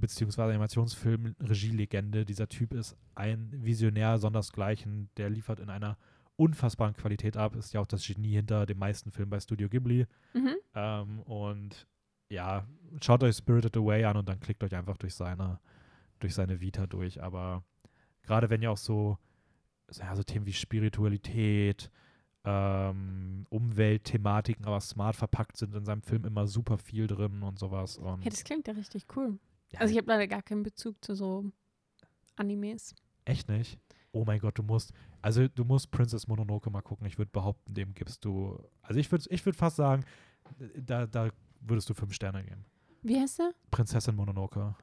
bzw. 0.00 0.42
Animationsfilm-Regielegende. 0.42 2.24
Dieser 2.24 2.48
Typ 2.48 2.72
ist 2.72 2.96
ein 3.14 3.50
Visionär 3.52 4.18
sondersgleichen. 4.18 5.10
Der 5.16 5.28
liefert 5.28 5.60
in 5.60 5.68
einer 5.70 5.98
unfassbaren 6.40 6.94
Qualität 6.94 7.36
ab. 7.36 7.54
Ist 7.54 7.72
ja 7.74 7.80
auch 7.80 7.86
das 7.86 8.06
Genie 8.06 8.32
hinter 8.34 8.64
den 8.66 8.78
meisten 8.78 9.10
Filmen 9.12 9.30
bei 9.30 9.40
Studio 9.40 9.68
Ghibli. 9.68 10.06
Mhm. 10.32 10.56
Ähm, 10.74 11.20
und 11.22 11.86
ja, 12.30 12.66
schaut 13.02 13.22
euch 13.22 13.36
Spirited 13.36 13.76
Away 13.76 14.04
an 14.04 14.16
und 14.16 14.28
dann 14.28 14.40
klickt 14.40 14.62
euch 14.64 14.74
einfach 14.74 14.96
durch 14.96 15.14
seine, 15.14 15.60
durch 16.20 16.34
seine 16.34 16.60
Vita 16.60 16.86
durch. 16.86 17.22
Aber 17.22 17.62
gerade 18.22 18.48
wenn 18.50 18.62
ihr 18.62 18.70
auch 18.70 18.76
so, 18.78 19.18
ja, 19.92 20.14
so 20.16 20.22
Themen 20.22 20.46
wie 20.46 20.52
Spiritualität, 20.52 21.90
ähm, 22.44 23.46
Umweltthematiken, 23.50 24.64
aber 24.64 24.80
smart 24.80 25.16
verpackt 25.16 25.56
sind 25.58 25.74
in 25.74 25.84
seinem 25.84 26.02
Film 26.02 26.24
immer 26.24 26.46
super 26.46 26.78
viel 26.78 27.06
drin 27.06 27.42
und 27.42 27.58
sowas. 27.58 27.98
Und 27.98 28.22
Hey, 28.22 28.30
das 28.30 28.44
klingt 28.44 28.66
ja 28.66 28.72
richtig 28.74 29.04
cool. 29.16 29.38
ja, 29.72 29.80
Also 29.80 29.92
ich 29.92 29.98
habe 29.98 30.08
leider 30.08 30.26
gar 30.26 30.42
keinen 30.42 30.62
Bezug 30.62 31.04
zu 31.04 31.14
so 31.14 31.44
Animes. 32.36 32.94
echt 33.26 33.48
nicht. 33.48 33.78
Oh 34.12 34.24
mein 34.24 34.40
Gott, 34.40 34.58
du 34.58 34.62
musst, 34.62 34.92
also 35.22 35.48
du 35.48 35.64
musst 35.64 35.90
Princess 35.90 36.26
Mononoke 36.26 36.70
mal 36.70 36.82
gucken. 36.82 37.06
Ich 37.06 37.18
würde 37.18 37.30
behaupten, 37.30 37.74
dem 37.74 37.94
gibst 37.94 38.24
du, 38.24 38.58
also 38.82 38.98
ich 38.98 39.10
würde 39.10 39.24
ich 39.28 39.44
würd 39.44 39.56
fast 39.56 39.76
sagen, 39.76 40.04
da, 40.76 41.06
da 41.06 41.28
würdest 41.60 41.88
du 41.90 41.94
fünf 41.94 42.12
Sterne 42.14 42.44
geben. 42.44 42.64
Wie 43.02 43.18
heißt 43.18 43.38
der? 43.38 43.52
Prinzessin 43.70 44.14
Mononoke. 44.16 44.74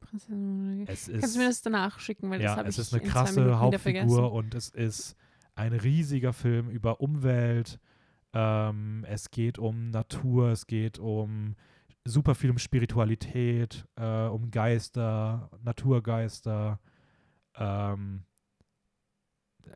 Prinzessin 0.00 0.56
Mononoke. 0.56 0.92
Es 0.92 1.06
Kannst 1.06 1.34
du 1.36 1.40
mir 1.40 1.48
das 1.48 1.62
danach 1.62 1.98
schicken, 1.98 2.30
weil 2.30 2.38
das 2.38 2.44
ja, 2.52 2.56
habe 2.56 2.68
es 2.68 2.76
ich 2.76 2.82
ist 2.82 2.94
eine 2.94 3.02
krasse. 3.02 3.58
Hauptfigur 3.58 4.32
und 4.32 4.54
es 4.54 4.68
ist 4.68 5.16
ein 5.54 5.72
riesiger 5.72 6.32
Film 6.32 6.68
über 6.70 7.00
Umwelt. 7.00 7.78
Ähm, 8.32 9.04
es 9.08 9.30
geht 9.30 9.58
um 9.58 9.90
Natur, 9.90 10.48
es 10.48 10.66
geht 10.66 10.98
um 10.98 11.54
super 12.04 12.34
viel 12.34 12.50
um 12.50 12.58
Spiritualität, 12.58 13.86
äh, 13.96 14.26
um 14.26 14.50
Geister, 14.50 15.50
Naturgeister. 15.62 16.80
Ähm, 17.56 18.24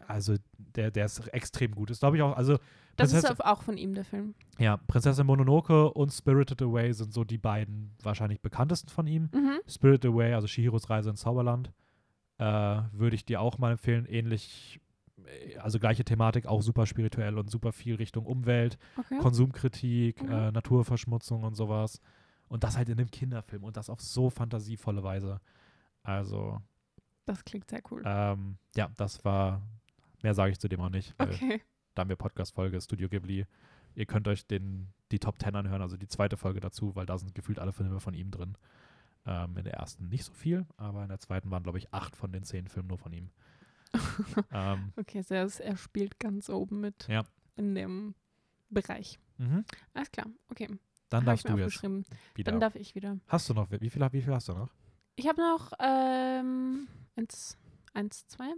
also 0.07 0.37
der, 0.57 0.91
der 0.91 1.07
ist 1.07 1.19
extrem 1.29 1.75
gut. 1.75 1.91
Ist 1.91 2.01
glaube 2.01 2.17
ich 2.17 2.23
auch, 2.23 2.37
also 2.37 2.59
Das 2.97 3.13
ist 3.13 3.25
Prinzessin- 3.27 3.41
auch 3.45 3.63
von 3.63 3.77
ihm 3.77 3.95
der 3.95 4.05
Film. 4.05 4.35
ja, 4.59 4.77
Prinzessin 4.77 5.27
Mononoke 5.27 5.91
und 5.93 6.11
Spirited 6.13 6.61
Away 6.63 6.93
sind 6.93 7.13
so 7.13 7.25
die 7.25 7.39
beiden 7.39 7.95
wahrscheinlich 8.03 8.41
bekanntesten 8.41 8.89
von 8.89 9.07
ihm. 9.07 9.31
Mhm. 9.33 9.61
Spirit 9.67 10.05
Away, 10.07 10.35
also 10.35 10.47
Shihiros 10.47 10.89
Reise 10.91 11.11
ins 11.11 11.21
Zauberland, 11.21 11.73
äh, 12.39 12.45
würde 12.93 13.17
ich 13.17 13.25
dir 13.25 13.41
auch 13.41 13.59
mal 13.59 13.73
empfehlen. 13.73 14.07
Ähnlich, 14.07 14.81
äh, 15.25 15.57
also 15.59 15.79
gleiche 15.79 16.05
Thematik, 16.05 16.47
auch 16.47 16.63
super 16.63 16.87
spirituell 16.87 17.37
und 17.39 17.51
super 17.51 17.73
viel 17.73 17.97
Richtung 17.97 18.27
Umwelt, 18.27 18.79
Okay. 18.99 19.19
Konsumkritik, 19.19 20.23
Mhm. 20.23 20.31
äh, 20.31 20.53
Naturverschmutzung 20.53 21.43
und 21.45 21.55
sowas. 21.55 22.01
Und 22.49 22.65
das 22.65 22.77
halt 22.79 22.89
in 22.89 22.99
einem 22.99 23.11
Kinderfilm 23.11 23.63
und 23.65 23.77
das 23.77 23.91
auf 23.91 24.01
so 24.01 24.31
fantasievolle 24.31 25.03
Weise. 25.03 25.41
Also, 26.03 26.59
Das 27.27 27.45
klingt 27.45 27.69
sehr 27.69 27.83
cool. 27.91 28.03
ähm, 28.07 28.57
ja, 28.75 28.89
das 28.97 29.23
war, 29.25 29.61
mehr 30.23 30.35
sage 30.35 30.53
ich 30.53 30.59
zu 30.59 30.69
dem 30.69 30.81
auch 30.81 30.91
nicht. 30.91 31.15
Weil 31.19 31.31
okay. 31.31 31.63
Da 31.95 32.03
haben 32.03 32.11
wir 32.11 32.17
Podcast-Folge 32.17 32.81
Studio 32.81 33.09
Ghibli. 33.09 33.47
Ihr 33.95 34.07
könnt 34.07 34.29
euch 34.29 34.47
den, 34.47 34.93
die 35.11 35.19
Top 35.19 35.41
10 35.41 35.57
anhören, 35.57 35.83
also 35.83 35.97
die 35.97 36.07
zweite 36.07 36.37
Folge 36.37 36.61
dazu, 36.61 36.95
weil 36.95 37.07
da 37.07 37.19
sind 37.19 37.35
gefühlt 37.35 37.59
alle 37.59 37.73
Filme 37.73 37.99
von 37.99 38.15
ihm 38.15 38.31
drin. 38.31 38.57
Ähm, 39.27 39.57
in 39.57 39.65
der 39.65 39.75
ersten 39.75 40.09
nicht 40.09 40.25
so 40.25 40.33
viel, 40.33 40.65
aber 40.77 41.03
in 41.03 41.09
der 41.09 41.19
zweiten 41.19 41.51
waren, 41.51 41.63
glaube 41.65 41.79
ich, 41.79 41.93
acht 41.93 42.15
von 42.15 42.31
den 42.31 42.45
zehn 42.45 42.69
Filmen 42.69 42.89
nur 42.89 42.99
von 42.99 43.13
ihm. 43.13 43.31
ähm, 44.53 44.93
okay, 44.97 45.23
so 45.23 45.35
er, 45.35 45.77
spielt 45.77 46.21
ganz 46.21 46.49
oben 46.51 46.81
mit 46.81 47.09
Ja. 47.09 47.25
in 47.57 47.75
dem 47.75 48.15
Bereich. 48.71 49.19
mhm. 49.39 49.65
Alles 49.95 50.13
klar, 50.13 50.27
okay. 50.51 50.69
Dann 51.09 51.21
Hab 51.23 51.27
darfst 51.27 51.49
du 51.49 51.57
jetzt 51.57 51.83
wieder. 51.83 52.53
Dann 52.53 52.61
darf 52.61 52.77
ich 52.77 52.95
wieder. 52.95 53.19
hast 53.27 53.49
du 53.49 53.55
noch, 53.55 53.71
wie 53.71 53.91
viel, 53.91 54.07
wie 54.13 54.23
viel 54.23 54.35
hast 54.35 54.49
du 54.49 54.53
noch? 54.53 54.71
Ich 55.17 55.27
habe 55.27 55.41
noch 55.41 55.73
ähm, 55.81 56.87
eins, 57.17 57.59
eins, 57.95 58.27
zwei, 58.29 58.53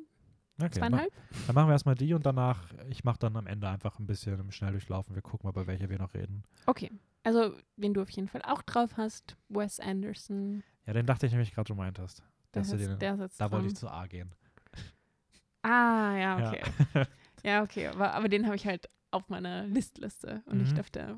Okay, 0.67 0.79
zweieinhalb. 0.79 1.13
Dann 1.47 1.55
machen 1.55 1.69
wir 1.69 1.73
erstmal 1.73 1.95
die 1.95 2.15
und 2.15 2.25
danach, 2.27 2.59
ich 2.89 3.05
mache 3.05 3.19
dann 3.19 3.37
am 3.37 3.47
Ende 3.47 3.69
einfach 3.69 3.99
ein 3.99 4.07
bisschen 4.07 4.39
im 4.41 4.51
Schnelldurchlauf. 4.51 5.07
Wir 5.09 5.23
gucken 5.23 5.47
mal, 5.49 5.53
bei 5.53 5.67
welcher 5.67 5.89
wir 5.91 5.99
noch 5.99 6.15
reden. 6.15 6.45
Okay. 6.67 6.91
Also, 7.23 7.55
wen 7.77 7.93
du 7.95 8.01
auf 8.03 8.11
jeden 8.11 8.29
Fall 8.29 8.43
auch 8.43 8.63
drauf 8.63 8.97
hast, 8.97 9.37
Wes 9.49 9.79
Anderson. 9.81 10.63
Ja, 10.87 10.93
den 10.95 11.05
dachte 11.07 11.27
ich 11.27 11.33
nämlich 11.33 11.53
gerade, 11.53 11.67
du 11.69 11.75
meintest. 11.75 12.23
Der 12.55 12.63
Dass 12.63 12.73
ist, 12.73 12.81
den, 12.89 12.99
da 12.99 13.19
wollte 13.19 13.37
dran. 13.39 13.67
ich 13.67 13.77
zu 13.77 13.89
A 13.89 14.07
gehen. 14.07 14.35
Ah, 15.63 16.15
ja, 16.17 16.41
Ja. 16.41 16.49
okay. 16.49 16.63
Ja, 17.43 17.63
okay. 17.63 17.87
Aber, 17.87 18.13
aber 18.13 18.29
den 18.29 18.45
habe 18.45 18.55
ich 18.57 18.67
halt 18.67 18.91
auf 19.13 19.29
meiner 19.31 19.65
Listliste 19.67 20.43
und 20.47 20.61
ich 20.61 20.73
Mhm. 20.73 20.75
dachte, 20.77 21.17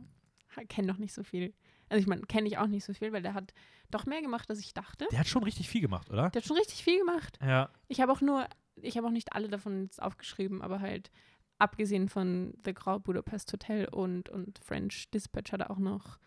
kenne 0.69 0.87
noch 0.87 0.99
nicht 0.99 1.13
so 1.13 1.25
viel. 1.25 1.53
Also 1.89 2.01
ich 2.01 2.07
meine, 2.07 2.23
kenne 2.23 2.47
ich 2.47 2.59
auch 2.59 2.69
nicht 2.69 2.85
so 2.85 2.95
viel, 2.95 3.13
weil 3.13 3.23
der 3.23 3.35
hat 3.35 3.53
doch 3.91 4.07
mehr 4.07 4.23
gemacht, 4.23 4.49
als 4.49 4.61
ich 4.61 4.73
dachte. 4.73 5.07
Der 5.11 5.19
hat 5.19 5.27
schon 5.27 5.43
richtig 5.43 5.69
viel 5.69 5.81
gemacht, 5.81 6.11
oder? 6.11 6.31
Der 6.31 6.41
hat 6.41 6.47
schon 6.47 6.57
richtig 6.57 6.85
viel 6.85 6.99
gemacht. 6.99 7.39
Ja. 7.43 7.71
Ich 7.89 8.01
habe 8.01 8.13
auch 8.13 8.21
nur, 8.21 8.47
ich 8.83 8.97
habe 8.97 9.07
auch 9.07 9.13
nicht 9.13 9.33
alle 9.33 9.49
davon 9.49 9.85
jetzt 9.85 10.03
aufgeschrieben, 10.03 10.63
aber 10.63 10.81
halt 10.81 11.11
abgesehen 11.59 12.09
von 12.09 12.55
The 12.65 12.75
Grand 12.75 13.05
Budapest 13.05 13.53
Hotel 13.53 13.87
und, 13.89 14.29
und 14.29 14.59
French 14.59 15.11
Dispatch 15.11 15.53
hat 15.53 15.61
er 15.61 15.71
auch 15.71 15.79
noch 15.79 16.19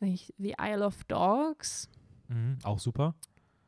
nicht, 0.00 0.34
The 0.38 0.56
Isle 0.60 0.84
of 0.84 1.04
Dogs. 1.04 1.88
Mhm, 2.28 2.58
auch 2.64 2.78
super. 2.78 3.14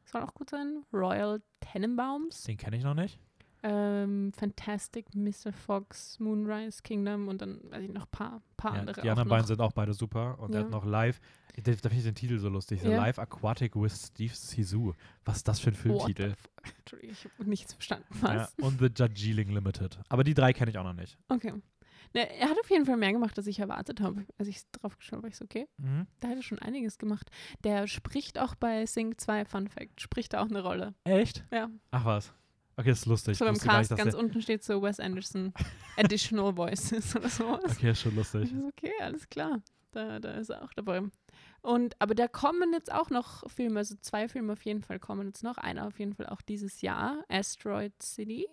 Soll 0.05 0.23
auch 0.23 0.35
gut 0.35 0.51
sein. 0.51 0.85
Royal 0.93 1.41
Tenenbaums. 1.61 2.43
Den 2.43 2.57
kenne 2.57 2.77
ich 2.77 2.83
noch 2.83 2.95
nicht. 2.95 3.21
Ähm, 3.67 4.31
Fantastic 4.37 5.07
Mr. 5.15 5.51
Fox, 5.53 6.19
Moonrise 6.21 6.83
Kingdom 6.83 7.29
und 7.29 7.41
dann 7.41 7.61
weiß 7.71 7.83
ich 7.85 7.93
noch 7.93 8.05
ein 8.05 8.11
paar, 8.11 8.43
paar 8.59 8.75
Ja, 8.75 8.81
andere. 8.81 9.01
die 9.01 9.09
anderen 9.09 9.29
beiden 9.31 9.47
sind 9.47 9.61
auch 9.61 9.73
beide 9.73 9.95
super. 9.95 10.39
Und 10.39 10.55
er 10.55 10.61
Ja. 10.61 10.65
hat 10.67 10.71
noch 10.71 10.85
live, 10.85 11.19
da, 11.57 11.63
da 11.73 11.73
finde 11.73 11.97
ich 11.97 12.03
den 12.05 12.15
Titel 12.15 12.39
so 12.39 12.51
lustig. 12.51 12.83
Ja. 12.83 12.95
Live 12.97 13.19
Aquatic 13.19 13.75
with 13.75 14.09
Steve 14.09 14.35
Sisu. 14.35 14.93
Was 15.25 15.39
ist 15.39 15.49
das 15.49 15.61
für 15.61 15.71
ein 15.71 15.75
Filmtitel? 15.75 16.35
Entschuldigung, 16.79 17.13
ich 17.15 17.25
habe 17.39 17.49
nichts 17.49 17.73
verstanden. 17.73 18.07
Ja, 18.23 18.35
Was? 18.41 18.55
und 18.61 18.79
The 18.81 18.93
Darjeeling 18.93 19.49
Limited. 19.51 19.99
Aber 20.11 20.25
die 20.25 20.35
drei 20.35 20.53
kenne 20.53 20.71
ich 20.71 20.77
auch 20.79 20.85
noch 20.85 20.93
nicht. 20.93 21.17
Okay. 21.29 21.55
Ne, 22.13 22.31
er 22.39 22.49
hat 22.51 22.59
auf 22.61 22.71
jeden 22.71 22.85
Fall 22.85 22.97
mehr 22.99 23.13
gemacht, 23.13 23.37
als 23.39 23.47
ich 23.47 23.59
erwartet 23.59 24.01
habe. 24.01 24.25
Als 24.39 24.47
ich 24.47 24.61
drauf 24.73 24.97
geschaut 24.99 25.15
habe, 25.15 25.23
war 25.23 25.31
ich 25.31 25.37
so, 25.37 25.45
okay, 25.47 25.67
Mhm. 25.79 26.07
da 26.21 26.29
hat 26.29 26.37
er 26.37 26.43
schon 26.43 26.59
einiges 26.61 26.99
gemacht. 26.99 27.31
Der 27.65 27.87
spricht 27.89 28.39
auch 28.39 28.55
bei 28.55 28.85
Sing 28.87 29.17
2, 29.19 29.45
Fun 29.47 29.69
Fact, 29.69 30.01
spricht 30.01 30.33
da 30.35 30.43
auch 30.43 30.49
eine 30.51 30.63
Rolle. 30.63 30.95
Echt? 31.05 31.45
Ja, 31.51 31.71
Ach 31.91 32.05
was. 32.05 32.33
Okay, 32.77 32.89
das 32.91 33.01
ist 33.01 33.07
lustig. 33.07 33.39
so 33.39 33.45
Ich 33.45 33.51
beim 33.51 33.59
Cast 33.59 33.91
nicht, 33.93 33.99
ganz 34.03 34.15
unten 34.15 34.43
steht 34.43 34.65
so 34.65 34.83
Wes 34.83 34.99
Anderson 35.01 35.53
Additional 35.97 36.57
Voices 36.57 37.15
oder 37.15 37.29
sowas. 37.29 37.77
Okay, 37.77 37.91
ist 37.93 38.01
schon 38.01 38.17
lustig. 38.17 38.45
Ich 38.45 38.51
so, 38.51 38.67
okay, 38.67 38.93
alles 39.01 39.29
klar. 39.29 39.61
Da, 39.93 40.19
da 40.19 40.33
ist 40.33 40.51
er 40.51 40.63
auch 40.65 40.73
dabei. 40.75 41.03
Und, 41.63 41.95
aber 42.01 42.17
da 42.17 42.27
kommen 42.27 42.73
jetzt 42.73 42.93
auch 42.93 43.11
noch 43.11 43.49
Filme, 43.49 43.79
also 43.79 43.95
zwei 44.01 44.29
Filme 44.29 44.53
auf 44.55 44.65
jeden 44.65 44.83
Fall 44.83 44.99
kommen 44.99 45.29
jetzt 45.29 45.45
noch. 45.45 45.57
Einer 45.57 45.87
auf 45.87 45.99
jeden 46.01 46.15
Fall 46.15 46.27
auch 46.27 46.43
dieses 46.43 46.81
Jahr, 46.83 47.23
Asteroid 47.29 47.93
City. 48.03 48.47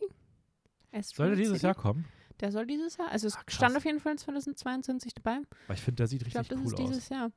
Asteroid 0.91 1.15
Soll 1.15 1.27
der 1.29 1.35
dieses 1.37 1.53
City. 1.55 1.65
Jahr 1.65 1.75
kommen? 1.75 2.05
Der 2.41 2.51
soll 2.51 2.65
dieses 2.67 2.97
Jahr, 2.97 3.09
also 3.09 3.27
es 3.27 3.35
krass. 3.35 3.55
stand 3.55 3.75
auf 3.77 3.85
jeden 3.85 3.99
Fall 3.99 4.17
2022 4.17 5.13
dabei. 5.15 5.39
Weil 5.67 5.75
ich 5.77 5.81
finde, 5.81 5.97
der 5.97 6.07
sieht 6.07 6.21
Ich 6.21 6.27
richtig 6.27 6.47
glaube, 6.47 6.61
das 6.63 6.73
cool 6.73 6.79
ist 6.79 6.79
aus. 6.79 6.89
dieses 6.89 7.09
Jahr. 7.09 7.31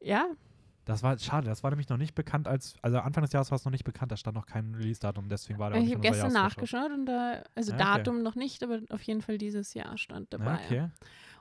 Ja, 0.00 0.26
Das 0.84 1.02
war 1.02 1.18
schade, 1.18 1.46
das 1.46 1.62
war 1.62 1.70
nämlich 1.70 1.88
noch 1.88 1.96
nicht 1.96 2.14
bekannt 2.14 2.46
als, 2.46 2.74
also 2.82 2.98
Anfang 2.98 3.22
des 3.24 3.32
Jahres 3.32 3.50
war 3.50 3.56
es 3.56 3.64
noch 3.64 3.72
nicht 3.72 3.84
bekannt, 3.84 4.12
da 4.12 4.16
stand 4.18 4.36
noch 4.36 4.46
kein 4.46 4.74
Release-Datum, 4.74 5.28
deswegen 5.28 5.58
war 5.58 5.70
der 5.70 5.80
ich 5.80 5.90
habe 5.92 6.00
gestern 6.00 6.32
nachgeschaut 6.32 6.90
und 6.92 7.06
da, 7.06 7.42
also 7.54 7.72
Ja, 7.72 7.76
okay. 7.78 7.84
Datum 7.98 8.22
noch 8.22 8.34
nicht, 8.34 8.62
aber 8.62 8.80
auf 8.90 9.02
jeden 9.02 9.22
Fall 9.22 9.38
dieses 9.38 9.72
Jahr 9.74 9.96
stand 9.96 10.32
dabei. 10.32 10.52
Ja, 10.52 10.54
okay. 10.66 10.90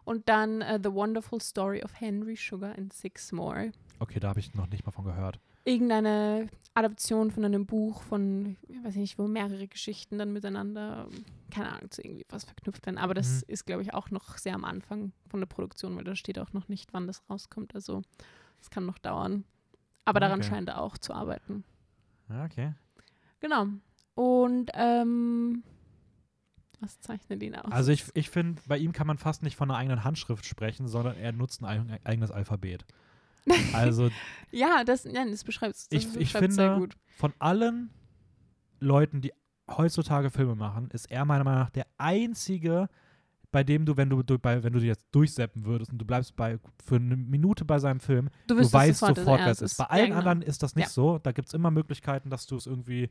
Und 0.05 0.29
dann 0.29 0.61
äh, 0.61 0.79
The 0.81 0.91
Wonderful 0.93 1.41
Story 1.41 1.83
of 1.83 1.99
Henry 1.99 2.35
Sugar 2.37 2.77
and 2.77 2.93
Six 2.93 3.31
More. 3.33 3.71
okay, 3.99 4.19
da 4.19 4.29
habe 4.29 4.39
ich 4.39 4.53
noch 4.53 4.67
nicht 4.69 4.85
mal 4.85 4.91
von 4.91 5.05
gehört. 5.05 5.39
irgendeine 5.65 6.49
Adaption 6.73 7.29
von 7.31 7.45
einem 7.45 7.65
Buch 7.65 8.01
von, 8.03 8.57
ich 8.67 8.83
weiß 8.83 8.95
nicht, 8.95 9.17
wo 9.19 9.27
mehrere 9.27 9.67
Geschichten 9.67 10.17
dann 10.17 10.33
miteinander, 10.33 11.07
keine 11.51 11.69
Ahnung, 11.71 11.91
zu 11.91 12.01
irgendwie 12.01 12.25
was 12.29 12.45
verknüpft 12.45 12.85
werden. 12.85 12.97
Aber 12.97 13.13
das 13.13 13.41
Mhm. 13.41 13.43
ist, 13.53 13.65
glaube 13.65 13.81
ich, 13.83 13.93
auch 13.93 14.09
noch 14.09 14.37
sehr 14.37 14.55
am 14.55 14.65
Anfang 14.65 15.11
von 15.29 15.39
der 15.39 15.47
Produktion, 15.47 15.95
weil 15.95 16.03
da 16.03 16.15
steht 16.15 16.39
auch 16.39 16.51
noch 16.53 16.67
nicht, 16.69 16.91
wann 16.93 17.07
das 17.07 17.21
rauskommt. 17.29 17.75
Also 17.75 18.01
es 18.63 18.69
kann 18.69 18.85
noch 18.85 18.97
dauern. 18.97 19.43
Aber 20.05 20.19
daran 20.19 20.39
Okay. 20.39 20.49
scheint 20.49 20.69
er 20.69 20.81
auch 20.81 20.97
zu 20.97 21.13
arbeiten. 21.13 21.63
Ja, 22.29 22.45
okay. 22.45 22.73
Genau. 23.39 23.67
Und 24.15 24.71
ähm, 24.73 25.63
was 26.79 26.99
zeichnet 26.99 27.41
ihn 27.43 27.55
aus? 27.55 27.71
Also 27.71 27.91
ich, 27.91 28.05
ich 28.13 28.29
finde, 28.29 28.61
bei 28.67 28.77
ihm 28.77 28.91
kann 28.93 29.07
man 29.07 29.17
fast 29.17 29.43
nicht 29.43 29.55
von 29.55 29.69
einer 29.69 29.77
eigenen 29.79 30.03
Handschrift 30.03 30.45
sprechen, 30.45 30.87
sondern 30.87 31.15
er 31.17 31.31
nutzt 31.31 31.63
ein 31.63 31.89
eig- 31.91 31.99
eigenes 32.05 32.31
Alphabet. 32.31 32.85
Also 33.73 34.09
ja, 34.51 34.83
das, 34.85 35.03
nein, 35.05 35.31
das 35.31 35.43
beschreibt 35.43 35.75
es 35.75 35.87
Ich- 35.91 36.15
ich 36.15 36.31
finde- 36.31 36.53
sehr 36.53 36.75
gut. 36.77 36.95
von 37.17 37.33
allen 37.39 37.89
Leuten, 38.79 39.19
die 39.21 39.33
heutzutage 39.69 40.29
Filme 40.29 40.55
machen, 40.55 40.89
ist 40.91 41.11
er 41.11 41.25
meiner 41.25 41.43
Meinung 41.43 41.59
nach 41.61 41.69
der 41.69 41.87
einzige, 41.97 42.87
bei 43.53 43.63
dem 43.63 43.85
du, 43.85 43.95
wenn 43.95 44.09
du, 44.09 44.21
du 44.23 44.37
bei, 44.37 44.61
wenn 44.63 44.73
du 44.73 44.79
jetzt 44.79 45.05
durchseppen 45.11 45.63
würdest 45.63 45.91
und 45.93 45.99
du 45.99 46.05
bleibst 46.05 46.35
bei 46.35 46.59
für 46.83 46.95
eine 46.97 47.15
Minute 47.15 47.63
bei 47.63 47.79
seinem 47.79 48.01
Film, 48.01 48.29
Du, 48.47 48.55
du 48.55 48.73
weißt 48.73 48.99
sofort, 48.99 49.17
sofort, 49.17 49.39
er 49.39 49.45
wer 49.45 49.51
es 49.53 49.61
ist. 49.61 49.77
Bei 49.77 49.85
Ja, 49.85 49.89
allen 49.91 50.05
genau. 50.07 50.17
anderen 50.17 50.41
ist 50.41 50.61
das 50.63 50.75
nicht 50.75 50.87
Ja. 50.87 50.91
so. 50.91 51.19
Da 51.19 51.31
gibt 51.31 51.47
es 51.47 51.53
immer 51.53 51.71
Möglichkeiten, 51.71 52.29
dass 52.29 52.45
du 52.47 52.57
es 52.57 52.65
irgendwie, 52.65 53.09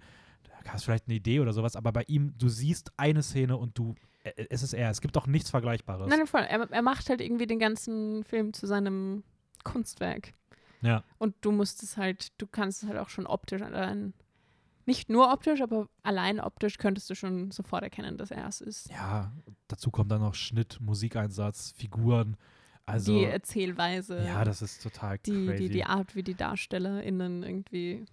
da 0.64 0.72
hast 0.72 0.82
du 0.82 0.86
vielleicht 0.86 1.06
eine 1.08 1.14
Idee 1.14 1.40
oder 1.40 1.52
sowas, 1.54 1.76
aber 1.76 1.92
bei 1.92 2.02
ihm, 2.08 2.34
du 2.36 2.48
siehst 2.48 2.92
eine 2.98 3.22
Szene 3.22 3.56
und 3.56 3.78
du, 3.78 3.94
äh, 4.24 4.32
es 4.50 4.62
ist 4.62 4.74
er. 4.74 4.90
Es 4.90 5.00
gibt 5.00 5.16
auch 5.16 5.26
nichts 5.26 5.48
Vergleichbares. 5.48 6.08
Nein, 6.08 6.26
voll. 6.26 6.40
Er, 6.42 6.70
er 6.70 6.82
macht 6.82 7.08
halt 7.08 7.20
irgendwie 7.22 7.46
den 7.46 7.58
ganzen 7.60 8.24
Film 8.24 8.52
zu 8.52 8.66
seinem 8.66 9.22
Kunstwerk. 9.64 10.34
Ja. 10.82 11.04
Und 11.18 11.36
du 11.42 11.52
musst 11.52 11.82
es 11.84 11.96
halt, 11.96 12.32
du 12.40 12.48
kannst 12.48 12.82
es 12.82 12.88
halt 12.88 12.98
auch 12.98 13.08
schon 13.08 13.26
optisch 13.26 13.62
allein, 13.62 14.12
nicht 14.86 15.08
nur 15.08 15.32
optisch, 15.32 15.60
aber 15.60 15.88
allein 16.02 16.40
optisch 16.40 16.78
könntest 16.78 17.08
du 17.10 17.14
schon 17.14 17.50
sofort 17.50 17.82
erkennen, 17.82 18.16
dass 18.16 18.30
er 18.30 18.46
es 18.46 18.60
ist. 18.60 18.90
Ja, 18.90 19.32
dazu 19.68 19.90
kommt 19.90 20.10
dann 20.10 20.20
noch 20.20 20.34
Schnitt, 20.34 20.78
Musikeinsatz, 20.80 21.72
Figuren. 21.76 22.36
Also, 22.84 23.16
die 23.16 23.24
Erzählweise, 23.24 24.24
ja, 24.24 24.44
das 24.44 24.60
ist 24.60 24.82
total 24.82 25.18
die, 25.18 25.46
crazy. 25.46 25.64
die, 25.64 25.68
die 25.70 25.84
Art, 25.84 26.16
wie 26.16 26.22
die 26.22 26.34
DarstellerInnen 26.34 27.44
irgendwie 27.44 28.06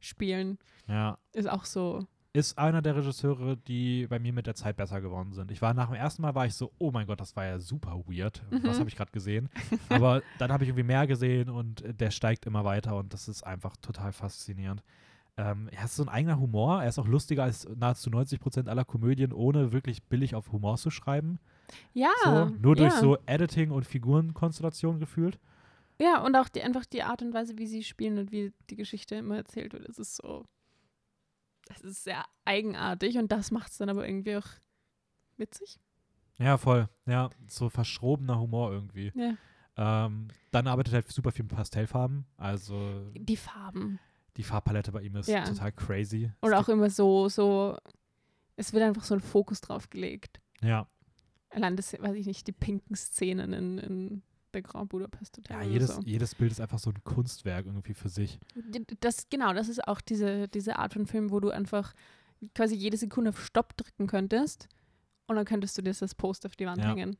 spielen, 0.00 0.58
ja. 0.88 1.18
ist 1.32 1.48
auch 1.48 1.64
so. 1.66 2.06
Ist 2.34 2.56
einer 2.56 2.80
der 2.80 2.96
Regisseure, 2.96 3.58
die 3.58 4.06
bei 4.06 4.18
mir 4.18 4.32
mit 4.32 4.46
der 4.46 4.54
Zeit 4.54 4.76
besser 4.76 5.02
geworden 5.02 5.34
sind. 5.34 5.50
Ich 5.50 5.60
war 5.60 5.74
nach 5.74 5.88
dem 5.88 5.96
ersten 5.96 6.22
Mal, 6.22 6.34
war 6.34 6.46
ich 6.46 6.54
so, 6.54 6.72
oh 6.78 6.90
mein 6.90 7.06
Gott, 7.06 7.20
das 7.20 7.36
war 7.36 7.44
ja 7.44 7.58
super 7.58 8.02
weird. 8.06 8.42
Mhm. 8.50 8.64
Was 8.64 8.78
habe 8.78 8.88
ich 8.88 8.96
gerade 8.96 9.12
gesehen? 9.12 9.50
Aber 9.90 10.22
dann 10.38 10.50
habe 10.50 10.64
ich 10.64 10.70
irgendwie 10.70 10.86
mehr 10.86 11.06
gesehen 11.06 11.50
und 11.50 11.84
der 11.86 12.10
steigt 12.10 12.46
immer 12.46 12.64
weiter 12.64 12.96
und 12.96 13.12
das 13.12 13.28
ist 13.28 13.42
einfach 13.42 13.76
total 13.76 14.12
faszinierend. 14.12 14.82
Ähm, 15.42 15.68
er 15.72 15.82
hat 15.82 15.90
so 15.90 16.04
ein 16.04 16.08
eigener 16.08 16.38
Humor. 16.38 16.82
Er 16.82 16.88
ist 16.88 17.00
auch 17.00 17.08
lustiger 17.08 17.42
als 17.42 17.66
nahezu 17.74 18.10
90 18.10 18.38
Prozent 18.38 18.68
aller 18.68 18.84
Komödien, 18.84 19.32
ohne 19.32 19.72
wirklich 19.72 20.04
billig 20.04 20.36
auf 20.36 20.52
Humor 20.52 20.76
zu 20.76 20.90
schreiben. 20.90 21.40
Ja, 21.94 22.10
so, 22.22 22.44
nur 22.60 22.76
durch 22.76 22.92
ja. 22.92 23.00
so 23.00 23.18
Editing 23.26 23.72
und 23.72 23.84
Figurenkonstellation 23.84 25.00
gefühlt. 25.00 25.40
Ja, 25.98 26.24
und 26.24 26.36
auch 26.36 26.48
die, 26.48 26.62
einfach 26.62 26.84
die 26.84 27.02
Art 27.02 27.22
und 27.22 27.34
Weise, 27.34 27.58
wie 27.58 27.66
sie 27.66 27.82
spielen 27.82 28.18
und 28.18 28.30
wie 28.30 28.52
die 28.70 28.76
Geschichte 28.76 29.16
immer 29.16 29.36
erzählt 29.36 29.72
wird, 29.72 29.88
es 29.88 29.98
ist 29.98 30.16
so. 30.16 30.44
Es 31.68 31.80
ist 31.80 32.04
sehr 32.04 32.24
eigenartig 32.44 33.18
und 33.18 33.32
das 33.32 33.50
macht 33.50 33.72
es 33.72 33.78
dann 33.78 33.88
aber 33.88 34.06
irgendwie 34.06 34.36
auch 34.36 34.46
witzig. 35.38 35.80
Ja, 36.38 36.56
voll. 36.56 36.88
Ja, 37.06 37.30
so 37.48 37.68
verschrobener 37.68 38.38
Humor 38.38 38.70
irgendwie. 38.72 39.12
Ja. 39.14 39.34
Ähm, 39.76 40.28
dann 40.50 40.66
arbeitet 40.66 40.94
er 40.94 41.02
halt 41.02 41.08
super 41.08 41.32
viel 41.32 41.44
mit 41.44 41.54
Pastellfarben. 41.54 42.26
Also 42.36 43.10
Die 43.14 43.36
Farben. 43.36 43.98
Die 44.36 44.42
Farbpalette 44.42 44.92
bei 44.92 45.02
ihm 45.02 45.16
ist 45.16 45.28
Ja. 45.28 45.44
total 45.44 45.72
crazy. 45.72 46.30
Und 46.40 46.52
Es 46.52 46.58
auch 46.58 46.68
immer 46.68 46.88
so, 46.90 47.28
so, 47.28 47.76
es 48.56 48.72
wird 48.72 48.82
einfach 48.82 49.04
so 49.04 49.14
ein 49.14 49.20
Fokus 49.20 49.60
drauf 49.60 49.90
gelegt. 49.90 50.40
Ja, 50.62 50.86
Allein 51.50 51.76
das, 51.76 51.92
weiß 51.92 52.14
ich 52.14 52.24
nicht, 52.26 52.46
die 52.46 52.52
pinken 52.52 52.96
Szenen 52.96 53.52
in, 53.52 53.76
in 53.78 54.22
der 54.54 54.62
Grand 54.62 54.88
Budapest 54.88 55.36
Hotel. 55.36 55.54
ja 55.56 55.60
oder 55.62 55.70
jedes, 55.70 55.94
so. 55.96 56.00
jedes 56.02 56.34
Bild 56.34 56.50
ist 56.50 56.60
einfach 56.62 56.78
so 56.78 56.88
ein 56.90 57.04
Kunstwerk 57.04 57.66
irgendwie 57.66 57.92
für 57.92 58.08
sich. 58.08 58.38
Das, 59.00 59.28
genau, 59.28 59.52
das 59.52 59.68
ist 59.68 59.86
auch 59.86 60.00
diese, 60.00 60.48
diese 60.48 60.76
Art 60.78 60.94
von 60.94 61.06
Film, 61.06 61.30
wo 61.30 61.40
du 61.40 61.50
einfach 61.50 61.92
quasi 62.54 62.74
jede 62.74 62.96
Sekunde 62.96 63.30
auf 63.30 63.44
Stopp 63.44 63.76
drücken 63.76 64.06
könntest 64.06 64.66
und 65.26 65.36
dann 65.36 65.44
könntest 65.44 65.76
du 65.76 65.82
dir 65.82 65.92
das 65.92 66.14
Post 66.14 66.46
auf 66.46 66.56
die 66.56 66.64
Wand 66.66 66.78
Ja. 66.82 66.88
hängen. 66.90 67.16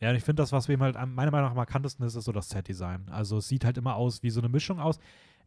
Ja, 0.00 0.10
und 0.10 0.16
ich 0.16 0.22
finde, 0.22 0.40
das, 0.42 0.52
was 0.52 0.68
ihm 0.68 0.80
halt 0.80 0.94
meiner 0.94 1.32
Meinung 1.32 1.46
nach 1.46 1.50
am 1.50 1.56
markantesten 1.56 2.06
ist, 2.06 2.14
ist 2.14 2.26
so 2.26 2.32
das 2.32 2.48
Set-Design. 2.50 3.08
Also 3.08 3.38
es 3.38 3.48
sieht 3.48 3.64
halt 3.64 3.76
immer 3.76 3.96
aus 3.96 4.22
wie 4.22 4.30
so 4.30 4.40
eine 4.40 4.48
Mischung 4.48 4.78
aus. 4.78 5.00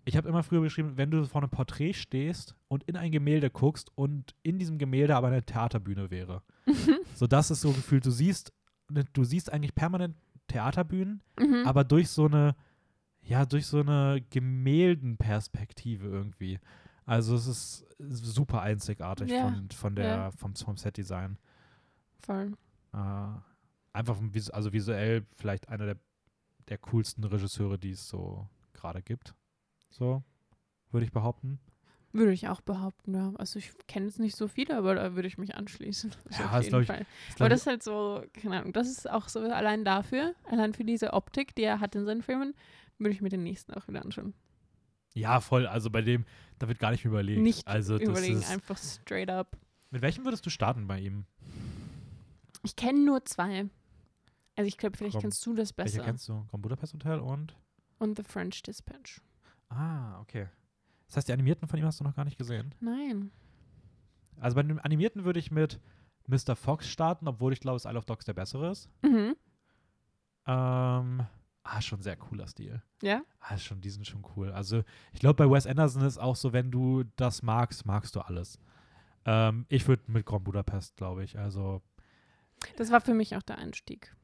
Ich 0.05 0.17
habe 0.17 0.27
immer 0.27 0.41
früher 0.43 0.61
beschrieben, 0.61 0.97
wenn 0.97 1.11
du 1.11 1.25
vor 1.25 1.41
einem 1.41 1.51
Porträt 1.51 1.93
stehst 1.93 2.55
und 2.67 2.83
in 2.85 2.95
ein 2.97 3.11
Gemälde 3.11 3.49
guckst 3.51 3.91
und 3.95 4.33
in 4.41 4.57
diesem 4.57 4.77
Gemälde 4.79 5.15
aber 5.15 5.27
eine 5.27 5.43
Theaterbühne 5.43 6.09
wäre. 6.09 6.41
So, 7.13 7.27
das 7.27 7.51
ist 7.51 7.61
so 7.61 7.71
gefühlt, 7.71 8.05
du 8.05 8.11
siehst, 8.11 8.51
du 9.13 9.23
siehst 9.23 9.51
eigentlich 9.53 9.75
permanent 9.75 10.15
Theaterbühnen, 10.47 11.21
Mhm. 11.39 11.63
aber 11.65 11.83
durch 11.83 12.09
so 12.09 12.25
eine, 12.25 12.55
ja, 13.21 13.45
durch 13.45 13.67
so 13.67 13.79
eine 13.81 14.21
Gemäldenperspektive 14.31 16.07
irgendwie. 16.07 16.59
Also 17.05 17.35
es 17.35 17.47
ist 17.47 17.85
super 17.99 18.61
einzigartig 18.61 19.29
Ja, 19.31 19.43
von, 19.43 19.69
von 19.71 19.95
der, 19.95 20.05
ja. 20.05 20.31
vom, 20.31 20.55
vom 20.55 20.77
Set-Design. 20.77 21.37
Voll. 22.19 22.53
Äh, 22.93 22.97
einfach 23.93 24.17
also 24.51 24.73
visuell 24.73 25.25
vielleicht 25.35 25.69
einer 25.69 25.85
der, 25.85 25.97
der 26.69 26.77
coolsten 26.79 27.23
Regisseure, 27.23 27.77
die 27.77 27.91
es 27.91 28.07
so 28.07 28.47
gerade 28.73 29.01
gibt. 29.01 29.35
So, 29.91 30.23
würde 30.91 31.05
ich 31.05 31.11
behaupten. 31.11 31.59
Würde 32.13 32.33
ich 32.33 32.49
auch 32.49 32.59
behaupten, 32.59 33.13
ja. 33.13 33.31
Also 33.37 33.59
ich 33.59 33.71
kenne 33.87 34.07
jetzt 34.07 34.19
nicht 34.19 34.35
so 34.35 34.49
viele, 34.49 34.75
aber 34.77 34.95
da 34.95 35.15
würde 35.15 35.29
ich 35.29 35.37
mich 35.37 35.55
anschließen. 35.55 36.11
Ja, 36.37 36.51
auf 36.57 36.63
jeden 36.63 36.81
ich- 36.81 36.87
Fall. 36.87 37.05
Aber 37.39 37.47
das 37.47 37.61
ist 37.61 37.67
halt 37.67 37.83
so, 37.83 38.23
keine 38.33 38.59
Ahnung, 38.59 38.73
das 38.73 38.89
ist 38.89 39.09
auch 39.09 39.29
so 39.29 39.39
allein 39.39 39.85
dafür, 39.85 40.33
allein 40.49 40.73
für 40.73 40.83
diese 40.83 41.13
Optik, 41.13 41.55
die 41.55 41.63
er 41.63 41.79
hat 41.79 41.95
in 41.95 42.05
seinen 42.05 42.21
Filmen, 42.21 42.53
würde 42.97 43.13
ich 43.13 43.21
mir 43.21 43.29
den 43.29 43.43
nächsten 43.43 43.73
auch 43.73 43.87
wieder 43.87 44.01
anschauen. 44.03 44.33
ja, 45.13 45.39
voll. 45.39 45.67
Also 45.67 45.89
bei 45.89 46.01
dem, 46.01 46.25
da 46.59 46.67
wird 46.67 46.79
gar 46.79 46.91
nicht 46.91 47.03
mehr 47.05 47.11
überlegt. 47.11 47.41
Nicht 47.41 47.67
also 47.67 47.97
Überlegen, 47.97 48.39
ist, 48.39 48.49
einfach 48.51 48.77
straight 48.77 49.29
up. 49.29 49.57
Mit 49.89 50.01
welchem 50.01 50.25
würdest 50.25 50.45
du 50.45 50.49
starten 50.49 50.87
bei 50.87 50.99
ihm? 50.99 51.25
Ich 52.63 52.75
kenne 52.75 52.99
nur 53.05 53.23
zwei. 53.25 53.69
Also 54.57 54.67
ich 54.67 54.77
glaube, 54.77 54.97
vielleicht 54.97 55.13
Komm, 55.13 55.21
kennst 55.21 55.45
du 55.45 55.53
das 55.53 55.75
Welche 55.77 55.97
besser. 55.97 56.03
kennst 56.05 56.27
du? 56.29 56.45
Grand 56.49 56.61
Budapest 56.61 56.93
Hotel 56.93 57.19
und? 57.19 57.55
Und 57.99 58.17
The 58.17 58.23
French 58.23 58.61
Dispatch. 58.63 59.21
Ah, 59.72 60.19
okay. 60.19 60.47
Das 61.07 61.17
heißt, 61.17 61.28
die 61.28 61.34
animierten 61.34 61.67
von 61.67 61.80
ihm 61.80 61.86
hast 61.86 61.99
du 61.99 62.03
noch 62.03 62.15
gar 62.15 62.26
nicht 62.26 62.38
gesehen? 62.38 62.74
Nein. 62.80 63.32
Also 64.39 64.55
bei 64.55 64.63
den 64.63 64.80
animierten 64.80 65.24
würde 65.24 65.39
ich 65.39 65.51
mit 65.51 65.80
Mr. 66.28 66.55
Fox 66.55 66.88
starten, 66.88 67.28
obwohl 67.28 67.53
ich 67.53 67.59
glaube, 67.59 67.76
dass 67.76 67.86
Isle 67.86 67.97
of 67.97 68.05
Dogs 68.05 68.26
der 68.26 68.34
bessere 68.34 68.72
ist. 68.72 68.89
Mhm. 69.01 69.36
Ähm, 70.47 71.26
ah, 71.63 71.82
schon 71.82 72.01
sehr 72.01 72.15
cooler 72.15 72.47
Stil. 72.47 72.82
Ja? 73.01 73.22
Ah, 73.39 73.57
schon, 73.57 73.82
die 73.82 73.89
sind 73.89 74.07
schon 74.07 74.26
cool. 74.36 74.51
Also, 74.51 74.84
ich 75.13 75.19
glaube, 75.19 75.36
bei 75.45 75.49
Wes 75.51 75.67
Anderson 75.67 76.03
ist 76.03 76.17
auch 76.17 76.36
so, 76.36 76.53
wenn 76.53 76.72
du 76.72 77.03
das 77.15 77.43
magst, 77.43 77.86
magst 77.86 78.15
du 78.15 78.22
alles. 78.22 78.59
Ähm, 79.26 79.65
ich 79.69 79.88
würde 79.88 80.03
mit 80.07 80.26
Grand 80.26 80.43
Budapest, 80.43 80.95
glaube 80.95 81.24
ich. 81.24 81.38
Also, 81.38 81.82
Das 82.78 82.91
war 82.91 83.01
für 83.01 83.13
mich 83.13 83.36
auch 83.36 83.43
der 83.43 83.57
Einstieg. 83.57 84.15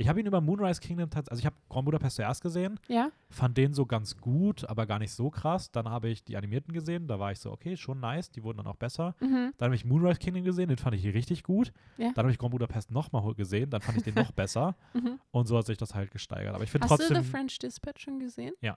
Ich 0.00 0.08
habe 0.08 0.18
ihn 0.20 0.26
über 0.26 0.40
Moonrise 0.40 0.80
Kingdom 0.80 1.10
tatsächlich, 1.10 1.30
also 1.32 1.40
ich 1.40 1.46
habe 1.46 1.56
Grand 1.68 1.84
Budapest 1.84 2.16
zuerst 2.16 2.42
gesehen, 2.42 2.80
Ja? 2.88 3.10
fand 3.28 3.56
den 3.56 3.74
so 3.74 3.86
ganz 3.86 4.16
gut, 4.16 4.64
aber 4.68 4.86
gar 4.86 4.98
nicht 4.98 5.12
so 5.12 5.30
krass. 5.30 5.70
Dann 5.70 5.88
habe 5.88 6.08
ich 6.08 6.24
die 6.24 6.36
animierten 6.36 6.72
gesehen, 6.72 7.06
da 7.06 7.18
war 7.18 7.32
ich 7.32 7.38
so, 7.38 7.52
okay, 7.52 7.76
schon 7.76 8.00
nice, 8.00 8.30
die 8.30 8.42
wurden 8.42 8.58
dann 8.58 8.66
auch 8.66 8.76
besser. 8.76 9.14
Mhm. 9.20 9.52
Dann 9.58 9.66
habe 9.66 9.74
ich 9.74 9.84
Moonrise 9.84 10.18
Kingdom 10.18 10.44
gesehen, 10.44 10.68
den 10.68 10.78
fand 10.78 10.96
ich 10.96 11.04
richtig 11.04 11.42
gut. 11.42 11.72
Ja. 11.98 12.08
Dann 12.14 12.24
habe 12.24 12.32
ich 12.32 12.38
Grand 12.38 12.52
Budapest 12.52 12.90
nochmal 12.90 13.34
gesehen, 13.34 13.70
dann 13.70 13.80
fand 13.82 13.98
ich 13.98 14.04
den 14.04 14.14
noch 14.14 14.32
besser. 14.32 14.74
Mhm. 14.94 15.20
Und 15.30 15.46
so 15.46 15.56
hat 15.58 15.66
sich 15.66 15.78
das 15.78 15.94
halt 15.94 16.10
gesteigert. 16.10 16.54
Aber 16.54 16.64
ich 16.64 16.70
finde 16.70 16.88
Hast 16.88 16.96
trotzdem. 16.98 17.16
du 17.16 17.22
The 17.22 17.28
French 17.30 17.58
Dispatch 17.58 18.02
schon 18.04 18.18
gesehen? 18.18 18.54
Ja. 18.60 18.76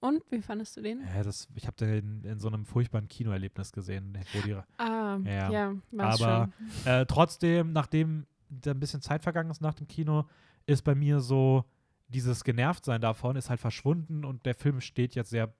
Und 0.00 0.20
wie 0.30 0.40
fandest 0.42 0.76
du 0.76 0.80
den? 0.82 1.00
Ja, 1.14 1.22
das, 1.22 1.46
ich 1.54 1.66
habe 1.68 1.76
den 1.76 2.24
in 2.24 2.40
so 2.40 2.48
einem 2.48 2.64
furchtbaren 2.66 3.06
Kinoerlebnis 3.06 3.70
gesehen, 3.70 4.18
wo 4.32 4.40
die 4.40 4.54
Ah, 4.78 5.18
Ja. 5.24 5.50
ja, 5.50 5.74
Aber- 5.98 6.50
schon. 6.84 6.92
Äh, 6.92 7.06
trotzdem, 7.06 7.72
nachdem 7.72 8.26
da 8.50 8.72
ein 8.72 8.80
bisschen 8.80 9.00
Zeit 9.00 9.22
vergangen 9.22 9.50
ist 9.50 9.60
nach 9.62 9.74
dem 9.74 9.86
Kino, 9.86 10.24
ist 10.66 10.82
bei 10.82 10.94
mir 10.94 11.20
so 11.20 11.64
dieses 12.08 12.44
Genervtsein 12.44 13.00
davon 13.00 13.36
ist 13.36 13.48
halt 13.50 13.60
verschwunden 13.60 14.24
und 14.24 14.44
der 14.44 14.54
Film 14.54 14.80
steht 14.80 15.14
jetzt 15.14 15.30
sehr 15.30 15.52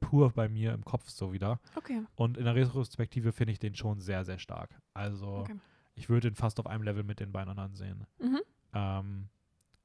pur 0.00 0.30
bei 0.30 0.48
mir 0.50 0.74
im 0.74 0.84
Kopf 0.84 1.08
so 1.08 1.32
wieder. 1.32 1.60
Okay. 1.76 2.02
Und 2.14 2.36
in 2.36 2.44
der 2.44 2.54
Retrospektive 2.54 3.32
finde 3.32 3.52
ich 3.52 3.58
den 3.58 3.74
schon 3.74 4.00
sehr, 4.00 4.24
sehr 4.24 4.38
stark. 4.38 4.70
Also 4.92 5.38
Okay. 5.38 5.56
ich 5.94 6.10
würde 6.10 6.28
ihn 6.28 6.34
fast 6.34 6.60
auf 6.60 6.66
einem 6.66 6.82
Level 6.82 7.04
mit 7.04 7.20
den 7.20 7.32
beiden 7.32 7.48
anderen 7.50 7.74
sehen. 7.74 8.06
Mhm. 8.20 8.40
Ähm, 8.74 9.28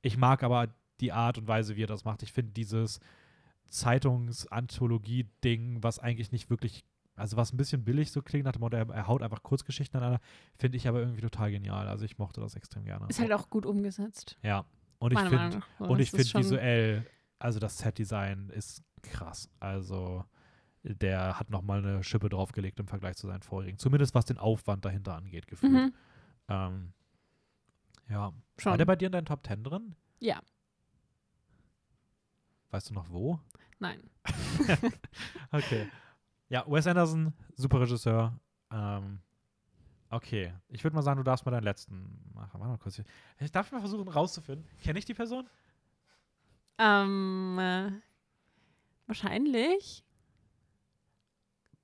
ich 0.02 0.18
mag 0.18 0.44
aber 0.44 0.68
die 1.00 1.14
Art 1.14 1.38
und 1.38 1.48
Weise, 1.48 1.78
wie 1.78 1.84
er 1.84 1.88
das 1.88 2.04
macht. 2.04 2.22
Ich 2.24 2.34
finde 2.34 2.52
dieses 2.52 3.00
Zeitungs-Anthologie-Ding, 3.68 5.84
was 5.84 6.00
eigentlich 6.00 6.32
nicht 6.32 6.50
wirklich, 6.50 6.84
also 7.20 7.38
was 7.38 7.54
ein 7.54 7.58
bisschen 7.58 7.84
billig 7.84 8.12
so 8.12 8.22
klingt, 8.22 8.46
nach 8.46 8.54
dem 8.54 8.62
Motto, 8.62 8.78
er, 8.78 8.90
er 8.90 9.08
haut 9.08 9.22
einfach 9.22 9.44
Kurzgeschichten 9.44 9.98
aneinander, 9.98 10.22
finde 10.58 10.78
ich 10.78 10.88
aber 10.88 11.00
irgendwie 11.00 11.22
total 11.22 11.52
genial. 11.52 11.88
Also 11.88 12.06
ich 12.06 12.18
mochte 12.18 12.42
das 12.42 12.56
extrem 12.56 12.86
gerne. 12.86 13.08
Ist 13.10 13.20
halt 13.20 13.32
auch 13.34 13.50
gut 13.50 13.66
umgesetzt. 13.66 14.38
ja. 14.42 14.66
Und 15.02 15.14
ich 15.14 15.20
finde, 15.20 15.62
und 15.78 16.00
ich 16.00 16.12
finde 16.12 16.34
visuell, 16.34 17.06
also 17.40 17.58
das 17.60 17.78
Set-Design 17.78 18.50
ist 18.50 18.84
krass. 19.02 19.50
Also 19.62 20.26
der 20.84 21.40
hat 21.40 21.50
nochmal 21.50 21.80
eine 21.80 22.04
Schippe 22.04 22.28
draufgelegt 22.28 22.82
im 22.82 22.88
Vergleich 22.88 23.16
zu 23.16 23.28
seinen 23.28 23.42
vorigen. 23.42 23.78
Zumindest 23.78 24.14
was 24.14 24.26
den 24.26 24.38
Aufwand 24.38 24.84
dahinter 24.84 25.16
angeht, 25.16 25.48
gefühlt. 25.48 25.72
Mhm. 25.72 25.94
Ähm, 26.50 26.94
ja. 28.10 28.34
Schon. 28.58 28.72
War 28.72 28.78
der 28.78 28.86
bei 28.86 28.98
dir 28.98 29.06
in 29.06 29.14
deinen 29.14 29.26
Top 29.26 29.46
10 29.48 29.64
drin? 29.64 29.96
Ja. 30.20 30.42
Weißt 32.72 32.90
du 32.90 32.94
noch 32.94 33.10
wo? 33.10 33.40
Nein. 33.80 34.02
Okay. 35.52 35.88
Ja, 36.50 36.66
Wes 36.68 36.88
Anderson, 36.88 37.34
super 37.56 37.80
Regisseur. 37.82 38.40
Ähm, 38.72 39.20
okay. 40.10 40.54
Ich 40.68 40.84
würde 40.84 40.96
mal 40.96 41.04
sagen, 41.04 41.18
du 41.18 41.24
darfst 41.24 41.46
mal 41.46 41.52
deinen 41.52 41.64
letzten 41.64 42.20
machen. 42.34 42.60
Warte 42.60 42.72
mal 42.72 42.78
kurz. 42.78 43.02
Ich 43.40 43.52
darf 43.52 43.72
mal 43.72 43.80
versuchen 43.80 44.08
rauszufinden. 44.08 44.68
Kenne 44.82 45.00
ich 45.00 45.06
die 45.06 45.14
Person? 45.14 45.48
Ähm, 46.80 47.58
äh, 47.60 47.92
wahrscheinlich. 49.06 50.04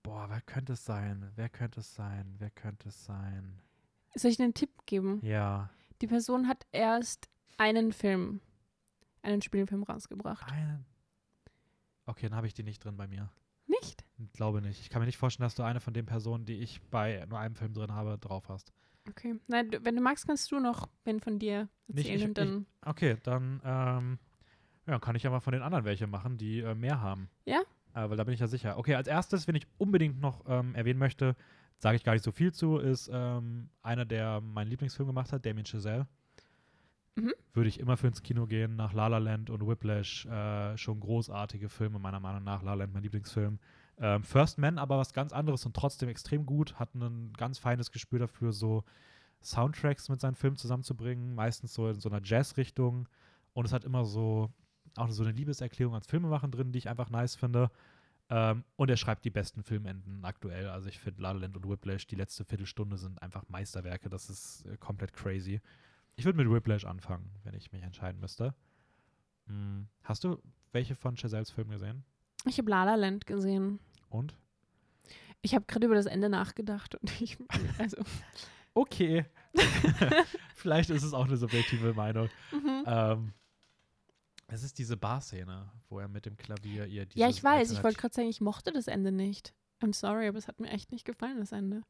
Boah, 0.01 0.29
wer 0.29 0.41
könnte 0.41 0.73
es 0.73 0.85
sein? 0.85 1.31
Wer 1.35 1.49
könnte 1.49 1.81
es 1.81 1.93
sein? 1.93 2.35
Wer 2.39 2.49
könnte 2.49 2.89
es 2.89 3.05
sein? 3.05 3.61
Soll 4.15 4.31
ich 4.31 4.41
einen 4.41 4.53
Tipp 4.53 4.85
geben? 4.85 5.19
Ja. 5.23 5.69
Die 6.01 6.07
Person 6.07 6.47
hat 6.47 6.65
erst 6.71 7.27
einen 7.57 7.91
Film, 7.91 8.39
einen 9.21 9.41
Spielfilm 9.41 9.83
rausgebracht. 9.83 10.51
Einen. 10.51 10.85
Okay, 12.05 12.29
dann 12.29 12.35
habe 12.37 12.47
ich 12.47 12.53
die 12.53 12.63
nicht 12.63 12.83
drin 12.83 12.97
bei 12.97 13.07
mir. 13.07 13.29
Nicht? 13.67 14.04
Ich 14.17 14.31
glaube 14.33 14.61
nicht. 14.61 14.79
Ich 14.79 14.89
kann 14.89 15.01
mir 15.01 15.05
nicht 15.05 15.17
vorstellen, 15.17 15.45
dass 15.45 15.55
du 15.55 15.63
eine 15.63 15.79
von 15.79 15.93
den 15.93 16.05
Personen, 16.05 16.45
die 16.45 16.59
ich 16.59 16.81
bei 16.83 17.25
nur 17.27 17.39
einem 17.39 17.55
Film 17.55 17.73
drin 17.73 17.93
habe, 17.93 18.17
drauf 18.17 18.47
hast. 18.49 18.71
Okay. 19.09 19.35
Nein, 19.47 19.69
du, 19.69 19.83
wenn 19.83 19.95
du 19.95 20.01
magst, 20.01 20.25
kannst 20.25 20.51
du 20.51 20.59
noch 20.59 20.89
wen 21.03 21.19
von 21.19 21.37
dir 21.37 21.67
Nicht 21.87 22.09
erzählen 22.09 22.21
ich- 22.21 22.27
und 22.27 22.37
dann. 22.37 22.65
Okay, 22.81 23.17
dann 23.23 23.61
ähm, 23.63 24.19
ja, 24.87 24.99
kann 24.99 25.15
ich 25.15 25.23
ja 25.23 25.29
mal 25.29 25.39
von 25.39 25.53
den 25.53 25.61
anderen 25.61 25.85
welche 25.85 26.07
machen, 26.07 26.37
die 26.37 26.59
äh, 26.59 26.75
mehr 26.75 27.01
haben. 27.01 27.29
Ja? 27.45 27.61
Äh, 27.93 28.09
weil 28.09 28.17
da 28.17 28.23
bin 28.23 28.33
ich 28.33 28.39
ja 28.39 28.47
sicher. 28.47 28.77
Okay, 28.77 28.95
als 28.95 29.07
erstes, 29.07 29.47
wenn 29.47 29.55
ich 29.55 29.67
unbedingt 29.77 30.19
noch 30.19 30.43
ähm, 30.47 30.75
erwähnen 30.75 30.99
möchte, 30.99 31.35
sage 31.77 31.97
ich 31.97 32.03
gar 32.03 32.13
nicht 32.13 32.23
so 32.23 32.31
viel 32.31 32.53
zu, 32.53 32.77
ist 32.77 33.09
ähm, 33.11 33.69
einer, 33.81 34.05
der 34.05 34.41
meinen 34.41 34.69
Lieblingsfilm 34.69 35.07
gemacht 35.07 35.31
hat, 35.33 35.45
Damien 35.45 35.65
Chazelle. 35.65 36.07
Mhm. 37.15 37.33
Würde 37.53 37.69
ich 37.69 37.79
immer 37.79 37.95
für 37.95 38.07
ins 38.07 38.23
Kino 38.23 38.47
gehen, 38.47 38.75
nach 38.75 38.93
La 38.93 39.07
La 39.07 39.17
Land 39.17 39.49
und 39.49 39.65
Whiplash. 39.65 40.25
Äh, 40.25 40.77
schon 40.77 40.99
großartige 40.99 41.69
Filme, 41.69 41.99
meiner 41.99 42.19
Meinung 42.19 42.43
nach. 42.43 42.61
La 42.61 42.73
La 42.73 42.83
Land, 42.83 42.93
mein 42.93 43.03
Lieblingsfilm. 43.03 43.59
Ähm, 43.97 44.23
First 44.23 44.57
Man, 44.57 44.77
aber 44.77 44.97
was 44.97 45.13
ganz 45.13 45.31
anderes 45.31 45.65
und 45.65 45.75
trotzdem 45.75 46.09
extrem 46.09 46.45
gut. 46.45 46.79
Hat 46.79 46.93
ein 46.95 47.33
ganz 47.33 47.59
feines 47.59 47.91
Gespür 47.91 48.19
dafür, 48.19 48.51
so 48.51 48.83
Soundtracks 49.41 50.09
mit 50.09 50.19
seinen 50.19 50.35
Filmen 50.35 50.57
zusammenzubringen. 50.57 51.35
Meistens 51.35 51.73
so 51.73 51.87
in 51.89 51.99
so 51.99 52.09
einer 52.09 52.21
Jazz-Richtung. 52.23 53.07
Und 53.53 53.65
es 53.65 53.73
hat 53.73 53.85
immer 53.85 54.05
so 54.05 54.51
auch 54.97 55.09
so 55.09 55.23
eine 55.23 55.31
Liebeserklärung 55.31 55.93
ans 55.93 56.07
Filmemachen 56.07 56.51
drin, 56.51 56.71
die 56.71 56.79
ich 56.79 56.89
einfach 56.89 57.09
nice 57.09 57.35
finde. 57.35 57.69
Ähm, 58.29 58.63
und 58.75 58.89
er 58.89 58.97
schreibt 58.97 59.23
die 59.25 59.29
besten 59.29 59.63
Filmenden 59.63 60.25
aktuell. 60.25 60.69
Also 60.69 60.89
ich 60.89 60.99
finde 60.99 61.21
La 61.21 61.31
La 61.31 61.39
Land 61.41 61.57
und 61.57 61.69
Whiplash, 61.69 62.07
die 62.07 62.15
letzte 62.15 62.43
Viertelstunde 62.43 62.97
sind 62.97 63.21
einfach 63.21 63.43
Meisterwerke. 63.49 64.09
Das 64.09 64.29
ist 64.29 64.65
äh, 64.65 64.77
komplett 64.77 65.13
crazy. 65.13 65.61
Ich 66.15 66.25
würde 66.25 66.37
mit 66.37 66.49
Whiplash 66.49 66.85
anfangen, 66.85 67.29
wenn 67.43 67.53
ich 67.53 67.71
mich 67.71 67.83
entscheiden 67.83 68.19
müsste. 68.19 68.55
Hm, 69.47 69.87
Hast 70.03 70.23
du 70.23 70.41
welche 70.71 70.95
von 70.95 71.15
Chazelles 71.17 71.51
Filmen 71.51 71.71
gesehen? 71.71 72.03
Ich 72.45 72.57
habe 72.57 72.69
La 72.69 72.83
La 72.83 72.95
Land 72.95 73.25
gesehen. 73.25 73.79
Und? 74.09 74.35
Ich 75.41 75.53
habe 75.55 75.65
gerade 75.65 75.85
über 75.85 75.95
das 75.95 76.05
Ende 76.05 76.29
nachgedacht 76.29 76.95
und 76.95 77.09
ich, 77.21 77.37
also, 77.77 77.97
Okay. 78.75 79.25
Vielleicht 80.55 80.89
ist 80.89 81.03
es 81.03 81.13
auch 81.13 81.25
eine 81.25 81.37
subjektive 81.37 81.93
Meinung. 81.93 82.29
mhm. 82.51 82.83
Ähm, 82.85 83.33
es 84.47 84.63
ist 84.63 84.77
diese 84.77 84.95
Bar-Szene, 84.95 85.71
wo 85.89 85.99
er 85.99 86.07
mit 86.07 86.27
dem 86.27 86.37
Klavier 86.37 86.85
ihr 86.85 87.07
ja, 87.13 87.27
dieses 87.27 87.37
ich 87.37 87.43
weiß. 87.43 87.71
Ich 87.71 87.83
wollte 87.83 87.97
gerade 87.97 88.13
sagen, 88.13 88.27
ich 88.27 88.41
mochte 88.41 88.71
das 88.71 88.87
Ende 88.87 89.11
nicht. 89.11 89.55
I'm 89.81 89.93
sorry, 89.93 90.27
aber 90.27 90.37
es 90.37 90.47
hat 90.47 90.59
mir 90.59 90.69
echt 90.69 90.91
nicht 90.91 91.03
gefallen, 91.03 91.39
das 91.39 91.51
Ende. 91.51 91.81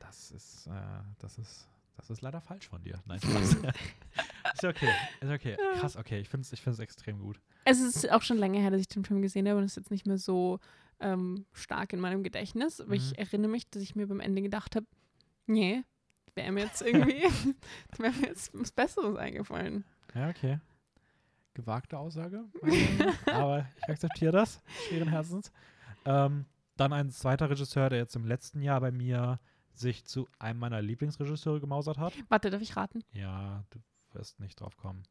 Das 0.00 0.32
ist, 0.32 0.66
äh, 0.66 1.02
das 1.18 1.38
ist, 1.38 1.68
das 2.00 2.10
ist 2.10 2.22
leider 2.22 2.40
falsch 2.40 2.68
von 2.68 2.82
dir. 2.82 2.98
Nein, 3.06 3.20
Spaß. 3.20 3.54
ist 4.54 4.64
okay, 4.64 4.90
ist 5.20 5.30
okay. 5.30 5.56
Krass, 5.78 5.96
okay. 5.96 6.18
Ich 6.20 6.28
finde 6.28 6.42
es 6.44 6.52
ich 6.52 6.60
find's 6.62 6.78
extrem 6.78 7.18
gut. 7.20 7.40
Es 7.64 7.80
ist 7.80 8.10
auch 8.10 8.22
schon 8.22 8.38
länger 8.38 8.60
her, 8.60 8.70
dass 8.70 8.80
ich 8.80 8.88
den 8.88 9.04
Film 9.04 9.22
gesehen 9.22 9.48
habe 9.48 9.58
und 9.58 9.64
es 9.64 9.72
ist 9.72 9.76
jetzt 9.76 9.90
nicht 9.90 10.06
mehr 10.06 10.18
so 10.18 10.58
ähm, 11.00 11.44
stark 11.52 11.92
in 11.92 12.00
meinem 12.00 12.22
Gedächtnis. 12.22 12.80
Aber 12.80 12.90
Mhm. 12.90 12.94
ich 12.96 13.18
erinnere 13.18 13.50
mich, 13.50 13.68
dass 13.70 13.82
ich 13.82 13.94
mir 13.96 14.06
beim 14.06 14.20
Ende 14.20 14.42
gedacht 14.42 14.76
habe, 14.76 14.86
nee, 15.46 15.82
wäre 16.34 16.52
mir 16.52 16.64
jetzt 16.64 16.82
irgendwie, 16.82 17.22
wäre 17.98 18.12
mir 18.14 18.26
jetzt 18.28 18.50
was 18.54 18.72
Besseres 18.72 19.16
eingefallen. 19.16 19.84
Ja, 20.14 20.28
okay. 20.28 20.58
Gewagte 21.54 21.98
Aussage. 21.98 22.44
Aber 23.26 23.66
ich 23.78 23.88
akzeptiere 23.88 24.32
das, 24.32 24.60
schweren 24.88 25.08
Herzens. 25.08 25.50
Ähm, 26.04 26.46
dann 26.76 26.92
ein 26.92 27.10
zweiter 27.10 27.50
Regisseur, 27.50 27.90
der 27.90 27.98
jetzt 27.98 28.16
im 28.16 28.24
letzten 28.24 28.62
Jahr 28.62 28.80
bei 28.80 28.90
mir 28.90 29.38
sich 29.80 30.04
zu 30.04 30.28
einem 30.38 30.58
meiner 30.60 30.80
Lieblingsregisseure 30.82 31.60
gemausert 31.60 31.98
hat. 31.98 32.12
Warte, 32.28 32.50
darf 32.50 32.62
ich 32.62 32.76
raten? 32.76 33.02
Ja, 33.12 33.64
du 33.70 33.78
wirst 34.12 34.38
nicht 34.40 34.60
drauf 34.60 34.76
kommen. 34.76 35.02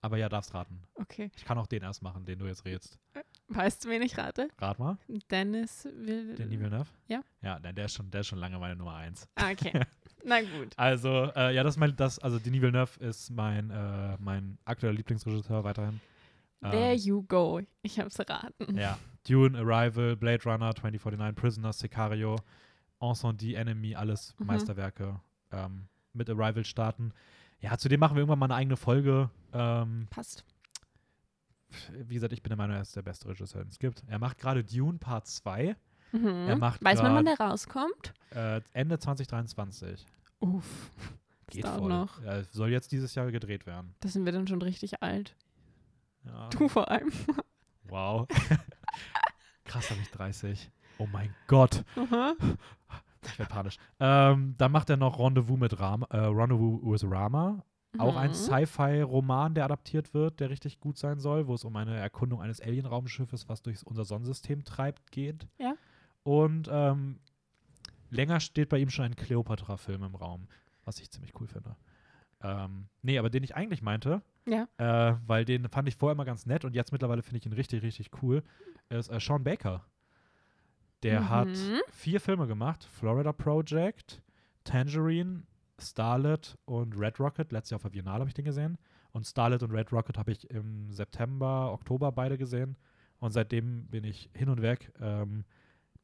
Aber 0.00 0.16
ja, 0.16 0.28
darfst 0.28 0.52
raten. 0.54 0.82
Okay. 0.94 1.30
Ich 1.36 1.44
kann 1.44 1.58
auch 1.58 1.66
den 1.68 1.82
erst 1.82 2.02
machen, 2.02 2.24
den 2.24 2.38
du 2.38 2.46
jetzt 2.46 2.64
redest. 2.64 2.98
Weißt 3.48 3.84
du, 3.84 3.88
wen 3.88 4.02
ich 4.02 4.18
rate? 4.18 4.48
Rat 4.58 4.78
mal. 4.78 4.98
Dennis 5.30 5.84
will. 5.94 6.34
Den 6.34 6.50
Villeneuve? 6.50 6.88
Ja. 7.06 7.20
Ja, 7.42 7.58
nein, 7.60 7.74
der 7.74 7.84
ist 7.84 7.94
schon, 7.94 8.10
der 8.10 8.22
ist 8.22 8.26
schon 8.28 8.38
lange 8.38 8.58
meine 8.58 8.74
Nummer 8.74 8.96
eins. 8.96 9.28
Ah, 9.36 9.50
okay. 9.52 9.80
Na 10.24 10.40
gut. 10.40 10.72
Also, 10.76 11.30
äh, 11.36 11.54
ja, 11.54 11.62
das 11.62 11.74
ist 11.74 11.78
mein, 11.78 11.94
das, 11.96 12.18
also 12.18 12.38
Denis 12.38 12.62
Villeneuve 12.62 12.98
ist 13.00 13.30
mein, 13.30 13.70
äh, 13.70 14.16
mein 14.18 14.58
aktueller 14.64 14.94
Lieblingsregisseur 14.96 15.62
weiterhin. 15.64 16.00
There 16.62 16.92
Ähm, 16.94 16.98
you 16.98 17.22
go. 17.24 17.60
Ich 17.82 17.98
hab's 18.00 18.18
erraten. 18.18 18.76
ja. 18.78 18.98
Dune, 19.28 19.56
Arrival, 19.58 20.16
Blade 20.16 20.42
Runner, 20.44 20.74
2049, 20.74 21.34
Prisoner, 21.40 21.72
Sicario, 21.72 22.36
Incendie, 23.02 23.54
Enemy, 23.54 23.94
alles 23.96 24.34
Mhm. 24.38 24.46
Meisterwerke. 24.46 25.20
Ähm, 25.50 25.88
mit 26.12 26.28
Arrival 26.30 26.64
starten. 26.64 27.12
Ja, 27.60 27.76
zudem 27.78 28.00
machen 28.00 28.14
wir 28.16 28.20
irgendwann 28.20 28.38
mal 28.38 28.46
eine 28.46 28.54
eigene 28.56 28.76
Folge. 28.76 29.30
Ähm, 29.52 30.06
Passt. 30.10 30.44
wie 31.92 32.14
gesagt, 32.14 32.32
ich 32.32 32.42
bin 32.42 32.50
der 32.50 32.56
Meinung, 32.56 32.76
er 32.76 32.82
ist 32.82 32.94
der 32.96 33.02
beste 33.02 33.28
Regisseur, 33.28 33.62
den 33.62 33.68
es 33.70 33.78
gibt. 33.78 34.02
Er 34.08 34.18
macht 34.18 34.38
gerade 34.38 34.62
Dune 34.64 34.98
Part 34.98 35.26
2, 35.26 35.76
Mhm. 36.14 36.26
Er 36.26 36.56
macht 36.56 36.84
Weiß 36.84 37.00
man, 37.00 37.14
wann 37.14 37.24
grad- 37.24 37.38
der 37.40 37.46
rauskommt? 37.46 38.12
äh, 38.32 38.60
Ende 38.74 38.98
2023. 38.98 40.04
Uff. 40.40 40.90
Das 41.46 41.54
Geht 41.54 41.66
voll. 41.66 41.88
noch. 41.88 42.22
Ja, 42.22 42.42
soll 42.44 42.68
jetzt 42.70 42.92
dieses 42.92 43.14
Jahr 43.14 43.30
gedreht 43.32 43.64
werden. 43.64 43.94
Da 44.00 44.08
sind 44.10 44.26
wir 44.26 44.32
dann 44.32 44.46
schon 44.46 44.60
richtig 44.60 45.02
alt. 45.02 45.34
Ja. 46.26 46.50
Du 46.50 46.68
vor 46.68 46.90
allem. 46.90 47.10
Wow. 47.84 48.26
Krass, 49.64 49.90
habe 49.90 50.00
ich 50.02 50.10
30. 50.10 50.70
Oh 51.02 51.08
mein 51.12 51.34
Gott. 51.48 51.84
Aha. 51.96 52.34
Ich 53.24 53.38
werde 53.38 53.50
panisch. 53.52 53.76
Ähm, 53.98 54.54
dann 54.58 54.70
macht 54.72 54.88
er 54.90 54.96
noch 54.96 55.18
Rendezvous 55.18 55.58
mit 55.58 55.78
Rama, 55.80 56.06
äh, 56.10 56.18
Rendezvous 56.18 56.80
with 57.02 57.10
Rama. 57.10 57.64
Auch 57.98 58.16
ein 58.16 58.30
Mhm. 58.30 58.34
Sci-Fi-Roman, 58.34 59.54
der 59.54 59.64
adaptiert 59.66 60.14
wird, 60.14 60.40
der 60.40 60.48
richtig 60.50 60.80
gut 60.80 60.96
sein 60.96 61.18
soll, 61.18 61.46
wo 61.46 61.54
es 61.54 61.64
um 61.64 61.76
eine 61.76 61.96
Erkundung 61.96 62.40
eines 62.40 62.60
Alien-Raumschiffes, 62.60 63.48
was 63.48 63.62
durch 63.62 63.84
unser 63.86 64.04
Sonnensystem 64.04 64.64
treibt, 64.64 65.10
geht. 65.12 65.46
Ja. 65.58 65.74
Und 66.22 66.68
ähm, 66.72 67.18
länger 68.10 68.40
steht 68.40 68.68
bei 68.70 68.78
ihm 68.78 68.88
schon 68.90 69.04
ein 69.06 69.16
Cleopatra-Film 69.16 70.04
im 70.04 70.14
Raum, 70.14 70.46
was 70.84 71.00
ich 71.00 71.10
ziemlich 71.10 71.32
cool 71.40 71.48
finde. 71.48 71.76
Ähm, 72.42 72.86
nee, 73.02 73.18
aber 73.18 73.28
den 73.30 73.44
ich 73.44 73.54
eigentlich 73.56 73.82
meinte, 73.82 74.22
Ja. 74.46 74.66
äh, 74.78 75.16
weil 75.26 75.44
den 75.44 75.68
fand 75.68 75.86
ich 75.88 75.96
vorher 75.96 76.14
immer 76.14 76.24
ganz 76.24 76.46
nett 76.46 76.64
und 76.64 76.74
jetzt 76.74 76.92
mittlerweile 76.92 77.22
finde 77.22 77.38
ich 77.38 77.46
ihn 77.46 77.52
richtig, 77.52 77.82
richtig 77.82 78.10
cool, 78.22 78.42
ist 78.88 79.10
äh, 79.10 79.20
Sean 79.20 79.44
Baker. 79.44 79.84
Der 81.02 81.28
hat 81.28 81.48
Mhm. 81.48 81.80
vier 81.90 82.20
Filme 82.20 82.46
gemacht: 82.46 82.84
Florida 82.84 83.32
Project, 83.32 84.22
Tangerine, 84.64 85.42
Starlet 85.80 86.56
und 86.64 86.96
Red 86.98 87.18
Rocket. 87.18 87.50
Letztes 87.52 87.70
Jahr 87.70 87.76
auf 87.76 87.82
der 87.82 87.90
Biennale 87.90 88.20
habe 88.20 88.28
ich 88.28 88.34
den 88.34 88.44
gesehen. 88.44 88.78
Und 89.12 89.26
Starlet 89.26 89.62
und 89.62 89.72
Red 89.72 89.92
Rocket 89.92 90.16
habe 90.16 90.32
ich 90.32 90.48
im 90.50 90.90
September, 90.92 91.72
Oktober 91.72 92.12
beide 92.12 92.38
gesehen. 92.38 92.76
Und 93.18 93.32
seitdem 93.32 93.86
bin 93.88 94.04
ich 94.04 94.30
hin 94.34 94.48
und 94.48 94.62
weg. 94.62 94.92
Ähm, 95.00 95.44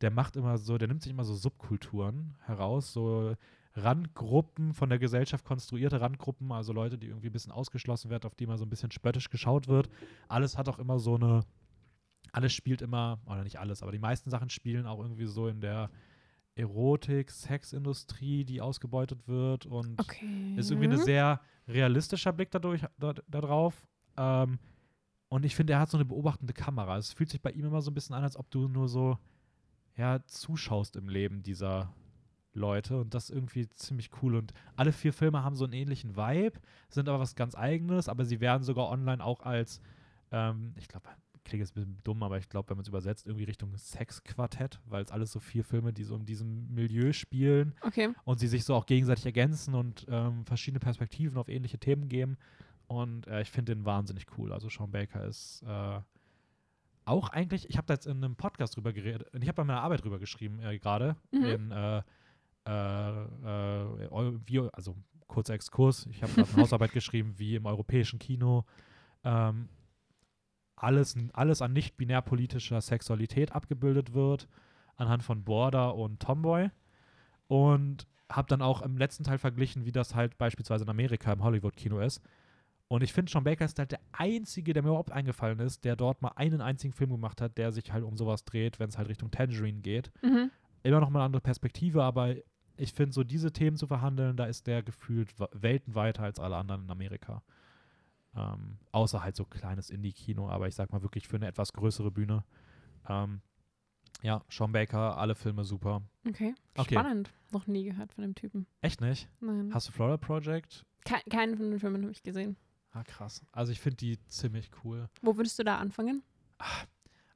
der 0.00 0.10
macht 0.10 0.36
immer 0.36 0.58
so, 0.58 0.78
der 0.78 0.88
nimmt 0.88 1.02
sich 1.02 1.10
immer 1.12 1.24
so 1.24 1.34
Subkulturen 1.34 2.36
heraus, 2.44 2.92
so 2.92 3.34
Randgruppen 3.74 4.74
von 4.74 4.88
der 4.88 4.98
Gesellschaft 4.98 5.44
konstruierte 5.44 6.00
Randgruppen, 6.00 6.52
also 6.52 6.72
Leute, 6.72 6.98
die 6.98 7.08
irgendwie 7.08 7.28
ein 7.28 7.32
bisschen 7.32 7.52
ausgeschlossen 7.52 8.10
werden, 8.10 8.24
auf 8.24 8.34
die 8.34 8.46
mal 8.46 8.58
so 8.58 8.64
ein 8.64 8.70
bisschen 8.70 8.90
spöttisch 8.90 9.30
geschaut 9.30 9.68
wird. 9.68 9.88
Alles 10.28 10.56
hat 10.58 10.68
auch 10.68 10.78
immer 10.78 10.98
so 10.98 11.14
eine, 11.16 11.40
alles 12.32 12.52
spielt 12.52 12.82
immer, 12.82 13.20
oder 13.26 13.42
nicht 13.44 13.58
alles, 13.58 13.82
aber 13.82 13.92
die 13.92 13.98
meisten 13.98 14.30
Sachen 14.30 14.50
spielen 14.50 14.86
auch 14.86 15.00
irgendwie 15.00 15.26
so 15.26 15.48
in 15.48 15.60
der 15.60 15.90
Erotik, 16.54 17.30
Sexindustrie, 17.30 18.44
die 18.44 18.60
ausgebeutet 18.60 19.28
wird 19.28 19.66
und 19.66 20.00
Okay. 20.00 20.52
ist 20.56 20.70
irgendwie 20.70 20.88
ein 20.88 20.98
sehr 20.98 21.40
realistischer 21.68 22.32
Blick 22.32 22.50
dadurch, 22.50 22.82
da, 22.98 23.14
da 23.28 23.40
drauf. 23.40 23.86
Ähm, 24.16 24.58
und 25.28 25.44
ich 25.44 25.54
finde, 25.54 25.74
er 25.74 25.80
hat 25.80 25.90
so 25.90 25.96
eine 25.96 26.04
beobachtende 26.04 26.52
Kamera. 26.54 26.96
Es 26.96 27.12
fühlt 27.12 27.30
sich 27.30 27.40
bei 27.40 27.50
ihm 27.52 27.66
immer 27.66 27.82
so 27.82 27.90
ein 27.90 27.94
bisschen 27.94 28.14
an, 28.14 28.24
als 28.24 28.36
ob 28.36 28.50
du 28.50 28.66
nur 28.66 28.88
so 28.88 29.18
ja, 29.96 30.24
zuschaust 30.26 30.96
im 30.96 31.08
Leben 31.08 31.42
dieser 31.42 31.92
Leute. 32.54 32.98
Und 32.98 33.14
das 33.14 33.24
ist 33.24 33.36
irgendwie 33.36 33.68
ziemlich 33.68 34.10
cool. 34.22 34.34
Und 34.36 34.52
alle 34.74 34.92
vier 34.92 35.12
Filme 35.12 35.44
haben 35.44 35.54
so 35.56 35.64
einen 35.64 35.74
ähnlichen 35.74 36.16
Vibe, 36.16 36.58
sind 36.88 37.08
aber 37.08 37.20
was 37.20 37.34
ganz 37.36 37.54
Eigenes, 37.54 38.08
aber 38.08 38.24
sie 38.24 38.40
werden 38.40 38.62
sogar 38.64 38.88
online 38.88 39.22
auch 39.22 39.40
als, 39.40 39.80
ähm, 40.32 40.74
ich 40.76 40.88
glaube, 40.88 41.08
klingt 41.48 41.60
jetzt 41.60 41.72
ein 41.72 41.80
bisschen 41.80 41.98
dumm, 42.04 42.22
aber 42.22 42.38
ich 42.38 42.48
glaube, 42.48 42.70
wenn 42.70 42.76
man 42.76 42.82
es 42.82 42.88
übersetzt, 42.88 43.26
irgendwie 43.26 43.44
Richtung 43.44 43.76
Sexquartett, 43.76 44.80
weil 44.86 45.02
es 45.02 45.10
alles 45.10 45.32
so 45.32 45.40
vier 45.40 45.64
Filme, 45.64 45.92
die 45.92 46.04
so 46.04 46.14
in 46.16 46.24
diesem 46.24 46.72
Milieu 46.72 47.12
spielen 47.12 47.74
Okay. 47.80 48.10
und 48.24 48.38
sie 48.38 48.46
sich 48.46 48.64
so 48.64 48.74
auch 48.74 48.86
gegenseitig 48.86 49.26
ergänzen 49.26 49.74
und 49.74 50.06
ähm, 50.08 50.44
verschiedene 50.44 50.78
Perspektiven 50.80 51.36
auf 51.38 51.48
ähnliche 51.48 51.78
Themen 51.78 52.08
geben. 52.08 52.36
Und 52.86 53.26
äh, 53.26 53.42
ich 53.42 53.50
finde 53.50 53.74
den 53.74 53.84
wahnsinnig 53.84 54.26
cool. 54.38 54.52
Also 54.52 54.68
Sean 54.68 54.90
Baker 54.90 55.24
ist 55.24 55.62
äh, 55.66 56.00
auch 57.04 57.30
eigentlich, 57.30 57.68
ich 57.68 57.76
habe 57.76 57.86
da 57.86 57.94
jetzt 57.94 58.06
in 58.06 58.18
einem 58.22 58.36
Podcast 58.36 58.76
drüber 58.76 58.92
geredet, 58.92 59.26
ich 59.34 59.48
habe 59.48 59.56
bei 59.56 59.64
meiner 59.64 59.80
Arbeit 59.82 60.04
drüber 60.04 60.18
geschrieben 60.18 60.60
äh, 60.60 60.78
gerade, 60.78 61.16
Mhm. 61.32 61.44
in 61.44 61.70
äh, 61.70 62.02
äh, 62.66 64.02
äh, 64.04 64.70
also 64.72 64.96
kurzer 65.26 65.54
Exkurs, 65.54 66.06
ich 66.10 66.22
habe 66.22 66.32
gerade 66.32 66.48
eine 66.52 66.56
Hausarbeit 66.62 66.92
geschrieben, 66.92 67.34
wie 67.38 67.54
im 67.56 67.66
europäischen 67.66 68.18
Kino 68.18 68.64
ähm, 69.24 69.68
alles, 70.82 71.16
alles 71.32 71.62
an 71.62 71.72
nicht-binär 71.72 72.22
politischer 72.22 72.80
Sexualität 72.80 73.52
abgebildet 73.52 74.14
wird, 74.14 74.48
anhand 74.96 75.22
von 75.22 75.44
Border 75.44 75.94
und 75.94 76.20
Tomboy. 76.20 76.70
Und 77.48 78.06
habe 78.30 78.48
dann 78.48 78.60
auch 78.60 78.82
im 78.82 78.98
letzten 78.98 79.24
Teil 79.24 79.38
verglichen, 79.38 79.86
wie 79.86 79.92
das 79.92 80.14
halt 80.14 80.36
beispielsweise 80.36 80.84
in 80.84 80.90
Amerika 80.90 81.32
im 81.32 81.42
Hollywood-Kino 81.42 81.98
ist. 82.00 82.20
Und 82.88 83.02
ich 83.02 83.12
finde, 83.12 83.30
Sean 83.30 83.44
Baker 83.44 83.64
ist 83.64 83.78
halt 83.78 83.92
der 83.92 84.00
Einzige, 84.12 84.72
der 84.72 84.82
mir 84.82 84.90
überhaupt 84.90 85.12
eingefallen 85.12 85.58
ist, 85.60 85.84
der 85.84 85.96
dort 85.96 86.22
mal 86.22 86.32
einen 86.36 86.60
einzigen 86.60 86.92
Film 86.92 87.10
gemacht 87.10 87.40
hat, 87.40 87.56
der 87.58 87.72
sich 87.72 87.92
halt 87.92 88.04
um 88.04 88.16
sowas 88.16 88.44
dreht, 88.44 88.78
wenn 88.78 88.88
es 88.88 88.98
halt 88.98 89.08
Richtung 89.08 89.30
Tangerine 89.30 89.80
geht. 89.80 90.10
Mhm. 90.22 90.50
Immer 90.82 91.00
noch 91.00 91.10
mal 91.10 91.20
eine 91.20 91.26
andere 91.26 91.42
Perspektive, 91.42 92.02
aber 92.02 92.34
ich 92.76 92.92
finde, 92.92 93.12
so 93.12 93.24
diese 93.24 93.52
Themen 93.52 93.76
zu 93.76 93.86
verhandeln, 93.86 94.36
da 94.36 94.44
ist 94.44 94.66
der 94.66 94.82
gefühlt 94.82 95.38
wa- 95.40 95.48
Welten 95.52 95.94
weiter 95.94 96.22
als 96.22 96.38
alle 96.38 96.56
anderen 96.56 96.84
in 96.84 96.90
Amerika. 96.90 97.42
Ähm, 98.36 98.78
außer 98.92 99.22
halt 99.22 99.36
so 99.36 99.44
kleines 99.44 99.90
Indie-Kino, 99.90 100.48
aber 100.48 100.68
ich 100.68 100.74
sag 100.74 100.92
mal 100.92 101.02
wirklich 101.02 101.26
für 101.26 101.36
eine 101.36 101.46
etwas 101.46 101.72
größere 101.72 102.10
Bühne. 102.10 102.44
Ähm, 103.08 103.40
ja, 104.22 104.42
Sean 104.50 104.72
Baker, 104.72 105.16
alle 105.16 105.34
Filme 105.34 105.64
super. 105.64 106.02
Okay. 106.26 106.54
Okay. 106.76 106.94
Spannend. 106.94 107.30
Noch 107.52 107.66
nie 107.66 107.84
gehört 107.84 108.12
von 108.12 108.22
dem 108.22 108.34
Typen. 108.34 108.66
Echt 108.80 109.00
nicht? 109.00 109.28
Nein. 109.40 109.70
Hast 109.72 109.88
du 109.88 109.92
Florida 109.92 110.16
Project? 110.16 110.84
Ke 111.04 111.16
keinen 111.30 111.56
von 111.56 111.70
den 111.70 111.80
Filmen 111.80 112.02
habe 112.02 112.12
ich 112.12 112.22
gesehen. 112.22 112.56
Ah, 112.90 113.04
krass. 113.04 113.44
Also 113.52 113.72
ich 113.72 113.80
finde 113.80 113.96
die 113.96 114.18
ziemlich 114.26 114.70
cool. 114.84 115.08
Wo 115.22 115.36
würdest 115.36 115.58
du 115.58 115.64
da 115.64 115.78
anfangen? 115.78 116.22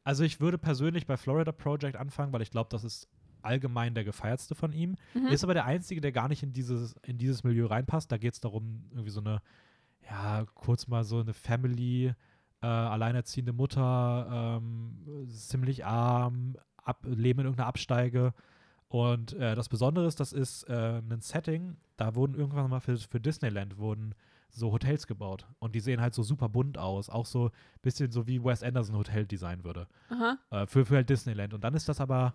Also 0.05 0.25
ich 0.25 0.41
würde 0.41 0.59
persönlich 0.59 1.07
bei 1.07 1.17
Florida 1.17 1.53
Project 1.53 1.97
anfangen, 1.97 2.33
weil 2.33 2.43
ich 2.43 2.51
glaube, 2.51 2.69
das 2.71 2.85
ist 2.85 3.09
allgemein 3.43 3.95
der 3.95 4.05
gefeiertste 4.05 4.55
von 4.55 4.73
ihm. 4.73 4.97
Mhm. 5.15 5.27
Ist 5.29 5.45
aber 5.45 5.55
der 5.55 5.65
einzige, 5.65 6.01
der 6.01 6.13
gar 6.13 6.29
nicht 6.29 6.43
in 6.43 6.53
dieses, 6.53 6.95
in 7.03 7.19
dieses 7.19 7.45
Milieu 7.45 7.67
reinpasst. 7.67 8.11
Da 8.11 8.19
geht 8.19 8.35
es 8.35 8.41
darum, 8.41 8.85
irgendwie 8.91 9.11
so 9.11 9.21
eine, 9.21 9.41
ja, 10.09 10.45
kurz 10.55 10.87
mal 10.89 11.05
so 11.05 11.21
eine 11.21 11.35
Family, 11.35 12.15
äh, 12.61 12.67
alleinerziehende 12.67 13.53
Mutter, 13.53 14.61
ähm, 14.61 15.27
ziemlich 15.29 15.85
arm, 15.85 16.57
ab, 16.77 17.05
leben 17.05 17.41
in 17.41 17.47
irgendeiner 17.47 17.69
Absteige. 17.69 18.35
Und 18.89 19.33
äh, 19.35 19.55
das 19.55 19.69
Besondere 19.69 20.07
ist, 20.07 20.21
das 20.21 20.33
ist 20.33 20.65
äh, 20.69 20.99
ein 20.99 21.21
Setting, 21.21 21.77
da 21.97 22.15
wurden 22.15 22.35
irgendwann 22.35 22.69
mal 22.69 22.81
für, 22.81 22.97
für 22.99 23.21
Disneyland 23.21 23.79
wurden 23.79 24.15
so 24.51 24.71
Hotels 24.71 25.07
gebaut. 25.07 25.47
Und 25.59 25.75
die 25.75 25.81
sehen 25.81 26.01
halt 26.01 26.15
so 26.15 26.23
super 26.23 26.49
bunt 26.49 26.77
aus. 26.77 27.09
Auch 27.09 27.27
so 27.27 27.47
ein 27.47 27.81
bisschen 27.81 28.11
so 28.13 28.27
wie 28.27 28.45
Wes 28.45 28.63
Anderson 28.63 28.97
Hotel 28.97 29.27
designen 29.27 29.65
würde. 29.65 29.89
Äh, 30.51 30.67
für, 30.67 30.85
für 30.85 30.97
halt 30.97 31.09
Disneyland. 31.09 31.55
Und 31.55 31.65
dann 31.65 31.75
ist 31.75 31.89
das 31.89 32.01
aber 32.01 32.35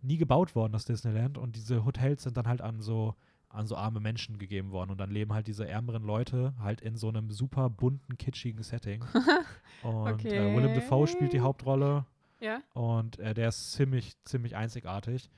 nie 0.00 0.16
gebaut 0.16 0.54
worden, 0.54 0.72
das 0.72 0.86
Disneyland. 0.86 1.36
Und 1.36 1.56
diese 1.56 1.84
Hotels 1.84 2.22
sind 2.22 2.36
dann 2.36 2.48
halt 2.48 2.62
an 2.62 2.80
so, 2.80 3.14
an 3.48 3.66
so 3.66 3.76
arme 3.76 4.00
Menschen 4.00 4.38
gegeben 4.38 4.70
worden. 4.70 4.90
Und 4.90 4.98
dann 4.98 5.10
leben 5.10 5.32
halt 5.32 5.46
diese 5.46 5.66
ärmeren 5.66 6.02
Leute 6.02 6.54
halt 6.60 6.80
in 6.80 6.96
so 6.96 7.08
einem 7.08 7.30
super 7.30 7.70
bunten, 7.70 8.16
kitschigen 8.18 8.62
Setting. 8.62 9.04
Und 9.82 10.24
äh, 10.24 10.54
Willem 10.56 10.74
Dafoe 10.74 11.06
spielt 11.06 11.32
die 11.32 11.38
Okay. 11.38 11.44
Hauptrolle. 11.44 12.04
Ja. 12.40 12.60
Und 12.74 13.18
äh, 13.18 13.34
der 13.34 13.48
ist 13.48 13.72
ziemlich, 13.72 14.14
ziemlich 14.24 14.56
einzigartig. 14.56 15.30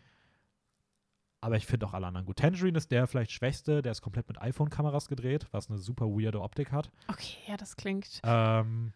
Aber 1.43 1.57
ich 1.57 1.66
finde 1.66 1.87
auch 1.87 1.95
alle 1.95 2.07
anderen 2.07 2.27
gut. 2.27 2.37
Tangerine 2.37 2.77
ist 2.77 2.91
der 2.91 3.07
vielleicht 3.07 3.31
schwächste, 3.32 3.81
der 3.81 3.93
ist 3.93 4.03
komplett 4.03 4.28
mit 4.28 4.41
iPhone-Kameras 4.43 5.09
gedreht, 5.09 5.47
was 5.53 5.70
eine 5.70 5.78
super 5.78 6.05
weirde 6.07 6.43
Optik 6.43 6.70
hat. 6.70 6.91
Okay, 7.09 7.39
ja, 7.47 7.57
das 7.57 7.77
klingt 7.77 8.20
Ähm, 8.24 8.66
hm, 8.66 8.93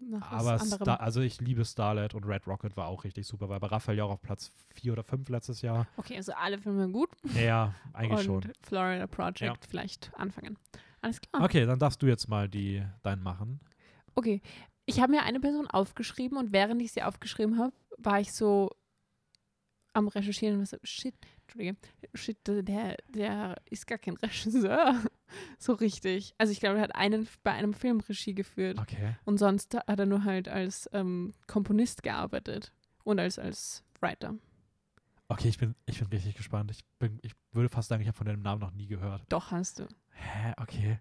nach 0.00 0.30
aber. 0.32 0.58
Star, 0.58 1.00
also 1.00 1.20
ich 1.20 1.40
liebe 1.40 1.64
Starlight 1.64 2.14
und 2.14 2.24
Red 2.24 2.46
Rocket 2.46 2.76
war 2.76 2.86
auch 2.86 3.04
richtig 3.04 3.26
super, 3.26 3.48
weil 3.48 3.60
bei 3.60 3.66
Raphael 3.66 3.98
ja 3.98 4.04
auch 4.04 4.10
auf 4.10 4.22
Platz 4.22 4.52
4 4.74 4.92
oder 4.92 5.04
5 5.04 5.28
letztes 5.28 5.62
Jahr. 5.62 5.86
Okay, 5.96 6.16
also 6.16 6.32
alle 6.32 6.58
Filme 6.58 6.88
gut. 6.90 7.10
Ja, 7.34 7.74
eigentlich 7.92 8.28
und 8.28 8.44
schon. 8.44 8.52
Florida 8.62 9.06
Project 9.06 9.42
Ja. 9.42 9.54
vielleicht 9.68 10.12
anfangen. 10.14 10.58
Alles 11.00 11.20
klar. 11.20 11.42
Okay, 11.42 11.66
dann 11.66 11.78
darfst 11.78 12.02
du 12.02 12.06
jetzt 12.06 12.28
mal 12.28 12.48
die 12.48 12.82
deinen 13.02 13.22
machen. 13.22 13.60
Okay. 14.14 14.40
Ich 14.86 15.00
habe 15.00 15.12
mir 15.12 15.22
eine 15.22 15.40
Person 15.40 15.66
aufgeschrieben 15.66 16.36
und 16.36 16.52
während 16.52 16.80
ich 16.82 16.92
sie 16.92 17.02
aufgeschrieben 17.02 17.58
habe, 17.58 17.72
war 17.96 18.20
ich 18.20 18.32
so 18.34 18.70
am 19.94 20.08
Recherchieren 20.08 20.58
und 20.58 20.68
so, 20.68 20.76
shit, 20.82 21.14
shit, 22.14 22.36
der, 22.46 22.96
der 23.08 23.56
ist 23.70 23.86
gar 23.86 23.98
kein 23.98 24.16
Regisseur. 24.16 25.00
so 25.58 25.72
richtig. 25.74 26.34
Also 26.38 26.52
ich 26.52 26.60
glaube, 26.60 26.76
er 26.76 26.82
hat 26.82 26.94
einen 26.94 27.28
bei 27.42 27.52
einem 27.52 27.74
Film 27.74 28.00
Regie 28.00 28.34
geführt 28.34 28.78
Okay. 28.78 29.16
und 29.24 29.38
sonst 29.38 29.74
hat 29.74 29.98
er 29.98 30.06
nur 30.06 30.24
halt 30.24 30.48
als 30.48 30.88
ähm, 30.92 31.32
Komponist 31.46 32.02
gearbeitet 32.02 32.72
und 33.04 33.18
als, 33.18 33.38
als 33.38 33.84
Writer. 34.00 34.34
Okay, 35.28 35.48
ich 35.48 35.58
bin, 35.58 35.74
ich 35.86 35.98
bin 35.98 36.08
richtig 36.08 36.34
gespannt. 36.36 36.70
Ich, 36.70 36.84
bin, 36.98 37.18
ich 37.22 37.32
würde 37.52 37.68
fast 37.68 37.88
sagen, 37.88 38.02
ich 38.02 38.08
habe 38.08 38.16
von 38.16 38.26
deinem 38.26 38.42
Namen 38.42 38.60
noch 38.60 38.72
nie 38.72 38.86
gehört. 38.86 39.22
Doch, 39.30 39.50
hast 39.50 39.78
du. 39.78 39.88
Hä? 40.10 40.52
Okay. 40.58 40.98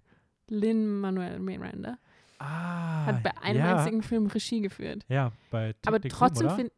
Lin-Manuel 0.48 1.40
Miranda. 1.40 1.98
Ah, 2.40 3.06
Hat 3.06 3.24
bei 3.24 3.38
einem 3.42 3.60
ja. 3.60 3.78
einzigen 3.78 4.02
Film 4.02 4.28
Regie 4.28 4.62
geführt. 4.62 5.06
Ja, 5.08 5.32
bei 5.50 5.74
Tick, 5.74 5.88
Aber 5.88 6.02
Tick, 6.02 6.12
trotzdem 6.12 6.50
finde 6.50 6.72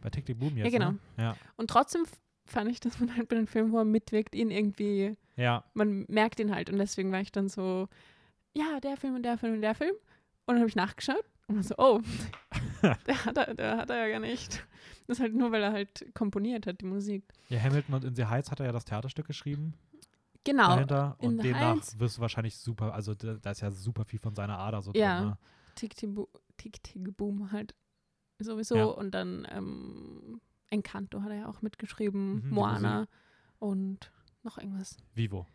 Bei 0.00 0.10
Tick, 0.10 0.26
Tick, 0.26 0.38
Boom 0.38 0.56
jetzt, 0.56 0.72
genau. 0.72 0.92
Ne? 0.92 0.98
Ja, 1.18 1.36
Und 1.56 1.68
trotzdem 1.70 2.04
fand 2.46 2.70
ich, 2.70 2.80
dass 2.80 2.98
man 3.00 3.16
halt 3.16 3.28
bei 3.28 3.36
den 3.36 3.46
Filmen, 3.46 3.72
wo 3.72 3.78
er 3.78 3.84
mitwirkt, 3.84 4.34
ihn 4.34 4.50
irgendwie, 4.50 5.16
ja. 5.36 5.64
man 5.74 6.04
merkt 6.08 6.40
ihn 6.40 6.54
halt. 6.54 6.70
Und 6.70 6.78
deswegen 6.78 7.10
war 7.12 7.20
ich 7.20 7.32
dann 7.32 7.48
so, 7.48 7.88
ja, 8.54 8.80
der 8.80 8.96
Film 8.96 9.14
und 9.16 9.22
der 9.22 9.38
Film 9.38 9.54
und 9.54 9.62
der 9.62 9.74
Film. 9.74 9.94
Und 10.46 10.54
dann 10.54 10.58
habe 10.58 10.68
ich 10.68 10.76
nachgeschaut 10.76 11.24
und 11.48 11.56
war 11.56 11.62
so, 11.62 11.74
oh, 11.78 12.00
der 13.06 13.24
hat, 13.24 13.36
er, 13.38 13.54
der 13.54 13.76
hat 13.78 13.90
er 13.90 14.06
ja 14.06 14.12
gar 14.12 14.20
nicht. 14.20 14.64
Das 15.06 15.18
ist 15.18 15.22
halt 15.22 15.34
nur, 15.34 15.52
weil 15.52 15.62
er 15.62 15.72
halt 15.72 16.06
komponiert 16.14 16.66
hat, 16.66 16.80
die 16.80 16.86
Musik. 16.86 17.24
Ja, 17.48 17.60
Hamilton 17.60 17.94
und 17.94 18.04
In 18.04 18.14
the 18.14 18.26
Heights 18.26 18.50
hat 18.50 18.60
er 18.60 18.66
ja 18.66 18.72
das 18.72 18.84
Theaterstück 18.84 19.26
geschrieben 19.26 19.74
Genau. 20.44 20.68
dahinter. 20.68 21.16
In 21.20 21.28
Und 21.30 21.42
demnach 21.42 21.76
Heights- 21.76 21.98
wirst 21.98 22.18
du 22.18 22.20
wahrscheinlich 22.20 22.56
super, 22.58 22.92
also 22.94 23.14
da, 23.14 23.34
da 23.34 23.50
ist 23.50 23.60
ja 23.62 23.70
super 23.70 24.04
viel 24.04 24.18
von 24.18 24.34
seiner 24.34 24.58
Ader 24.58 24.82
so 24.82 24.92
Ja. 24.94 25.18
drin. 25.18 25.28
Ne? 25.30 25.38
Tick, 25.74 25.96
Tick, 25.96 26.14
Bo- 26.14 26.28
Tick, 26.58 26.82
Tick, 26.82 27.16
Boom 27.16 27.50
halt 27.52 27.74
sowieso. 28.38 28.76
Ja. 28.76 28.84
Und 28.84 29.12
dann 29.12 29.46
ähm, 29.50 30.40
Encanto 30.70 31.22
hat 31.22 31.30
er 31.30 31.36
ja 31.36 31.48
auch 31.48 31.62
mitgeschrieben, 31.62 32.44
Mhm, 32.44 32.50
Moana 32.50 33.06
und 33.58 34.12
noch 34.42 34.58
irgendwas. 34.58 34.96
Vivo, 35.14 35.46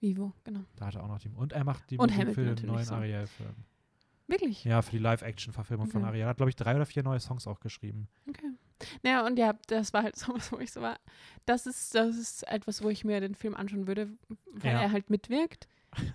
Vivo, 0.00 0.32
genau. 0.44 0.64
da 0.76 0.86
hat 0.86 0.94
er 0.96 1.04
auch 1.04 1.08
noch 1.08 1.18
die. 1.18 1.28
Und 1.30 1.52
er 1.52 1.64
macht 1.64 1.90
die 1.90 1.98
Und 1.98 2.10
Musik 2.16 2.34
für 2.34 2.54
den 2.54 2.66
neuen 2.66 2.84
so. 2.84 2.94
Ariel-Film. 2.94 3.54
Wirklich? 4.28 4.64
Ja, 4.64 4.80
für 4.82 4.92
die 4.92 4.98
Live-Action-Verfilmung 4.98 5.88
von 5.88 6.00
Okay. 6.02 6.08
Ariel. 6.08 6.22
Er 6.22 6.28
hat, 6.28 6.36
glaube 6.38 6.50
ich, 6.50 6.56
drei 6.56 6.74
oder 6.74 6.86
vier 6.86 7.02
neue 7.02 7.20
Songs 7.20 7.46
auch 7.46 7.60
geschrieben. 7.60 8.08
Okay. 8.28 8.50
Naja, 9.02 9.26
und 9.26 9.38
ja, 9.38 9.52
das 9.66 9.92
war 9.92 10.02
halt 10.04 10.16
sowas, 10.16 10.50
wo 10.52 10.58
ich 10.58 10.72
so 10.72 10.80
war. 10.80 10.98
Das 11.44 11.66
ist, 11.66 11.94
das 11.94 12.16
ist 12.16 12.48
etwas, 12.48 12.82
wo 12.82 12.88
ich 12.88 13.04
mir 13.04 13.20
den 13.20 13.34
Film 13.34 13.54
anschauen 13.54 13.86
würde, 13.86 14.08
weil 14.52 14.72
Ja. 14.74 14.82
er 14.82 14.92
halt 14.92 15.10
mitwirkt. 15.10 15.68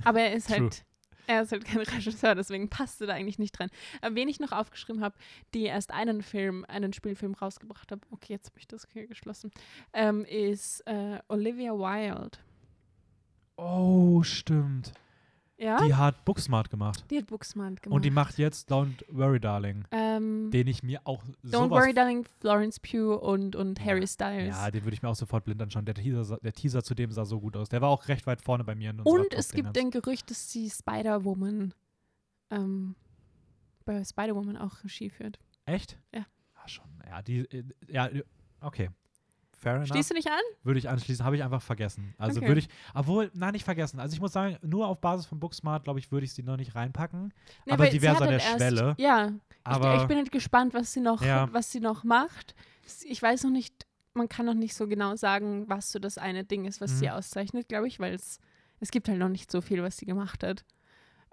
Aber 0.03 0.21
er 0.21 0.33
ist 0.33 0.49
halt, 0.49 0.85
er 1.27 1.43
ist 1.43 1.51
halt 1.51 1.65
kein 1.65 1.77
Regisseur, 1.81 2.33
deswegen 2.35 2.69
passte 2.69 3.05
da 3.05 3.13
eigentlich 3.13 3.39
nicht 3.39 3.57
dran. 3.57 3.69
Aber 4.01 4.15
wen 4.15 4.27
ich 4.27 4.39
noch 4.39 4.51
aufgeschrieben 4.51 5.03
habe, 5.03 5.15
die 5.53 5.63
erst 5.63 5.91
einen 5.91 6.23
Film, 6.23 6.65
einen 6.67 6.93
Spielfilm 6.93 7.35
rausgebracht 7.35 7.91
habe, 7.91 8.01
okay, 8.11 8.33
jetzt 8.33 8.47
habe 8.47 8.59
ich 8.59 8.67
das 8.67 8.87
hier 8.91 9.07
geschlossen, 9.07 9.51
ähm, 9.93 10.25
ist 10.25 10.81
äh, 10.87 11.19
Olivia 11.27 11.73
Wilde. 11.73 12.39
Oh, 13.57 14.23
stimmt. 14.23 14.93
Ja? 15.59 15.83
Die 15.83 15.95
hat 15.95 16.23
Booksmart 16.23 16.69
gemacht. 16.69 17.03
Die 17.09 17.17
hat 17.17 17.25
Booksmart 17.27 17.81
gemacht. 17.81 17.95
Und 17.95 18.05
die 18.05 18.11
macht 18.11 18.37
jetzt 18.37 18.71
Don't 18.71 19.03
Worry, 19.09 19.39
Darling. 19.39 19.85
ähm, 19.91 20.51
Den 20.51 20.67
ich 20.67 20.83
mir 20.83 21.01
auch 21.03 21.23
Don't 21.43 21.69
Worry, 21.71 21.93
Darling, 21.93 22.25
Florence 22.39 22.79
Pugh 22.79 23.15
und, 23.19 23.55
und 23.55 23.79
Ja. 23.79 23.85
Harry 23.85 24.05
Styles. 24.07 24.55
Ja, 24.55 24.69
den 24.69 24.83
würde 24.83 24.93
ich 24.93 25.01
mir 25.01 25.09
auch 25.09 25.15
sofort 25.15 25.45
blind 25.45 25.59
anschauen. 25.61 25.85
Der 25.85 25.95
Teaser, 25.95 26.37
der 26.37 26.53
Teaser 26.53 26.83
zu 26.83 26.93
dem 26.93 27.11
sah 27.11 27.25
so 27.25 27.39
gut 27.39 27.57
aus. 27.57 27.69
Der 27.69 27.81
war 27.81 27.89
auch 27.89 28.07
recht 28.07 28.27
weit 28.27 28.41
vorne 28.41 28.63
bei 28.63 28.75
mir. 28.75 28.93
Und 29.03 29.33
es 29.33 29.51
gibt 29.51 29.75
ein 29.77 29.89
Gerücht, 29.89 30.29
dass 30.29 30.51
sie 30.51 30.69
Spider-Woman 30.69 31.73
ähm, 32.51 32.95
bei 33.83 34.03
Spider-Woman 34.03 34.57
auch 34.57 34.83
Regie 34.83 35.09
führt. 35.09 35.39
Echt? 35.65 35.97
Ja. 36.13 36.25
Ah, 36.53 36.67
schon. 36.67 36.85
Ja, 37.09 37.21
die, 37.21 37.39
äh, 37.49 37.63
ja, 37.87 38.09
okay. 38.61 38.89
Fair 39.59 39.75
enough. 39.75 39.87
Stehst 39.87 40.09
du 40.11 40.13
nicht 40.13 40.27
an? 40.27 40.39
Würde 40.63 40.77
ich 40.79 40.87
anschließen, 40.87 41.25
habe 41.25 41.35
ich 41.35 41.43
einfach 41.43 41.61
vergessen. 41.61 42.13
Also 42.17 42.39
Okay. 42.39 42.47
würde 42.47 42.59
ich, 42.59 42.69
obwohl, 42.93 43.31
nein, 43.33 43.53
nicht 43.53 43.65
vergessen. 43.65 43.99
Also 43.99 44.13
ich 44.13 44.21
muss 44.21 44.31
sagen, 44.33 44.57
nur 44.61 44.87
auf 44.87 45.01
Basis 45.01 45.25
von 45.25 45.39
Booksmart, 45.39 45.83
glaube 45.83 45.99
ich, 45.99 46.11
würde 46.11 46.25
ich 46.25 46.33
sie 46.33 46.43
noch 46.43 46.57
nicht 46.57 46.75
reinpacken. 46.75 47.33
Nee, 47.65 47.73
Aber 47.73 47.89
sie 47.89 48.01
wäre 48.01 48.15
so 48.17 48.23
an 48.23 48.29
der 48.29 48.39
erst- 48.39 48.55
Schwelle. 48.55 48.95
Ja, 48.99 49.31
Aber 49.63 49.95
ich, 49.95 50.01
ich 50.03 50.07
bin 50.07 50.17
halt 50.17 50.31
gespannt, 50.31 50.73
was 50.73 50.93
sie 50.93 50.99
noch, 51.01 51.21
Ja. 51.23 51.49
was 51.51 51.71
sie 51.71 51.79
noch 51.79 52.03
macht. 52.03 52.53
Ich 53.03 53.21
weiß 53.21 53.43
noch 53.43 53.51
nicht, 53.51 53.87
man 54.13 54.29
kann 54.29 54.45
noch 54.45 54.53
nicht 54.53 54.75
so 54.75 54.87
genau 54.87 55.15
sagen, 55.15 55.67
was 55.67 55.91
so 55.91 55.99
das 55.99 56.17
eine 56.17 56.43
Ding 56.43 56.65
ist, 56.65 56.79
was 56.81 56.91
Mhm. 56.93 56.95
sie 56.97 57.09
auszeichnet, 57.09 57.67
glaube 57.67 57.87
ich, 57.87 57.99
weil 57.99 58.13
es 58.13 58.39
es 58.79 58.91
gibt 58.91 59.09
halt 59.09 59.17
noch 59.17 59.29
nicht 59.29 59.51
so 59.51 59.61
viel, 59.61 59.81
was 59.81 59.97
sie 59.97 60.05
gemacht 60.05 60.43
hat. 60.43 60.63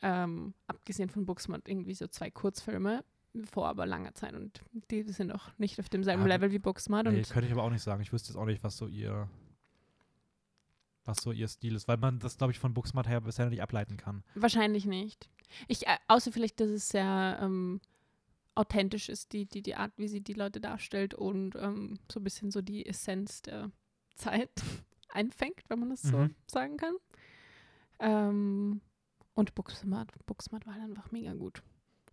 Ähm, 0.02 0.54
abgesehen 0.66 1.08
von 1.10 1.24
Booksmart 1.26 1.68
irgendwie 1.68 1.94
so 1.94 2.06
zwei 2.06 2.30
Kurzfilme 2.30 3.04
vor 3.50 3.68
aber 3.68 3.86
langer 3.86 4.14
Zeit 4.14 4.34
und 4.34 4.60
die 4.90 5.02
sind 5.04 5.32
auch 5.32 5.50
nicht 5.58 5.78
auf 5.80 5.88
demselben 5.88 6.22
Ja, 6.22 6.28
Level 6.28 6.52
wie 6.52 6.58
Booksmart 6.58 7.06
nee, 7.06 7.22
könnte 7.22 7.46
ich 7.46 7.52
aber 7.52 7.62
auch 7.64 7.70
nicht 7.70 7.82
sagen. 7.82 8.00
Ich 8.02 8.12
wüsste 8.12 8.28
jetzt 8.30 8.36
auch 8.36 8.44
nicht, 8.46 8.62
was 8.62 8.76
so 8.76 8.86
ihr 8.86 9.28
was 11.06 11.18
so 11.18 11.32
ihr 11.32 11.48
Stil 11.48 11.74
ist, 11.74 11.86
weil 11.86 11.98
man 11.98 12.18
das, 12.18 12.38
glaube 12.38 12.52
ich, 12.52 12.58
von 12.58 12.72
Booksmart 12.72 13.06
her 13.08 13.20
bisher 13.20 13.50
nicht 13.50 13.60
ableiten 13.60 13.98
kann. 13.98 14.24
Wahrscheinlich 14.34 14.86
nicht. 14.86 15.28
Ich, 15.68 15.86
äh, 15.86 15.98
außer 16.08 16.32
vielleicht, 16.32 16.60
dass 16.60 16.70
es 16.70 16.88
sehr 16.88 17.38
ähm, 17.42 17.80
authentisch 18.54 19.10
ist, 19.10 19.32
die, 19.34 19.44
die, 19.44 19.60
die 19.62 19.74
Art, 19.74 19.92
wie 19.96 20.08
sie 20.08 20.22
die 20.22 20.32
Leute 20.32 20.60
darstellt 20.62 21.12
und 21.12 21.56
ähm, 21.56 21.98
so 22.10 22.20
ein 22.20 22.24
bisschen 22.24 22.50
so 22.50 22.62
die 22.62 22.86
Essenz 22.86 23.42
der 23.42 23.70
Zeit 24.14 24.48
einfängt, 25.10 25.60
wenn 25.68 25.80
man 25.80 25.90
das 25.90 26.02
so 26.02 26.16
Mhm. 26.16 26.34
sagen 26.46 26.76
kann. 26.78 26.94
Ähm, 28.00 28.80
und 29.34 29.54
Booksmart, 29.54 30.10
Booksmart 30.24 30.66
war 30.66 30.74
halt 30.74 30.84
einfach 30.84 31.10
mega 31.12 31.34
gut. 31.34 31.62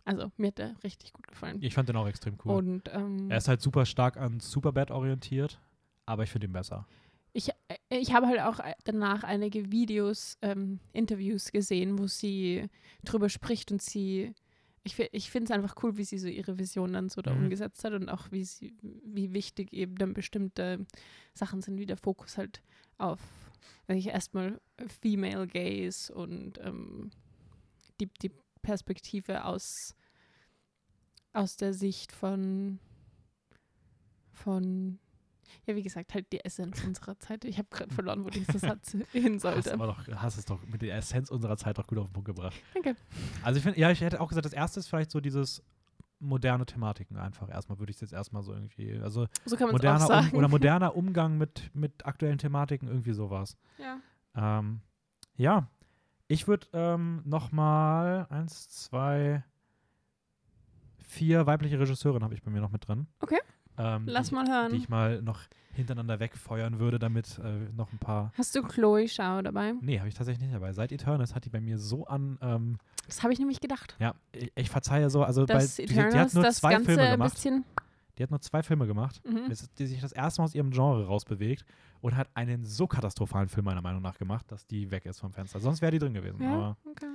Also 0.04 0.32
mir 0.36 0.48
hat 0.48 0.58
der 0.58 0.74
richtig 0.82 1.12
gut 1.12 1.26
gefallen. 1.28 1.58
Ich 1.60 1.74
fand 1.74 1.88
den 1.88 1.96
auch 1.96 2.08
extrem 2.08 2.36
cool. 2.44 2.56
Und 2.56 2.90
ähm, 2.92 3.30
er 3.30 3.36
ist 3.38 3.48
halt 3.48 3.60
super 3.60 3.86
stark 3.86 4.16
an 4.16 4.40
Superbad 4.40 4.90
orientiert, 4.90 5.60
aber 6.06 6.24
ich 6.24 6.30
finde 6.30 6.48
ihn 6.48 6.52
besser. 6.52 6.86
Ich, 7.34 7.48
äh, 7.68 7.76
ich 7.88 8.12
habe 8.12 8.26
halt 8.26 8.40
auch 8.40 8.58
äh, 8.58 8.74
danach 8.84 9.22
einige 9.22 9.70
Videos, 9.70 10.38
ähm, 10.42 10.80
Interviews 10.92 11.52
gesehen, 11.52 11.98
wo 11.98 12.06
sie 12.06 12.68
drüber 13.04 13.28
spricht 13.28 13.70
und 13.72 13.80
sie, 13.80 14.34
ich, 14.82 14.98
ich 14.98 15.30
finde 15.30 15.44
es 15.44 15.50
einfach 15.52 15.76
cool, 15.82 15.96
wie 15.96 16.04
sie 16.04 16.18
so 16.18 16.26
ihre 16.28 16.58
Vision 16.58 16.92
dann 16.92 17.08
so 17.08 17.22
da 17.22 17.32
Mhm. 17.32 17.44
umgesetzt 17.44 17.84
hat 17.84 17.92
und 17.92 18.08
auch 18.08 18.30
wie 18.32 18.44
sie, 18.44 18.74
wie 18.82 19.32
wichtig 19.32 19.72
eben 19.72 19.94
dann 19.94 20.14
bestimmte 20.14 20.84
Sachen 21.32 21.62
sind, 21.62 21.78
wie 21.78 21.86
der 21.86 21.96
Fokus 21.96 22.36
halt 22.36 22.60
auf, 22.98 23.20
wenn 23.86 23.96
ich 23.96 24.08
erstmal 24.08 24.60
Female 25.00 25.46
Gaze 25.46 26.12
und 26.12 26.58
ähm, 26.58 27.10
die, 28.00 28.10
die 28.20 28.30
Perspektive 28.62 29.44
aus, 29.44 29.94
aus 31.32 31.56
der 31.56 31.74
Sicht 31.74 32.12
von, 32.12 32.78
von 34.32 34.98
ja, 35.66 35.76
wie 35.76 35.82
gesagt, 35.82 36.14
halt 36.14 36.32
die 36.32 36.44
Essenz 36.44 36.82
unserer 36.84 37.18
Zeit. 37.18 37.44
Ich 37.44 37.58
habe 37.58 37.68
gerade 37.70 37.92
verloren, 37.94 38.24
wo 38.24 38.30
dieser 38.30 38.58
Satz 38.58 38.96
hin 39.12 39.34
Hast, 39.34 39.42
sollte. 39.42 39.74
aber 39.74 39.86
doch, 39.88 40.08
hast 40.16 40.38
es 40.38 40.44
doch 40.44 40.64
mit 40.66 40.82
der 40.82 40.96
Essenz 40.96 41.30
unserer 41.30 41.56
Zeit 41.56 41.78
doch 41.78 41.86
gut 41.86 41.98
auf 41.98 42.08
den 42.08 42.12
Punkt 42.14 42.26
gebracht. 42.26 42.54
Danke. 42.74 42.96
Also 43.42 43.58
ich 43.58 43.62
finde, 43.62 43.78
ja, 43.78 43.90
ich 43.90 44.00
hätte 44.00 44.20
auch 44.20 44.28
gesagt, 44.28 44.46
das 44.46 44.52
erste 44.52 44.80
ist 44.80 44.88
vielleicht 44.88 45.10
so 45.10 45.20
dieses 45.20 45.62
moderne 46.18 46.64
Thematiken 46.64 47.16
einfach. 47.18 47.48
Erstmal 47.50 47.78
würde 47.78 47.90
ich 47.90 47.96
es 47.96 48.00
jetzt 48.00 48.12
erstmal 48.12 48.42
so 48.42 48.54
irgendwie, 48.54 48.98
also 48.98 49.26
So 49.44 49.56
moderner 49.66 50.08
um, 50.08 50.38
oder 50.38 50.48
moderner 50.48 50.96
Umgang 50.96 51.36
mit, 51.36 51.70
mit 51.74 52.06
aktuellen 52.06 52.38
Thematiken, 52.38 52.88
irgendwie 52.88 53.12
sowas. 53.12 53.56
ja. 53.78 53.98
Ähm, 54.34 54.80
ja, 55.36 55.68
ich 56.32 56.48
würde 56.48 56.66
ähm, 56.72 57.22
noch 57.24 57.52
mal 57.52 58.26
eins, 58.30 58.68
zwei, 58.68 59.44
vier 60.98 61.46
weibliche 61.46 61.78
Regisseurinnen 61.78 62.24
habe 62.24 62.34
ich 62.34 62.42
bei 62.42 62.50
mir 62.50 62.60
noch 62.60 62.70
mit 62.70 62.86
drin. 62.86 63.06
Okay. 63.20 63.38
Ähm, 63.78 64.04
Lass 64.06 64.28
die, 64.28 64.34
mal 64.34 64.44
die 64.44 64.50
hören. 64.52 64.74
ich 64.74 64.88
mal 64.88 65.22
noch 65.22 65.40
hintereinander 65.72 66.20
wegfeuern 66.20 66.78
würde, 66.78 66.98
damit 66.98 67.38
äh, 67.42 67.72
noch 67.74 67.90
ein 67.92 67.98
paar. 67.98 68.30
Hast 68.36 68.54
du 68.54 68.62
Chloe 68.62 69.08
Schau 69.08 69.40
dabei? 69.40 69.72
Nee, 69.80 69.98
habe 69.98 70.08
ich 70.08 70.14
tatsächlich 70.14 70.42
nicht 70.42 70.54
dabei. 70.54 70.72
Seit 70.74 70.92
Eternals 70.92 71.34
hat 71.34 71.46
die 71.46 71.50
bei 71.50 71.60
mir 71.60 71.78
so 71.78 72.04
an. 72.06 72.38
Ähm, 72.42 72.76
Das 73.06 73.22
habe 73.22 73.32
ich 73.32 73.38
nämlich 73.38 73.60
gedacht. 73.60 73.96
ja, 73.98 74.14
ich, 74.32 74.52
ich 74.54 74.68
verzeihe 74.70 75.08
so. 75.08 75.24
Also, 75.24 75.46
bei, 75.46 75.54
Dass 75.54 75.76
die, 75.76 75.86
die 75.86 75.98
hat 75.98 76.08
Eternals 76.08 76.34
nur 76.34 76.44
das 76.44 76.56
zwei 76.56 76.72
Ganze 76.72 76.86
Filme 76.86 77.02
ein 77.02 77.12
gemacht. 77.12 77.32
bisschen. 77.34 77.64
Die 78.18 78.22
hat 78.22 78.30
nur 78.30 78.40
zwei 78.40 78.62
Filme 78.62 78.86
gemacht. 78.86 79.22
Mhm. 79.26 79.52
Die 79.78 79.86
sich 79.86 80.00
das 80.00 80.12
erste 80.12 80.40
Mal 80.40 80.44
aus 80.46 80.54
ihrem 80.54 80.70
Genre 80.70 81.06
rausbewegt 81.06 81.64
und 82.00 82.16
hat 82.16 82.28
einen 82.34 82.64
so 82.64 82.86
katastrophalen 82.86 83.48
Film 83.48 83.64
meiner 83.64 83.80
Meinung 83.82 84.02
nach 84.02 84.18
gemacht, 84.18 84.44
dass 84.52 84.66
die 84.66 84.90
weg 84.90 85.06
ist 85.06 85.20
vom 85.20 85.32
Fenster. 85.32 85.60
Sonst 85.60 85.80
wäre 85.82 85.92
die 85.92 85.98
drin 85.98 86.12
gewesen. 86.14 86.42
Ja, 86.42 86.52
Aber 86.52 86.76
okay. 86.84 87.06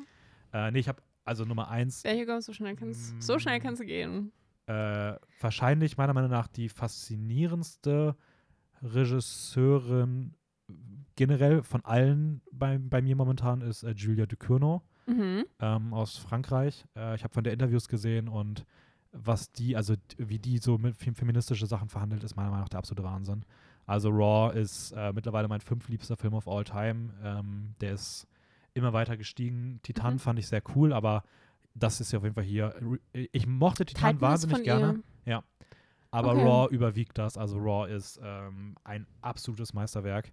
äh, 0.53 0.71
nee, 0.71 0.79
ich 0.79 0.87
habe 0.87 1.01
also 1.23 1.45
Nummer 1.45 1.69
eins. 1.69 2.01
There 2.03 2.17
you 2.17 2.25
go, 2.25 2.39
so 2.39 2.53
schnell 2.53 2.75
kannst 2.75 3.21
so 3.21 3.37
schnell 3.37 3.59
kannst 3.59 3.81
du 3.81 3.85
gehen. 3.85 4.31
äh, 4.65 5.13
wahrscheinlich 5.39 5.97
meiner 5.97 6.13
Meinung 6.13 6.31
nach 6.31 6.47
die 6.47 6.69
faszinierendste 6.69 8.15
Regisseurin 8.81 10.33
generell 11.15 11.63
von 11.63 11.83
allen 11.85 12.41
bei, 12.51 12.77
bei 12.77 13.01
mir 13.01 13.15
momentan 13.15 13.61
ist 13.61 13.83
äh, 13.83 13.91
Julia 13.91 14.25
Ducournau 14.25 14.81
Mhm. 15.09 15.45
ähm, 15.61 15.93
aus 15.93 16.17
Frankreich. 16.17 16.83
Äh, 16.93 17.15
ich 17.15 17.23
habe 17.23 17.33
von 17.33 17.41
der 17.45 17.53
Interviews 17.53 17.87
gesehen 17.87 18.27
und 18.27 18.65
was 19.23 19.51
die, 19.51 19.75
also 19.75 19.95
wie 20.17 20.39
die 20.39 20.57
so 20.59 20.77
mit 20.77 20.95
fem- 20.97 21.15
feministische 21.15 21.65
Sachen 21.67 21.89
verhandelt, 21.89 22.23
ist 22.23 22.35
meiner 22.35 22.49
Meinung 22.49 22.63
nach 22.63 22.69
der 22.69 22.79
absolute 22.79 23.03
Wahnsinn. 23.03 23.43
Also 23.85 24.09
Raw 24.09 24.53
ist 24.57 24.91
äh, 24.91 25.13
mittlerweile 25.13 25.47
mein 25.47 25.61
fünftliebster 25.61 26.17
Film 26.17 26.33
of 26.33 26.47
all 26.47 26.63
time. 26.63 27.13
Ähm, 27.23 27.75
der 27.81 27.93
ist 27.93 28.27
immer 28.73 28.93
weiter 28.93 29.17
gestiegen. 29.17 29.79
Titan 29.83 30.15
Mhm. 30.15 30.19
fand 30.19 30.39
ich 30.39 30.47
sehr 30.47 30.61
cool, 30.75 30.91
aber 30.93 31.23
das 31.73 32.01
ist 32.01 32.11
ja 32.11 32.17
auf 32.19 32.23
jeden 32.23 32.35
Fall 32.35 32.43
hier. 32.43 32.73
Re- 32.81 33.27
Ich 33.31 33.47
mochte 33.47 33.85
Titan 33.85 34.15
Titan 34.15 34.21
wahnsinnig 34.21 34.63
gerne. 34.63 35.01
ihr. 35.25 35.43
Aber 36.09 36.31
Okay. 36.31 36.43
Raw 36.43 36.73
überwiegt 36.73 37.17
das. 37.17 37.37
Also 37.37 37.57
Raw 37.57 37.85
ist 37.93 38.19
ähm, 38.23 38.75
ein 38.83 39.05
absolutes 39.21 39.73
Meisterwerk. 39.73 40.31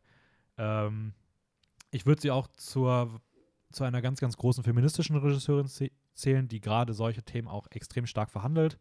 Ähm, 0.56 1.12
ich 1.90 2.06
würde 2.06 2.22
sie 2.22 2.30
auch 2.30 2.46
zur, 2.56 3.20
zu 3.72 3.82
einer 3.84 4.00
ganz, 4.00 4.20
ganz 4.20 4.36
großen 4.36 4.62
feministischen 4.64 5.16
Regisseurin 5.16 5.66
zählen, 6.14 6.48
die 6.48 6.60
gerade 6.60 6.94
solche 6.94 7.22
Themen 7.22 7.48
auch 7.48 7.66
extrem 7.70 8.06
stark 8.06 8.30
verhandelt. 8.30 8.78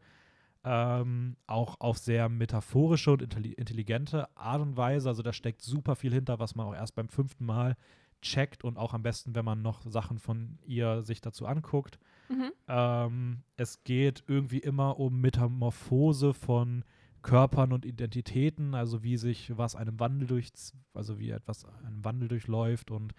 Ähm, 0.66 1.36
auch 1.46 1.80
auf 1.82 1.98
sehr 1.98 2.30
metaphorische 2.30 3.12
und 3.12 3.22
intelli 3.22 3.52
intelligente 3.52 4.28
Art 4.38 4.62
und 4.62 4.78
Weise. 4.78 5.10
Also 5.10 5.22
da 5.22 5.34
steckt 5.34 5.62
super 5.62 5.96
viel 5.96 6.14
hinter, 6.14 6.40
was 6.40 6.56
man 6.56 6.68
auch 6.68 6.74
erst 6.74 6.96
beim 6.96 7.10
fünften 7.10 7.46
Mal 7.46 7.76
checkt 8.22 8.64
und 8.64 8.78
auch 8.78 8.94
am 8.94 9.04
besten, 9.04 9.36
wenn 9.36 9.46
man 9.46 9.62
noch 9.62 9.82
Sachen 9.86 10.18
von 10.18 10.58
ihr 10.66 11.04
sich 11.04 11.22
dazu 11.22 11.46
anguckt. 11.46 12.00
Mhm. 12.30 12.52
Ähm, 12.68 13.44
es 13.58 13.84
geht 13.84 14.24
irgendwie 14.28 14.60
immer 14.60 15.00
um 15.00 15.22
Metamorphose 15.22 16.34
von 16.34 16.86
Körpern 17.22 17.72
und 17.72 17.86
Identitäten, 17.86 18.74
also 18.76 19.04
wie 19.04 19.18
sich 19.18 19.58
was 19.58 19.76
einem 19.76 20.00
Wandel 20.00 20.28
durch, 20.28 20.52
also 20.94 21.20
wie 21.20 21.30
etwas 21.30 21.66
einem 21.66 22.04
Wandel 22.04 22.28
durchläuft 22.28 22.92
und 22.92 23.14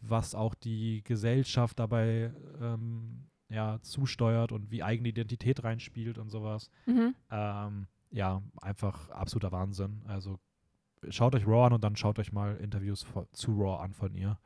was 0.00 0.34
auch 0.34 0.54
die 0.54 1.02
Gesellschaft 1.04 1.78
dabei 1.78 2.32
ähm, 2.60 3.26
ja, 3.48 3.78
zusteuert 3.82 4.52
und 4.52 4.70
wie 4.70 4.82
eigene 4.82 5.08
Identität 5.08 5.62
reinspielt 5.64 6.18
und 6.18 6.30
sowas. 6.30 6.70
Mhm. 6.86 7.14
Ähm, 7.30 7.86
ja, 8.10 8.42
einfach 8.60 9.10
absoluter 9.10 9.52
Wahnsinn. 9.52 10.02
Also 10.06 10.38
schaut 11.08 11.34
euch 11.34 11.46
Raw 11.46 11.66
an 11.66 11.72
und 11.72 11.84
dann 11.84 11.96
schaut 11.96 12.18
euch 12.18 12.32
mal 12.32 12.56
Interviews 12.56 13.06
zu 13.32 13.52
Raw 13.52 13.82
an 13.82 13.92
von 13.92 14.14
ihr. 14.14 14.38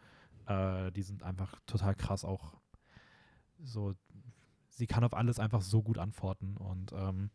Äh, 0.46 0.90
die 0.92 1.02
sind 1.02 1.22
einfach 1.22 1.54
total 1.66 1.94
krass 1.94 2.24
auch 2.24 2.54
so, 3.60 3.94
sie 4.68 4.86
kann 4.86 5.02
auf 5.04 5.14
alles 5.14 5.38
einfach 5.40 5.62
so 5.62 5.82
gut 5.82 5.98
antworten 5.98 6.56
und 6.56 6.92
ähm, 6.92 7.30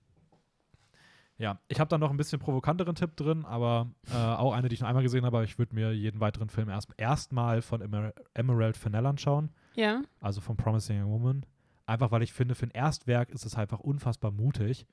ja, 1.37 1.59
ich 1.67 1.79
habe 1.79 1.89
da 1.89 1.97
noch 1.97 2.11
ein 2.11 2.17
bisschen 2.17 2.39
provokanteren 2.39 2.95
Tipp 2.95 3.15
drin, 3.17 3.43
aber 3.43 3.89
äh, 4.11 4.15
auch 4.15 4.53
eine, 4.53 4.69
die 4.69 4.75
ich 4.75 4.81
noch 4.81 4.87
einmal 4.87 5.03
gesehen 5.03 5.25
habe, 5.25 5.37
aber 5.37 5.43
ich 5.43 5.57
würde 5.57 5.73
mir 5.75 5.91
jeden 5.93 6.19
weiteren 6.21 6.47
Film 6.49 6.69
erst 6.69 6.89
erstmal 6.95 7.61
von 7.61 7.81
Emer 7.81 8.13
Emerald 8.33 8.77
Fennell 8.77 9.05
anschauen, 9.05 9.49
Ja. 9.73 10.01
also 10.21 10.41
von 10.41 10.55
Promising 10.55 11.01
Young 11.01 11.11
Woman. 11.11 11.45
Einfach 11.85 12.11
weil 12.11 12.23
ich 12.23 12.33
finde, 12.33 12.55
für 12.55 12.65
ein 12.67 12.71
Erstwerk 12.71 13.29
ist 13.31 13.45
es 13.45 13.55
einfach 13.55 13.79
unfassbar 13.79 14.31
mutig 14.31 14.85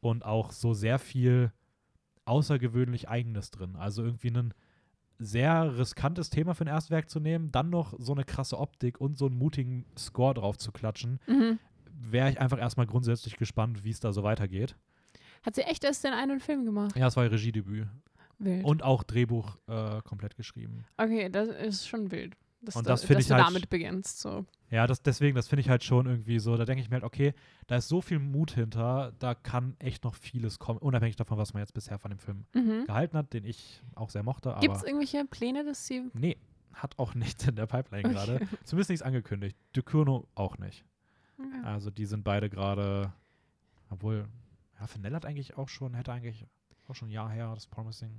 und 0.00 0.24
auch 0.24 0.50
so 0.52 0.74
sehr 0.74 0.98
viel 0.98 1.52
außergewöhnlich 2.24 3.08
Eigenes 3.08 3.50
drin. 3.50 3.76
Also 3.76 4.02
irgendwie 4.04 4.30
ein 4.30 4.54
sehr 5.18 5.78
riskantes 5.78 6.28
Thema 6.30 6.54
für 6.54 6.64
ein 6.64 6.68
Erstwerk 6.68 7.08
zu 7.08 7.20
nehmen, 7.20 7.50
dann 7.52 7.70
noch 7.70 7.94
so 7.98 8.12
eine 8.12 8.24
krasse 8.24 8.58
Optik 8.58 9.00
und 9.00 9.16
so 9.16 9.26
einen 9.26 9.38
mutigen 9.38 9.86
Score 9.98 10.34
drauf 10.34 10.58
zu 10.58 10.72
klatschen, 10.72 11.20
Mhm. 11.26 11.58
wäre 11.90 12.30
ich 12.30 12.40
einfach 12.40 12.58
erstmal 12.58 12.86
grundsätzlich 12.86 13.36
gespannt, 13.36 13.84
wie 13.84 13.90
es 13.90 14.00
da 14.00 14.12
so 14.12 14.22
weitergeht. 14.22 14.76
Hat 15.42 15.54
sie 15.54 15.62
echt 15.62 15.84
erst 15.84 16.04
den 16.04 16.12
einen 16.12 16.40
Film 16.40 16.64
gemacht? 16.66 16.96
Ja, 16.96 17.06
es 17.06 17.16
war 17.16 17.24
ihr 17.24 17.32
Regiedebüt. 17.32 17.86
Wild. 18.38 18.64
Und 18.64 18.82
auch 18.82 19.02
Drehbuch 19.02 19.56
äh, 19.66 20.02
komplett 20.02 20.36
geschrieben. 20.36 20.84
okay, 20.98 21.30
das 21.30 21.48
ist 21.48 21.88
schon 21.88 22.10
wild. 22.10 22.36
Dass 22.66 22.76
Und 22.76 22.86
das 22.88 23.02
finde 23.02 23.14
dass 23.14 23.24
ich 23.24 23.28
du 23.28 23.34
halt- 23.36 23.46
damit 23.46 23.68
beginnst. 23.70 24.20
So. 24.20 24.44
Ja, 24.70 24.86
das, 24.86 25.00
deswegen, 25.02 25.36
das 25.36 25.48
finde 25.48 25.60
ich 25.60 25.68
halt 25.70 25.84
schon 25.84 26.06
irgendwie 26.06 26.38
so, 26.38 26.56
da 26.56 26.64
denke 26.64 26.82
ich 26.82 26.90
mir 26.90 26.94
halt, 26.96 27.04
okay, 27.04 27.32
da 27.68 27.76
ist 27.76 27.88
so 27.88 28.00
viel 28.00 28.18
Mut 28.18 28.50
hinter, 28.50 29.12
da 29.20 29.34
kann 29.34 29.76
echt 29.78 30.02
noch 30.04 30.14
vieles 30.14 30.58
kommen, 30.58 30.78
unabhängig 30.80 31.16
davon, 31.16 31.38
was 31.38 31.54
man 31.54 31.62
jetzt 31.62 31.72
bisher 31.74 31.98
von 31.98 32.10
dem 32.10 32.18
Film 32.18 32.44
Mhm. 32.54 32.84
gehalten 32.86 33.16
hat, 33.16 33.32
den 33.32 33.44
ich 33.44 33.82
auch 33.94 34.10
sehr 34.10 34.22
mochte, 34.24 34.54
Gibt 34.60 34.76
es 34.76 34.82
irgendwelche 34.82 35.24
Pläne, 35.24 35.64
dass 35.64 35.86
sie. 35.86 36.10
nee, 36.14 36.36
hat 36.72 36.98
auch 36.98 37.14
nichts 37.38 37.46
in 37.46 37.54
der 37.56 37.66
Pipeline 37.66 38.08
gerade. 38.12 38.34
Okay. 38.36 38.46
Zumindest 38.64 38.90
nichts 38.90 39.02
angekündigt. 39.02 39.56
Dukurno 39.72 40.26
auch 40.34 40.58
nicht. 40.58 40.84
Okay. 41.38 41.60
Also 41.64 41.90
die 41.90 42.04
sind 42.06 42.24
beide 42.24 42.50
gerade, 42.50 43.12
obwohl, 43.90 44.26
ja, 44.80 44.86
Fennell 44.86 45.14
hat 45.14 45.24
eigentlich 45.26 45.56
auch 45.56 45.68
schon, 45.68 45.94
hätte 45.94 46.12
eigentlich 46.12 46.46
auch 46.88 46.94
schon 46.94 47.08
ein 47.08 47.12
Jahr 47.12 47.30
her, 47.30 47.52
das 47.54 47.66
Promising. 47.66 48.10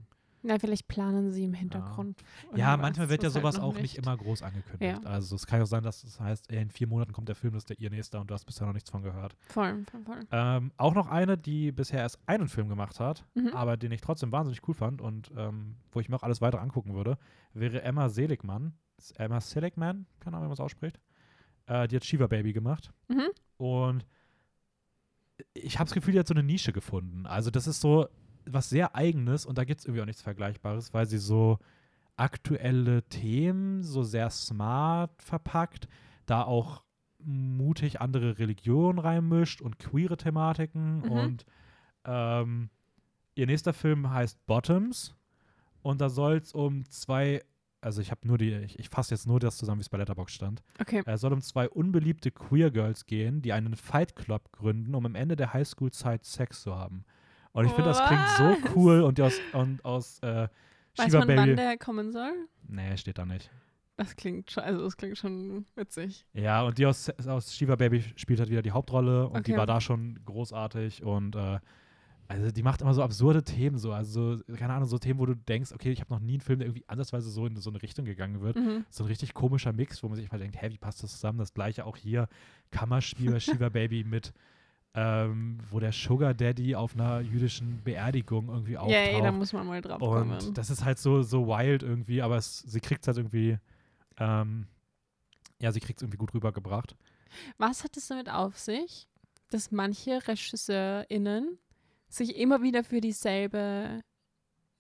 Na, 0.43 0.59
vielleicht 0.59 0.87
planen 0.87 1.31
sie 1.31 1.43
im 1.43 1.53
Hintergrund. 1.53 2.21
Ja, 2.55 2.73
was, 2.73 2.81
manchmal 2.81 3.09
wird 3.09 3.23
ja 3.23 3.27
das 3.29 3.35
halt 3.35 3.43
sowas 3.43 3.57
noch 3.57 3.63
auch 3.63 3.79
nicht 3.79 3.97
immer 3.97 4.15
groß 4.15 4.43
angekündigt. 4.43 5.03
Ja. 5.03 5.09
Also 5.09 5.35
es 5.35 5.45
kann 5.47 5.59
ja 5.59 5.63
auch 5.63 5.67
sein, 5.67 5.83
dass 5.83 6.03
es 6.03 6.19
heißt, 6.19 6.51
ey, 6.51 6.61
in 6.61 6.69
vier 6.69 6.87
Monaten 6.87 7.11
kommt 7.11 7.27
der 7.27 7.35
Film, 7.35 7.53
das 7.53 7.61
ist 7.63 7.69
der 7.69 7.79
ihr 7.79 7.89
nächster 7.89 8.21
und 8.21 8.29
du 8.29 8.33
hast 8.33 8.45
bisher 8.45 8.65
noch 8.67 8.73
nichts 8.73 8.89
von 8.89 9.01
gehört. 9.01 9.35
Voll, 9.49 9.83
voll, 9.91 10.01
voll. 10.03 10.19
Ähm, 10.31 10.71
auch 10.77 10.93
noch 10.93 11.07
eine, 11.07 11.37
die 11.37 11.71
bisher 11.71 11.99
erst 11.99 12.19
einen 12.27 12.47
Film 12.47 12.69
gemacht 12.69 12.99
hat, 12.99 13.25
Mhm. 13.35 13.49
aber 13.49 13.77
den 13.77 13.91
ich 13.91 14.01
trotzdem 14.01 14.31
wahnsinnig 14.31 14.65
cool 14.67 14.73
fand 14.75 15.01
und 15.01 15.31
ähm, 15.35 15.75
wo 15.91 15.99
ich 15.99 16.07
mir 16.09 16.15
auch 16.15 16.23
alles 16.23 16.39
weiter 16.39 16.61
angucken 16.61 16.93
würde, 16.93 17.17
wäre 17.53 17.81
Emma 17.81 18.07
Seligman. 18.09 18.73
Ist 18.97 19.19
Emma 19.19 19.41
Seligman, 19.41 20.05
keine 20.19 20.37
Ahnung, 20.37 20.45
wie 20.47 20.49
man 20.49 20.53
es 20.53 20.59
ausspricht. 20.59 20.99
Äh, 21.65 21.87
die 21.87 21.95
hat 21.97 22.05
Shiva 22.05 22.27
Baby 22.27 22.53
gemacht. 22.53 22.91
Mhm. 23.09 23.27
Und 23.57 24.05
ich 25.53 25.77
habe 25.77 25.85
das 25.85 25.93
Gefühl, 25.93 26.13
die 26.13 26.19
hat 26.19 26.27
so 26.27 26.33
eine 26.33 26.43
Nische 26.43 26.73
gefunden. 26.73 27.25
Also 27.25 27.51
das 27.51 27.67
ist 27.67 27.81
so 27.81 28.07
was 28.49 28.69
sehr 28.69 28.95
Eigenes 28.95 29.45
und 29.45 29.57
da 29.57 29.63
gibt 29.63 29.79
es 29.79 29.85
irgendwie 29.85 30.01
auch 30.01 30.05
nichts 30.07 30.21
Vergleichbares, 30.21 30.93
weil 30.93 31.05
sie 31.05 31.17
so 31.17 31.59
aktuelle 32.15 33.03
Themen 33.03 33.83
so 33.83 34.03
sehr 34.03 34.29
smart 34.29 35.21
verpackt, 35.21 35.87
da 36.25 36.43
auch 36.43 36.83
mutig 37.19 38.01
andere 38.01 38.39
Religionen 38.39 38.99
reinmischt 38.99 39.61
und 39.61 39.79
queere 39.79 40.17
Thematiken 40.17 40.99
Mhm. 41.01 41.11
und 41.11 41.45
ähm, 42.05 42.69
ihr 43.35 43.45
nächster 43.47 43.73
Film 43.73 44.09
heißt 44.09 44.45
Bottoms 44.45 45.15
und 45.81 46.01
da 46.01 46.09
soll 46.09 46.37
es 46.37 46.53
um 46.53 46.85
zwei, 46.89 47.43
also 47.81 48.01
ich 48.01 48.11
habe 48.11 48.27
nur 48.27 48.37
die, 48.37 48.51
ich, 48.53 48.79
ich 48.79 48.89
fasse 48.89 49.13
jetzt 49.13 49.27
nur 49.27 49.39
das 49.39 49.57
zusammen, 49.57 49.79
wie 49.79 49.83
es 49.83 49.89
bei 49.89 49.97
Letterbox 49.97 50.33
stand. 50.33 50.63
Okay. 50.79 51.03
Es 51.05 51.21
soll 51.21 51.33
um 51.33 51.41
zwei 51.41 51.69
unbeliebte 51.69 52.31
Queer 52.31 52.71
Girls 52.71 53.05
gehen, 53.05 53.41
die 53.41 53.53
einen 53.53 53.75
Fight 53.75 54.15
Club 54.15 54.51
gründen, 54.51 54.95
um 54.95 55.05
am 55.05 55.15
Ende 55.15 55.35
der 55.35 55.53
Highschool-Zeit 55.53 56.25
Sex 56.25 56.61
zu 56.61 56.75
haben. 56.75 57.03
Und 57.57 57.65
ich 57.65 57.71
finde, 57.71 57.89
das 57.89 58.03
klingt 58.05 58.21
so 58.37 58.55
cool 58.75 59.01
und 59.01 59.17
die 59.17 59.23
aus, 59.23 59.41
und 59.53 59.83
aus 59.83 60.19
äh, 60.19 60.47
Weiß 60.95 61.05
Shiva 61.05 61.19
man, 61.19 61.27
Baby. 61.27 61.39
wann 61.41 61.55
der 61.55 61.77
kommen 61.77 62.11
soll? 62.11 62.31
Nee, 62.67 62.95
steht 62.97 63.17
da 63.17 63.25
nicht. 63.25 63.49
Das 63.95 64.15
klingt 64.15 64.51
schon, 64.51 64.63
also 64.63 64.83
das 64.83 64.95
klingt 64.95 65.17
schon 65.17 65.65
witzig. 65.75 66.27
Ja, 66.33 66.61
und 66.61 66.77
die 66.77 66.85
aus, 66.85 67.09
aus 67.25 67.55
Shiva 67.55 67.75
Baby 67.75 68.03
spielt 68.15 68.39
halt 68.39 68.51
wieder 68.51 68.61
die 68.61 68.71
Hauptrolle 68.71 69.27
und 69.27 69.47
die 69.47 69.53
Okay. 69.53 69.57
war 69.59 69.65
da 69.65 69.81
schon 69.81 70.19
großartig 70.25 71.01
und 71.03 71.35
äh, 71.35 71.57
also 72.27 72.51
die 72.51 72.61
macht 72.61 72.81
immer 72.81 72.93
so 72.93 73.01
absurde 73.01 73.41
Themen 73.41 73.79
so, 73.79 73.91
also 73.91 74.35
so, 74.35 74.43
keine 74.55 74.73
Ahnung, 74.73 74.87
so 74.87 74.99
Themen, 74.99 75.19
wo 75.19 75.25
du 75.25 75.33
denkst, 75.35 75.71
okay, 75.71 75.91
ich 75.91 75.99
habe 76.01 76.13
noch 76.13 76.19
nie 76.19 76.33
einen 76.33 76.41
Film, 76.41 76.59
der 76.59 76.67
irgendwie 76.67 76.83
ansatzweise 76.87 77.29
so 77.31 77.47
in 77.47 77.55
so 77.55 77.71
eine 77.71 77.81
Richtung 77.81 78.05
gegangen 78.05 78.41
wird. 78.41 78.57
Mhm. 78.57 78.85
So 78.91 79.03
ein 79.03 79.07
richtig 79.07 79.33
komischer 79.33 79.73
Mix, 79.73 80.03
wo 80.03 80.09
man 80.09 80.15
sich 80.17 80.31
mal 80.31 80.37
denkt, 80.37 80.61
hä, 80.61 80.69
wie 80.69 80.77
passt 80.77 81.01
das 81.01 81.13
zusammen? 81.13 81.39
Das 81.39 81.53
gleiche 81.55 81.85
auch 81.85 81.97
hier, 81.97 82.27
Kammerspiel 82.69 83.31
bei 83.31 83.39
Shiva 83.39 83.69
Baby 83.69 84.03
mit, 84.03 84.31
ähm, 84.99 85.59
wo 85.69 85.79
der 85.79 85.91
Sugar 85.91 86.33
Daddy 86.33 86.75
auf 86.75 86.95
einer 86.95 87.19
jüdischen 87.19 87.83
Beerdigung 87.83 88.49
irgendwie 88.49 88.73
Ja, 88.73 88.79
auftaucht. 88.79 89.13
ey, 89.13 89.21
da 89.21 89.31
muss 89.31 89.53
man 89.53 89.67
mal 89.67 89.79
drauf 89.79 89.99
kommen. 89.99 90.31
Und 90.31 90.57
das 90.57 90.71
ist 90.71 90.83
halt 90.83 90.97
so, 90.97 91.21
so 91.21 91.45
wild 91.47 91.83
irgendwie, 91.83 92.23
aber 92.23 92.37
es, 92.37 92.59
sie 92.61 92.79
kriegt 92.79 93.03
es 93.03 93.07
halt 93.07 93.17
irgendwie, 93.17 93.59
ähm, 94.17 94.65
ja, 95.59 95.71
sie 95.71 95.79
kriegt 95.81 95.99
es 95.99 96.01
irgendwie 96.01 96.17
gut 96.17 96.33
rübergebracht. 96.33 96.95
Was 97.59 97.83
hat 97.83 97.95
es 97.95 98.07
damit 98.07 98.27
auf 98.27 98.57
sich, 98.57 99.07
dass 99.51 99.69
manche 99.71 100.27
RegisseurInnen 100.27 101.59
sich 102.09 102.35
immer 102.35 102.63
wieder 102.63 102.83
für 102.83 102.99
dieselbe, 102.99 104.01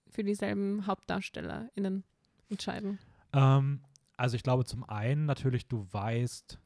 für 0.09 0.23
dieselben 0.23 0.87
HauptdarstellerInnen 0.87 2.03
entscheiden? 2.49 2.97
Ähm, 3.33 3.81
also 4.15 4.35
ich 4.35 4.41
glaube 4.41 4.65
zum 4.65 4.83
einen 4.83 5.25
natürlich, 5.27 5.67
du 5.67 5.85
weißt, 5.91 6.57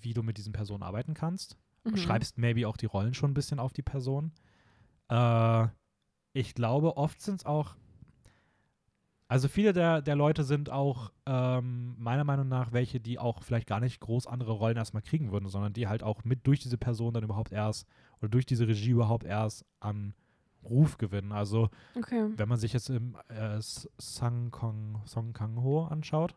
wie 0.00 0.14
du 0.14 0.22
mit 0.22 0.38
diesen 0.38 0.52
Personen 0.52 0.84
arbeiten 0.84 1.14
kannst. 1.14 1.56
Mhm. 1.84 1.96
Schreibst 1.96 2.38
maybe 2.38 2.66
auch 2.68 2.76
die 2.76 2.86
Rollen 2.86 3.14
schon 3.14 3.30
ein 3.30 3.34
bisschen 3.34 3.58
auf 3.58 3.72
die 3.72 3.82
Person. 3.82 4.32
Äh, 5.08 5.66
ich 6.32 6.54
glaube, 6.54 6.96
oft 6.96 7.20
sind 7.20 7.40
es 7.40 7.46
auch, 7.46 7.76
also 9.28 9.48
viele 9.48 9.72
der, 9.72 10.00
der 10.00 10.16
Leute 10.16 10.42
sind 10.44 10.70
auch 10.70 11.12
ähm, 11.26 11.94
meiner 11.98 12.24
Meinung 12.24 12.48
nach 12.48 12.72
welche, 12.72 12.98
die 13.00 13.18
auch 13.18 13.42
vielleicht 13.42 13.66
gar 13.66 13.80
nicht 13.80 14.00
groß 14.00 14.26
andere 14.26 14.52
Rollen 14.52 14.76
erstmal 14.76 15.02
kriegen 15.02 15.32
würden, 15.32 15.48
sondern 15.48 15.72
die 15.74 15.86
halt 15.86 16.02
auch 16.02 16.24
mit 16.24 16.46
durch 16.46 16.60
diese 16.60 16.78
Person 16.78 17.12
dann 17.12 17.24
überhaupt 17.24 17.52
erst 17.52 17.86
oder 18.20 18.28
durch 18.30 18.46
diese 18.46 18.66
Regie 18.66 18.90
überhaupt 18.90 19.24
erst 19.24 19.66
an 19.80 20.14
Ruf 20.64 20.96
gewinnen. 20.98 21.32
Also 21.32 21.68
Okay. 21.94 22.26
wenn 22.36 22.48
man 22.48 22.58
sich 22.58 22.72
jetzt 22.72 22.88
im 22.88 23.16
äh, 23.28 23.58
Sang 23.60 24.50
Kang 24.50 25.62
Ho 25.62 25.84
anschaut, 25.84 26.34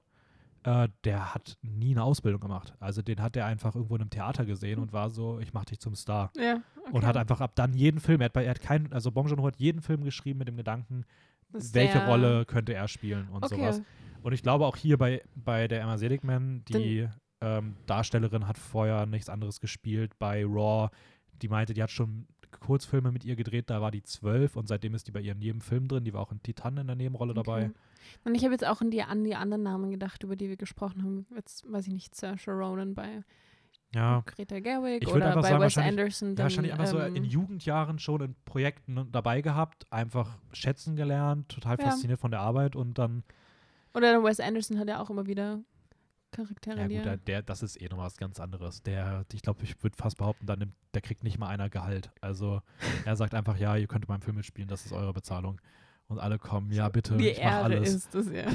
äh, 0.63 0.87
der 1.03 1.33
hat 1.33 1.57
nie 1.61 1.91
eine 1.91 2.03
Ausbildung 2.03 2.41
gemacht. 2.41 2.73
Also 2.79 3.01
den 3.01 3.21
hat 3.21 3.35
er 3.35 3.45
einfach 3.45 3.75
irgendwo 3.75 3.95
in 3.95 4.01
einem 4.01 4.09
Theater 4.09 4.45
gesehen 4.45 4.79
und 4.79 4.93
war 4.93 5.09
so, 5.09 5.39
ich 5.39 5.53
mach 5.53 5.65
dich 5.65 5.79
zum 5.79 5.95
Star. 5.95 6.31
Ja, 6.37 6.61
okay. 6.79 6.91
Und 6.93 7.05
hat 7.05 7.17
einfach 7.17 7.41
ab 7.41 7.53
dann 7.55 7.73
jeden 7.73 7.99
Film, 7.99 8.21
er 8.21 8.25
hat, 8.25 8.33
bei, 8.33 8.43
er 8.45 8.51
hat 8.51 8.61
keinen, 8.61 8.91
also 8.93 9.11
Bong 9.11 9.27
Joon-ho 9.27 9.45
hat 9.47 9.57
jeden 9.57 9.81
Film 9.81 10.03
geschrieben 10.03 10.39
mit 10.39 10.47
dem 10.47 10.57
Gedanken, 10.57 11.05
Dass 11.51 11.73
welche 11.73 11.99
der- 11.99 12.07
Rolle 12.07 12.45
könnte 12.45 12.73
er 12.73 12.87
spielen 12.87 13.27
und 13.29 13.43
Okay. 13.43 13.55
sowas. 13.55 13.81
Und 14.23 14.33
ich 14.33 14.43
glaube 14.43 14.65
auch 14.67 14.75
hier 14.77 14.97
bei, 14.97 15.23
bei 15.35 15.67
der 15.67 15.81
Emma 15.81 15.97
Seligman, 15.97 16.63
die 16.65 17.07
ähm, 17.41 17.75
Darstellerin 17.87 18.47
hat 18.47 18.57
vorher 18.59 19.07
nichts 19.07 19.29
anderes 19.29 19.59
gespielt 19.61 20.19
bei 20.19 20.45
Raw. 20.45 20.89
Die 21.41 21.47
meinte, 21.47 21.73
die 21.73 21.81
hat 21.81 21.89
schon 21.89 22.27
Kurzfilme 22.59 23.11
mit 23.11 23.23
ihr 23.25 23.35
gedreht, 23.35 23.69
da 23.69 23.81
war 23.81 23.91
die 23.91 24.03
zwölf 24.03 24.55
und 24.55 24.67
seitdem 24.67 24.93
ist 24.95 25.07
die 25.07 25.11
bei 25.11 25.21
ihr 25.21 25.31
in 25.33 25.41
jedem 25.41 25.61
Film 25.61 25.87
drin. 25.87 26.03
Die 26.03 26.13
war 26.13 26.21
auch 26.21 26.31
in 26.31 26.41
Titan 26.43 26.77
in 26.77 26.87
der 26.87 26.95
Nebenrolle 26.95 27.33
dabei. 27.33 27.65
Okay. 27.65 27.73
Und 28.25 28.35
ich 28.35 28.43
habe 28.43 28.53
jetzt 28.53 28.65
auch 28.65 28.81
an 28.81 28.91
die, 28.91 29.01
an 29.03 29.23
die 29.23 29.35
anderen 29.35 29.63
Namen 29.63 29.91
gedacht, 29.91 30.23
über 30.23 30.35
die 30.35 30.49
wir 30.49 30.57
gesprochen 30.57 31.03
haben. 31.03 31.25
Jetzt 31.35 31.71
weiß 31.71 31.87
ich 31.87 31.93
nicht, 31.93 32.15
Saoirse 32.15 32.51
Ronan 32.51 32.93
bei 32.95 33.23
Ja, 33.93 34.23
Greta 34.25 34.59
Gerwig 34.59 35.03
Ich 35.03 35.07
oder 35.09 35.35
bei 35.35 35.41
sagen, 35.49 35.63
Wes 35.63 35.77
Anderson. 35.77 36.29
ja 36.29 36.35
Dann, 36.35 36.43
wahrscheinlich 36.45 36.73
einfach 36.73 36.87
so 36.87 36.99
ähm, 36.99 37.15
in 37.15 37.23
Jugendjahren 37.23 37.99
schon 37.99 38.21
in 38.21 38.35
Projekten 38.45 39.07
dabei 39.11 39.41
gehabt, 39.41 39.85
einfach 39.91 40.37
schätzen 40.53 40.95
gelernt, 40.95 41.49
total 41.49 41.77
Ja. 41.79 41.85
fasziniert 41.85 42.19
von 42.19 42.31
der 42.31 42.39
Arbeit 42.41 42.75
und 42.75 42.97
dann, 42.97 43.23
Oder 43.93 44.11
der 44.11 44.23
Wes 44.23 44.39
Anderson 44.39 44.79
hat 44.79 44.87
ja 44.87 44.99
auch 45.01 45.09
immer 45.09 45.27
wieder 45.27 45.59
Charaktere, 46.31 46.77
ja 46.79 46.87
gut, 46.87 46.95
er- 46.97 47.03
der, 47.03 47.17
der, 47.17 47.41
das 47.43 47.61
ist 47.63 47.79
eh 47.81 47.87
noch 47.89 47.97
was 47.97 48.17
ganz 48.17 48.39
anderes. 48.39 48.81
Der, 48.83 49.25
ich 49.33 49.41
glaube, 49.41 49.63
ich 49.63 49.81
würde 49.83 49.95
fast 49.97 50.17
behaupten, 50.17 50.45
dann 50.45 50.59
nimmt, 50.59 50.73
der 50.93 51.01
kriegt 51.01 51.23
nicht 51.23 51.37
mal 51.37 51.47
einer 51.47 51.69
Gehalt. 51.69 52.11
Also 52.21 52.61
er 53.05 53.15
sagt 53.15 53.33
einfach, 53.35 53.57
ja, 53.57 53.75
ihr 53.75 53.87
könnt 53.87 54.07
meinem 54.07 54.21
Film 54.21 54.37
mitspielen, 54.37 54.67
das 54.69 54.85
ist 54.85 54.93
eure 54.93 55.13
Bezahlung. 55.13 55.59
Und 56.07 56.19
alle 56.19 56.37
kommen, 56.39 56.71
ja 56.71 56.89
bitte, 56.89 57.15
die 57.17 57.29
ich 57.29 57.37
mach 57.37 57.43
Ehre 57.45 57.63
alles. 57.63 57.93
ist 57.93 58.13
das 58.15 58.27
ja. 58.29 58.45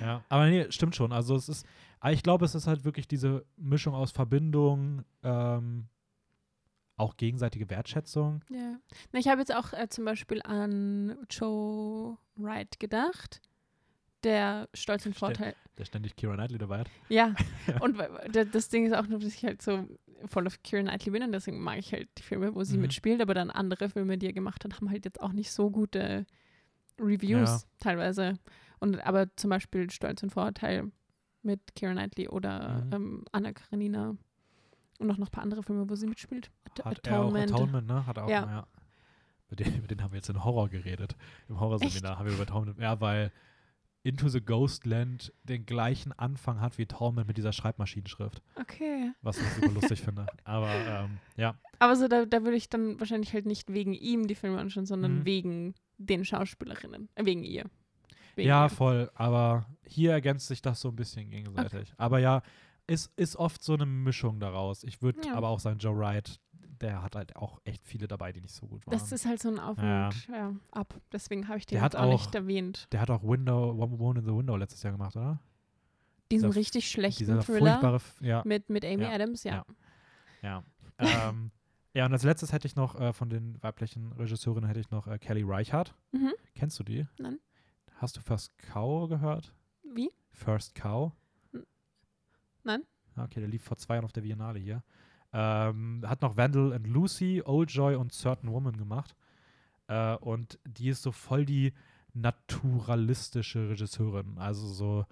Ja, 0.00 0.24
aber 0.28 0.46
nee, 0.46 0.70
stimmt 0.70 0.94
schon. 0.96 1.12
Also 1.12 1.34
es 1.34 1.48
ist, 1.48 1.66
ich 2.10 2.22
glaube, 2.22 2.44
es 2.44 2.54
ist 2.54 2.66
halt 2.66 2.84
wirklich 2.84 3.06
diese 3.08 3.44
Mischung 3.56 3.94
aus 3.94 4.12
Verbindung, 4.12 5.04
ähm, 5.22 5.88
auch 6.96 7.16
gegenseitige 7.16 7.68
Wertschätzung. 7.70 8.42
Ja. 8.50 8.76
Na, 9.12 9.18
ich 9.18 9.28
habe 9.28 9.40
jetzt 9.40 9.54
auch 9.54 9.72
äh, 9.72 9.88
zum 9.88 10.04
Beispiel 10.04 10.40
an 10.42 11.16
Joe 11.28 12.16
Wright 12.36 12.78
gedacht, 12.78 13.40
der 14.24 14.68
Stolz 14.74 15.06
und 15.06 15.14
Vorteil. 15.16 15.54
Der 15.78 15.84
ständig 15.84 16.16
Kira 16.16 16.34
Knightley 16.34 16.58
dabei 16.58 16.80
hat. 16.80 16.90
Ja, 17.08 17.34
und 17.80 17.96
das 18.52 18.68
Ding 18.68 18.86
ist 18.86 18.92
auch 18.94 19.06
nur, 19.06 19.18
dass 19.20 19.34
ich 19.34 19.44
halt 19.44 19.62
so 19.62 19.86
voll 20.26 20.46
auf 20.46 20.62
Keira 20.62 20.82
Knightley 20.82 21.10
bin 21.12 21.22
und 21.22 21.32
deswegen 21.32 21.60
mag 21.60 21.78
ich 21.78 21.92
halt 21.92 22.08
die 22.18 22.22
Filme, 22.22 22.54
wo 22.54 22.62
sie 22.64 22.76
Mhm. 22.76 22.82
mitspielt, 22.82 23.20
aber 23.22 23.32
dann 23.34 23.50
andere 23.50 23.88
Filme, 23.88 24.18
die 24.18 24.26
er 24.26 24.32
gemacht 24.34 24.64
hat, 24.64 24.74
haben 24.76 24.90
halt 24.90 25.04
jetzt 25.06 25.20
auch 25.20 25.32
nicht 25.32 25.50
so 25.50 25.70
gute 25.70 26.26
Reviews 26.98 27.62
Ja. 27.62 27.68
teilweise. 27.78 28.38
Und 28.78 29.04
aber 29.06 29.34
zum 29.36 29.50
Beispiel 29.50 29.90
Stolz 29.90 30.22
und 30.22 30.30
Vorurteil 30.30 30.90
mit 31.42 31.60
Keira 31.74 31.92
Knightley 31.92 32.28
oder 32.28 32.82
Mhm. 32.84 32.92
ähm, 32.92 33.24
Anna 33.32 33.52
Karenina 33.52 34.16
und 34.98 35.10
auch 35.10 35.16
noch 35.16 35.28
ein 35.28 35.30
paar 35.32 35.42
andere 35.44 35.62
Filme, 35.62 35.88
wo 35.88 35.94
sie 35.94 36.06
mitspielt. 36.06 36.50
At 36.74 36.84
Hat 36.84 37.06
er 37.06 37.20
auch 37.20 37.28
Atonement. 37.34 37.52
Atonement, 37.52 37.86
ne? 37.88 38.06
Hat 38.06 38.16
er 38.18 38.24
auch, 38.24 38.28
Ja. 38.28 38.42
ja. 38.44 38.66
Mit 39.48 39.60
denen, 39.60 39.80
mit 39.80 39.90
denen 39.90 40.02
haben 40.02 40.12
wir 40.12 40.18
jetzt 40.18 40.28
in 40.28 40.44
Horror 40.44 40.68
geredet. 40.68 41.16
Im 41.48 41.58
Horrorseminar 41.58 42.18
haben 42.18 42.26
wir 42.26 42.34
über 42.34 42.42
Atonement. 42.42 42.78
Ja, 42.78 43.00
weil 43.00 43.32
Into 44.02 44.28
the 44.28 44.40
Ghostland 44.40 45.32
den 45.44 45.66
gleichen 45.66 46.12
Anfang 46.12 46.60
hat 46.60 46.78
wie 46.78 46.82
Atonement 46.84 47.26
mit 47.28 47.36
dieser 47.36 47.52
Schreibmaschinenschrift. 47.52 48.42
Okay. 48.56 49.12
Was 49.20 49.36
ich 49.38 49.46
super 49.50 49.72
lustig 49.72 50.00
finde. 50.00 50.26
Aber 50.44 50.70
ähm, 50.74 51.18
ja. 51.36 51.54
Aber 51.80 51.96
so, 51.96 52.08
da, 52.08 52.24
da 52.24 52.42
würde 52.44 52.56
ich 52.56 52.70
dann 52.70 52.98
wahrscheinlich 52.98 53.34
halt 53.34 53.44
nicht 53.46 53.72
wegen 53.72 53.92
ihm 53.92 54.26
die 54.26 54.34
Filme 54.34 54.58
anschauen, 54.58 54.86
sondern 54.86 55.18
Mhm. 55.20 55.24
wegen 55.26 55.74
den 55.98 56.24
Schauspielerinnen. 56.24 57.08
Äh, 57.14 57.24
wegen 57.26 57.44
ihr. 57.44 57.64
Wegen 58.36 58.48
Ja, 58.48 58.64
ihr. 58.66 58.70
voll. 58.70 59.10
Aber 59.14 59.66
hier 59.86 60.12
ergänzt 60.12 60.46
sich 60.46 60.62
das 60.62 60.80
so 60.80 60.88
ein 60.88 60.96
bisschen 60.96 61.30
gegenseitig. 61.30 61.92
Aber 61.98 62.20
ja, 62.20 62.40
ist, 62.86 63.12
ist 63.16 63.36
oft 63.36 63.62
so 63.62 63.74
eine 63.74 63.84
Mischung 63.86 64.40
daraus. 64.40 64.82
Ich 64.82 65.02
würde 65.02 65.20
Ja. 65.26 65.34
aber 65.34 65.48
auch 65.48 65.60
sagen, 65.60 65.78
Joe 65.78 65.96
Wright, 65.98 66.40
der 66.80 67.02
hat 67.02 67.14
halt 67.16 67.36
auch 67.36 67.60
echt 67.64 67.84
viele 67.86 68.08
dabei, 68.08 68.32
die 68.32 68.40
nicht 68.40 68.54
so 68.54 68.66
gut 68.66 68.86
waren. 68.86 68.92
Das 68.92 69.12
ist 69.12 69.26
halt 69.26 69.40
so 69.40 69.48
ein 69.48 69.58
Auf 69.58 69.78
Ja. 69.78 70.06
und 70.08 70.28
ja, 70.28 70.54
ab. 70.72 70.94
Deswegen 71.12 71.48
habe 71.48 71.58
ich 71.58 71.66
den 71.66 71.76
Der 71.76 71.84
jetzt 71.84 71.94
hat 71.94 72.00
auch, 72.00 72.06
auch- 72.06 72.12
nicht 72.12 72.34
erwähnt. 72.34 72.88
der 72.92 73.00
hat 73.00 73.10
auch 73.10 73.22
Window, 73.22 73.70
One 73.72 73.98
Woman 73.98 74.16
in 74.18 74.24
the 74.24 74.34
Window 74.36 74.56
letztes 74.56 74.82
Jahr 74.82 74.92
gemacht, 74.92 75.16
oder? 75.16 75.40
Diesen 76.30 76.48
dieser- 76.50 76.58
richtig 76.60 76.90
schlechten 76.90 77.18
Dieser 77.24 77.40
Thriller 77.40 77.94
F- 77.94 78.20
ja, 78.20 78.42
mit, 78.44 78.68
mit 78.70 78.84
Amy 78.84 79.02
Ja. 79.02 79.10
Adams, 79.10 79.42
ja. 79.44 79.64
Ja. 80.42 80.64
ja. 80.98 80.98
ähm, 81.30 81.50
ja, 81.92 82.06
und 82.06 82.12
als 82.12 82.22
letztes 82.22 82.52
hätte 82.52 82.66
ich 82.68 82.76
noch 82.76 82.98
äh, 83.00 83.12
von 83.12 83.28
den 83.30 83.60
weiblichen 83.62 84.12
Regisseurinnen 84.12 84.68
hätte 84.68 84.78
ich 84.80 84.90
noch 84.90 85.06
äh, 85.08 85.18
Kelly 85.18 85.42
Reichardt. 85.44 85.94
Mhm. 86.12 86.32
Kennst 86.54 86.78
du 86.78 86.84
die? 86.84 87.06
Nein. 87.18 87.38
Hast 87.96 88.16
du 88.16 88.20
First 88.20 88.56
Cow 88.58 89.08
gehört? 89.08 89.52
Wie? 89.82 90.10
First 90.30 90.74
Cow? 90.76 91.12
N- 91.52 91.66
Nein. 92.62 92.82
Ah, 93.16 93.24
Okay, 93.24 93.40
der 93.40 93.48
lief 93.48 93.64
vor 93.64 93.76
zwei 93.76 93.94
Jahren 93.96 94.04
auf 94.04 94.12
der 94.12 94.20
Biennale 94.22 94.58
hier. 94.60 94.82
Ähm, 95.32 96.02
hat 96.06 96.22
noch 96.22 96.36
Vandal 96.36 96.72
and 96.72 96.86
Lucy, 96.86 97.42
Old 97.44 97.70
Joy 97.70 97.94
und 97.94 98.12
Certain 98.12 98.50
Woman 98.50 98.76
gemacht. 98.76 99.14
Äh, 99.88 100.16
und 100.16 100.58
die 100.66 100.88
ist 100.88 101.02
so 101.02 101.12
voll 101.12 101.44
die 101.46 101.72
naturalistische 102.14 103.68
Regisseurin. 103.70 104.38
Also 104.38 104.66
so 104.66 105.06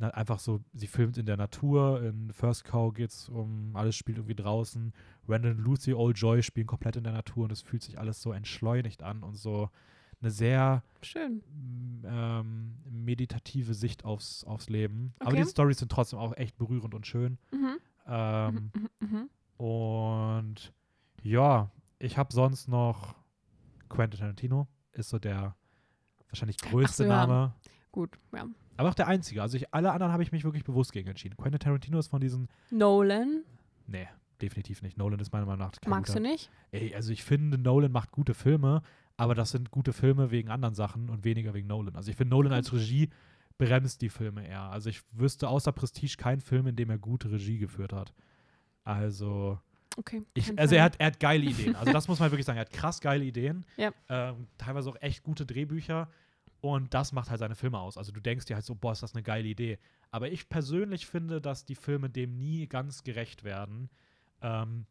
na, 0.00 0.10
einfach 0.10 0.38
so, 0.38 0.60
sie 0.74 0.86
filmt 0.86 1.18
in 1.18 1.26
der 1.26 1.36
Natur. 1.36 2.02
In 2.02 2.32
First 2.32 2.64
Cow 2.64 2.94
geht 2.94 3.10
es 3.10 3.28
um, 3.28 3.72
alles 3.74 3.96
spielt 3.96 4.18
irgendwie 4.18 4.36
draußen. 4.36 4.92
Vandal 5.26 5.50
and 5.52 5.60
Lucy, 5.60 5.92
Old 5.92 6.16
Joy 6.16 6.42
spielen 6.42 6.68
komplett 6.68 6.94
in 6.96 7.02
der 7.04 7.12
Natur 7.12 7.44
und 7.44 7.52
es 7.52 7.62
fühlt 7.62 7.82
sich 7.82 7.98
alles 7.98 8.22
so 8.22 8.32
entschleunigt 8.32 9.02
an 9.02 9.22
und 9.24 9.34
so 9.34 9.70
eine 10.20 10.30
sehr 10.30 10.82
Schön. 11.02 11.42
ähm, 12.04 12.74
meditative 12.90 13.74
Sicht 13.74 14.04
aufs, 14.04 14.44
aufs 14.44 14.68
Leben. 14.68 15.14
Aber 15.18 15.32
Okay. 15.32 15.42
die 15.42 15.48
Storys 15.48 15.78
sind 15.78 15.90
trotzdem 15.90 16.18
auch 16.20 16.36
echt 16.36 16.56
berührend 16.58 16.94
und 16.94 17.06
schön. 17.06 17.38
Mhm. 17.52 17.78
Ähm, 18.06 18.70
Mhm. 18.74 18.88
Mhm. 19.00 19.30
Und 19.58 20.72
ja, 21.22 21.70
ich 21.98 22.16
habe 22.16 22.32
sonst 22.32 22.68
noch 22.68 23.14
Quentin 23.88 24.20
Tarantino, 24.20 24.66
ist 24.92 25.10
so 25.10 25.18
der 25.18 25.54
wahrscheinlich 26.28 26.58
größte 26.58 27.04
so, 27.04 27.08
ja. 27.08 27.26
Name. 27.26 27.54
Gut, 27.92 28.18
ja. 28.34 28.46
Aber 28.76 28.90
auch 28.90 28.94
der 28.94 29.08
einzige. 29.08 29.42
Also 29.42 29.56
ich, 29.56 29.74
alle 29.74 29.92
anderen 29.92 30.12
habe 30.12 30.22
ich 30.22 30.30
mich 30.32 30.44
wirklich 30.44 30.64
bewusst 30.64 30.92
gegen 30.92 31.08
entschieden. 31.08 31.36
Quentin 31.36 31.58
Tarantino 31.58 31.98
ist 31.98 32.08
von 32.08 32.20
diesen. 32.20 32.48
Nolan, 32.70 33.42
Nee, 33.88 34.06
definitiv 34.42 34.82
nicht. 34.82 34.96
Nolan 34.98 35.18
ist 35.18 35.32
meiner 35.32 35.46
Meinung 35.46 35.66
nach 35.66 35.72
kein 35.72 35.90
magst 35.90 36.12
guter. 36.12 36.24
du 36.24 36.30
nicht? 36.30 36.50
Ey, 36.70 36.94
also 36.94 37.10
ich 37.10 37.24
finde, 37.24 37.58
Nolan 37.58 37.90
macht 37.90 38.12
gute 38.12 38.34
Filme, 38.34 38.82
aber 39.16 39.34
das 39.34 39.50
sind 39.50 39.70
gute 39.70 39.92
Filme 39.92 40.30
wegen 40.30 40.50
anderen 40.50 40.74
Sachen 40.74 41.08
und 41.08 41.24
weniger 41.24 41.54
wegen 41.54 41.66
Nolan. 41.66 41.96
Also 41.96 42.10
ich 42.10 42.16
finde, 42.16 42.30
Nolan 42.36 42.52
als 42.52 42.72
Regie 42.72 43.08
bremst 43.56 44.02
die 44.02 44.10
Filme 44.10 44.46
eher. 44.46 44.60
Also 44.62 44.90
ich 44.90 45.00
wüsste 45.12 45.48
außer 45.48 45.72
Prestige 45.72 46.16
keinen 46.18 46.40
Film, 46.40 46.66
in 46.66 46.76
dem 46.76 46.90
er 46.90 46.98
gute 46.98 47.30
Regie 47.32 47.58
geführt 47.58 47.92
hat. 47.92 48.12
Also, 48.88 49.58
Okay. 49.98 50.22
ich, 50.32 50.56
also 50.56 50.76
er 50.76 50.84
hat, 50.84 50.94
er 50.98 51.06
hat 51.08 51.18
geile 51.18 51.44
Ideen. 51.44 51.74
Also 51.74 51.92
das 51.92 52.06
muss 52.06 52.20
man 52.20 52.30
wirklich 52.30 52.46
sagen. 52.46 52.56
Er 52.56 52.62
hat 52.62 52.72
krass 52.72 53.00
geile 53.00 53.24
Ideen. 53.24 53.66
Ja. 53.76 53.92
Ähm, 54.08 54.46
teilweise 54.56 54.90
auch 54.90 54.96
echt 55.00 55.24
gute 55.24 55.44
Drehbücher. 55.44 56.08
Und 56.60 56.94
das 56.94 57.12
macht 57.12 57.30
halt 57.30 57.40
seine 57.40 57.56
Filme 57.56 57.78
aus. 57.78 57.98
Also 57.98 58.12
du 58.12 58.20
denkst 58.20 58.46
dir 58.46 58.54
halt 58.54 58.64
so, 58.64 58.76
boah, 58.76 58.92
ist 58.92 59.02
das 59.02 59.14
eine 59.14 59.24
geile 59.24 59.48
Idee. 59.48 59.78
Aber 60.12 60.30
ich 60.30 60.48
persönlich 60.48 61.06
finde, 61.06 61.40
dass 61.40 61.64
die 61.64 61.74
Filme 61.74 62.10
dem 62.10 62.38
nie 62.38 62.68
ganz 62.68 63.02
gerecht 63.02 63.42
werden. 63.42 63.90
Ähm, 64.40 64.86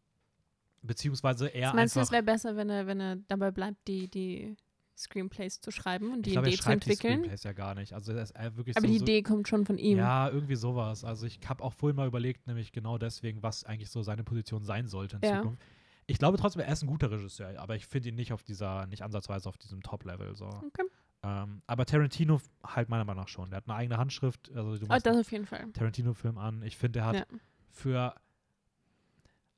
beziehungsweise 0.81 1.47
eher 1.47 1.69
Was 1.69 1.75
meinst 1.75 1.95
du, 1.95 1.99
es 2.01 2.11
wäre 2.11 2.23
besser, 2.23 2.55
wenn 2.57 2.69
er, 2.69 2.85
wenn 2.85 2.99
er 2.99 3.15
dabei 3.27 3.51
bleibt, 3.51 3.87
die, 3.87 4.09
die 4.09 4.57
Screenplays 4.97 5.61
zu 5.61 5.71
schreiben 5.71 6.11
und 6.11 6.25
die 6.25 6.31
Ich 6.31 6.35
er 6.35 6.43
Idee 6.43 6.57
zu 6.57 6.69
entwickeln? 6.69 7.13
Screenplays 7.19 7.43
ja 7.43 7.53
gar 7.53 7.75
nicht. 7.75 7.93
Also 7.93 8.13
er 8.13 8.23
ist 8.23 8.33
wirklich 8.57 8.75
Aber 8.77 8.87
so, 8.87 8.91
die 8.93 8.99
so, 8.99 9.05
Idee 9.05 9.21
kommt 9.21 9.47
schon 9.47 9.65
von 9.65 9.77
ihm. 9.77 9.97
Ja, 9.97 10.29
irgendwie 10.29 10.55
sowas. 10.55 11.03
Also 11.03 11.25
ich 11.25 11.39
habe 11.47 11.63
auch 11.63 11.73
vorhin 11.73 11.95
mal 11.95 12.07
überlegt, 12.07 12.47
nämlich 12.47 12.71
genau 12.71 12.97
deswegen, 12.97 13.43
was 13.43 13.63
eigentlich 13.63 13.89
so 13.89 14.01
seine 14.01 14.23
Position 14.23 14.63
sein 14.63 14.87
sollte 14.87 15.17
in 15.17 15.21
Ja. 15.23 15.37
Zukunft. 15.41 15.61
Ich 16.07 16.17
glaube 16.17 16.37
trotzdem, 16.37 16.61
er 16.61 16.71
ist 16.71 16.83
ein 16.83 16.87
guter 16.87 17.11
Regisseur, 17.11 17.59
aber 17.59 17.75
ich 17.75 17.85
finde 17.85 18.09
ihn 18.09 18.15
nicht 18.15 18.31
auf 18.31 18.41
dieser, 18.41 18.87
nicht 18.87 19.03
ansatzweise 19.03 19.49
auf 19.49 19.57
diesem 19.57 19.81
Top-Level. 19.83 20.35
So. 20.35 20.45
Okay. 20.45 20.83
Ähm, 21.23 21.61
aber 21.67 21.85
Tarantino 21.85 22.39
halt 22.63 22.87
meiner 22.89 23.03
Meinung 23.03 23.23
nach 23.23 23.27
schon. 23.27 23.49
Der 23.49 23.57
hat 23.57 23.65
eine 23.67 23.75
eigene 23.75 23.97
Handschrift. 23.97 24.49
Also 24.55 24.77
du 24.77 24.85
machst 24.87 25.05
das 25.05 25.17
auf 25.17 25.31
jeden 25.31 25.45
Fall. 25.45 25.69
Tarantino-Film 25.73 26.37
an. 26.37 26.61
Ich 26.63 26.77
finde, 26.77 26.99
er 26.99 27.05
hat 27.05 27.15
Ja. 27.15 27.25
für 27.69 28.15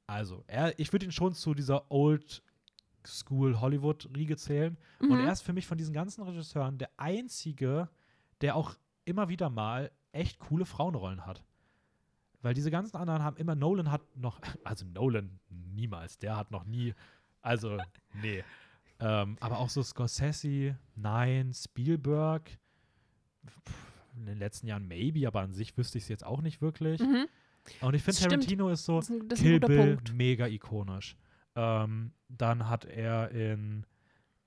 also, 0.07 0.43
er, 0.47 0.77
ich 0.79 0.91
würde 0.91 1.05
ihn 1.05 1.11
schon 1.11 1.33
zu 1.35 1.53
dieser 1.53 1.91
Old 1.91 2.41
School 3.05 3.59
Hollywood-Riege 3.59 4.37
zählen. 4.37 4.77
Und 4.99 5.09
Mhm. 5.09 5.25
er 5.25 5.31
ist 5.31 5.41
für 5.41 5.53
mich 5.53 5.67
von 5.67 5.77
diesen 5.77 5.93
ganzen 5.93 6.23
Regisseuren 6.23 6.77
der 6.77 6.89
einzige, 6.97 7.89
der 8.41 8.55
auch 8.55 8.75
immer 9.05 9.29
wieder 9.29 9.49
mal 9.49 9.91
echt 10.11 10.39
coole 10.39 10.65
Frauenrollen 10.65 11.25
hat. 11.25 11.43
Weil 12.41 12.53
diese 12.53 12.71
ganzen 12.71 12.95
anderen 12.97 13.21
haben 13.23 13.37
immer, 13.37 13.55
Nolan 13.55 13.91
hat 13.91 14.01
noch, 14.15 14.39
also 14.63 14.85
Nolan 14.85 15.39
niemals, 15.49 16.17
der 16.17 16.35
hat 16.37 16.51
noch 16.51 16.65
nie, 16.65 16.93
also 17.41 17.77
nee. 18.21 18.43
ähm, 18.99 19.37
aber 19.39 19.59
auch 19.59 19.69
so 19.69 19.83
Scorsese, 19.83 20.77
nein, 20.95 21.53
Spielberg, 21.53 22.49
pff, 23.45 23.73
in 24.17 24.25
den 24.25 24.37
letzten 24.37 24.67
Jahren 24.67 24.87
maybe, 24.87 25.27
aber 25.27 25.41
an 25.41 25.53
sich 25.53 25.77
wüsste 25.77 25.97
ich 25.97 26.05
es 26.05 26.09
jetzt 26.09 26.25
auch 26.25 26.41
nicht 26.41 26.61
wirklich. 26.61 26.99
Mhm. 27.01 27.27
Und 27.81 27.93
ich 27.93 28.03
finde. 28.03 28.19
Tarantino 28.21 28.69
ist 28.69 28.85
so, 28.85 28.97
Das 28.97 29.09
ist 29.09 29.21
ein, 29.21 29.27
das 29.29 29.39
Kill 29.39 29.59
Bill, 29.59 29.95
Punkt. 29.95 30.13
mega 30.13 30.47
ikonisch. 30.47 31.15
Ähm, 31.59 32.11
dann 32.29 32.69
hat 32.69 32.85
er 32.85 33.31
in, 33.31 33.85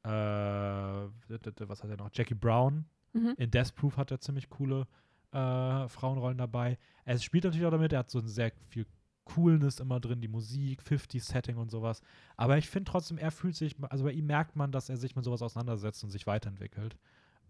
äh, 0.04 0.08
was 0.08 1.82
hat 1.82 1.90
er 1.90 1.96
noch? 1.96 2.10
Jackie 2.12 2.34
Brown. 2.34 2.86
Mhm. 3.12 3.34
In 3.36 3.50
Death 3.50 3.74
Proof 3.74 3.96
hat 3.96 4.10
er 4.10 4.20
ziemlich 4.20 4.48
coole 4.48 4.86
äh, 5.32 5.88
Frauenrollen 5.88 6.38
dabei. 6.38 6.78
Er 7.04 7.18
spielt 7.18 7.44
natürlich 7.44 7.66
auch 7.66 7.70
damit, 7.70 7.92
er 7.92 8.00
hat 8.00 8.10
so 8.10 8.18
ein 8.20 8.28
sehr 8.28 8.52
viel 8.68 8.86
Coolness 9.24 9.80
immer 9.80 10.00
drin, 10.00 10.20
die 10.20 10.28
Musik, 10.28 10.82
50-Setting 10.82 11.56
und 11.56 11.70
sowas. 11.70 12.00
Aber 12.36 12.58
ich 12.58 12.68
finde 12.68 12.90
trotzdem, 12.90 13.18
er 13.18 13.30
fühlt 13.30 13.54
sich, 13.54 13.76
also 13.90 14.04
bei 14.04 14.12
ihm 14.12 14.26
merkt 14.26 14.56
man, 14.56 14.72
dass 14.72 14.88
er 14.88 14.96
sich 14.96 15.14
mit 15.14 15.24
sowas 15.24 15.42
auseinandersetzt 15.42 16.02
und 16.04 16.10
sich 16.10 16.26
weiterentwickelt. 16.26 16.96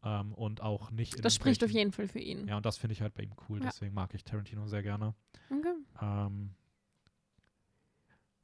Ähm, 0.04 0.34
und 0.34 0.60
auch 0.60 0.90
nicht 0.90 1.24
Das 1.24 1.34
spricht 1.34 1.62
auf 1.62 1.70
jeden 1.70 1.92
Fall 1.92 2.08
für 2.08 2.18
ihn. 2.18 2.48
Ja, 2.48 2.56
und 2.56 2.66
das 2.66 2.76
finde 2.76 2.92
ich 2.94 3.02
halt 3.02 3.14
bei 3.14 3.22
ihm 3.22 3.32
cool, 3.48 3.60
Ja. 3.60 3.66
deswegen 3.66 3.94
mag 3.94 4.12
ich 4.14 4.24
Tarantino 4.24 4.66
sehr 4.66 4.82
gerne. 4.82 5.14
Okay. 5.48 5.74
Ähm, 6.00 6.50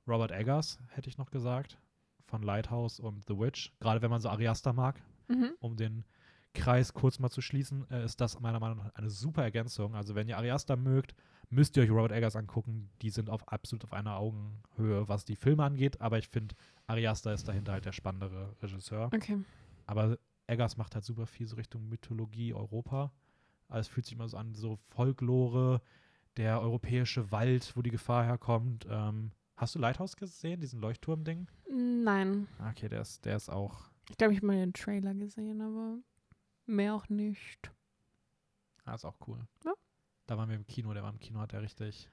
Robert 0.09 0.32
Eggers 0.32 0.78
hätte 0.89 1.09
ich 1.09 1.18
noch 1.18 1.30
gesagt, 1.30 1.78
von 2.26 2.43
Lighthouse 2.43 3.01
und 3.01 3.26
The 3.26 3.39
Witch. 3.39 3.72
Gerade 3.80 4.02
wenn 4.02 4.10
man 4.10 4.20
so 4.20 4.28
Ariaster 4.28 4.72
mag, 4.72 5.01
Mhm. 5.28 5.52
um 5.60 5.76
den 5.76 6.05
Kreis 6.55 6.93
kurz 6.94 7.18
mal 7.18 7.30
zu 7.30 7.40
schließen, 7.43 7.89
äh, 7.90 8.05
ist 8.05 8.20
das 8.20 8.40
meiner 8.40 8.59
Meinung 8.60 8.78
nach 8.78 8.94
eine 8.94 9.10
super 9.10 9.43
Ergänzung. 9.43 9.94
Also 9.94 10.14
wenn 10.14 10.28
ihr 10.28 10.36
Ariaster 10.39 10.76
mögt, 10.76 11.14
müsst 11.51 11.76
ihr 11.76 11.82
euch 11.82 11.90
Robert 11.90 12.12
Eggers 12.12 12.36
angucken. 12.36 12.90
Die 13.02 13.10
sind 13.10 13.30
auf 13.30 13.47
absolut 13.48 13.85
auf 13.85 13.93
einer 13.93 14.16
Augenhöhe, 14.16 15.09
was 15.09 15.24
die 15.24 15.36
Filme 15.36 15.64
angeht. 15.64 16.01
Aber 16.01 16.18
ich 16.18 16.28
finde, 16.28 16.55
Ariaster 16.86 17.32
ist 17.32 17.47
dahinter 17.48 17.72
halt 17.72 17.85
der 17.85 17.93
spannendere 17.93 18.55
Regisseur. 18.62 19.10
Okay. 19.14 19.39
Aber 19.86 20.18
Eggers 20.47 20.76
macht 20.78 20.94
halt 20.94 21.05
super 21.05 21.26
viel 21.26 21.47
so 21.47 21.56
Richtung 21.56 21.89
Mythologie, 21.89 22.55
Europa. 22.55 23.12
Also 23.68 23.80
es 23.80 23.89
fühlt 23.89 24.06
sich 24.06 24.14
immer 24.14 24.28
so 24.28 24.39
an, 24.39 24.55
so 24.55 24.76
Folklore, 24.89 25.82
der 26.39 26.60
europäische 26.60 27.30
Wald, 27.30 27.72
wo 27.76 27.82
die 27.82 27.90
Gefahr 27.90 28.24
herkommt. 28.24 28.86
Ähm, 28.90 29.32
hast 29.59 29.74
du 29.74 29.78
Lighthouse 29.78 30.16
gesehen, 30.16 30.60
diesen 30.60 30.80
Leuchtturm-Ding? 30.80 31.47
Nein. 31.70 32.48
Okay, 32.70 32.89
der 32.89 33.02
ist, 33.02 33.24
der 33.24 33.36
ist 33.36 33.48
auch. 33.51 33.90
Ich 34.10 34.16
glaube, 34.16 34.32
ich 34.32 34.39
habe 34.39 34.47
mal 34.47 34.56
den 34.56 34.72
Trailer 34.72 35.14
gesehen, 35.14 35.60
aber 35.60 35.98
mehr 36.66 36.94
auch 36.94 37.09
nicht. 37.10 37.70
Ah, 38.86 38.94
ist 38.94 39.05
auch 39.05 39.18
cool. 39.26 39.39
Ja. 39.64 39.72
Da 40.26 40.39
waren 40.39 40.48
wir 40.48 40.56
im 40.56 40.66
Kino, 40.66 40.93
der 40.94 41.02
war 41.02 41.10
im 41.10 41.20
Kino, 41.20 41.40
hat 41.40 41.52
der 41.52 41.60
richtig, 41.62 42.10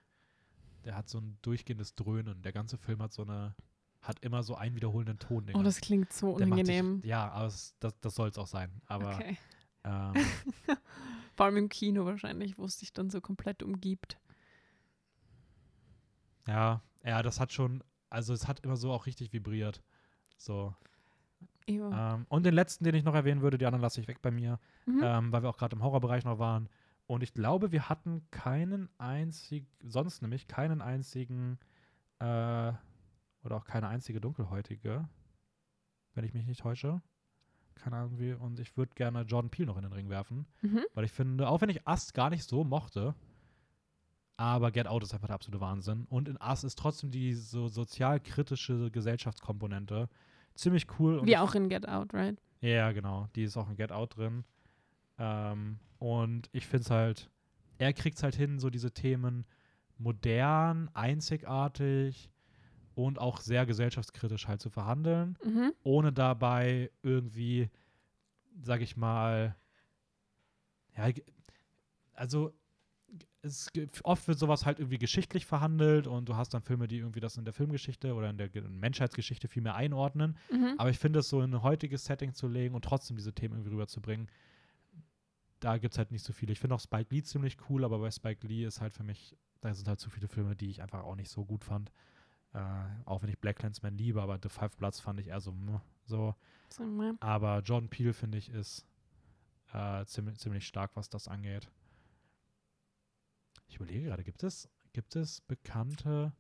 der 0.84 0.96
hat 0.96 1.08
so 1.10 1.20
ein 1.20 1.38
durchgehendes 1.42 1.96
Dröhnen. 1.96 2.42
Der 2.42 2.52
ganze 2.52 2.78
Film 2.78 3.02
hat 3.02 3.14
so 3.14 3.22
eine, 3.22 3.56
hat 4.02 4.20
immer 4.20 4.44
so 4.44 4.56
einen 4.56 4.76
wiederholenden 4.76 5.20
Ton. 5.20 5.50
Oh, 5.54 5.64
das 5.64 5.80
klingt 5.80 6.12
so 6.12 6.28
macht 6.34 6.40
dich- 6.42 6.46
unangenehm. 6.48 7.02
ja, 7.06 7.30
aber 7.32 7.48
es, 7.48 7.76
das, 7.80 7.98
das 8.02 8.16
soll 8.16 8.28
es 8.30 8.38
auch 8.38 8.48
sein. 8.48 8.82
Aber 8.88 9.16
okay. 9.16 9.38
ähm, 9.86 10.14
Vor 11.36 11.46
allem 11.48 11.58
im 11.58 11.70
Kino 11.70 12.06
wahrscheinlich, 12.06 12.58
wo 12.58 12.64
es 12.66 12.78
dich 12.78 12.94
dann 12.94 13.10
so 13.10 13.20
komplett 13.22 13.62
umgibt. 13.64 14.18
ja, 16.48 16.82
ja, 17.06 17.22
das 17.22 17.40
hat 17.40 17.52
schon, 17.54 17.84
also 18.10 18.34
es 18.34 18.48
hat 18.48 18.60
immer 18.62 18.76
so 18.78 18.92
auch 18.92 19.06
richtig 19.06 19.32
vibriert. 19.34 19.82
So. 20.38 20.74
Ähm, 21.68 22.26
und 22.30 22.46
den 22.46 22.54
letzten, 22.54 22.84
den 22.84 22.96
ich 22.96 23.04
noch 23.04 23.16
erwähnen 23.16 23.42
würde, 23.42 23.58
die 23.58 23.66
anderen 23.66 23.82
lasse 23.82 24.00
ich 24.02 24.08
weg 24.08 24.22
bei 24.22 24.32
mir, 24.32 24.60
Mhm. 24.86 25.02
ähm, 25.04 25.32
weil 25.32 25.42
wir 25.44 25.50
auch 25.50 25.58
gerade 25.58 25.76
im 25.76 25.84
Horrorbereich 25.84 26.24
noch 26.26 26.38
waren. 26.40 26.70
Und 27.08 27.24
ich 27.24 27.34
glaube, 27.34 27.72
wir 27.72 27.90
hatten 27.90 28.28
keinen 28.32 28.90
einzigen, 28.98 29.68
sonst 29.84 30.22
nämlich 30.22 30.48
keinen 30.48 30.82
einzigen, 30.82 31.60
äh, 32.20 32.72
oder 33.44 33.56
auch 33.58 33.66
keine 33.66 33.88
einzige 33.88 34.20
dunkelhäutige, 34.22 35.08
wenn 36.14 36.24
ich 36.26 36.34
mich 36.34 36.46
nicht 36.48 36.62
täusche. 36.62 37.02
Keine 37.76 37.98
Ahnung 37.98 38.18
wie. 38.20 38.34
Und 38.34 38.60
ich 38.60 38.76
würde 38.78 38.94
gerne 38.96 39.22
Jordan 39.22 39.52
Peele 39.52 39.68
noch 39.68 39.78
in 39.78 39.84
den 39.84 39.92
Ring 39.94 40.10
werfen, 40.10 40.48
Mhm. 40.62 40.84
weil 40.94 41.06
ich 41.06 41.12
finde, 41.12 41.48
auch 41.50 41.62
wenn 41.62 41.70
ich 41.70 41.88
Ast 41.88 42.14
gar 42.14 42.30
nicht 42.30 42.44
so 42.44 42.64
mochte, 42.64 43.14
aber 44.38 44.72
Get 44.72 44.88
Out 44.88 45.04
ist 45.04 45.14
einfach 45.14 45.28
der 45.28 45.36
absolute 45.36 45.62
Wahnsinn. 45.62 46.06
Und 46.10 46.28
in 46.28 46.40
Ast 46.42 46.64
ist 46.64 46.78
trotzdem 46.78 47.12
die 47.12 47.34
so 47.34 47.68
sozialkritische 47.68 48.92
Gesellschaftskomponente 48.92 50.10
ziemlich 50.56 50.88
cool. 51.00 51.20
und 51.20 51.28
Wie 51.28 51.38
auch 51.38 51.56
in 51.56 51.70
Get 51.70 51.88
Out, 51.88 52.14
right? 52.14 52.38
ja, 52.62 52.92
genau. 52.92 53.28
Die 53.36 53.44
ist 53.44 53.56
auch 53.58 53.70
in 53.70 53.76
Get 53.76 53.92
Out 53.92 54.18
drin. 54.18 54.44
Ähm, 55.18 55.80
und 56.00 56.50
ich 56.52 56.66
finde 56.68 56.82
es 56.84 56.90
halt, 56.92 57.30
er 57.78 57.94
kriegt 57.94 58.18
es 58.18 58.24
halt 58.24 58.36
hin, 58.36 58.60
so 58.60 58.70
diese 58.70 58.92
Themen 58.92 59.46
modern, 59.98 60.90
einzigartig 60.94 62.30
und 62.96 63.20
auch 63.20 63.40
sehr 63.40 63.66
gesellschaftskritisch 63.66 64.48
halt 64.48 64.62
zu 64.62 64.70
verhandeln, 64.70 65.38
Mhm. 65.44 65.74
ohne 65.84 66.12
dabei 66.12 66.92
irgendwie, 67.04 67.70
sag 68.62 68.82
ich 68.82 68.98
mal, 68.98 69.56
ja, 70.98 71.10
also 72.14 72.54
es, 73.46 73.72
oft 74.04 74.28
wird 74.28 74.40
sowas 74.40 74.66
halt 74.66 74.80
irgendwie 74.80 74.98
geschichtlich 74.98 75.46
verhandelt 75.46 76.08
und 76.08 76.28
du 76.28 76.36
hast 76.36 76.54
dann 76.54 76.62
Filme, 76.62 76.88
die 76.88 76.98
irgendwie 76.98 77.20
das 77.20 77.38
in 77.38 77.46
der 77.46 77.54
Filmgeschichte 77.54 78.14
oder 78.14 78.30
in 78.30 78.38
der 78.38 78.50
Ge- 78.50 78.62
Menschheitsgeschichte 78.68 79.48
viel 79.48 79.62
mehr 79.62 79.76
einordnen. 79.76 80.38
Mhm. 80.52 80.74
Aber 80.78 80.90
ich 80.90 81.00
finde 81.00 81.20
es 81.20 81.30
so 81.30 81.42
in 81.42 81.54
ein 81.54 81.62
heutiges 81.62 82.06
Setting 82.06 82.34
zu 82.34 82.48
legen 82.48 82.76
und 82.76 82.84
trotzdem 82.84 83.16
diese 83.16 83.34
Themen 83.34 83.54
irgendwie 83.56 83.72
rüberzubringen, 83.72 84.28
da 85.60 85.78
gibt 85.78 85.94
es 85.94 85.98
halt 85.98 86.12
nicht 86.12 86.24
so 86.24 86.34
viele. 86.34 86.52
Ich 86.52 86.60
finde 86.60 86.76
auch 86.76 86.80
Spike 86.80 87.14
Lee 87.14 87.24
ziemlich 87.24 87.58
cool, 87.70 87.86
aber 87.86 88.00
bei 88.00 88.12
Spike 88.12 88.46
Lee 88.48 88.66
ist 88.66 88.82
halt 88.82 88.94
für 88.94 89.04
mich, 89.04 89.36
da 89.62 89.74
sind 89.74 89.88
halt 89.88 90.00
zu 90.00 90.10
viele 90.10 90.28
Filme, 90.28 90.56
die 90.56 90.70
ich 90.70 90.82
einfach 90.82 91.04
auch 91.04 91.16
nicht 91.16 91.30
so 91.30 91.46
gut 91.46 91.64
fand. 91.64 91.92
Äh, 92.54 92.60
auch 93.06 93.22
wenn 93.22 93.30
ich 93.30 93.40
Black 93.40 93.58
Clansman 93.58 93.98
liebe, 93.98 94.22
aber 94.22 94.40
The 94.42 94.50
Five 94.50 94.76
Bloods 94.78 95.00
fand 95.00 95.20
ich 95.20 95.28
eher 95.28 95.42
so, 95.42 95.52
meh, 95.52 95.80
so. 96.06 96.36
Aber 97.20 97.60
Jordan 97.60 97.90
Peele, 97.90 98.14
finde 98.14 98.38
ich, 98.38 98.50
ist 98.50 98.86
äh, 99.74 100.06
ziemlich, 100.06 100.38
ziemlich 100.38 100.66
stark, 100.68 100.92
was 100.96 101.10
das 101.10 101.28
angeht. 101.28 101.70
Ich 103.68 103.76
überlege 103.78 104.04
gerade, 104.06 104.24
gibt 104.24 104.44
es, 104.44 104.70
gibt 104.94 105.16
es 105.16 105.42
bekannte 105.42 106.34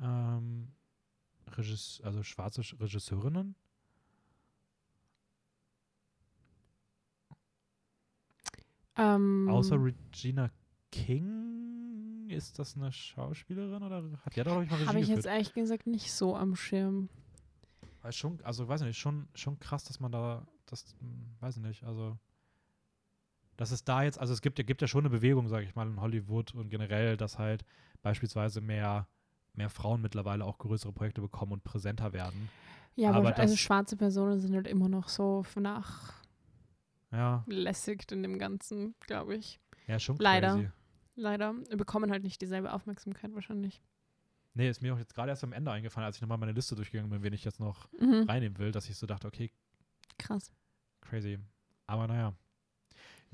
ähm, 0.00 0.72
Regis 1.56 2.00
also 2.04 2.22
schwarze 2.22 2.62
Sch- 2.62 2.78
Regisseurinnen? 2.80 3.54
Ähm, 8.96 9.48
Außer 9.48 9.82
Regina 9.82 10.50
King? 10.90 12.28
Ist 12.28 12.58
das 12.58 12.76
eine 12.76 12.90
Schauspielerin 12.92 13.82
oder 13.82 14.02
hat 14.24 14.34
die 14.34 14.40
hat 14.40 14.46
doch, 14.46 14.52
glaub 14.54 14.62
ich, 14.62 14.70
mal 14.70 14.76
Regie 14.76 14.88
Habe 14.88 15.00
ich 15.00 15.08
jetzt 15.08 15.26
ehrlich 15.26 15.52
gesagt 15.52 15.86
nicht 15.86 16.12
so 16.12 16.34
am 16.36 16.56
Schirm. 16.56 17.08
Weil 18.02 18.12
schon, 18.12 18.42
also 18.44 18.66
weiß 18.66 18.80
ich 18.82 18.86
nicht, 18.88 18.98
schon, 18.98 19.28
schon 19.34 19.58
krass, 19.58 19.84
dass 19.84 20.00
man 20.00 20.10
da, 20.12 20.46
das, 20.66 20.94
hm, 21.00 21.36
weiß 21.40 21.56
ich 21.58 21.62
nicht, 21.62 21.84
also 21.84 22.18
dass 23.56 23.70
es 23.70 23.84
da 23.84 24.02
jetzt, 24.02 24.18
also 24.18 24.32
es 24.32 24.40
gibt 24.42 24.58
ja, 24.58 24.64
gibt 24.64 24.80
ja 24.82 24.88
schon 24.88 25.00
eine 25.02 25.10
Bewegung, 25.10 25.48
sage 25.48 25.64
ich 25.64 25.74
mal, 25.74 25.86
in 25.86 26.00
Hollywood 26.00 26.54
und 26.54 26.68
generell, 26.70 27.16
dass 27.16 27.38
halt 27.38 27.64
beispielsweise 28.02 28.60
mehr, 28.60 29.06
mehr 29.54 29.70
Frauen 29.70 30.00
mittlerweile 30.02 30.44
auch 30.44 30.58
größere 30.58 30.92
Projekte 30.92 31.20
bekommen 31.20 31.52
und 31.52 31.64
präsenter 31.64 32.12
werden. 32.12 32.48
Ja, 32.96 33.10
aber, 33.10 33.30
Aber 33.30 33.38
also 33.38 33.56
schwarze 33.56 33.96
Personen 33.96 34.40
sind 34.40 34.54
halt 34.54 34.66
immer 34.68 34.88
noch 34.88 35.08
so 35.08 35.44
Ja, 37.12 37.44
vernachlässigt 37.44 38.12
in 38.12 38.22
dem 38.22 38.38
Ganzen, 38.38 38.94
glaube 39.00 39.36
ich. 39.36 39.60
ja, 39.86 39.98
schon 39.98 40.16
Leider. 40.18 40.54
crazy. 40.54 40.70
Leider. 41.16 41.54
Bekommen 41.76 42.10
halt 42.10 42.24
nicht 42.24 42.40
dieselbe 42.42 42.72
Aufmerksamkeit 42.72 43.34
wahrscheinlich. 43.34 43.80
Nee, 44.54 44.68
ist 44.68 44.82
mir 44.82 44.94
auch 44.94 44.98
jetzt 44.98 45.14
gerade 45.14 45.30
erst 45.30 45.42
am 45.44 45.52
Ende 45.52 45.70
eingefallen, 45.72 46.06
als 46.06 46.16
ich 46.16 46.22
nochmal 46.22 46.38
meine 46.38 46.52
Liste 46.52 46.74
durchgegangen 46.76 47.10
bin, 47.10 47.22
wen 47.22 47.32
ich 47.32 47.44
jetzt 47.44 47.58
noch 47.60 47.88
Mhm. 47.98 48.24
reinnehmen 48.28 48.58
will, 48.58 48.70
dass 48.72 48.88
ich 48.88 48.96
so 48.96 49.06
dachte, 49.06 49.26
okay, 49.26 49.50
Krass. 50.18 50.52
Crazy. 51.00 51.38
Aber 51.86 52.06
naja, 52.06 52.34